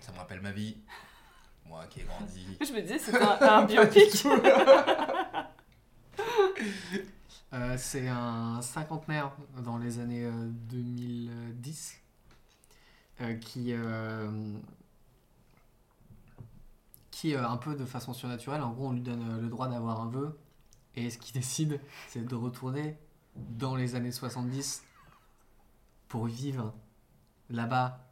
Ça 0.00 0.12
me 0.12 0.18
rappelle 0.18 0.40
ma 0.42 0.52
vie. 0.52 0.76
Moi 1.66 1.84
qui 1.88 2.00
ai 2.00 2.04
grandi. 2.04 2.58
Je 2.60 2.72
me 2.72 2.80
disais, 2.82 2.98
c'est 2.98 3.14
un, 3.16 3.38
un 3.40 3.62
biopic. 3.64 4.24
Euh, 7.52 7.76
c'est 7.76 8.06
un 8.06 8.60
cinquantenaire 8.62 9.32
dans 9.64 9.76
les 9.76 9.98
années 9.98 10.24
euh, 10.24 10.48
2010 10.68 12.00
euh, 13.20 13.34
qui, 13.34 13.72
euh, 13.72 14.56
qui 17.10 17.34
euh, 17.34 17.44
un 17.46 17.56
peu 17.56 17.74
de 17.74 17.84
façon 17.84 18.12
surnaturelle, 18.12 18.62
en 18.62 18.70
gros 18.70 18.88
on 18.88 18.92
lui 18.92 19.00
donne 19.00 19.40
le 19.40 19.48
droit 19.48 19.68
d'avoir 19.68 20.00
un 20.00 20.08
vœu. 20.08 20.38
Et 20.94 21.10
ce 21.10 21.18
qu'il 21.18 21.34
décide 21.40 21.80
c'est 22.08 22.24
de 22.24 22.34
retourner 22.36 22.96
dans 23.34 23.74
les 23.74 23.96
années 23.96 24.12
70 24.12 24.84
pour 26.08 26.26
vivre 26.26 26.72
là-bas. 27.48 28.06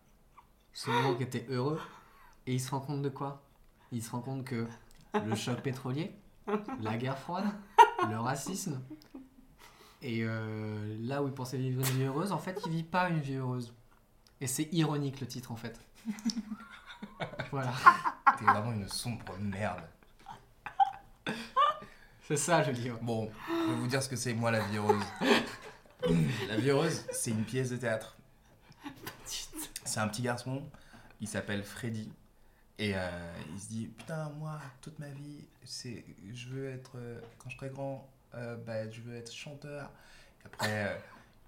Ce 0.73 0.91
moment 0.91 1.15
qui 1.15 1.23
était 1.23 1.47
heureux. 1.49 1.81
Et 2.47 2.55
il 2.55 2.61
se 2.61 2.71
rend 2.71 2.81
compte 2.81 3.03
de 3.03 3.09
quoi? 3.09 3.43
Il 3.93 4.03
se 4.03 4.11
rend 4.11 4.21
compte 4.21 4.45
que 4.45 4.67
le 5.15 5.35
choc 5.35 5.61
pétrolier, 5.61 6.15
la 6.81 6.97
guerre 6.97 7.19
froide, 7.19 7.47
le 8.09 8.19
racisme, 8.19 8.81
et 10.03 10.21
euh, 10.23 10.97
là 11.01 11.23
où 11.23 11.27
il 11.27 11.35
pensait 11.35 11.59
vivre 11.59 11.81
une 11.81 11.97
vie 11.97 12.05
heureuse, 12.05 12.33
en 12.33 12.39
fait, 12.39 12.61
il 12.67 12.73
vit 12.73 12.83
pas 12.83 13.09
une 13.09 13.21
vie 13.21 13.35
heureuse. 13.35 13.73
Et 14.41 14.47
c'est 14.47 14.69
ironique 14.73 15.21
le 15.21 15.27
titre 15.27 15.51
en 15.51 15.57
fait. 15.57 15.81
voilà. 17.51 17.75
T'es 18.39 18.45
vraiment 18.45 18.73
une 18.73 18.89
sombre 18.89 19.37
merde. 19.41 19.83
C'est 22.29 22.37
ça 22.37 22.63
le 22.65 22.73
livre. 22.73 22.99
Bon, 23.03 23.31
je 23.49 23.71
vais 23.73 23.77
vous 23.77 23.87
dire 23.89 24.03
ce 24.03 24.09
que 24.09 24.17
c'est 24.17 24.35
moi 24.35 24.51
la 24.51 24.61
vie 24.61 24.77
heureuse. 24.77 25.03
La 26.49 26.57
vie 26.57 26.69
heureuse, 26.69 27.05
c'est 27.11 27.31
une 27.31 27.45
pièce 27.45 27.71
de 27.71 27.77
théâtre. 27.77 28.17
C'est 29.25 30.01
un 30.01 30.09
petit 30.09 30.23
garçon, 30.23 30.63
il 31.21 31.27
s'appelle 31.27 31.65
Freddy. 31.65 32.13
Et 32.79 32.93
euh, 32.95 33.33
il 33.53 33.61
se 33.61 33.69
dit 33.69 33.87
Putain, 33.87 34.29
moi, 34.39 34.61
toute 34.81 34.99
ma 34.99 35.09
vie, 35.09 35.49
c'est, 35.65 36.05
je 36.33 36.49
veux 36.49 36.71
être, 36.71 36.93
euh, 36.97 37.21
quand 37.39 37.51
je 37.51 37.57
serai 37.57 37.71
grand, 37.71 38.09
euh, 38.35 38.57
bah, 38.57 38.91
je 38.91 39.01
veux 39.01 39.17
être 39.17 39.33
chanteur. 39.33 39.91
Et 40.43 40.47
après, 40.47 40.87
euh, 40.89 40.97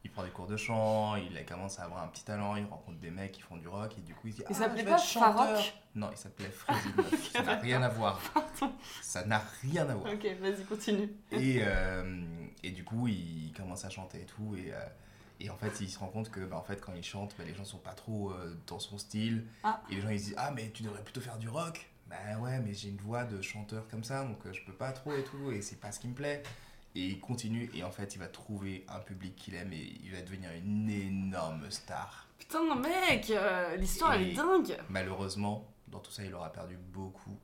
il 0.05 0.11
prend 0.11 0.22
des 0.24 0.31
cours 0.31 0.47
de 0.47 0.57
chant, 0.57 1.16
il 1.16 1.45
commence 1.45 1.78
à 1.78 1.85
avoir 1.85 2.03
un 2.03 2.09
petit 2.09 2.24
talent, 2.24 2.57
il 2.57 2.64
rencontre 2.64 2.99
des 2.99 3.11
mecs 3.11 3.33
qui 3.33 3.43
font 3.43 3.57
du 3.57 3.68
rock, 3.68 3.95
et 3.99 4.01
du 4.01 4.14
coup, 4.14 4.28
il 4.28 4.33
se 4.33 4.39
dit 4.39 4.45
Il 4.49 4.55
Ah, 4.57 4.59
s'appelait 4.59 4.85
pas. 4.85 4.99
Farok 4.99 5.74
Non, 5.95 6.09
il 6.11 6.16
s'appelait 6.16 6.49
Freddy. 6.51 6.89
meuf. 6.97 7.33
Ça 7.33 7.43
n'a 7.43 7.57
rien 7.57 7.83
à 7.83 7.89
voir. 7.89 8.20
Ça 9.03 9.24
n'a 9.26 9.43
rien 9.62 9.89
à 9.89 9.95
voir. 9.95 10.12
Ok, 10.12 10.26
vas-y, 10.41 10.64
continue. 10.64 11.11
Et, 11.33 11.61
euh, 11.62 12.22
et 12.62 12.70
du 12.70 12.85
coup, 12.85 13.09
il 13.09 13.53
commence 13.57 13.85
à 13.85 13.91
chanter 13.91 14.22
et 14.22 14.26
tout. 14.26 14.57
Et, 14.57 14.72
et 15.43 15.51
en 15.51 15.57
fait, 15.57 15.81
il 15.81 15.89
se 15.89 15.99
rend 15.99 16.09
compte 16.09 16.31
que 16.31 16.41
bah, 16.41 16.57
en 16.57 16.62
fait, 16.64 16.81
quand 16.81 16.93
il 16.95 17.05
chante, 17.05 17.35
bah, 17.39 17.45
les 17.47 17.55
gens 17.55 17.64
sont 17.64 17.78
pas 17.78 17.95
trop 17.95 18.33
dans 18.66 18.78
son 18.78 18.97
style. 18.99 19.47
Ah. 19.62 19.83
Et 19.91 19.97
les 19.97 20.01
gens 20.01 20.09
ils 20.11 20.20
se 20.20 20.24
disent 20.26 20.35
Ah, 20.39 20.51
mais 20.51 20.70
tu 20.70 20.83
devrais 20.83 21.03
plutôt 21.03 21.20
faire 21.20 21.39
du 21.39 21.49
rock. 21.49 21.87
Bah 22.07 22.16
ouais, 22.41 22.59
mais 22.59 22.74
j'ai 22.74 22.89
une 22.89 22.97
voix 22.97 23.22
de 23.24 23.41
chanteur 23.41 23.87
comme 23.87 24.03
ça, 24.03 24.24
donc 24.24 24.39
je 24.51 24.61
peux 24.64 24.72
pas 24.72 24.91
trop 24.91 25.12
et 25.14 25.22
tout. 25.22 25.53
Et 25.53 25.62
c'est 25.62 25.76
pas 25.78 25.93
ce 25.93 26.01
qui 26.01 26.09
me 26.09 26.14
plaît. 26.14 26.43
Et 26.95 27.07
il 27.07 27.20
continue. 27.20 27.70
Et 27.74 27.84
en 27.84 27.91
fait, 27.91 28.14
il 28.14 28.18
va 28.18 28.26
trouver 28.26 28.84
un 28.88 28.99
public 29.01 29.36
qu'il 29.36 29.55
aime 29.55 29.72
et 29.72 29.95
il 30.03 30.12
va 30.12 30.20
devenir 30.22 30.51
une 30.53 30.91
énorme 30.91 31.70
star. 31.70 32.26
Putain, 32.38 32.74
mec, 32.74 33.30
euh, 33.30 33.76
l'histoire 33.76 34.14
elle 34.14 34.28
est 34.28 34.32
dingue. 34.32 34.76
Malheureusement, 34.88 35.68
dans 35.88 36.01
tout 36.01 36.11
ça, 36.11 36.24
il 36.24 36.34
aura 36.34 36.51
perdu 36.51 36.76
beaucoup. 36.93 37.36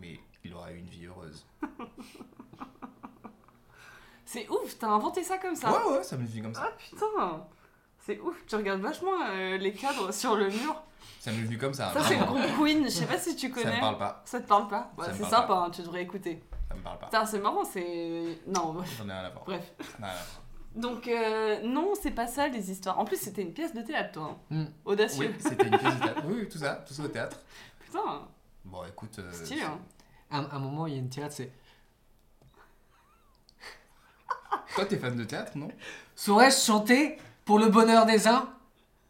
Mais 0.00 0.18
il 0.44 0.52
aura 0.54 0.72
eu 0.72 0.78
une 0.78 0.88
vie 0.88 1.06
heureuse. 1.06 1.46
C'est 4.24 4.48
ouf, 4.48 4.78
t'as 4.78 4.88
inventé 4.88 5.24
ça 5.24 5.38
comme 5.38 5.56
ça. 5.56 5.70
Ouais, 5.72 5.96
ouais, 5.98 6.02
ça 6.04 6.16
me 6.16 6.24
vit 6.24 6.40
comme 6.40 6.54
ça. 6.54 6.62
Ah 6.66 6.72
putain, 6.78 7.46
c'est 7.98 8.20
ouf. 8.20 8.36
Tu 8.46 8.54
regardes 8.54 8.80
vachement 8.80 9.10
euh, 9.28 9.56
les 9.58 9.72
cadres 9.72 10.12
sur 10.12 10.36
le 10.36 10.48
mur. 10.48 10.80
Ça 11.18 11.32
m'est 11.32 11.42
venu 11.42 11.58
comme 11.58 11.74
ça. 11.74 11.92
Ça, 11.92 12.02
c'est 12.04 12.16
Queen. 12.56 12.84
Je 12.84 12.88
sais 12.90 13.06
pas 13.06 13.18
si 13.18 13.34
tu 13.34 13.48
Ça 13.48 13.54
connais. 13.54 13.74
me 13.76 13.80
parle 13.80 13.98
pas. 13.98 14.22
Ça 14.24 14.40
te 14.40 14.46
parle 14.46 14.68
pas 14.68 14.92
Ouais, 14.96 15.06
Ça 15.06 15.14
C'est 15.14 15.24
sympa, 15.24 15.42
pas. 15.42 15.64
hein, 15.64 15.70
tu 15.70 15.82
devrais 15.82 16.02
écouter. 16.02 16.42
Me 16.80 16.84
parle 16.84 16.98
pas. 16.98 17.06
Putain, 17.06 17.26
c'est 17.26 17.38
marrant, 17.38 17.64
c'est. 17.64 18.38
Non, 18.46 18.82
J'en 18.98 19.08
ai 19.08 19.12
rien 19.12 19.24
à 19.24 19.30
voir. 19.30 19.44
bref. 19.44 19.72
J'en 19.78 20.06
ai 20.06 20.10
rien 20.10 20.18
à 20.18 20.24
voir. 20.24 20.42
Donc, 20.74 21.08
euh, 21.08 21.60
non, 21.64 21.92
c'est 22.00 22.12
pas 22.12 22.26
ça 22.26 22.46
les 22.48 22.70
histoires. 22.70 22.98
En 22.98 23.04
plus, 23.04 23.16
c'était 23.20 23.42
une 23.42 23.52
pièce 23.52 23.74
de 23.74 23.82
théâtre, 23.82 24.12
toi. 24.12 24.38
hein. 24.50 24.54
Hmm. 24.54 24.66
Audacieux. 24.84 25.28
Oui, 25.28 25.36
c'était 25.40 25.66
une 25.66 25.76
pièce 25.78 25.94
de 25.96 26.00
théâtre. 26.02 26.22
Oui, 26.26 26.34
oui, 26.40 26.48
tout 26.48 26.58
ça, 26.58 26.76
tout 26.86 26.94
ça 26.94 27.02
au 27.02 27.08
théâtre. 27.08 27.38
Putain, 27.84 28.28
Bon, 28.64 28.84
écoute. 28.84 29.18
euh, 29.18 29.32
stylé. 29.32 29.62
Hein. 29.62 29.78
À 30.30 30.38
un, 30.38 30.50
un 30.50 30.58
moment, 30.60 30.86
il 30.86 30.92
y 30.94 30.96
a 30.96 31.00
une 31.00 31.08
tirade, 31.08 31.32
c'est 31.32 31.50
Toi, 34.74 34.86
t'es 34.86 34.96
fan 34.96 35.16
de 35.16 35.24
théâtre, 35.24 35.52
non? 35.56 35.68
Saurais-je 36.14 36.56
chanter 36.58 37.18
pour 37.44 37.58
le 37.58 37.66
bonheur 37.66 38.06
des 38.06 38.28
uns 38.28 38.48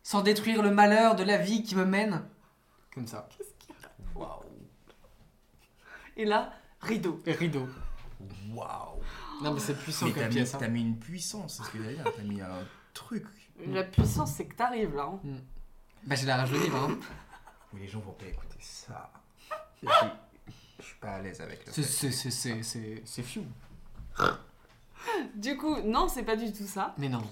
sans 0.03 0.23
détruire 0.23 0.63
le 0.63 0.71
malheur 0.71 1.15
de 1.15 1.23
la 1.25 1.37
vie 1.37 1.63
qui 1.63 1.77
me 1.77 1.85
mène? 1.85 2.23
Comme 2.95 3.07
ça. 3.07 3.29
Waouh. 4.15 4.41
Et 6.17 6.25
là, 6.25 6.53
rideau. 6.81 7.21
Et 7.27 7.33
rideau. 7.33 7.67
Waouh. 8.53 8.99
Non, 9.43 9.55
mais 9.55 9.61
c'est 9.61 9.75
puissant 9.79 10.07
Mais 10.07 10.13
comme 10.13 10.23
t'as 10.23 10.29
mis, 10.29 10.35
pièce. 10.35 10.55
hein. 10.55 10.59
t'as 10.61 10.69
mis 10.69 10.81
une 10.83 10.99
puissance, 10.99 11.57
c'est 11.57 11.63
ce 11.65 11.71
que 11.71 11.83
j'allais 11.83 11.95
dire. 11.97 12.05
T'as 12.15 12.23
mis 12.23 12.41
un 12.41 12.67
truc. 12.93 13.25
La 13.67 13.85
puissance, 13.85 14.33
c'est 14.35 14.47
que 14.47 14.55
t'arrives 14.55 14.95
là. 14.95 15.05
hein. 15.13 15.19
Bah, 16.05 16.15
j'ai 16.15 16.27
la 16.27 16.37
rage 16.39 16.51
de 16.51 16.59
livre. 16.59 16.77
Hein. 16.77 16.99
Mais 17.73 17.81
les 17.81 17.89
gens 17.89 18.01
vont 18.01 18.13
pas 18.13 18.27
écouter 18.27 18.57
ça. 18.61 19.11
Je 19.83 20.85
suis 20.85 20.97
pas 20.99 21.13
à 21.17 21.21
l'aise 21.23 21.41
avec 21.41 21.67
le 21.67 21.73
C'est- 21.73 21.83
fait. 21.83 21.89
C'est 21.89 22.11
c'est- 22.13 22.31
c'est- 22.31 22.63
c'est- 22.63 23.03
c'est 23.05 23.23
fiou. 23.23 23.45
Du 25.35 25.57
coup, 25.57 25.77
non, 25.83 26.09
c'est 26.09 26.23
pas 26.23 26.37
du 26.37 26.53
tout 26.53 26.67
ça. 26.67 26.95
Mais 26.99 27.09
non. 27.09 27.23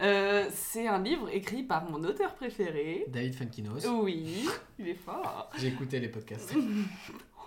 Euh, 0.00 0.48
c'est 0.54 0.86
un 0.86 1.02
livre 1.02 1.28
écrit 1.30 1.62
par 1.64 1.84
mon 1.90 2.02
auteur 2.04 2.34
préféré. 2.36 3.04
David 3.08 3.34
Funkinos. 3.34 3.84
Oui, 3.86 4.48
il 4.78 4.88
est 4.88 4.94
fort. 4.94 5.50
J'ai 5.58 5.68
écouté 5.68 5.98
les 6.00 6.08
podcasts. 6.08 6.54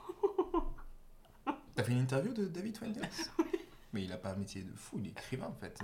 T'as 1.81 1.87
fait 1.87 1.93
une 1.93 2.01
interview 2.01 2.31
de 2.31 2.45
David 2.45 2.77
Fuentes 2.77 2.99
Mais 3.93 4.03
il 4.03 4.11
a 4.11 4.17
pas 4.17 4.33
un 4.33 4.35
métier 4.35 4.61
de 4.61 4.71
fou, 4.75 4.99
il 4.99 5.07
est 5.07 5.09
écrivain 5.09 5.47
en 5.47 5.59
fait. 5.59 5.79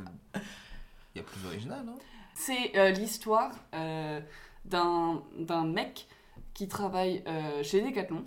Il 1.16 1.18
y 1.18 1.22
a 1.22 1.24
plus 1.24 1.44
original, 1.48 1.84
non? 1.84 1.96
C'est 2.36 2.78
euh, 2.78 2.92
l'histoire 2.92 3.52
euh, 3.74 4.22
d'un 4.64 5.24
mec 5.66 6.08
qui 6.54 6.68
travaille 6.68 7.24
euh, 7.26 7.64
chez 7.64 7.82
Decathlon 7.82 8.26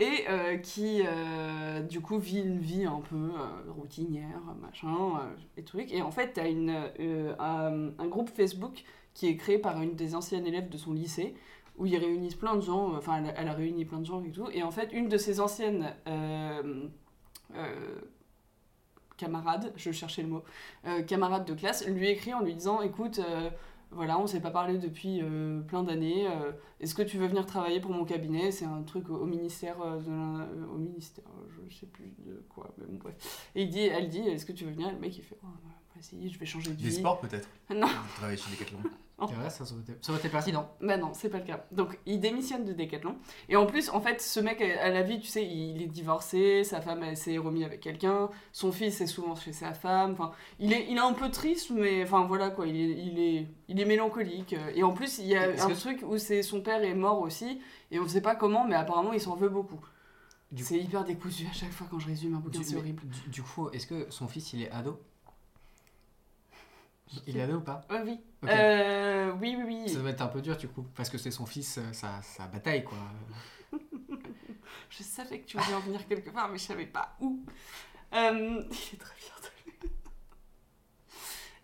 et 0.00 0.24
euh, 0.28 0.56
qui 0.56 1.02
euh, 1.06 1.82
du 1.82 2.00
coup 2.00 2.18
vit 2.18 2.40
une 2.40 2.58
vie 2.58 2.84
un 2.84 3.00
peu 3.00 3.14
euh, 3.14 3.70
routinière, 3.70 4.40
machin, 4.60 5.20
et 5.56 5.62
trucs. 5.62 5.92
Et 5.92 6.02
en 6.02 6.10
fait, 6.10 6.32
t'as 6.32 6.50
une 6.50 6.90
un, 7.38 7.90
un 7.96 8.08
groupe 8.08 8.30
Facebook 8.30 8.82
qui 9.14 9.28
est 9.28 9.36
créé 9.36 9.58
par 9.58 9.80
une 9.80 9.94
des 9.94 10.16
anciennes 10.16 10.48
élèves 10.48 10.68
de 10.68 10.78
son 10.78 10.94
lycée 10.94 11.36
où 11.76 11.86
ils 11.86 11.96
réunissent 11.96 12.36
plein 12.36 12.56
de 12.56 12.60
gens, 12.60 12.94
euh, 12.94 12.98
enfin, 12.98 13.22
elle, 13.36 13.48
a 13.48 13.52
réuni 13.52 13.84
plein 13.84 13.98
de 13.98 14.06
gens 14.06 14.22
et 14.22 14.30
tout. 14.30 14.48
Et 14.52 14.62
en 14.62 14.70
fait, 14.70 14.92
une 14.92 15.08
de 15.08 15.16
ses 15.16 15.40
anciennes 15.40 15.92
euh, 16.06 16.88
euh, 17.56 18.00
camarades, 19.16 19.72
je 19.76 19.90
cherchais 19.90 20.22
le 20.22 20.28
mot, 20.28 20.44
euh, 20.86 21.02
camarade 21.02 21.44
de 21.44 21.54
classe, 21.54 21.86
lui 21.86 22.08
écrit 22.08 22.34
en 22.34 22.42
lui 22.42 22.54
disant 22.54 22.80
Écoute, 22.80 23.20
voilà, 23.90 24.18
on 24.18 24.26
s'est 24.26 24.40
pas 24.40 24.50
parlé 24.50 24.78
depuis 24.78 25.22
plein 25.68 25.84
d'années. 25.84 26.26
Est-ce 26.80 26.96
que 26.96 27.02
tu 27.02 27.16
veux 27.16 27.28
venir 27.28 27.46
travailler 27.46 27.80
pour 27.80 27.92
mon 27.92 28.04
cabinet? 28.04 28.50
C'est 28.50 28.64
un 28.64 28.82
truc 28.82 29.08
au, 29.08 29.24
ministère 29.24 29.76
de 29.78 30.64
au 30.66 30.78
ministère, 30.78 31.24
je 31.68 31.76
sais 31.76 31.86
plus 31.86 32.12
de 32.18 32.42
quoi, 32.48 32.74
mais 32.78 32.86
bon 32.86 32.98
bref. 32.98 33.50
Et 33.54 33.62
il 33.62 33.70
dit, 33.70 33.80
elle 33.80 34.08
dit 34.08 34.20
Est-ce 34.20 34.46
que 34.46 34.52
tu 34.52 34.64
veux 34.64 34.72
venir? 34.72 34.90
Le 34.90 34.98
mec 34.98 35.16
il 35.16 35.22
fait 35.22 35.38
oh, 35.44 35.46
Vas-y, 35.96 36.28
je 36.28 36.38
vais 36.38 36.46
changer 36.46 36.70
de 36.70 36.74
Des 36.76 36.88
vie. 36.88 36.94
sports 36.96 37.20
peut-être 37.20 37.48
Non. 37.74 37.86
Travailler 38.16 38.36
chez 38.38 38.50
Decathlon. 38.50 38.78
Ça, 39.48 39.64
ça 39.64 39.72
aurait 39.72 39.80
été- 39.82 39.92
ça 40.02 40.10
aurait 40.12 40.18
été 40.20 40.28
pertinent. 40.28 40.68
Bah 40.82 40.96
non, 40.98 41.14
c'est 41.14 41.30
pas 41.30 41.38
le 41.38 41.44
cas. 41.44 41.64
Donc 41.70 41.98
il 42.04 42.18
démissionne 42.20 42.64
de 42.64 42.72
Decathlon. 42.74 43.16
Et 43.48 43.54
en 43.56 43.64
plus, 43.64 43.88
en 43.90 44.00
fait, 44.00 44.20
ce 44.20 44.40
mec 44.40 44.60
à 44.60 44.90
la 44.90 45.02
vie, 45.02 45.20
tu 45.20 45.28
sais, 45.28 45.46
il 45.46 45.80
est 45.80 45.86
divorcé, 45.86 46.62
sa 46.64 46.80
femme 46.82 47.02
elle 47.04 47.16
s'est 47.16 47.38
remis 47.38 47.64
avec 47.64 47.80
quelqu'un, 47.80 48.28
son 48.52 48.72
fils 48.72 49.00
est 49.00 49.06
souvent 49.06 49.36
chez 49.36 49.52
sa 49.52 49.72
femme. 49.72 50.12
Enfin, 50.12 50.32
il 50.58 50.72
est, 50.72 50.88
il 50.90 50.96
est 50.96 51.00
un 51.00 51.12
peu 51.12 51.30
triste, 51.30 51.70
mais 51.70 52.02
enfin 52.02 52.24
voilà 52.26 52.50
quoi, 52.50 52.66
il 52.66 52.76
est, 52.76 52.98
il 53.06 53.18
est, 53.20 53.46
il 53.68 53.80
est 53.80 53.84
mélancolique. 53.84 54.56
Et 54.74 54.82
en 54.82 54.92
plus, 54.92 55.18
il 55.18 55.26
y 55.26 55.36
a 55.36 55.42
un 55.44 55.68
que- 55.68 55.72
truc 55.80 56.02
où 56.06 56.18
c'est 56.18 56.42
son 56.42 56.60
père 56.60 56.82
est 56.82 56.94
mort 56.94 57.20
aussi, 57.20 57.60
et 57.92 58.00
on 58.00 58.08
sait 58.08 58.20
pas 58.20 58.34
comment, 58.34 58.66
mais 58.66 58.74
apparemment 58.74 59.12
il 59.12 59.20
s'en 59.20 59.36
veut 59.36 59.48
beaucoup. 59.48 59.80
C'est 60.56 60.78
hyper 60.78 61.04
décousu 61.04 61.46
à 61.48 61.52
chaque 61.54 61.72
fois 61.72 61.86
quand 61.88 62.00
je 62.00 62.08
résume 62.08 62.34
un 62.34 62.40
bouquin, 62.40 62.62
c'est 62.64 62.76
horrible. 62.76 63.02
du- 63.06 63.30
du 63.30 63.42
coup, 63.42 63.70
est-ce 63.70 63.86
que 63.86 64.06
son 64.10 64.26
fils 64.28 64.52
il 64.52 64.62
est 64.62 64.70
ado? 64.72 65.00
Il 67.26 67.36
est 67.36 67.42
ado 67.42 67.56
ou 67.56 67.60
pas? 67.60 67.82
Ouais, 67.90 68.02
oui. 68.04 68.20
Euh, 68.48 69.32
oui, 69.40 69.56
oui, 69.58 69.64
oui. 69.66 69.88
Ça 69.88 70.00
doit 70.00 70.10
être 70.10 70.22
un 70.22 70.28
peu 70.28 70.40
dur 70.40 70.56
du 70.56 70.68
coup, 70.68 70.86
parce 70.94 71.08
que 71.10 71.18
c'est 71.18 71.30
son 71.30 71.46
fils, 71.46 71.78
euh, 71.78 71.92
sa, 71.92 72.20
sa 72.22 72.46
bataille 72.46 72.84
quoi. 72.84 72.98
Je 74.90 75.02
savais 75.02 75.40
que 75.40 75.46
tu 75.46 75.58
voulais 75.58 75.76
en 75.76 75.80
venir 75.80 76.06
quelque 76.06 76.30
part, 76.30 76.48
mais 76.48 76.58
je 76.58 76.64
savais 76.64 76.86
pas 76.86 77.16
où. 77.20 77.44
Euh, 78.12 78.62
il 78.70 78.94
est 78.94 78.98
très 78.98 79.16
bien. 79.16 79.30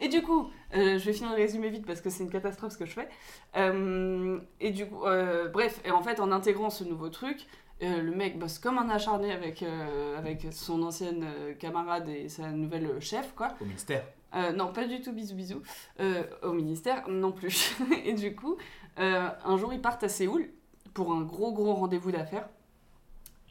Et 0.02 0.08
du 0.08 0.22
coup, 0.22 0.50
euh, 0.74 0.98
je 0.98 1.04
vais 1.04 1.12
finir 1.12 1.30
le 1.30 1.36
résumé 1.36 1.68
vite 1.68 1.84
parce 1.84 2.00
que 2.00 2.08
c'est 2.08 2.24
une 2.24 2.30
catastrophe 2.30 2.72
ce 2.72 2.78
que 2.78 2.86
je 2.86 2.92
fais. 2.92 3.08
Et 4.60 4.70
du 4.70 4.86
coup, 4.86 5.00
bref, 5.52 5.80
et 5.84 5.90
en 5.90 6.02
fait, 6.02 6.18
en 6.20 6.32
intégrant 6.32 6.70
ce 6.70 6.84
nouveau 6.84 7.10
truc, 7.10 7.46
euh, 7.82 8.02
le 8.02 8.14
mec 8.14 8.38
bosse 8.38 8.58
comme 8.58 8.76
un 8.76 8.90
acharné 8.90 9.32
avec, 9.32 9.62
euh, 9.62 10.18
avec 10.18 10.46
son 10.52 10.82
ancienne 10.82 11.24
euh, 11.24 11.54
camarade 11.54 12.08
et 12.08 12.28
sa 12.28 12.50
nouvelle 12.50 13.00
chef, 13.00 13.34
quoi. 13.34 13.54
Au 13.60 13.64
ministère. 13.64 14.04
Euh, 14.34 14.52
non, 14.52 14.72
pas 14.72 14.86
du 14.86 15.00
tout, 15.00 15.12
bisous 15.12 15.34
bisous. 15.34 15.62
Euh, 15.98 16.24
au 16.42 16.52
ministère, 16.52 17.08
non 17.08 17.32
plus. 17.32 17.76
et 18.04 18.12
du 18.12 18.34
coup, 18.34 18.56
euh, 18.98 19.28
un 19.44 19.56
jour, 19.56 19.72
ils 19.72 19.80
partent 19.80 20.04
à 20.04 20.08
Séoul 20.08 20.50
pour 20.94 21.12
un 21.12 21.22
gros, 21.22 21.52
gros 21.52 21.74
rendez-vous 21.74 22.12
d'affaires. 22.12 22.48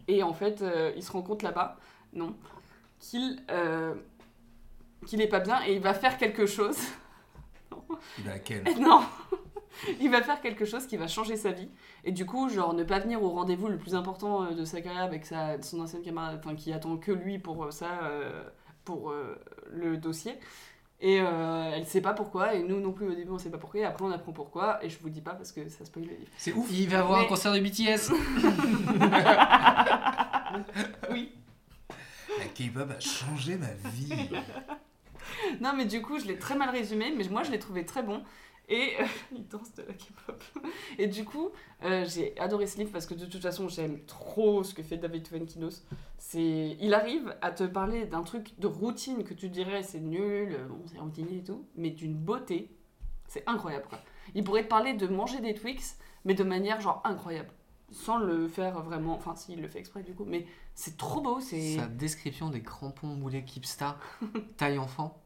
Et 0.08 0.24
en 0.24 0.34
fait, 0.34 0.64
ils 0.96 1.04
se 1.04 1.12
rendent 1.12 1.28
compte 1.28 1.44
là-bas, 1.44 1.78
non, 2.14 2.36
qu'il 3.00 3.44
qu'il 5.06 5.22
est 5.22 5.28
pas 5.28 5.40
bien 5.40 5.62
et 5.66 5.76
il 5.76 5.82
va 5.82 5.94
faire 5.94 6.18
quelque 6.18 6.46
chose. 6.46 6.78
Il 8.18 8.26
va 8.26 8.34
à 8.34 8.40
Ken. 8.40 8.64
non 8.80 9.02
Il 10.00 10.10
va 10.10 10.22
faire 10.22 10.42
quelque 10.42 10.66
chose 10.66 10.86
qui 10.86 10.98
va 10.98 11.08
changer 11.08 11.36
sa 11.36 11.52
vie. 11.52 11.70
Et 12.04 12.12
du 12.12 12.26
coup, 12.26 12.50
genre, 12.50 12.74
ne 12.74 12.84
pas 12.84 13.00
venir 13.00 13.22
au 13.24 13.30
rendez-vous 13.30 13.68
le 13.68 13.78
plus 13.78 13.96
important 13.96 14.52
de 14.52 14.66
sa 14.66 14.82
carrière 14.82 15.04
avec 15.04 15.26
sa, 15.26 15.62
son 15.62 15.80
ancienne 15.82 16.02
camarade, 16.02 16.40
enfin, 16.44 16.56
qui 16.56 16.72
attend 16.74 16.98
que 16.98 17.12
lui 17.12 17.40
pour 17.40 17.72
ça, 17.72 18.04
euh, 18.04 18.44
pour 18.90 19.12
euh, 19.12 19.36
le 19.72 19.98
dossier. 19.98 20.34
Et 21.02 21.22
euh, 21.22 21.72
elle 21.74 21.86
sait 21.86 22.02
pas 22.02 22.14
pourquoi, 22.14 22.56
et 22.56 22.64
nous 22.64 22.82
non 22.82 22.92
plus 22.92 23.08
au 23.08 23.14
début 23.14 23.30
on 23.32 23.38
sait 23.38 23.50
pas 23.52 23.58
pourquoi, 23.60 23.80
et 23.80 23.84
après 23.86 24.04
on 24.04 24.12
apprend 24.12 24.34
pourquoi, 24.34 24.84
et 24.84 24.90
je 24.90 24.98
vous 25.00 25.10
dis 25.10 25.22
pas 25.22 25.32
parce 25.34 25.52
que 25.54 25.70
ça 25.70 25.86
spoil 25.86 26.06
le 26.06 26.12
livre. 26.16 26.32
C'est 26.38 26.52
ouf. 26.54 26.68
Il 26.72 26.90
va 26.90 27.04
voir 27.04 27.20
Mais- 27.20 27.26
un 27.26 27.28
concert 27.30 27.54
de 27.54 27.60
BTS 27.60 28.12
Oui. 31.12 31.32
La 32.38 32.46
K-pop 32.46 32.90
a 32.92 33.00
changé 33.00 33.58
ma 33.58 33.72
vie. 33.92 34.14
Non 35.62 35.74
mais 35.76 35.86
du 35.86 36.02
coup 36.02 36.20
je 36.20 36.26
l'ai 36.26 36.38
très 36.38 36.56
mal 36.56 36.70
résumé, 36.70 37.14
mais 37.16 37.24
moi 37.30 37.44
je 37.44 37.52
l'ai 37.52 37.60
trouvé 37.60 37.86
très 37.86 38.04
bon. 38.04 38.24
Et 38.70 38.94
euh, 39.00 39.06
il 39.36 39.48
danse 39.48 39.74
de 39.74 39.82
la 39.82 39.94
K-pop. 39.94 40.44
Et 40.98 41.08
du 41.08 41.26
coup, 41.26 41.50
euh, 41.84 42.06
j'ai 42.08 42.38
adoré 42.40 42.68
ce 42.68 42.78
livre 42.78 42.92
parce 42.92 43.08
que 43.08 43.16
de 43.16 43.26
toute 43.26 43.42
façon, 43.42 43.68
j'aime 43.68 44.00
trop 44.06 44.64
ce 44.64 44.74
que 44.74 44.84
fait 44.84 44.98
David 44.98 45.28
Fuenkinos. 45.28 45.84
C'est, 46.18 46.78
il 46.80 46.94
arrive 46.94 47.36
à 47.42 47.52
te 47.52 47.64
parler 47.64 48.06
d'un 48.06 48.22
truc 48.22 48.58
de 48.60 48.68
routine 48.68 49.24
que 49.24 49.34
tu 49.34 49.50
dirais 49.50 49.84
c'est 49.84 50.00
nul, 50.00 50.54
euh, 50.54 50.68
bon 50.68 50.82
c'est 50.86 51.00
routinier 51.00 51.38
et 51.38 51.44
tout, 51.44 51.66
mais 51.76 51.90
d'une 51.90 52.14
beauté, 52.14 52.72
c'est 53.28 53.44
incroyable 53.48 53.86
quoi. 53.90 54.00
Il 54.36 54.44
pourrait 54.44 54.64
te 54.64 54.68
parler 54.68 54.94
de 54.94 55.08
manger 55.08 55.42
des 55.42 55.56
Twix, 55.56 55.98
mais 56.24 56.36
de 56.36 56.44
manière 56.44 56.82
genre 56.82 57.02
incroyable, 57.04 57.50
sans 57.92 58.18
le 58.18 58.48
faire 58.48 58.82
vraiment, 58.82 59.16
enfin 59.16 59.36
s'il 59.36 59.62
le 59.62 59.68
fait 59.68 59.80
exprès 59.80 60.04
du 60.04 60.14
coup, 60.14 60.26
mais 60.26 60.46
c'est 60.76 60.98
trop 60.98 61.22
beau, 61.22 61.40
c'est. 61.40 61.78
Sa 61.78 61.88
description 61.88 62.50
des 62.50 62.62
crampons 62.62 63.08
moulés 63.08 63.44
Keepstar, 63.44 64.00
taille 64.58 64.78
enfant, 64.78 65.22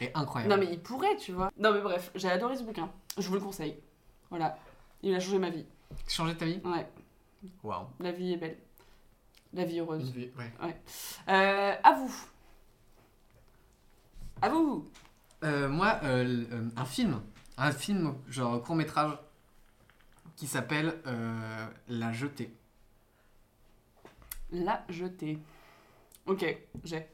est 0.00 0.16
incroyable. 0.16 0.52
Non 0.52 0.60
mais 0.60 0.72
il 0.72 0.80
pourrait, 0.80 1.16
tu 1.16 1.32
vois. 1.32 1.50
Non 1.58 1.72
mais 1.72 1.80
bref, 1.80 2.10
j'ai 2.14 2.28
adoré 2.28 2.56
ce 2.56 2.62
bouquin. 2.62 2.90
Je 3.16 3.26
vous 3.28 3.34
le 3.34 3.40
conseille. 3.40 3.76
Voilà. 4.30 4.58
Il 5.02 5.14
a 5.14 5.20
changé 5.20 5.38
ma 5.38 5.50
vie. 5.50 5.64
Changer 6.08 6.36
ta 6.36 6.44
vie? 6.44 6.60
Ouais. 6.64 6.86
Waouh. 7.62 7.86
La 8.00 8.12
vie 8.12 8.32
est 8.32 8.36
belle. 8.36 8.58
La 9.54 9.64
vie 9.64 9.80
heureuse. 9.80 10.12
Ouais. 10.14 10.80
Euh, 11.28 11.74
à 11.82 11.92
vous. 11.94 12.14
À 14.42 14.48
vous. 14.48 14.88
Euh, 15.44 15.68
moi, 15.68 16.00
euh, 16.02 16.68
un 16.76 16.84
film, 16.84 17.20
un 17.56 17.72
film 17.72 18.14
genre 18.28 18.60
court 18.62 18.74
métrage 18.74 19.12
qui 20.38 20.46
s'appelle 20.46 20.94
euh, 21.06 21.66
La 21.88 22.12
Jetée. 22.12 22.54
La 24.52 24.84
jetée. 24.88 25.38
Ok, 26.26 26.46
j'ai. 26.84 27.06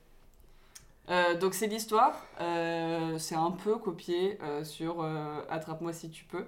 Euh, 1.09 1.35
donc 1.39 1.55
c'est 1.55 1.67
l'histoire, 1.67 2.15
euh, 2.41 3.19
c'est 3.19 3.35
un 3.35 3.51
peu 3.51 3.77
copié 3.77 4.39
euh, 4.43 4.63
sur 4.63 5.03
Attrape-moi 5.49 5.95
si 5.95 6.11
tu 6.11 6.25
peux. 6.25 6.47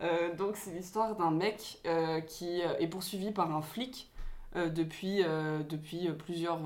Euh, 0.00 0.34
donc 0.34 0.56
c'est 0.56 0.72
l'histoire 0.72 1.14
d'un 1.14 1.30
mec 1.30 1.82
qui 2.26 2.60
est 2.60 2.88
poursuivi 2.88 3.30
par 3.30 3.54
un 3.54 3.62
flic 3.62 4.10
depuis, 4.54 5.22
depuis 5.68 6.08
plusieurs, 6.12 6.60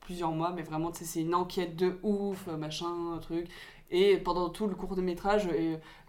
plusieurs 0.00 0.30
mois, 0.30 0.52
mais 0.52 0.62
vraiment 0.62 0.92
c'est 0.92 1.20
une 1.20 1.34
enquête 1.34 1.74
de 1.74 1.98
ouf, 2.04 2.46
machin, 2.46 3.18
truc. 3.20 3.48
Et 3.92 4.16
pendant 4.16 4.48
tout 4.48 4.66
le 4.66 4.74
court 4.74 4.96
de 4.96 5.02
métrage, 5.02 5.48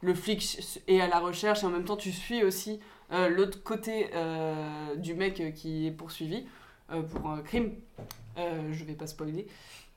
le 0.01 0.13
flic 0.13 0.59
est 0.88 1.01
à 1.01 1.07
la 1.07 1.19
recherche 1.19 1.63
et 1.63 1.65
en 1.65 1.69
même 1.69 1.84
temps 1.84 1.97
tu 1.97 2.11
suis 2.11 2.43
aussi 2.43 2.79
euh, 3.11 3.29
l'autre 3.29 3.61
côté 3.61 4.09
euh, 4.15 4.95
du 4.95 5.13
mec 5.13 5.39
euh, 5.39 5.51
qui 5.51 5.88
est 5.88 5.91
poursuivi 5.91 6.45
pour 7.11 7.29
un 7.29 7.41
crime. 7.41 7.73
Je 8.38 8.84
vais 8.84 8.93
pas 8.93 9.07
spoiler. 9.07 9.47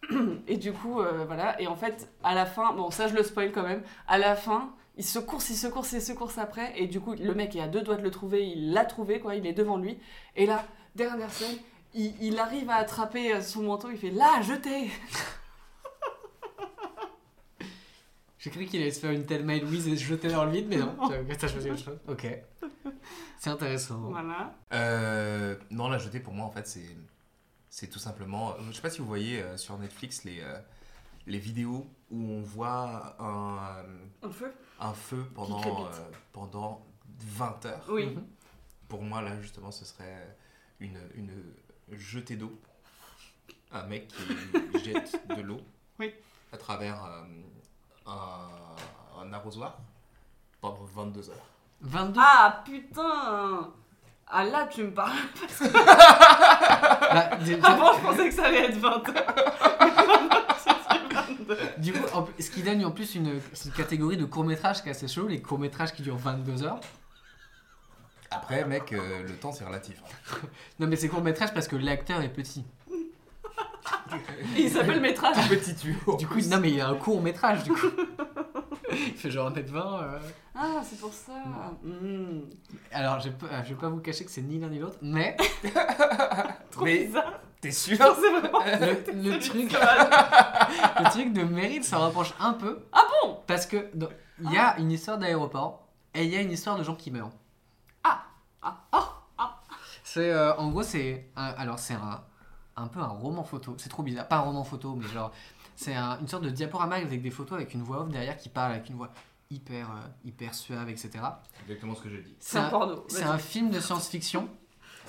Et 0.49 0.57
du 0.57 0.73
coup, 0.73 1.01
voilà. 1.27 1.61
Et 1.61 1.67
en 1.67 1.77
fait, 1.77 2.09
à 2.23 2.35
la 2.35 2.47
fin, 2.47 2.73
bon, 2.73 2.91
ça 2.91 3.07
je 3.07 3.15
le 3.15 3.23
spoil 3.23 3.53
quand 3.53 3.65
même. 3.65 3.83
À 4.09 4.17
la 4.17 4.35
fin, 4.35 4.73
il 4.97 5.05
se 5.05 5.19
course, 5.19 5.51
il 5.51 5.57
se 5.57 5.67
course, 5.67 5.93
il 5.93 6.01
se 6.01 6.13
course 6.13 6.39
après. 6.39 6.73
Et 6.81 6.87
du 6.87 7.01
coup, 7.01 7.15
le 7.15 7.35
mec 7.35 7.55
est 7.55 7.61
à 7.61 7.69
deux 7.69 7.83
doigts 7.83 7.97
de 7.97 8.03
le 8.03 8.11
trouver. 8.11 8.47
Il 8.47 8.73
l'a 8.73 8.87
trouvé, 8.87 9.21
quoi. 9.21 9.35
Il 9.35 9.47
est 9.47 9.53
devant 9.53 9.77
lui. 9.77 9.99
Et 10.37 10.47
là, 10.47 10.65
dernière 10.95 11.31
scène, 11.31 11.59
il, 11.93 12.39
arrive 12.39 12.71
à 12.71 12.77
attraper 12.77 13.43
son 13.43 13.65
manteau. 13.65 13.91
Il 13.91 13.99
fait 13.99 14.11
là, 14.11 14.41
jetez 14.41 14.89
J'ai 18.47 18.53
cru 18.53 18.65
qu'il 18.67 18.81
allait 18.81 18.93
se 18.93 19.01
faire 19.01 19.11
une 19.11 19.27
telle 19.27 19.45
mail 19.45 19.65
Louise 19.65 19.89
et 19.89 19.97
se 19.97 20.05
jeter 20.05 20.29
dans 20.29 20.45
le 20.45 20.53
vide, 20.53 20.69
mais 20.69 20.77
non. 20.77 20.97
Tu 21.37 21.45
as 21.45 21.49
choisi 21.49 21.69
autre 21.69 21.83
chose. 21.83 21.99
Ok. 22.07 22.29
C'est 23.41 23.51
intéressant. 23.51 23.99
Voilà. 23.99 24.55
Euh, 24.73 25.57
non, 25.73 25.89
la 25.89 25.99
jetée 25.99 26.21
pour 26.21 26.33
moi 26.33 26.47
en 26.47 26.51
fait 26.53 26.65
c'est 26.69 26.97
c'est 27.71 27.89
tout 27.89 27.99
simplement. 27.99 28.55
Je 28.61 28.71
sais 28.71 28.83
pas 28.83 28.89
si 28.91 29.01
vous 29.01 29.07
voyez 29.09 29.43
euh, 29.43 29.57
sur 29.57 29.77
Netflix 29.79 30.23
les 30.23 30.43
euh, 30.43 30.61
les 31.27 31.41
vidéos 31.41 31.89
où 32.13 32.23
on 32.23 32.41
voit 32.41 33.17
un, 33.19 33.85
Un 34.23 34.31
feu 34.31 34.55
un 34.79 34.95
feu 34.95 35.25
pendant 35.35 35.61
euh, 35.87 35.91
pendant 36.33 36.87
20 37.19 37.67
heures. 37.67 37.87
Oui. 37.91 38.07
Mhm. 38.07 38.25
Pour 38.87 39.03
moi 39.03 39.23
là 39.23 39.41
justement 39.41 39.73
ce 39.73 39.85
serait 39.85 40.37
une 40.79 41.01
une 41.17 41.33
jetée 41.91 42.37
d'eau. 42.37 42.57
Un 43.73 43.89
mec 43.89 44.07
qui 44.07 44.85
jette 44.85 45.21
de 45.37 45.43
l'eau 45.43 45.61
Oui. 45.99 46.15
à 46.53 46.57
travers 46.57 47.05
euh, 47.05 47.23
un, 48.07 49.23
un 49.23 49.33
arrosoir 49.33 49.79
pendant 50.61 50.85
22 50.95 51.31
heures. 51.31 51.47
22 51.83 52.21
Ah 52.23 52.63
putain 52.65 53.71
Ah 54.29 54.45
là, 54.45 54.67
tu 54.67 54.85
me 54.85 54.93
parles. 54.95 55.13
Bah, 57.13 57.37
d- 57.37 57.59
Avant, 57.63 57.93
je 57.95 58.01
pensais 58.01 58.29
que 58.29 58.35
ça 58.35 58.47
allait 58.47 58.65
être 58.67 58.79
20 58.79 59.03
Du 61.79 61.93
coup, 61.93 62.05
en 62.15 62.23
plus, 62.23 62.43
ce 62.43 62.51
qui 62.51 62.63
donne 62.63 62.85
en 62.85 62.91
plus 62.91 63.15
une, 63.15 63.41
c'est 63.53 63.69
une 63.69 63.75
catégorie 63.75 64.17
de 64.17 64.25
court-métrage 64.25 64.83
qui 64.83 64.89
est 64.89 64.93
assez 64.93 65.09
chaud, 65.09 65.29
les 65.29 65.41
courts-métrages 65.41 65.93
qui 65.93 66.03
durent 66.03 66.17
22 66.17 66.65
heures. 66.65 66.81
Après 68.31 68.65
mec 68.65 68.93
euh, 68.93 69.23
le 69.23 69.37
temps 69.37 69.53
c'est 69.53 69.65
relatif. 69.65 70.03
Non, 70.81 70.89
mais 70.89 70.97
c'est 70.97 71.09
court-métrage 71.09 71.55
parce 71.55 71.69
que 71.69 71.77
l'acteur 71.77 72.21
est 72.23 72.29
petit. 72.29 72.65
Il 74.57 74.71
s'appelle 74.71 75.01
Métrage. 75.01 75.49
Petit 75.49 75.75
tuyau. 75.75 76.17
Du 76.17 76.27
coup, 76.27 76.41
non, 76.49 76.59
mais 76.61 76.71
il 76.71 76.77
y 76.77 76.81
a 76.81 76.89
un 76.89 76.95
court-métrage, 76.95 77.63
du 77.65 77.73
coup. 77.73 77.87
Il 78.93 79.15
fait 79.15 79.31
genre 79.31 79.51
1m20. 79.51 79.75
euh. 80.03 80.19
Ah, 80.55 80.81
c'est 80.83 80.99
pour 80.99 81.13
ça. 81.13 81.33
Hmm. 81.83 82.43
Alors, 82.93 83.21
je, 83.21 83.29
peux- 83.31 83.49
je 83.65 83.69
vais 83.71 83.81
pas 83.81 83.89
vous 83.89 83.99
cacher 84.01 84.25
que 84.25 84.31
c'est 84.31 84.43
ni 84.43 84.59
l'un 84.59 84.69
ni 84.69 84.79
l'autre, 84.79 84.97
mais 85.03 85.37
Trop 86.71 86.85
Mais- 86.85 87.05
bizarre. 87.07 87.41
T'es 87.61 87.71
sûr 87.71 87.97
C'est 87.97 88.31
vraiment. 88.31 88.61
le, 88.65 89.31
le 89.31 89.39
truc, 89.39 89.75
Ah 89.81 90.69
le 91.01 91.11
truc 91.11 91.33
de 91.33 91.43
Meryl 91.43 91.83
s'en 91.83 92.01
rapproche 92.01 92.33
un 92.39 92.53
peu. 92.53 92.85
bon? 93.23 93.39
Parce 93.47 93.65
que 93.67 93.91
il 94.43 94.53
y 94.53 94.59
a 94.59 94.79
une 94.79 94.93
histoire 94.93 95.17
d'aéroport 95.19 95.89
et 96.15 96.25
il 96.25 96.31
y 96.31 96.37
a 96.37 96.43
une 96.43 96.53
histoire 96.53 96.77
de 96.79 96.83
gens 96.85 96.95
qui 96.95 97.11
meurent. 97.11 97.31
Ah. 98.05 98.23
Ah. 98.63 98.77
Ah. 98.93 99.61
C'est 100.05 100.31
euh, 100.31 100.55
en 100.57 100.69
gros 100.69 100.83
c'est 100.83 101.31
alors 101.35 101.79
c'est 101.79 101.95
un 101.95 102.21
un 102.77 102.87
peu 102.89 103.01
un 103.01 103.07
roman 103.07 103.43
photo. 103.45 103.75
C'est 103.79 103.89
trop 103.89 104.03
bizarre, 104.03 104.29
pas 104.29 104.37
un 104.37 104.41
roman 104.41 104.65
photo, 104.65 104.95
mais 104.95 105.07
genre 105.09 105.33
c'est 105.77 105.95
un- 105.95 106.19
une 106.21 106.29
sorte 106.29 106.45
de 106.45 106.51
diaporama 106.51 106.97
avec 106.97 107.23
des 107.23 107.31
photos 107.31 107.57
avec 107.57 107.75
une 107.75 107.83
voix 107.83 108.03
off 108.03 108.09
derrière 108.11 108.37
qui 108.37 108.49
parle 108.49 108.73
avec 108.73 108.89
une 108.89 108.97
voix 108.97 109.11
hyper 109.51 109.91
euh, 109.91 109.95
hyper 110.25 110.55
suave, 110.55 110.89
etc. 110.89 111.11
Exactement 111.63 111.95
ce 111.95 112.03
que 112.03 112.09
je 112.11 112.17
dis. 112.17 112.35
C'est 112.41 112.59
un 112.59 112.69
porno. 112.69 113.05
C'est 113.09 113.23
un 113.23 113.39
film 113.39 113.71
de 113.71 113.81
science-fiction 113.81 114.49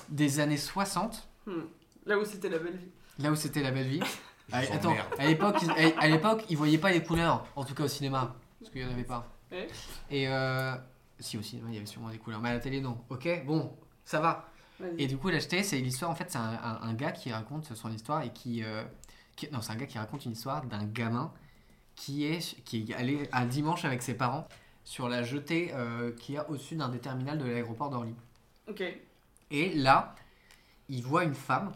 des 0.08 0.40
années 0.40 0.56
60, 0.56 1.28
Hmm. 1.46 1.62
Là 2.06 2.18
où 2.18 2.24
c'était 2.24 2.48
la 2.50 2.58
belle 2.58 2.76
vie. 2.76 2.88
là 3.18 3.30
où 3.30 3.36
c'était 3.36 3.62
la 3.62 3.70
belle 3.70 3.88
vie. 3.88 4.00
Ah, 4.50 4.64
Ils 4.64 4.72
attends, 4.72 4.94
à 5.18 5.26
l'époque, 5.26 5.56
ils, 5.60 5.70
à- 5.70 6.00
à 6.00 6.08
l'époque, 6.08 6.42
ils 6.48 6.56
voyaient 6.56 6.78
pas 6.78 6.90
les 6.90 7.02
couleurs, 7.02 7.44
en 7.54 7.64
tout 7.66 7.74
cas 7.74 7.84
au 7.84 7.88
cinéma, 7.88 8.34
parce 8.58 8.70
qu'il 8.72 8.80
y 8.80 8.84
en 8.86 8.88
avait 8.90 9.04
pas. 9.04 9.26
Et 10.10 10.26
euh, 10.26 10.74
si 11.18 11.36
au 11.36 11.42
cinéma, 11.42 11.68
il 11.68 11.74
y 11.74 11.76
avait 11.76 11.84
sûrement 11.84 12.08
des 12.08 12.16
couleurs, 12.16 12.40
mais 12.40 12.48
à 12.48 12.54
la 12.54 12.60
télé 12.60 12.80
non. 12.80 12.98
Ok, 13.10 13.28
bon, 13.44 13.76
ça 14.06 14.20
va. 14.20 14.48
Et 14.98 15.06
du 15.06 15.16
coup, 15.18 15.28
l'acheter, 15.28 15.62
c'est 15.62 15.78
l'histoire. 15.80 16.10
En 16.10 16.14
fait, 16.14 16.30
c'est 16.30 16.38
un, 16.38 16.52
un- 16.62 16.80
un 16.82 16.94
gars 16.94 17.12
qui 17.12 17.32
raconte 17.32 17.74
son 17.74 17.90
histoire 17.92 18.22
et 18.22 18.32
qui, 18.32 18.62
euh, 18.62 18.84
qui- 19.36 19.50
non, 19.50 19.60
c'est 19.60 19.72
un 19.72 19.76
gars 19.76 19.86
qui 19.86 19.98
raconte 19.98 20.24
une 20.24 20.32
histoire 20.32 20.64
d'un 20.66 20.84
gamin 20.84 21.32
qui 21.96 22.24
est 22.26 22.62
qui 22.64 22.86
est 22.88 22.94
allé 22.94 23.28
un 23.32 23.46
dimanche 23.46 23.84
avec 23.84 24.02
ses 24.02 24.14
parents 24.14 24.46
sur 24.84 25.08
la 25.08 25.22
jetée 25.24 25.72
euh, 25.74 26.12
qu'il 26.12 26.36
y 26.36 26.38
a 26.38 26.48
au-dessus 26.48 26.76
d'un 26.76 26.88
des 26.88 27.00
terminals 27.00 27.38
de 27.38 27.44
l'aéroport 27.44 27.90
d'Orly. 27.90 28.14
Ok. 28.68 28.82
Et 29.50 29.74
là, 29.74 30.14
il 30.88 31.02
voit 31.02 31.24
une 31.24 31.34
femme, 31.34 31.72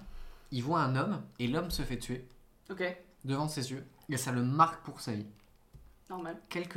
il 0.53 0.63
voit 0.63 0.81
un 0.81 0.95
homme 0.95 1.23
et 1.41 1.49
l'homme 1.49 1.71
se 1.73 1.83
fait 1.83 1.99
tuer 1.99 2.27
Ok. 2.71 2.85
devant 3.25 3.49
ses 3.49 3.73
yeux 3.73 3.85
et 4.09 4.17
ça 4.17 4.31
le 4.31 4.43
marque 4.45 4.85
pour 4.85 5.01
sa 5.01 5.13
vie. 5.15 5.27
Normal. 6.09 6.37
Quelques 6.49 6.77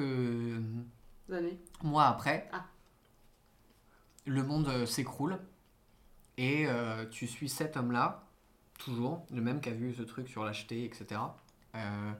Années. 1.31 1.59
mois 1.83 2.05
après, 2.07 2.49
Ah. 2.51 2.65
le 4.25 4.41
monde 4.43 4.67
euh, 4.69 4.85
s'écroule 4.85 5.37
et 6.37 6.65
euh, 6.67 7.05
tu 7.09 7.27
suis 7.27 7.49
cet 7.49 7.77
homme-là, 7.77 8.23
toujours, 8.77 9.25
le 9.33 9.41
même 9.41 9.61
qui 9.61 9.69
a 9.69 9.73
vu 9.73 9.93
ce 9.93 10.03
truc 10.03 10.27
sur 10.27 10.43
l'acheter, 10.43 10.83
etc., 10.85 11.21
euh, 11.75 12.11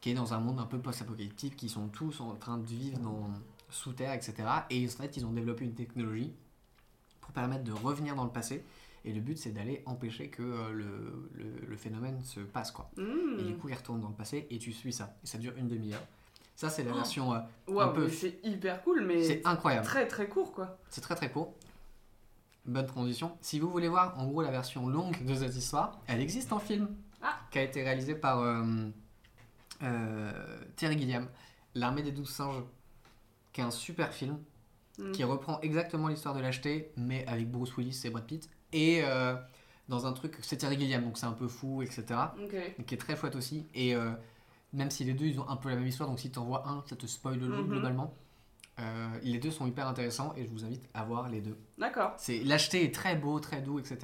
qui 0.00 0.10
est 0.10 0.14
dans 0.14 0.34
un 0.34 0.38
monde 0.40 0.60
un 0.60 0.66
peu 0.66 0.78
post-apocalyptique, 0.78 1.56
qui 1.56 1.68
sont 1.68 1.88
tous 1.88 2.20
en 2.20 2.34
train 2.34 2.58
de 2.58 2.66
vivre 2.66 2.98
dans, 2.98 3.30
sous 3.70 3.92
terre, 3.92 4.12
etc. 4.12 4.34
Et 4.70 4.86
en 4.86 4.88
fait, 4.90 5.16
ils 5.16 5.24
ont 5.26 5.32
développé 5.32 5.64
une 5.64 5.74
technologie 5.74 6.32
pour 7.20 7.32
permettre 7.32 7.64
de 7.64 7.72
revenir 7.72 8.14
dans 8.14 8.24
le 8.24 8.30
passé. 8.30 8.64
Et 9.04 9.12
le 9.12 9.20
but, 9.20 9.38
c'est 9.38 9.50
d'aller 9.52 9.82
empêcher 9.86 10.28
que 10.30 10.42
euh, 10.42 10.72
le, 10.72 11.30
le- 11.34 11.66
le 11.66 11.76
phénomène 11.76 12.20
se 12.24 12.40
passe, 12.40 12.70
quoi. 12.72 12.90
Et 13.38 13.42
du 13.44 13.56
coup, 13.56 13.68
il 13.68 13.74
retourne 13.74 14.00
dans 14.00 14.08
le 14.08 14.14
passé 14.14 14.46
et 14.50 14.58
tu 14.58 14.72
suis 14.72 14.92
ça. 14.92 15.14
Et 15.22 15.26
ça 15.26 15.38
dure 15.38 15.52
une 15.56 15.68
demi-heure. 15.68 16.02
Ça, 16.56 16.70
c'est 16.70 16.82
la 16.84 16.90
Oh. 16.92 16.96
version... 16.96 17.32
euh, 17.34 17.38
un 17.78 17.88
peu- 17.88 18.08
c'est 18.08 18.40
hyper 18.42 18.82
cool, 18.82 19.04
mais 19.04 19.22
c'est 19.22 19.46
incroyable. 19.46 19.86
très 19.86 20.06
très 20.08 20.28
court 20.28 20.52
quoi. 20.52 20.78
C'est 20.90 21.00
très 21.02 21.14
très 21.14 21.30
court. 21.30 21.54
Bonne 22.66 22.86
transition. 22.86 23.36
Si 23.40 23.58
vous 23.60 23.70
voulez 23.70 23.88
voir 23.88 24.18
en 24.18 24.26
gros 24.26 24.42
la 24.42 24.50
version 24.50 24.88
longue 24.88 25.24
de 25.24 25.34
cette 25.34 25.54
histoire, 25.56 26.00
elle 26.06 26.20
existe 26.20 26.52
en 26.52 26.58
film. 26.58 26.88
Ah. 27.22 27.36
Qui 27.50 27.58
a 27.58 27.62
été 27.62 27.82
réalisé 27.82 28.14
par 28.14 28.40
euh, 28.40 28.64
euh, 29.82 30.32
Terry 30.76 30.98
Gilliam. 30.98 31.28
L'armée 31.74 32.02
des 32.02 32.12
douze 32.12 32.30
singes. 32.30 32.62
Qui 33.52 33.60
est 33.60 33.64
un 33.64 33.70
super 33.70 34.12
film. 34.12 34.38
Hmm. 34.98 35.12
Qui 35.12 35.24
reprend 35.24 35.60
exactement 35.60 36.08
l'histoire 36.08 36.34
de 36.34 36.40
l'acheter, 36.40 36.90
mais 36.96 37.26
avec 37.26 37.50
Bruce 37.50 37.76
Willis 37.76 38.00
et 38.04 38.10
Brad 38.10 38.24
Pitt. 38.24 38.48
Et 38.72 39.02
euh, 39.04 39.34
dans 39.88 40.06
un 40.06 40.12
truc, 40.12 40.38
c'est 40.42 40.56
Terry 40.56 40.78
Gilliam, 40.78 41.02
donc 41.04 41.18
c'est 41.18 41.26
un 41.26 41.32
peu 41.32 41.48
fou, 41.48 41.82
etc. 41.82 42.04
Qui 42.86 42.94
est 42.94 42.98
très 42.98 43.16
chouette 43.16 43.36
aussi. 43.36 43.66
Et 43.74 43.94
euh, 43.94 44.10
même 44.72 44.90
si 44.90 45.04
les 45.04 45.12
deux 45.14 45.26
ils 45.26 45.38
ont 45.38 45.48
un 45.48 45.56
peu 45.56 45.68
la 45.68 45.76
même 45.76 45.86
histoire, 45.86 46.08
donc 46.08 46.18
si 46.18 46.30
tu 46.30 46.40
vois 46.40 46.66
un, 46.68 46.82
ça 46.88 46.96
te 46.96 47.06
spoil 47.06 47.38
l'autre 47.38 47.62
Mhm. 47.62 47.68
globalement. 47.68 48.14
Euh, 48.78 49.08
les 49.22 49.38
deux 49.38 49.50
sont 49.50 49.66
hyper 49.66 49.88
intéressants 49.88 50.34
et 50.36 50.44
je 50.44 50.50
vous 50.50 50.64
invite 50.64 50.84
à 50.92 51.04
voir 51.04 51.28
les 51.28 51.40
deux. 51.40 51.56
D'accord. 51.78 52.12
C'est 52.18 52.44
l'acheter 52.44 52.84
est 52.84 52.94
très 52.94 53.16
beau, 53.16 53.40
très 53.40 53.62
doux, 53.62 53.78
etc. 53.78 53.98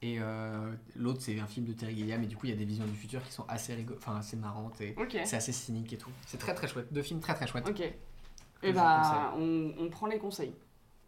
Et 0.00 0.18
euh, 0.20 0.72
l'autre 0.96 1.20
c'est 1.20 1.38
un 1.40 1.46
film 1.46 1.66
de 1.66 1.72
Terry 1.72 1.96
Gilliam 1.96 2.22
et 2.22 2.26
du 2.26 2.36
coup 2.36 2.46
il 2.46 2.50
y 2.50 2.52
a 2.52 2.56
des 2.56 2.64
visions 2.64 2.86
du 2.86 2.94
futur 2.94 3.22
qui 3.22 3.32
sont 3.32 3.44
assez 3.48 3.84
enfin 3.96 4.16
assez 4.16 4.36
marrantes 4.36 4.80
et 4.80 4.94
c'est 5.24 5.36
assez 5.36 5.52
cynique 5.52 5.92
et 5.92 5.98
tout. 5.98 6.10
C'est 6.26 6.38
très 6.38 6.54
très 6.54 6.68
chouette, 6.68 6.92
deux 6.92 7.02
films 7.02 7.20
très 7.20 7.34
très 7.34 7.46
chouettes. 7.46 7.68
Ok. 7.68 7.80
Et 7.80 8.72
vous 8.72 8.78
bah, 8.78 9.34
on, 9.36 9.74
on 9.78 9.88
prend 9.90 10.06
les 10.06 10.18
conseils. 10.18 10.54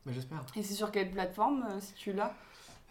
Mais 0.06 0.12
j'espère. 0.12 0.44
Et 0.56 0.62
c'est 0.62 0.74
sur 0.74 0.90
quelle 0.90 1.10
plateforme 1.10 1.66
euh, 1.70 1.80
si 1.80 1.94
tu 1.94 2.12
l'as? 2.12 2.34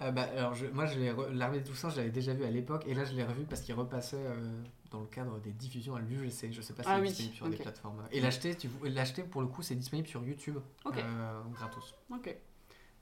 Euh, 0.01 0.11
bah, 0.11 0.27
alors 0.35 0.53
je- 0.53 0.67
moi 0.67 0.85
je 0.85 0.97
l'ai 0.97 1.11
re- 1.11 1.29
l'armée 1.31 1.57
des 1.59 1.63
Toussaint 1.65 1.89
je 1.89 1.97
l'avais 1.97 2.09
déjà 2.11 2.33
vu 2.33 2.45
à 2.45 2.49
l'époque 2.49 2.83
et 2.87 2.93
là 2.93 3.03
je 3.03 3.13
l'ai 3.13 3.23
revu 3.23 3.43
parce 3.43 3.61
qu'il 3.61 3.75
repassait 3.75 4.15
euh, 4.17 4.61
dans 4.91 5.01
le 5.01 5.07
cadre 5.07 5.39
des 5.41 5.51
diffusions 5.51 5.95
à 5.95 5.99
l'UGC. 5.99 6.51
Je 6.53 6.61
sais 6.61 6.73
pas 6.73 6.83
si 6.83 6.89
Ah 6.89 6.95
c'est 6.95 7.01
oui, 7.01 7.07
disponible 7.09 7.35
sur 7.35 7.49
des 7.49 7.57
plateformes. 7.57 8.03
Et 8.11 8.21
l'acheter, 8.21 8.55
tu 8.55 8.69
l'acheter 8.83 9.23
pour 9.23 9.41
le 9.41 9.47
coup 9.47 9.61
c'est 9.61 9.75
disponible 9.75 10.07
sur 10.07 10.23
YouTube. 10.23 10.57
Ok. 10.85 10.97
Euh, 10.97 11.41
gratos. 11.53 11.93
Ok. 12.11 12.33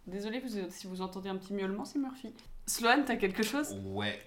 Désolé 0.07 0.41
si 0.69 0.87
vous 0.87 1.01
entendez 1.01 1.27
un 1.29 1.35
petit 1.35 1.53
miaulement, 1.53 1.83
c'est 1.85 1.99
Murphy. 1.99 2.33
Sloane, 2.65 3.03
t'as 3.05 3.17
quelque 3.17 3.43
chose? 3.43 3.75
Ouais. 3.85 4.19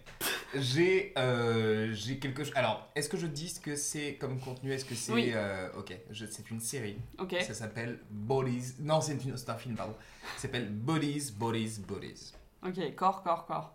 J'ai 0.55 1.13
euh, 1.19 1.93
j'ai 1.93 2.19
quelque 2.19 2.45
chose. 2.45 2.53
Alors, 2.57 2.89
est-ce 2.95 3.09
que 3.09 3.17
je 3.17 3.27
dis 3.27 3.49
ce 3.49 3.61
que 3.61 3.77
c'est 3.77 4.15
comme 4.17 4.39
contenu? 4.41 4.73
Est-ce 4.73 4.85
que 4.85 4.95
c'est. 4.95 5.13
Oui. 5.13 5.31
euh, 5.35 5.69
ok, 5.79 5.97
je- 6.11 6.27
c'est 6.27 6.51
une 6.51 6.61
série. 6.61 6.97
Ok. 7.19 7.37
Ça 7.43 7.55
s'appelle 7.55 8.01
Bodies. 8.11 8.75
Non, 8.81 9.01
c'est 9.01 9.13
une- 9.15 9.37
c'est 9.37 9.51
un 9.51 9.57
film, 9.57 9.75
pardon. 9.77 9.95
Ça 10.37 10.43
s'appelle 10.43 10.69
Bodies, 10.71 11.33
Bodies, 11.37 11.81
Bodies. 11.87 12.33
Ok, 12.67 12.95
corps, 12.95 13.23
corps, 13.23 13.47
corps. 13.47 13.75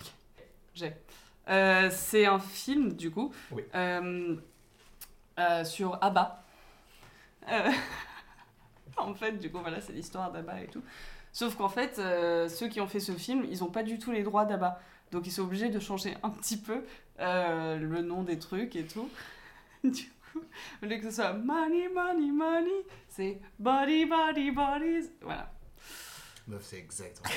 Ok. 0.00 0.06
J'ai. 0.74 0.92
Euh, 1.48 1.88
c'est 1.90 2.26
un 2.26 2.38
film, 2.38 2.92
du 2.94 3.10
coup, 3.10 3.32
Oui. 3.50 3.62
euh, 3.74 4.36
euh, 5.38 5.64
sur 5.64 5.98
ABBA. 6.02 6.42
En 8.96 9.12
fait, 9.14 9.32
du 9.32 9.50
coup, 9.50 9.58
voilà, 9.58 9.80
c'est 9.80 9.92
l'histoire 9.92 10.30
d'ABBA 10.30 10.62
et 10.62 10.66
tout. 10.68 10.82
Sauf 11.32 11.56
qu'en 11.56 11.68
fait, 11.68 11.96
ceux 11.96 12.68
qui 12.68 12.80
ont 12.80 12.86
fait 12.86 13.00
ce 13.00 13.10
film, 13.12 13.44
ils 13.50 13.58
n'ont 13.58 13.70
pas 13.70 13.82
du 13.82 13.98
tout 13.98 14.12
les 14.12 14.22
droits 14.22 14.44
d'ABBA. 14.44 14.80
Donc, 15.10 15.26
ils 15.26 15.32
sont 15.32 15.42
obligés 15.42 15.68
de 15.68 15.80
changer 15.80 16.16
un 16.22 16.30
petit 16.30 16.56
peu 16.56 16.84
le 17.18 18.00
nom 18.02 18.22
des 18.22 18.38
trucs 18.38 18.76
et 18.76 18.84
tout. 18.86 19.08
Du 19.84 20.04
coup, 20.32 20.40
au 20.82 20.86
lieu 20.86 20.96
que 20.96 21.10
ce 21.10 21.10
soit 21.10 21.32
money, 21.34 21.88
money, 21.88 22.30
money, 22.32 22.70
c'est 23.08 23.38
body, 23.58 24.06
body, 24.06 24.50
bodies. 24.50 25.10
Voilà. 25.20 25.52
Meuf, 26.46 26.62
c'est 26.62 26.78
exactement. 26.78 27.28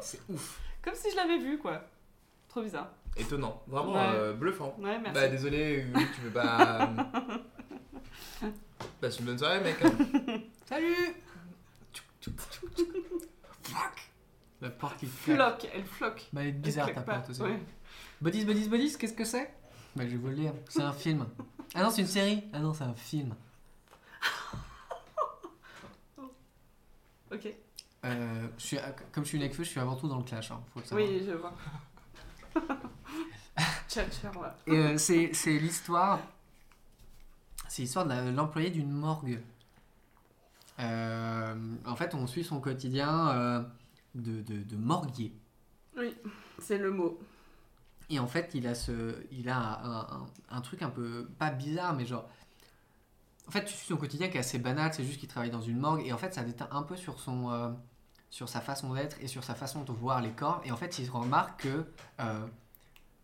C'est 0.00 0.18
c'est 0.18 0.32
ouf. 0.32 0.60
Comme 0.82 0.94
si 0.94 1.10
je 1.10 1.16
l'avais 1.16 1.38
vu, 1.38 1.58
quoi. 1.58 1.82
Trop 2.48 2.62
bizarre. 2.62 2.88
Étonnant. 3.16 3.62
Vraiment 3.66 3.94
Ouais. 3.94 4.10
euh, 4.14 4.32
bluffant. 4.34 4.74
Ouais, 4.78 4.98
merci. 4.98 5.14
Bah, 5.14 5.28
désolé, 5.28 5.86
que 5.92 6.14
tu 6.14 6.20
veux 6.22 6.30
pas. 6.30 6.90
Passe 9.00 9.18
une 9.20 9.26
bonne 9.26 9.38
soirée, 9.38 9.60
mec. 9.60 9.76
hein. 9.82 9.90
Salut 10.66 10.94
Fuck 13.62 14.10
La 14.60 14.70
porte 14.70 14.98
qui 14.98 15.06
floque, 15.06 15.66
elle 15.72 15.84
floque. 15.84 16.26
Bah, 16.32 16.40
elle 16.42 16.48
est 16.48 16.50
Elle 16.50 16.60
bizarre 16.60 16.92
ta 16.92 17.00
porte 17.02 17.30
aussi. 17.30 17.40
Ouais. 17.42 17.58
Buddies, 18.20 18.44
Buddies, 18.44 18.68
Buddies, 18.68 18.96
qu'est-ce 18.98 19.12
que 19.14 19.24
c'est? 19.24 19.52
Bah, 19.94 20.04
je 20.04 20.10
vais 20.10 20.16
vous 20.16 20.28
le 20.28 20.34
dire. 20.34 20.52
C'est 20.68 20.82
un 20.82 20.92
film. 20.92 21.26
Ah 21.74 21.82
non, 21.82 21.90
c'est 21.90 22.02
une 22.02 22.08
série. 22.08 22.44
Ah 22.52 22.58
non, 22.60 22.74
c'est 22.74 22.84
un 22.84 22.94
film. 22.94 23.34
Ok. 27.32 27.48
Euh, 28.06 28.48
je 28.58 28.64
suis, 28.64 28.78
comme 29.12 29.24
je 29.24 29.28
suis 29.30 29.40
je 29.52 29.62
suis 29.62 29.80
avant 29.80 29.96
tout 29.96 30.08
dans 30.08 30.18
le 30.18 30.24
clash. 30.24 30.50
Hein, 30.50 30.60
faut 30.72 30.80
le 30.80 30.84
savoir. 30.86 31.08
Oui, 31.08 31.22
je 31.26 31.32
vois. 31.32 31.52
Euh, 34.68 34.98
c'est 34.98 35.58
l'histoire. 35.58 36.20
C'est 37.68 37.82
l'histoire 37.82 38.06
de 38.06 38.30
l'employé 38.30 38.70
d'une 38.70 38.90
morgue. 38.90 39.40
Euh, 40.78 41.74
en 41.86 41.96
fait, 41.96 42.14
on 42.14 42.26
suit 42.26 42.44
son 42.44 42.60
quotidien 42.60 43.30
euh, 43.30 43.62
de, 44.14 44.42
de, 44.42 44.62
de 44.62 44.76
morguier. 44.76 45.32
Oui, 45.96 46.14
c'est 46.58 46.76
le 46.78 46.90
mot. 46.90 47.18
Et 48.10 48.18
en 48.18 48.26
fait, 48.26 48.50
il 48.54 48.66
a, 48.66 48.74
ce, 48.74 49.16
il 49.32 49.48
a 49.48 49.56
un, 49.58 50.00
un- 50.00 50.26
un 50.50 50.60
truc 50.60 50.82
un 50.82 50.90
peu, 50.90 51.26
pas 51.38 51.50
bizarre, 51.50 51.94
mais 51.94 52.04
genre. 52.04 52.28
En 53.48 53.50
fait, 53.50 53.64
tu 53.64 53.72
suis 53.74 53.86
son 53.86 53.96
quotidien 53.96 54.28
qui 54.28 54.36
est 54.36 54.40
assez 54.40 54.58
banal, 54.58 54.92
c'est 54.92 55.04
juste 55.04 55.20
qu'il 55.20 55.28
travaille 55.28 55.50
dans 55.50 55.60
une 55.62 55.78
morgue, 55.78 56.02
et 56.04 56.12
en 56.12 56.18
fait, 56.18 56.34
ça 56.34 56.42
déteint 56.42 56.68
un 56.72 56.82
peu 56.82 56.96
sur, 56.96 57.18
son, 57.20 57.50
euh, 57.50 57.70
sur 58.30 58.48
sa 58.48 58.60
façon 58.60 58.92
d'être 58.94 59.16
et 59.20 59.28
sur 59.28 59.44
sa 59.44 59.54
façon 59.54 59.82
de 59.84 59.92
voir 59.92 60.20
les 60.20 60.30
corps. 60.32 60.60
Et 60.64 60.70
en 60.72 60.76
fait, 60.76 60.98
il 60.98 61.08
remarque 61.10 61.62
que 61.62 61.86
euh, 62.20 62.46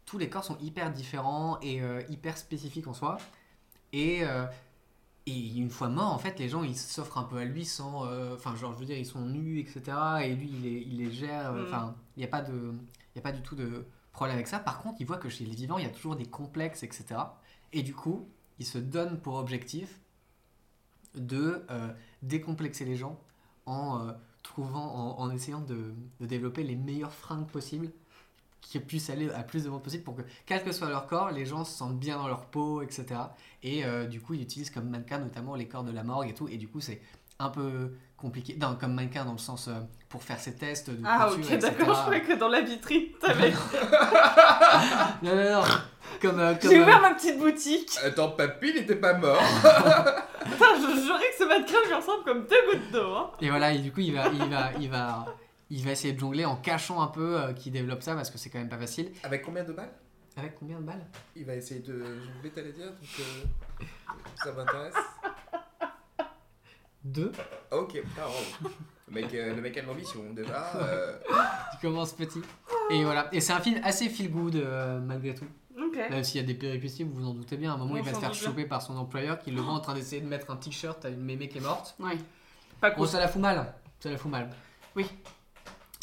tous 0.06 0.18
les 0.18 0.28
corps 0.28 0.44
sont 0.44 0.58
hyper 0.58 0.90
différents 0.92 1.58
et 1.60 1.82
euh, 1.82 2.02
hyper 2.08 2.38
spécifiques 2.38 2.86
en 2.86 2.94
soi. 2.94 3.18
Et, 3.92 4.24
euh, 4.24 4.46
et 5.26 5.56
une 5.56 5.70
fois 5.70 5.88
mort, 5.88 6.12
en 6.12 6.18
fait, 6.18 6.38
les 6.38 6.48
gens, 6.48 6.62
ils 6.62 6.76
s'offrent 6.76 7.18
un 7.18 7.24
peu 7.24 7.36
à 7.38 7.44
lui 7.44 7.64
sans. 7.64 8.06
Enfin, 8.32 8.54
genre, 8.56 8.72
je 8.72 8.78
veux 8.78 8.86
dire, 8.86 8.96
ils 8.96 9.06
sont 9.06 9.26
nus, 9.26 9.60
etc. 9.60 9.82
Et 10.22 10.34
lui, 10.34 10.48
il 10.48 10.62
les, 10.62 10.80
il 10.80 10.96
les 10.98 11.12
gère. 11.12 11.52
Mm. 11.52 11.62
Enfin, 11.64 11.94
il 12.16 12.20
n'y 12.20 12.24
a, 12.24 12.28
pas 12.28 12.42
de- 12.42 12.72
y 13.14 13.18
a 13.18 13.22
pas 13.22 13.32
du 13.32 13.42
tout 13.42 13.54
de 13.54 13.84
problème 14.12 14.36
avec 14.36 14.48
ça. 14.48 14.58
Par 14.58 14.80
contre, 14.82 14.96
il 15.00 15.06
voit 15.06 15.18
que 15.18 15.28
chez 15.28 15.44
les 15.44 15.54
vivants, 15.54 15.78
il 15.78 15.84
y 15.84 15.88
a 15.88 15.90
toujours 15.90 16.16
des 16.16 16.26
complexes, 16.26 16.82
etc. 16.82 17.20
Et 17.72 17.82
du 17.82 17.94
coup, 17.94 18.28
il 18.58 18.66
se 18.66 18.78
donne 18.78 19.18
pour 19.20 19.34
objectif 19.34 20.00
de 21.14 21.66
décomplexer 22.22 22.84
les 22.84 22.96
gens 22.96 23.20
en 23.66 24.08
trouvant, 24.42 25.18
en, 25.18 25.30
essayant 25.30 25.60
de, 25.60 25.94
de 26.20 26.26
développer 26.26 26.62
les 26.62 26.76
meilleures 26.76 27.12
fringues 27.12 27.46
possibles 27.46 27.90
qui 28.62 28.78
puissent 28.78 29.10
aller 29.10 29.28
à 29.30 29.42
plus 29.42 29.64
de 29.64 29.68
monde 29.68 29.82
possible 29.82 30.04
pour 30.04 30.16
que, 30.16 30.22
quel 30.46 30.62
que 30.62 30.72
soit 30.72 30.88
leur 30.88 31.06
corps, 31.06 31.30
les 31.30 31.44
gens 31.44 31.64
se 31.64 31.76
sentent 31.76 31.98
bien 31.98 32.16
dans 32.16 32.28
leur 32.28 32.46
peau, 32.46 32.80
etc. 32.80 33.20
Et 33.62 33.84
euh, 33.84 34.06
du 34.06 34.20
coup, 34.20 34.34
ils 34.34 34.42
utilisent 34.42 34.70
comme 34.70 34.88
mannequin 34.88 35.18
notamment 35.18 35.56
les 35.56 35.66
corps 35.66 35.84
de 35.84 35.90
la 35.90 36.04
morgue 36.04 36.30
et 36.30 36.34
tout. 36.34 36.48
Et 36.48 36.56
du 36.56 36.68
coup, 36.68 36.80
c'est 36.80 37.00
un 37.42 37.50
peu 37.50 37.92
compliqué. 38.16 38.56
Non, 38.60 38.76
comme 38.80 38.94
mannequin 38.94 39.24
dans 39.24 39.32
le 39.32 39.38
sens 39.38 39.68
euh, 39.68 39.72
pour 40.08 40.22
faire 40.22 40.38
ses 40.38 40.54
tests 40.54 40.90
de 40.90 40.98
Ah, 41.04 41.28
couture, 41.30 41.52
ok, 41.54 41.58
d'accord, 41.58 41.94
je 41.94 42.00
croyais 42.02 42.22
que 42.22 42.32
dans 42.34 42.48
la 42.48 42.60
vitrine, 42.60 43.06
t'avais. 43.20 43.52
Non, 45.22 45.36
non, 45.36 45.52
non. 45.52 45.62
Comme, 46.20 46.38
euh, 46.40 46.54
comme, 46.54 46.70
J'ai 46.70 46.78
euh, 46.78 46.82
ouvert 46.82 47.00
ma 47.00 47.14
petite 47.14 47.38
boutique. 47.38 47.90
Attends, 48.04 48.30
papy, 48.30 48.70
il 48.70 48.76
était 48.78 48.96
pas 48.96 49.14
mort. 49.14 49.42
Putain, 50.44 50.74
je 50.76 51.00
jurais 51.04 51.30
que 51.30 51.36
ce 51.38 51.44
mannequin 51.48 51.78
lui 51.86 51.94
ressemble 51.94 52.24
comme 52.24 52.46
deux 52.46 52.70
gouttes 52.70 52.92
d'eau. 52.92 53.14
Hein. 53.14 53.30
Et 53.40 53.50
voilà, 53.50 53.72
et 53.72 53.78
du 53.78 53.92
coup, 53.92 54.00
il 54.00 54.14
va, 54.14 54.28
il 54.28 54.48
va, 54.50 54.70
il 54.80 54.90
va, 54.90 55.26
il 55.70 55.84
va 55.84 55.92
essayer 55.92 56.12
de 56.12 56.20
jongler 56.20 56.44
en 56.44 56.56
cachant 56.56 57.00
un 57.00 57.06
peu 57.06 57.40
euh, 57.40 57.52
qu'il 57.54 57.72
développe 57.72 58.02
ça 58.02 58.14
parce 58.14 58.30
que 58.30 58.38
c'est 58.38 58.50
quand 58.50 58.58
même 58.58 58.68
pas 58.68 58.78
facile. 58.78 59.10
Avec 59.22 59.42
combien 59.42 59.64
de 59.64 59.72
balles? 59.72 59.92
Avec 60.36 60.54
combien 60.58 60.78
de 60.78 60.84
balles? 60.84 61.06
Il 61.34 61.44
va 61.44 61.54
essayer 61.54 61.80
de 61.80 62.04
jongler, 62.04 62.50
t'allais 62.54 62.72
dire, 62.72 62.86
donc 62.86 63.20
euh, 63.20 63.84
ça 64.36 64.52
m'intéresse. 64.52 64.94
Deux. 67.04 67.32
Ok, 67.70 68.00
bravo. 68.16 68.34
Le 69.08 69.14
mec, 69.14 69.34
euh, 69.34 69.54
le 69.54 69.60
mec 69.60 69.76
a 69.76 69.82
de 69.82 69.86
l'ambition, 69.86 70.20
déjà. 70.32 70.70
euh, 70.76 71.18
Tu 71.72 71.78
commences 71.86 72.12
petit. 72.12 72.40
Et 72.90 73.04
voilà. 73.04 73.28
Et 73.32 73.40
c'est 73.40 73.52
un 73.52 73.60
film 73.60 73.80
assez 73.84 74.08
feel 74.08 74.30
good 74.30 74.56
euh, 74.56 75.00
malgré 75.00 75.34
tout. 75.34 75.46
Ok. 75.76 75.96
Même 75.96 76.22
s'il 76.24 76.40
y 76.40 76.44
a 76.44 76.46
des 76.46 76.54
péripéties, 76.54 77.02
vous 77.02 77.14
vous 77.14 77.26
en 77.26 77.34
doutez 77.34 77.56
bien. 77.56 77.72
À 77.72 77.74
un 77.74 77.78
moment, 77.78 77.94
On 77.94 77.96
il 77.96 78.02
va 78.02 78.10
se 78.10 78.14
s'en 78.14 78.20
faire 78.20 78.30
doute 78.30 78.38
bien. 78.40 78.48
choper 78.48 78.64
par 78.64 78.80
son 78.82 78.96
employeur 78.96 79.38
qui 79.38 79.50
le 79.50 79.60
voit 79.60 79.72
en 79.74 79.80
train 79.80 79.94
d'essayer 79.94 80.20
de 80.22 80.28
mettre 80.28 80.50
un 80.50 80.56
t-shirt 80.56 81.04
à 81.04 81.08
une 81.08 81.22
mémé 81.22 81.48
qui 81.48 81.58
est 81.58 81.62
morte. 81.62 81.94
Ouais. 81.98 82.16
Pas 82.80 82.90
Bon, 82.90 82.96
cool. 82.98 83.08
ça 83.08 83.18
la 83.20 83.28
fout 83.28 83.40
mal. 83.42 83.74
Ça 84.00 84.10
la 84.10 84.16
fout 84.16 84.30
mal. 84.30 84.48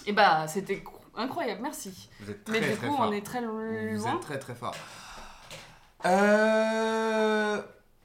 Et 0.06 0.14
bah, 0.14 0.48
c'était 0.48 0.76
cr- 0.78 0.92
incroyable, 1.16 1.62
merci. 1.62 2.10
Vous 2.20 2.32
êtes 2.32 2.48
Mais 2.50 2.60
très 2.60 2.70
du 2.72 2.76
très 2.78 2.88
coup, 2.88 2.96
fort. 2.98 3.08
on 3.10 3.12
est 3.12 3.26
très 3.26 3.42
Vous 3.42 3.48
loin. 4.04 4.16
êtes 4.16 4.22
très 4.22 4.40
très 4.40 4.56
fort. 4.56 4.76
Euh... 6.06 7.62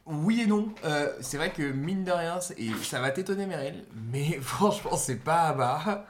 Oui 0.07 0.43
et 0.43 0.47
non. 0.47 0.69
Euh, 0.85 1.13
c'est 1.21 1.37
vrai 1.39 1.51
que 1.53 1.63
mine 1.63 2.05
de 2.05 2.13
rien, 2.13 2.39
et 2.59 2.73
ça 2.83 3.01
va 3.01 3.11
t'étonner 3.11 3.47
Meryl, 3.47 3.85
mais 4.13 4.39
franchement 4.43 4.97
c'est 4.97 5.17
pas 5.17 5.49
à 5.49 5.53
bas. 5.55 6.07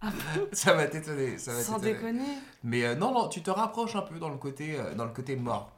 ça 0.52 0.72
va 0.74 0.86
t'étonner, 0.86 1.36
ça 1.38 1.52
va 1.52 1.60
Sans 1.60 1.78
déconner. 1.78 2.38
Mais 2.64 2.84
euh, 2.84 2.94
non, 2.94 3.12
non, 3.12 3.28
tu 3.28 3.42
te 3.42 3.50
rapproches 3.50 3.96
un 3.96 4.02
peu 4.02 4.18
dans 4.18 4.28
le 4.30 4.36
côté, 4.36 4.78
euh, 4.78 4.94
dans 4.94 5.04
le 5.04 5.12
côté 5.12 5.36
mort, 5.36 5.70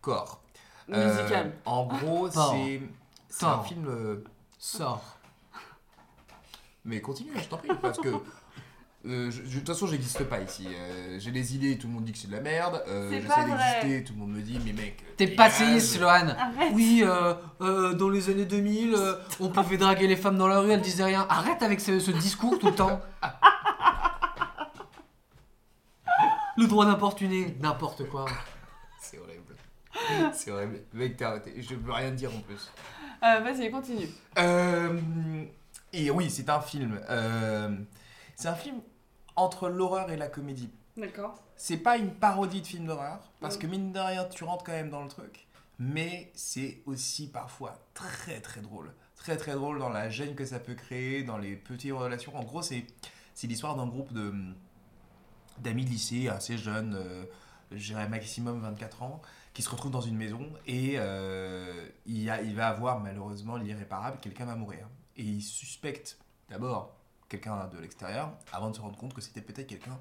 corps. 0.00 0.40
Musical. 0.88 1.48
Euh, 1.48 1.50
en 1.66 1.86
gros, 1.86 2.30
Fort. 2.30 2.52
c'est 2.52 2.80
c'est 3.28 3.44
un 3.44 3.62
film. 3.62 3.86
euh, 3.88 4.24
Sors. 4.58 5.18
Mais 6.84 7.00
continue, 7.00 7.30
je 7.36 7.44
t'en 7.48 7.58
prie, 7.58 7.68
parce 7.80 7.98
que. 7.98 8.08
Euh, 9.06 9.30
je- 9.30 9.42
je- 9.42 9.54
de 9.54 9.58
toute 9.58 9.68
façon, 9.68 9.86
j'existe 9.86 10.24
pas 10.24 10.40
ici. 10.40 10.66
Euh, 10.68 11.16
J'ai 11.20 11.30
des 11.30 11.54
idées, 11.54 11.78
tout 11.78 11.86
le 11.86 11.92
monde 11.94 12.04
dit 12.04 12.12
que 12.12 12.18
c'est 12.18 12.26
de 12.28 12.32
la 12.32 12.40
merde. 12.40 12.82
Euh, 12.88 13.08
C'est 13.10 13.16
J'essaie 13.22 13.28
pas 13.28 13.44
vrai. 13.46 13.56
d'exister, 13.82 14.04
tout 14.04 14.12
le 14.14 14.18
monde 14.20 14.32
me 14.32 14.40
dit, 14.42 14.58
mais 14.64 14.72
mec. 14.72 15.02
T'es 15.16 15.26
dégage. 15.26 15.36
passéiste, 15.36 15.96
Sloane. 15.96 16.30
Arrête. 16.38 16.72
Oui, 16.74 17.02
euh, 17.04 17.34
euh, 17.60 17.94
dans 17.94 18.08
les 18.08 18.28
années 18.30 18.44
2000, 18.44 18.94
euh, 18.94 19.14
on 19.40 19.48
pouvait 19.48 19.76
draguer 19.76 20.06
les 20.06 20.16
femmes 20.16 20.36
dans 20.38 20.48
la 20.48 20.60
rue, 20.60 20.70
elles 20.70 20.80
disaient 20.80 21.04
rien. 21.04 21.26
Arrête 21.30 21.62
avec 21.62 21.80
ce, 21.80 22.00
ce 22.00 22.10
discours 22.10 22.58
tout 22.58 22.66
le 22.68 22.74
temps. 22.74 23.00
Le 26.56 26.66
droit 26.66 26.84
d'importuner, 26.86 27.56
n'importe 27.60 28.08
quoi. 28.08 28.26
C'est 29.00 29.18
horrible. 29.18 29.54
C'est 30.32 30.50
horrible. 30.50 30.80
Mec, 30.92 31.16
t'es 31.16 31.24
arrêté. 31.24 31.54
Je 31.62 31.74
peux 31.76 31.92
rien 31.92 32.10
dire 32.10 32.30
en 32.34 32.40
plus. 32.40 32.70
Euh, 33.22 33.40
Vas-y, 33.40 33.70
continue. 33.70 34.08
Euh, 34.38 34.98
et 35.92 36.10
oui, 36.10 36.30
c'est 36.30 36.48
un 36.50 36.60
film. 36.60 37.00
euh, 37.08 37.70
c'est 38.38 38.48
un 38.48 38.54
film 38.54 38.80
entre 39.34 39.68
l'horreur 39.68 40.10
et 40.10 40.16
la 40.16 40.28
comédie. 40.28 40.70
D'accord. 40.96 41.42
C'est 41.56 41.76
pas 41.76 41.96
une 41.96 42.12
parodie 42.14 42.60
de 42.60 42.66
film 42.66 42.86
d'horreur, 42.86 43.18
parce 43.40 43.56
Mm. 43.56 43.58
que 43.60 43.66
mine 43.66 43.92
de 43.92 43.98
rien, 43.98 44.24
tu 44.26 44.44
rentres 44.44 44.64
quand 44.64 44.72
même 44.72 44.90
dans 44.90 45.02
le 45.02 45.08
truc. 45.08 45.46
Mais 45.80 46.30
c'est 46.34 46.80
aussi 46.86 47.28
parfois 47.30 47.78
très 47.94 48.40
très 48.40 48.60
drôle. 48.60 48.92
Très 49.16 49.36
très 49.36 49.54
drôle 49.54 49.78
dans 49.80 49.88
la 49.88 50.08
gêne 50.08 50.34
que 50.36 50.44
ça 50.44 50.60
peut 50.60 50.74
créer, 50.74 51.24
dans 51.24 51.38
les 51.38 51.56
petites 51.56 51.92
relations. 51.92 52.36
En 52.36 52.44
gros, 52.44 52.62
c'est 52.62 52.86
c'est 53.34 53.46
l'histoire 53.48 53.74
d'un 53.76 53.86
groupe 53.86 54.12
de 54.12 54.32
d'amis 55.58 55.84
de 55.84 55.90
lycée 55.90 56.28
assez 56.28 56.56
jeunes, 56.58 56.94
euh, 56.94 57.24
je 57.72 57.88
dirais 57.88 58.08
maximum 58.08 58.60
24 58.60 59.02
ans, 59.02 59.20
qui 59.52 59.62
se 59.62 59.70
retrouvent 59.70 59.90
dans 59.90 60.00
une 60.00 60.16
maison 60.16 60.48
et 60.68 60.94
euh, 60.98 61.88
il, 62.06 62.22
y 62.22 62.30
a, 62.30 62.40
il 62.42 62.54
va 62.54 62.68
avoir 62.68 63.00
malheureusement 63.00 63.56
l'irréparable, 63.56 64.18
quelqu'un 64.20 64.44
va 64.44 64.54
mourir. 64.54 64.88
Et 65.16 65.22
il 65.22 65.42
suspecte 65.42 66.18
d'abord 66.48 66.94
quelqu'un 67.28 67.66
de 67.68 67.78
l'extérieur 67.78 68.32
avant 68.52 68.70
de 68.70 68.76
se 68.76 68.80
rendre 68.80 68.96
compte 68.96 69.14
que 69.14 69.20
c'était 69.20 69.42
peut-être 69.42 69.66
quelqu'un 69.66 69.98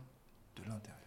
de 0.55 0.61
l'intérieur. 0.63 0.97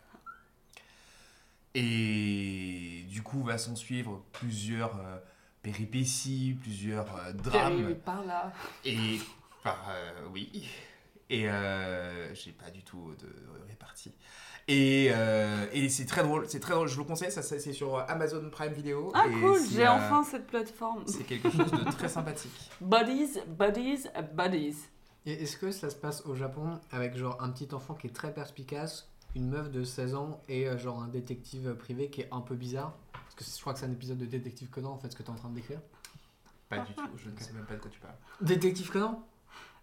Et 1.74 3.04
du 3.08 3.22
coup, 3.22 3.42
va 3.42 3.56
s'en 3.58 3.76
suivre 3.76 4.24
plusieurs 4.32 4.98
euh, 4.98 5.18
péripéties, 5.62 6.56
plusieurs 6.60 7.06
euh, 7.16 7.32
drames. 7.32 7.94
Par 8.04 8.24
là. 8.24 8.52
Et 8.84 9.18
par 9.62 9.88
euh, 9.90 10.26
oui. 10.32 10.68
Et 11.28 11.48
euh, 11.48 12.34
j'ai 12.34 12.52
pas 12.52 12.70
du 12.70 12.82
tout 12.82 13.14
de 13.20 13.28
répartie. 13.68 14.12
Et, 14.66 15.06
et 15.72 15.88
c'est 15.88 16.06
très 16.06 16.22
drôle, 16.22 16.48
c'est 16.48 16.60
très 16.60 16.74
drôle. 16.74 16.86
Je 16.86 16.94
vous 16.94 17.00
le 17.00 17.06
conseille, 17.06 17.32
ça, 17.32 17.42
c'est 17.42 17.72
sur 17.72 17.98
Amazon 18.08 18.50
Prime 18.50 18.72
Video. 18.72 19.10
Ah 19.14 19.26
Et 19.26 19.32
cool, 19.32 19.58
j'ai 19.72 19.88
enfin 19.88 20.22
cette 20.22 20.46
plateforme. 20.46 21.04
C'est 21.08 21.24
quelque 21.24 21.50
chose 21.50 21.72
de 21.72 21.90
très 21.90 22.08
sympathique. 22.08 22.70
Buddies, 22.80 23.40
buddies, 23.48 24.06
buddies. 24.32 24.76
Et 25.26 25.32
est-ce 25.42 25.56
que 25.56 25.70
ça 25.70 25.90
se 25.90 25.96
passe 25.96 26.24
au 26.26 26.34
Japon 26.34 26.80
avec 26.92 27.16
genre 27.16 27.36
un 27.42 27.50
petit 27.50 27.74
enfant 27.74 27.94
qui 27.94 28.06
est 28.06 28.14
très 28.14 28.32
perspicace, 28.32 29.08
une 29.34 29.48
meuf 29.48 29.70
de 29.70 29.84
16 29.84 30.14
ans 30.14 30.40
et 30.48 30.66
euh, 30.68 30.78
genre 30.78 31.02
un 31.02 31.08
détective 31.08 31.74
privé 31.74 32.08
qui 32.08 32.22
est 32.22 32.28
un 32.32 32.40
peu 32.40 32.54
bizarre? 32.54 32.94
Parce 33.12 33.34
que 33.34 33.44
je 33.44 33.60
crois 33.60 33.74
que 33.74 33.78
c'est 33.78 33.86
un 33.86 33.92
épisode 33.92 34.18
de 34.18 34.26
Détective 34.26 34.68
Conan 34.70 34.92
en 34.92 34.98
fait 34.98 35.10
ce 35.10 35.16
que 35.16 35.22
tu 35.22 35.28
es 35.28 35.32
en 35.32 35.36
train 35.36 35.50
de 35.50 35.54
décrire. 35.54 35.80
Pas 36.68 36.78
du 36.78 36.94
tout, 36.94 37.02
je 37.16 37.28
ne 37.28 37.36
sais 37.38 37.52
même 37.52 37.66
pas 37.66 37.74
de 37.74 37.80
quoi 37.80 37.90
tu 37.90 38.00
parles. 38.00 38.14
Détective 38.40 38.90
Conan? 38.90 39.24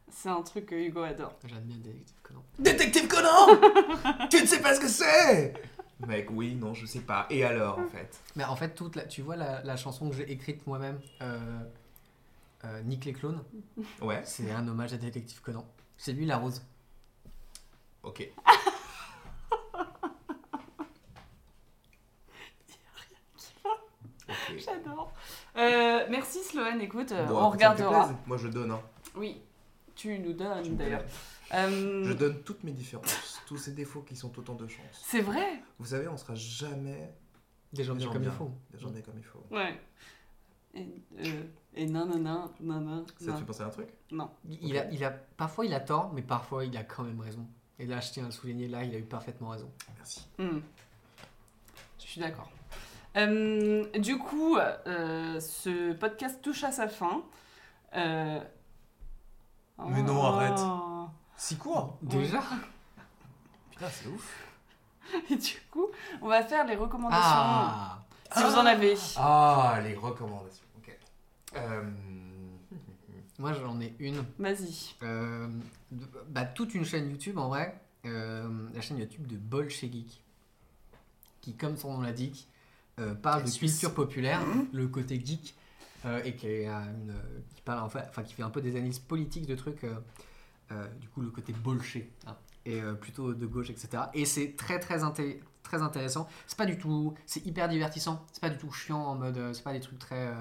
C'est 0.09 0.29
un 0.29 0.41
truc 0.41 0.67
que 0.67 0.75
Hugo 0.75 1.01
adore. 1.01 1.33
J'admire 1.45 1.77
Détective 1.77 2.15
Conan. 2.23 2.43
Détective 2.59 3.07
Conan 3.07 4.27
Tu 4.29 4.41
ne 4.41 4.45
sais 4.47 4.61
pas 4.61 4.73
ce 4.73 4.79
que 4.79 4.87
c'est 4.87 5.53
Mec, 6.07 6.29
oui, 6.31 6.53
non, 6.55 6.73
je 6.75 6.85
sais 6.85 6.99
pas. 6.99 7.25
Et 7.29 7.43
alors, 7.43 7.79
en 7.79 7.87
fait? 7.87 8.21
Mais 8.35 8.43
en 8.43 8.55
fait, 8.55 8.75
toute 8.75 8.95
la, 8.95 9.03
tu 9.05 9.21
vois 9.23 9.35
la, 9.35 9.63
la 9.63 9.75
chanson 9.75 10.09
que 10.09 10.15
j'ai 10.15 10.31
écrite 10.31 10.65
moi-même, 10.67 10.99
euh, 11.21 11.59
euh, 12.65 12.81
Nick 12.83 13.05
les 13.05 13.13
clones, 13.13 13.43
Ouais, 14.01 14.21
c'est 14.25 14.51
un 14.51 14.67
hommage 14.67 14.93
à 14.93 14.97
Détective 14.97 15.41
Conan. 15.41 15.65
C'est 15.97 16.13
lui 16.13 16.25
la 16.25 16.37
rose. 16.37 16.61
ok. 18.03 18.29
J'adore. 24.57 25.13
Euh, 25.55 26.05
merci 26.09 26.43
Sloane, 26.43 26.81
écoute, 26.81 27.11
euh, 27.11 27.25
Bon, 27.25 27.37
on 27.37 27.49
regardera. 27.49 28.09
Moi, 28.25 28.37
je 28.37 28.47
donne. 28.47 28.71
hein. 28.71 28.81
Oui, 29.15 29.41
tu 29.95 30.19
nous 30.19 30.33
donnes 30.33 30.75
d'ailleurs. 30.77 31.03
Euh, 31.53 32.03
Je 32.03 32.13
donne 32.13 32.41
toutes 32.43 32.63
mes 32.63 32.73
différences, 32.73 33.41
tous 33.47 33.57
ces 33.57 33.71
défauts 33.71 34.01
qui 34.01 34.15
sont 34.15 34.37
autant 34.37 34.55
de 34.55 34.67
chances. 34.67 35.01
C'est 35.05 35.21
vrai? 35.21 35.61
Vous 35.79 35.87
savez, 35.87 36.07
on 36.07 36.17
sera 36.17 36.35
jamais 36.35 37.13
Des 37.71 37.83
gens 37.83 37.93
des 37.93 37.99
bien 37.99 38.07
gens 38.07 38.13
comme 38.13 38.23
il 38.23 38.31
faut. 38.31 38.51
des 38.71 38.79
gens 38.79 38.89
bien 38.89 39.01
comme 39.01 39.17
il 39.17 39.23
faut. 39.23 39.43
Ouais. 39.51 39.79
Et, 40.73 40.87
euh, 41.19 41.43
et 41.73 41.85
non, 41.85 42.05
non, 42.05 42.17
non, 42.17 42.51
non, 42.59 42.79
non. 42.81 43.05
Ça 43.19 43.33
te 43.33 43.37
fait 43.37 43.45
penser 43.45 43.63
à 43.63 43.67
un 43.67 43.69
truc? 43.69 43.89
Non. 44.11 44.29
Il, 44.49 44.77
a, 44.77 44.89
il 44.91 45.03
a, 45.03 45.11
parfois 45.11 45.65
il 45.65 45.73
a 45.73 45.79
tort, 45.79 46.11
mais 46.13 46.21
parfois 46.21 46.65
il 46.65 46.75
a 46.77 46.83
quand 46.83 47.03
même 47.03 47.19
raison. 47.19 47.47
Et 47.79 47.85
là, 47.85 47.99
je 47.99 48.11
tiens 48.11 48.23
à 48.23 48.27
le 48.27 48.31
souligner, 48.31 48.67
là, 48.67 48.83
il 48.83 48.93
a 48.95 48.97
eu 48.97 49.03
parfaitement 49.03 49.49
raison. 49.49 49.71
Merci. 49.95 50.27
Hmm. 50.39 50.59
Je 51.99 52.05
suis 52.05 52.21
d'accord. 52.21 52.49
Euh, 53.15 53.85
du 53.99 54.17
coup, 54.17 54.57
euh, 54.57 55.39
ce 55.39 55.93
podcast 55.93 56.41
touche 56.41 56.63
à 56.63 56.71
sa 56.71 56.87
fin. 56.87 57.23
Euh, 57.95 58.39
Mais 59.79 60.03
non, 60.03 60.19
oh. 60.21 60.25
arrête. 60.25 60.59
Si 61.35 61.57
court 61.57 61.97
Déjà? 62.01 62.41
Putain, 63.71 63.89
c'est 63.89 64.07
ouf. 64.07 64.47
Et 65.29 65.35
du 65.35 65.61
coup, 65.71 65.87
on 66.21 66.27
va 66.27 66.43
faire 66.43 66.65
les 66.65 66.75
recommandations. 66.75 67.21
Ah 67.23 67.99
Si 68.35 68.43
vous 68.43 68.53
en 68.55 68.65
avez. 68.65 68.95
Ah, 69.15 69.79
les 69.83 69.95
recommandations. 69.95 70.63
Ok. 70.77 70.97
Euh, 71.55 71.83
Moi, 73.39 73.53
j'en 73.53 73.79
ai 73.79 73.95
une. 73.99 74.23
Vas-y. 74.39 74.95
Euh, 75.03 75.47
bah, 76.29 76.45
toute 76.45 76.73
une 76.73 76.85
chaîne 76.85 77.09
YouTube 77.09 77.37
en 77.37 77.49
vrai. 77.49 77.79
Euh, 78.05 78.47
la 78.73 78.81
chaîne 78.81 78.99
YouTube 78.99 79.27
de 79.27 79.35
Bol 79.37 79.69
chez 79.69 79.91
Geek. 79.91 80.21
Qui, 81.41 81.55
comme 81.55 81.77
son 81.77 81.93
nom 81.93 82.01
l'indique, 82.01 82.47
euh, 82.99 83.13
parle 83.13 83.43
de 83.43 83.47
Suisse. 83.47 83.73
culture 83.73 83.93
populaire, 83.93 84.41
le 84.73 84.87
côté 84.87 85.21
geek, 85.23 85.55
euh, 86.05 86.21
et 86.23 86.35
qui, 86.35 86.47
une, 86.47 87.13
qui, 87.55 87.61
parle, 87.61 87.83
en 87.83 87.89
fait, 87.89 88.03
enfin, 88.09 88.23
qui 88.23 88.33
fait 88.33 88.43
un 88.43 88.49
peu 88.49 88.61
des 88.61 88.75
analyses 88.75 88.99
politiques 88.99 89.45
de 89.45 89.55
trucs, 89.55 89.83
euh, 89.83 89.95
euh, 90.71 90.87
du 90.99 91.07
coup, 91.09 91.21
le 91.21 91.29
côté 91.29 91.53
bolché, 91.53 92.11
hein, 92.25 92.35
et 92.67 92.81
euh, 92.81 92.93
plutôt 92.93 93.33
de 93.33 93.45
gauche, 93.47 93.69
etc. 93.69 94.03
Et 94.13 94.25
c'est 94.25 94.55
très, 94.55 94.79
très, 94.79 94.99
inté- 95.03 95.39
très 95.63 95.81
intéressant. 95.81 96.27
C'est 96.47 96.57
pas 96.57 96.65
du 96.65 96.77
tout. 96.77 97.13
C'est 97.25 97.45
hyper 97.45 97.67
divertissant. 97.69 98.25
C'est 98.31 98.41
pas 98.41 98.49
du 98.49 98.57
tout 98.57 98.71
chiant 98.71 98.99
en 99.03 99.15
mode. 99.15 99.37
euh, 99.37 99.53
C'est 99.53 99.63
pas 99.63 99.73
des 99.73 99.79
trucs 99.79 99.99
très. 99.99 100.27
euh, 100.27 100.33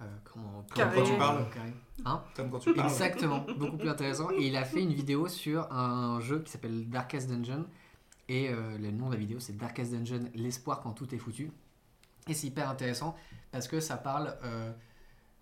euh, 0.00 0.04
comment 0.24 0.64
Carré. 0.74 0.96
Quand 0.96 1.04
tu 1.04 1.16
parles. 1.18 1.50
carré. 1.50 1.72
Hein 2.06 2.22
Comme 2.34 2.50
quand 2.50 2.58
tu 2.58 2.72
parles. 2.72 2.88
Exactement, 2.88 3.44
beaucoup 3.58 3.76
plus 3.76 3.88
intéressant. 3.88 4.30
Et 4.32 4.46
il 4.46 4.56
a 4.56 4.64
fait 4.64 4.82
une 4.82 4.92
vidéo 4.94 5.28
sur 5.28 5.70
un 5.72 6.18
jeu 6.20 6.40
qui 6.40 6.50
s'appelle 6.50 6.88
Darkest 6.88 7.28
Dungeon. 7.28 7.66
Et 8.28 8.48
euh, 8.48 8.78
le 8.78 8.90
nom 8.92 9.08
de 9.08 9.14
la 9.14 9.18
vidéo, 9.20 9.40
c'est 9.40 9.56
Darkest 9.56 9.92
Dungeon, 9.92 10.30
l'espoir 10.34 10.80
quand 10.80 10.92
tout 10.92 11.14
est 11.14 11.18
foutu. 11.18 11.50
Et 12.28 12.34
c'est 12.34 12.46
hyper 12.46 12.68
intéressant 12.70 13.16
parce 13.50 13.66
que 13.68 13.80
ça 13.80 13.96
parle 13.96 14.36
euh, 14.44 14.70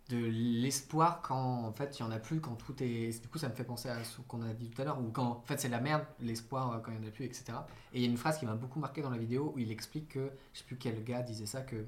de 0.09 0.16
l'espoir 0.16 1.20
quand 1.22 1.64
en 1.64 1.72
fait 1.72 1.98
il 1.98 2.02
n'y 2.02 2.09
en 2.09 2.12
a 2.12 2.18
plus, 2.18 2.40
quand 2.40 2.55
tout 2.55 2.74
est. 2.82 3.20
Du 3.20 3.28
coup, 3.28 3.39
ça 3.39 3.48
me 3.48 3.55
fait 3.55 3.64
penser 3.64 3.89
à 3.89 4.02
ce 4.05 4.20
qu'on 4.22 4.43
a 4.43 4.55
dit 4.55 4.70
tout 4.70 4.80
à 4.80 4.85
l'heure, 4.85 5.01
où 5.01 5.10
quand 5.10 5.26
en 5.26 5.43
fait 5.43 5.60
c'est 5.60 5.68
la 5.68 5.80
merde, 5.80 6.05
l'espoir 6.20 6.72
euh, 6.72 6.78
quand 6.78 6.93
il 6.93 6.98
n'y 6.98 7.06
en 7.06 7.09
a 7.09 7.12
plus, 7.12 7.24
etc. 7.24 7.44
Et 7.93 7.98
il 7.98 8.02
y 8.02 8.06
a 8.06 8.09
une 8.09 8.16
phrase 8.16 8.39
qui 8.39 8.47
m'a 8.47 8.55
beaucoup 8.55 8.80
marqué 8.80 9.02
dans 9.02 9.10
la 9.10 9.18
vidéo 9.18 9.52
où 9.55 9.59
il 9.59 9.70
explique 9.70 10.09
que, 10.09 10.30
je 10.55 10.60
sais 10.60 10.64
plus 10.64 10.76
quel 10.76 11.05
gars 11.05 11.22
disait 11.22 11.47
ça, 11.47 11.60
que 11.60 11.86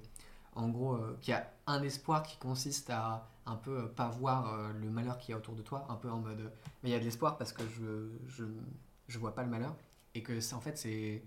en 0.55 0.69
gros, 0.69 0.95
euh, 0.95 1.17
qu'il 1.21 1.33
y 1.33 1.37
a 1.37 1.51
un 1.67 1.83
espoir 1.83 2.23
qui 2.23 2.37
consiste 2.37 2.91
à 2.91 3.29
un 3.47 3.57
peu 3.57 3.79
euh, 3.79 3.87
pas 3.87 4.09
voir 4.09 4.73
le 4.73 4.91
malheur 4.91 5.19
qu'il 5.19 5.31
y 5.31 5.35
a 5.35 5.39
autour 5.39 5.55
de 5.55 5.63
toi, 5.63 5.87
un 5.89 5.97
peu 5.97 6.11
en 6.11 6.19
mode. 6.19 6.53
mais 6.83 6.91
il 6.91 6.93
y 6.93 6.97
a 6.97 6.99
de 6.99 7.05
l'espoir 7.05 7.39
parce 7.39 7.53
que 7.53 7.63
je, 7.69 8.11
je, 8.29 8.45
je 9.09 9.19
vois 9.19 9.35
pas 9.35 9.43
le 9.43 9.51
malheur. 9.51 9.75
Et 10.15 10.23
que 10.23 10.41
c'est 10.41 10.55
en 10.55 10.61
fait, 10.61 10.77
c'est. 10.77 11.23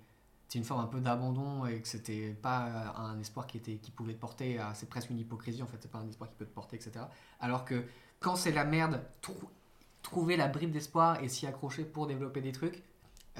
C'est 0.53 0.59
une 0.59 0.65
forme 0.65 0.81
un 0.81 0.87
peu 0.87 0.99
d'abandon 1.01 1.65
et 1.65 1.81
que 1.81 1.87
c'était 1.87 2.29
pas 2.29 2.67
euh, 2.67 2.99
un 2.99 3.19
espoir 3.19 3.47
qui, 3.47 3.57
était, 3.57 3.77
qui 3.77 3.89
pouvait 3.89 4.13
te 4.13 4.19
porter. 4.19 4.59
C'est 4.75 4.87
presque 4.87 5.09
une 5.09 5.17
hypocrisie 5.17 5.63
en 5.63 5.65
fait, 5.65 5.77
c'est 5.81 5.89
pas 5.89 5.97
un 5.97 6.07
espoir 6.07 6.29
qui 6.29 6.35
peut 6.35 6.45
te 6.45 6.53
porter, 6.53 6.75
etc. 6.75 7.07
Alors 7.39 7.65
que 7.65 7.83
quand 8.19 8.35
c'est 8.35 8.51
la 8.51 8.63
merde, 8.63 9.03
trou- 9.21 9.49
trouver 10.03 10.37
la 10.37 10.47
bribe 10.47 10.69
d'espoir 10.71 11.23
et 11.23 11.27
s'y 11.27 11.47
accrocher 11.47 11.83
pour 11.85 12.05
développer 12.05 12.39
des 12.41 12.51
trucs, 12.51 12.83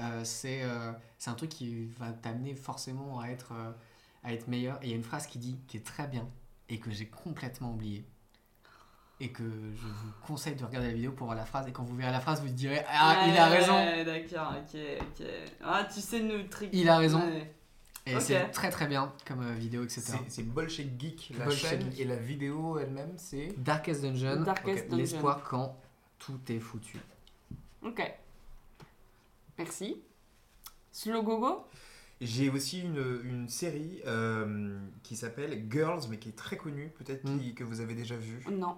euh, 0.00 0.24
c'est 0.24 0.64
euh, 0.64 0.92
c'est 1.18 1.30
un 1.30 1.34
truc 1.34 1.50
qui 1.50 1.84
va 1.86 2.10
t'amener 2.12 2.56
forcément 2.56 3.20
à 3.20 3.28
être, 3.28 3.52
à 4.24 4.32
être 4.34 4.48
meilleur. 4.48 4.80
Il 4.82 4.88
y 4.90 4.92
a 4.92 4.96
une 4.96 5.04
phrase 5.04 5.28
qui 5.28 5.38
dit, 5.38 5.60
qui 5.68 5.76
est 5.76 5.86
très 5.86 6.08
bien 6.08 6.28
et 6.68 6.80
que 6.80 6.90
j'ai 6.90 7.06
complètement 7.06 7.70
oublié. 7.74 8.04
Et 9.20 9.30
que 9.30 9.44
je 9.44 9.86
vous 9.86 10.10
conseille 10.26 10.56
de 10.56 10.64
regarder 10.64 10.88
la 10.88 10.94
vidéo 10.94 11.12
pour 11.12 11.26
voir 11.26 11.36
la 11.36 11.44
phrase. 11.44 11.68
Et 11.68 11.72
quand 11.72 11.84
vous 11.84 11.94
verrez 11.96 12.10
la 12.12 12.20
phrase, 12.20 12.42
vous 12.42 12.48
direz 12.48 12.84
Ah, 12.88 13.26
il 13.28 13.36
a 13.38 13.46
raison 13.46 13.74
Ouais, 13.74 14.04
D'accord, 14.04 14.54
ok, 14.58 14.80
ok. 15.00 15.26
Ah, 15.62 15.86
tu 15.92 16.00
sais 16.00 16.20
nous 16.20 16.42
triquer. 16.48 16.76
Il 16.76 16.88
a 16.88 16.98
raison. 16.98 17.20
Ouais. 17.20 17.54
Et 18.06 18.20
c'est 18.20 18.48
très 18.50 18.68
très 18.70 18.86
bien 18.86 19.12
comme 19.26 19.40
euh, 19.46 19.54
vidéo, 19.54 19.82
etc. 19.84 20.18
C'est 20.28 20.42
Bolshek 20.42 21.00
Geek, 21.00 21.32
la 21.38 21.44
Bolshek 21.46 21.70
chaîne, 21.70 21.90
Geek. 21.92 22.00
et 22.00 22.04
la 22.04 22.16
vidéo 22.16 22.78
elle-même, 22.78 23.14
c'est. 23.16 23.54
Darkest 23.56 24.02
Dungeon, 24.02 24.42
Darkest 24.42 24.78
ok, 24.84 24.90
Dungeon. 24.90 24.96
l'espoir 24.96 25.42
quand 25.44 25.78
tout 26.18 26.38
est 26.48 26.58
foutu. 26.60 26.98
Ok. 27.82 28.02
Merci. 29.58 30.02
Slow 30.92 31.22
Gogo 31.22 31.66
J'ai 32.20 32.50
aussi 32.50 32.80
une, 32.82 33.20
une 33.24 33.48
série 33.48 34.00
euh, 34.06 34.78
qui 35.02 35.16
s'appelle 35.16 35.64
Girls, 35.70 36.02
mais 36.10 36.18
qui 36.18 36.28
est 36.30 36.36
très 36.36 36.56
connue, 36.56 36.90
peut-être 36.98 37.24
Mm. 37.24 37.54
que 37.54 37.64
vous 37.64 37.80
avez 37.80 37.94
déjà 37.94 38.16
vu. 38.16 38.44
Non. 38.50 38.76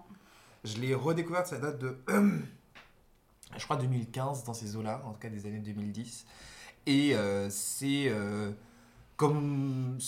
Je 0.66 0.78
l'ai 0.80 0.94
redécouverte, 0.94 1.46
ça 1.48 1.58
date 1.58 1.78
de. 1.78 1.96
je 3.56 3.64
crois 3.64 3.76
2015, 3.76 4.44
dans 4.44 4.54
ces 4.54 4.76
eaux-là, 4.76 5.02
en 5.06 5.12
tout 5.12 5.18
cas 5.20 5.28
des 5.30 5.46
années 5.46 5.60
2010. 5.60 6.26
Et 6.86 7.14
euh, 7.16 7.48
c'est. 7.50 8.08
euh, 8.08 8.52
comme. 9.16 9.98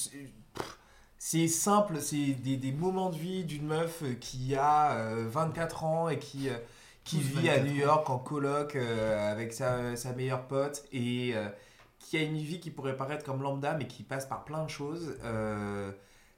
c'est- 1.19 1.49
simple, 1.49 2.01
c'est 2.01 2.35
des, 2.35 2.57
des 2.57 2.73
moments 2.73 3.11
de 3.11 3.17
vie 3.17 3.45
d'une 3.45 3.67
meuf 3.67 4.03
euh, 4.03 4.15
qui 4.15 4.55
a 4.57 4.93
euh, 4.97 5.27
24 5.29 5.85
ans 5.85 6.09
et 6.09 6.19
qui, 6.19 6.49
euh, 6.49 6.59
qui 7.05 7.21
vit 7.21 7.49
à 7.51 7.59
24 7.59 7.65
New. 7.65 7.75
York 7.77 8.11
en 8.11 8.19
coloc 8.19 8.77
euh, 8.77 9.33
avec 9.33 9.53
sa, 9.53 9.97
sa 9.97 10.13
meilleure 10.13 10.47
pote 10.49 10.85
et 10.93 11.33
euh, 11.35 11.49
qui 11.99 12.17
a 12.19 12.23
une 12.23 12.37
vie 12.39 12.61
qui 12.61 12.71
pourrait 12.71 12.97
paraître 12.97 13.25
comme 13.25 13.43
lambda 13.43 13.75
mais 13.75 13.87
qui 13.87 14.03
passe 14.05 14.27
par 14.27 14.45
plein 14.45 14.65
de 14.65 14.71
choses. 14.71 15.17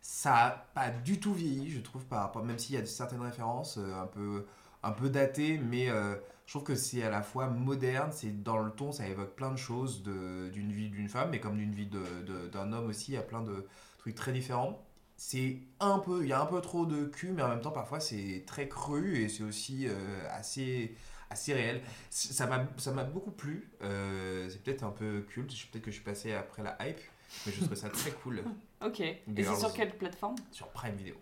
Ça 0.02 0.34
a 0.34 0.50
pas 0.50 0.90
du 0.90 1.20
tout 1.20 1.34
vieilli, 1.34 1.70
je 1.70 1.80
trouve, 1.80 2.04
par 2.06 2.20
rapport, 2.20 2.42
même 2.44 2.58
s'il 2.58 2.74
y 2.74 2.78
a 2.78 2.86
certaines 2.86 3.20
références 3.20 3.76
euh, 3.78 4.00
un 4.00 4.06
peu, 4.06 4.46
un 4.82 4.92
peu 4.92 5.10
datées, 5.10 5.58
mais 5.58 5.90
euh, 5.90 6.14
je 6.46 6.52
trouve 6.52 6.64
que 6.64 6.74
c'est 6.74 7.02
à 7.02 7.10
la 7.10 7.22
fois 7.22 7.48
moderne, 7.48 8.10
c'est 8.12 8.42
dans 8.42 8.58
le 8.58 8.70
ton, 8.70 8.92
ça 8.92 9.06
évoque 9.06 9.36
plein 9.36 9.50
de 9.50 9.58
choses 9.58 10.02
d'une 10.02 10.72
vie 10.72 10.88
d'une 10.88 11.08
femme, 11.08 11.30
mais 11.30 11.40
comme 11.40 11.58
d'une 11.58 11.74
vie 11.74 11.86
d'un 11.86 12.72
homme 12.72 12.88
aussi, 12.88 13.12
il 13.12 13.14
y 13.14 13.18
a 13.18 13.22
plein 13.22 13.42
de 13.42 13.66
trucs 13.98 14.14
très 14.14 14.32
différents. 14.32 14.82
C'est 15.16 15.58
un 15.80 15.98
peu, 15.98 16.22
il 16.22 16.28
y 16.28 16.32
a 16.32 16.40
un 16.40 16.46
peu 16.46 16.62
trop 16.62 16.86
de 16.86 17.04
cul, 17.04 17.32
mais 17.32 17.42
en 17.42 17.50
même 17.50 17.60
temps, 17.60 17.70
parfois, 17.70 18.00
c'est 18.00 18.44
très 18.46 18.68
cru 18.68 19.18
et 19.18 19.28
c'est 19.28 19.42
aussi 19.42 19.86
euh, 19.86 19.92
assez, 20.30 20.96
assez 21.28 21.52
réel. 21.52 21.82
Ça 22.08 22.46
m'a 22.46 23.04
beaucoup 23.04 23.32
plu. 23.32 23.70
C'est 23.80 24.62
peut-être 24.62 24.82
un 24.82 24.92
peu 24.92 25.20
culte, 25.28 25.52
peut-être 25.70 25.84
que 25.84 25.90
je 25.90 25.96
suis 25.96 26.04
passé 26.04 26.32
après 26.32 26.62
la 26.62 26.78
hype, 26.80 27.00
mais 27.44 27.52
je 27.52 27.62
trouve 27.62 27.76
ça 27.76 27.90
très 27.90 28.12
cool 28.12 28.42
Ok. 28.84 29.00
Et 29.00 29.20
c'est 29.36 29.56
sur 29.56 29.72
quelle 29.72 29.96
plateforme? 29.96 30.36
Sur 30.50 30.68
Prime 30.68 30.94
Video. 30.94 31.14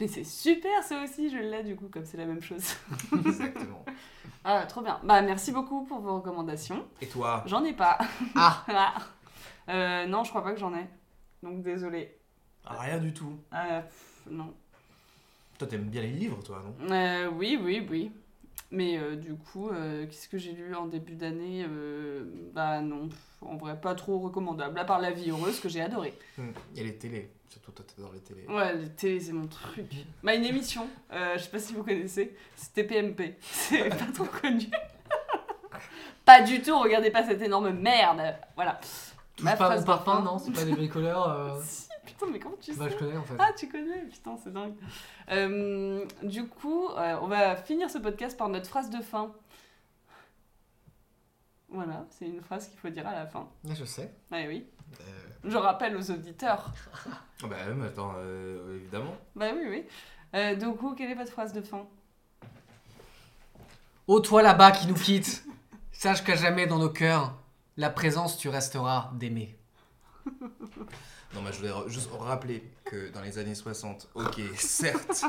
Mais 0.00 0.08
c'est 0.08 0.24
super 0.24 0.82
ça 0.82 1.02
aussi, 1.02 1.30
je 1.30 1.38
l'ai 1.38 1.62
du 1.62 1.74
coup, 1.74 1.88
comme 1.88 2.04
c'est 2.04 2.18
la 2.18 2.26
même 2.26 2.42
chose. 2.42 2.74
Exactement. 3.26 3.84
Ah, 4.44 4.64
trop 4.66 4.82
bien. 4.82 5.00
Bah, 5.02 5.22
merci 5.22 5.52
beaucoup 5.52 5.84
pour 5.84 6.00
vos 6.00 6.16
recommandations. 6.16 6.86
Et 7.00 7.06
toi? 7.06 7.42
J'en 7.46 7.64
ai 7.64 7.72
pas. 7.72 7.98
Ah 8.34 8.64
Ah. 8.68 8.94
Euh, 9.68 10.06
non, 10.06 10.22
je 10.22 10.30
crois 10.30 10.44
pas 10.44 10.52
que 10.52 10.60
j'en 10.60 10.74
ai. 10.74 10.86
Donc 11.42 11.62
désolé. 11.62 12.16
Ah, 12.64 12.78
Rien 12.80 12.98
du 12.98 13.12
tout. 13.12 13.38
Euh, 13.54 13.80
pff, 13.80 14.22
non. 14.30 14.54
Toi, 15.58 15.66
t'aimes 15.66 15.88
bien 15.88 16.02
les 16.02 16.12
livres, 16.12 16.42
toi, 16.42 16.62
non? 16.64 16.92
Euh, 16.94 17.28
oui, 17.30 17.58
oui, 17.60 17.86
oui. 17.90 18.12
Mais 18.70 18.98
euh, 18.98 19.14
du 19.16 19.34
coup, 19.34 19.68
euh, 19.70 20.06
qu'est-ce 20.06 20.28
que 20.28 20.38
j'ai 20.38 20.52
lu 20.52 20.74
en 20.74 20.86
début 20.86 21.14
d'année 21.14 21.64
Euh, 21.68 22.24
Bah 22.52 22.80
non, 22.80 23.08
pff, 23.08 23.18
en 23.42 23.56
vrai, 23.56 23.80
pas 23.80 23.94
trop 23.94 24.18
recommandable. 24.18 24.78
À 24.78 24.84
part 24.84 25.00
La 25.00 25.12
vie 25.12 25.30
heureuse 25.30 25.60
que 25.60 25.68
j'ai 25.68 25.80
adoré. 25.80 26.14
Et 26.74 26.82
les 26.82 26.94
télés. 26.96 27.30
Surtout, 27.48 27.70
toi, 27.72 27.84
t'adores 27.94 28.12
les 28.12 28.20
télés. 28.20 28.44
Ouais, 28.48 28.74
les 28.74 28.88
télé, 28.88 29.20
c'est 29.20 29.32
mon 29.32 29.46
truc. 29.46 29.86
Bah, 30.22 30.34
une 30.34 30.44
émission, 30.44 30.88
euh, 31.12 31.34
je 31.38 31.44
sais 31.44 31.50
pas 31.50 31.58
si 31.60 31.72
vous 31.74 31.84
connaissez, 31.84 32.36
c'était 32.56 32.84
PMP. 32.84 33.36
C'est 33.40 33.88
pas 33.88 34.12
trop 34.12 34.24
connu. 34.24 34.66
pas 36.24 36.42
du 36.42 36.60
tout, 36.60 36.78
regardez 36.78 37.10
pas 37.10 37.24
cette 37.24 37.40
énorme 37.42 37.70
merde. 37.70 38.20
Voilà. 38.56 38.80
Touche 39.36 39.44
Ma 39.44 39.56
pas 39.56 39.66
phrase 39.66 39.80
mon 39.80 39.86
parfum, 39.86 40.22
non 40.22 40.38
C'est 40.38 40.52
pas 40.52 40.64
des 40.64 40.72
bricoleurs 40.72 41.28
euh, 41.28 41.60
Si, 41.62 41.85
putain, 42.16 42.30
mais 42.32 42.38
comment 42.38 42.56
tu 42.60 42.72
sais 42.72 42.78
Bah, 42.78 42.88
je 42.88 42.96
connais 42.96 43.16
en 43.16 43.24
fait. 43.24 43.34
Ah, 43.38 43.50
tu 43.56 43.68
connais, 43.68 44.02
putain, 44.06 44.36
c'est 44.42 44.52
dingue. 44.52 44.74
Euh, 45.30 46.04
du 46.22 46.46
coup, 46.46 46.88
euh, 46.88 47.16
on 47.22 47.26
va 47.26 47.56
finir 47.56 47.90
ce 47.90 47.98
podcast 47.98 48.36
par 48.36 48.48
notre 48.48 48.68
phrase 48.68 48.90
de 48.90 49.02
fin. 49.02 49.32
Voilà, 51.68 52.06
c'est 52.10 52.26
une 52.26 52.40
phrase 52.42 52.68
qu'il 52.68 52.78
faut 52.78 52.88
dire 52.88 53.06
à 53.06 53.12
la 53.12 53.26
fin. 53.26 53.48
Ouais, 53.64 53.74
je 53.74 53.84
sais. 53.84 54.12
Ah 54.30 54.42
oui. 54.46 54.66
Euh, 55.00 55.04
Je 55.44 55.56
rappelle 55.56 55.96
aux 55.96 56.10
auditeurs. 56.10 56.72
Ah 57.06 57.20
bah, 57.48 57.56
mais 57.74 57.86
attends, 57.86 58.14
euh, 58.16 58.76
évidemment. 58.76 59.16
Bah 59.34 59.46
oui, 59.54 59.62
oui. 59.68 59.84
Euh, 60.34 60.54
du 60.54 60.66
coup, 60.76 60.94
quelle 60.94 61.10
est 61.10 61.14
votre 61.14 61.32
phrase 61.32 61.52
de 61.52 61.60
fin? 61.60 61.86
Ô 64.06 64.20
toi 64.20 64.42
là-bas 64.42 64.70
qui 64.70 64.86
nous 64.86 64.94
quitte, 64.94 65.44
sache 65.92 66.22
qu'à 66.22 66.36
jamais 66.36 66.66
dans 66.66 66.78
nos 66.78 66.90
cœurs, 66.90 67.34
la 67.76 67.90
présence 67.90 68.38
tu 68.38 68.48
resteras 68.48 69.10
d'aimer. 69.14 69.58
Non, 71.34 71.42
mais 71.42 71.52
je 71.52 71.58
voulais 71.58 71.72
juste 71.88 72.08
rappeler 72.18 72.62
que 72.84 73.10
dans 73.12 73.20
les 73.20 73.38
années 73.38 73.54
60, 73.54 74.08
ok, 74.14 74.40
certes, 74.56 75.24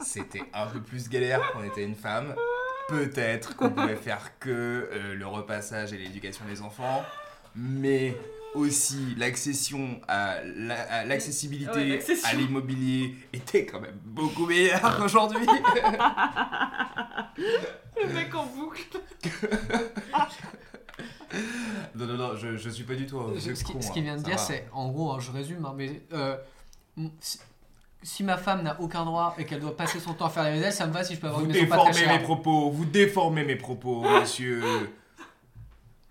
c'était 0.00 0.42
un 0.54 0.66
peu 0.66 0.80
plus 0.80 1.08
galère 1.08 1.40
quand 1.52 1.60
on 1.60 1.64
était 1.64 1.84
une 1.84 1.96
femme. 1.96 2.34
Peut-être 2.88 3.56
qu'on 3.56 3.70
pouvait 3.70 3.96
faire 3.96 4.38
que 4.38 4.50
euh, 4.92 5.14
le 5.14 5.26
repassage 5.26 5.92
et 5.92 5.98
l'éducation 5.98 6.44
des 6.46 6.62
enfants, 6.62 7.02
mais 7.56 8.16
aussi 8.54 9.14
l'accession 9.16 10.00
à 10.06 10.36
la- 10.44 10.82
à 10.92 11.04
l'accessibilité 11.04 11.98
Ouais, 11.98 12.04
à 12.24 12.34
l'immobilier 12.34 13.16
était 13.32 13.66
quand 13.66 13.80
même 13.80 13.98
beaucoup 14.04 14.46
meilleure 14.46 14.96
qu'aujourd'hui. 14.98 15.46
Le 17.36 18.12
mec 18.12 18.34
en 18.34 18.46
boucle. 18.46 18.82
non, 21.94 22.06
non, 22.06 22.14
non, 22.16 22.36
je, 22.36 22.56
je 22.56 22.70
suis 22.70 22.84
pas 22.84 22.94
du 22.94 23.06
tout 23.06 23.18
un 23.20 23.38
Ce, 23.38 23.50
qui- 23.50 23.56
ce 23.56 23.72
hein, 23.88 23.90
qu'il 23.92 24.02
vient 24.02 24.16
de 24.16 24.22
dire, 24.22 24.36
va. 24.36 24.42
c'est, 24.42 24.68
en 24.72 24.88
gros, 24.90 25.12
hein, 25.12 25.18
je 25.20 25.30
résume, 25.30 25.64
hein, 25.64 25.74
mais 25.76 26.02
euh, 26.12 26.36
si, 27.20 27.38
si 28.02 28.22
ma 28.24 28.36
femme 28.36 28.62
n'a 28.62 28.80
aucun 28.80 29.04
droit 29.04 29.34
et 29.38 29.44
qu'elle 29.44 29.60
doit 29.60 29.76
passer 29.76 29.98
son 30.00 30.14
temps 30.14 30.26
à 30.26 30.30
faire 30.30 30.42
la 30.44 30.50
vaisselle, 30.52 30.72
ça 30.72 30.86
me 30.86 30.92
va 30.92 31.04
si 31.04 31.14
je 31.14 31.20
peux 31.20 31.26
avoir 31.28 31.40
Vous 31.42 31.46
une 31.48 31.52
maison 31.52 31.66
pas 31.66 31.76
très 31.78 31.92
déformez 31.92 32.18
mes 32.18 32.22
propos, 32.24 32.70
vous 32.70 32.84
déformez 32.84 33.44
mes 33.44 33.56
propos, 33.56 34.02
monsieur. 34.20 34.62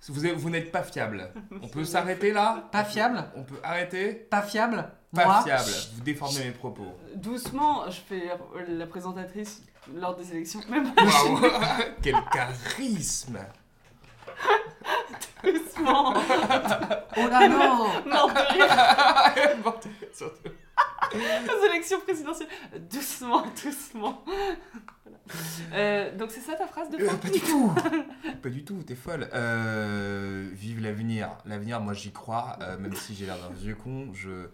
Vous, 0.10 0.26
êtes- 0.26 0.36
vous 0.36 0.50
n'êtes 0.50 0.72
pas 0.72 0.84
fiable. 0.84 1.32
On 1.62 1.68
peut 1.70 1.86
s'arrêter 1.86 2.34
là? 2.34 2.68
Pas 2.72 2.84
fiable? 2.84 3.24
On 3.36 3.44
peut 3.44 3.60
arrêter? 3.64 4.14
Pas 4.14 4.42
fiable? 4.42 4.92
Pas 5.16 5.26
Moi, 5.26 5.44
fiable. 5.44 5.70
Vous 5.96 6.02
déformez 6.02 6.44
mes 6.46 6.52
propos. 6.52 6.88
Doucement, 7.16 7.90
je 7.90 8.00
fais 8.02 8.24
la, 8.26 8.74
la 8.74 8.88
présentatrice 8.88 9.62
lors 9.96 10.16
des 10.18 10.32
élections. 10.34 10.60
Même 10.70 10.92
Waouh 10.98 11.40
Quel 12.02 12.16
charisme 12.34 13.38
doucement. 15.44 16.14
Oh 16.16 17.28
là 17.30 17.48
non 17.48 18.28
de 18.28 18.54
rire. 18.54 19.58
Mortel, 19.64 19.92
surtout. 20.14 20.50
aux 21.14 21.66
élections 21.66 22.00
présidentielles. 22.02 22.50
Doucement, 22.90 23.46
doucement. 23.64 24.24
Voilà. 24.26 24.58
Euh, 25.74 26.16
donc 26.18 26.32
c'est 26.32 26.42
ça 26.42 26.56
ta 26.56 26.68
phrase 26.68 26.90
de 26.90 26.98
Euh, 27.02 27.10
fin 27.10 27.18
pas 27.18 27.30
du 27.30 27.40
tout 27.40 27.74
Pas 28.42 28.50
du 28.50 28.64
tout, 28.66 28.84
t'es 28.84 28.96
folle. 28.96 29.30
Euh, 29.34 30.50
vive 30.52 30.82
l'avenir. 30.82 31.38
L'avenir, 31.46 31.80
moi 31.82 31.94
j'y 31.94 32.12
crois, 32.12 32.58
euh, 32.62 32.78
même 32.78 32.96
si 32.96 33.16
j'ai 33.16 33.26
l'air 33.26 33.38
d'un 33.38 33.54
vieux 33.54 33.76
con, 33.76 34.14
je, 34.14 34.48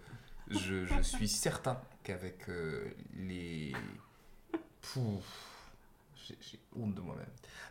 je, 0.50 0.86
je 0.86 1.02
suis 1.02 1.28
certain 1.28 1.80
qu'avec 2.04 2.50
euh, 2.50 2.86
les, 3.18 3.74
Pouf. 4.82 5.24
J'ai 6.28 6.60
honte 6.76 6.94
de 6.94 7.02
moi-même. 7.02 7.26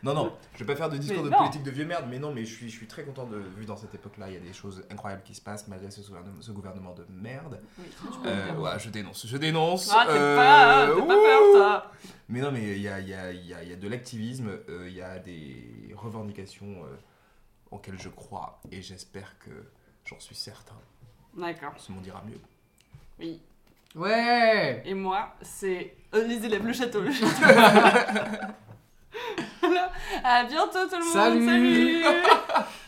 Non, 0.05 0.15
non, 0.15 0.33
je 0.55 0.61
vais 0.61 0.65
pas 0.73 0.77
faire 0.77 0.89
de 0.89 0.97
discours 0.97 1.25
Mais 1.25 1.31
de 1.31 1.33
non. 1.33 1.39
politique 1.39 1.65
de 1.65 1.71
vieux 1.73 1.85
merde, 1.85 2.05
mais 2.09 2.21
non, 2.21 2.33
mais 2.33 2.45
je 2.45 2.55
suis, 2.55 2.69
je 2.71 2.77
suis 2.77 2.87
très 2.87 3.03
content 3.03 3.27
de. 3.27 3.37
Vu 3.57 3.65
dans 3.67 3.77
cette 3.77 3.95
époque-là, 3.95 4.29
il 4.29 4.35
y 4.35 4.37
a 4.37 4.41
des 4.41 4.53
choses 4.53 4.85
incroyables 4.91 5.23
qui 5.25 5.35
se 5.35 5.41
passent 5.41 5.67
malgré 5.67 5.91
ce 5.91 6.01
gouvernement, 6.03 6.41
ce 6.41 6.53
gouvernement 6.53 6.95
de 6.95 7.05
merde. 7.11 7.61
Oui, 7.79 7.87
Euh, 8.27 8.55
ouais, 8.55 8.79
je 8.79 8.91
dénonce, 8.91 9.27
je 9.27 9.37
dénonce. 9.37 9.91
Ah, 9.93 10.05
t'es 10.07 10.13
euh, 10.17 10.37
pas, 10.37 10.87
t'as 10.95 11.01
pas 11.01 11.15
peur, 11.15 11.41
toi 11.53 11.93
Mais 12.29 12.41
non, 12.41 12.53
mais 12.53 12.77
il 12.77 12.83
y 12.83 12.87
a, 12.89 13.01
il 13.01 13.09
y, 13.09 13.15
a, 13.15 13.33
il 13.33 13.45
y, 13.47 13.55
a, 13.55 13.63
il 13.65 13.71
y 13.71 13.73
a 13.73 13.77
de 13.77 13.89
l'activisme, 13.89 14.51
euh, 14.69 14.87
il 14.89 14.95
y 14.95 15.03
a 15.03 15.19
des 15.19 15.93
revendications 15.97 16.85
euh, 16.85 16.97
auxquelles 17.73 17.99
je 18.01 18.09
crois, 18.09 18.61
et 18.71 18.83
j'espère 18.83 19.37
que 19.41 19.51
j'en 20.05 20.21
suis 20.21 20.37
certain. 20.37 20.77
D'accord, 21.37 21.73
Ce 21.77 21.91
monde 21.91 22.07
ira 22.07 22.23
mieux. 22.25 22.41
oui. 23.19 23.41
Ouais 23.95 24.83
Et 24.85 24.93
moi, 24.95 25.35
c'est 25.41 25.97
les 26.13 26.45
élèves, 26.45 26.65
le 26.65 26.73
château, 26.75 27.01
le 27.01 27.11
château. 27.11 27.33
voilà. 29.61 29.91
À 30.25 30.45
bientôt 30.45 30.87
tout 30.91 30.99
le 30.99 31.05
monde. 31.05 31.13
Salut. 31.13 31.47
Salut 31.47 32.05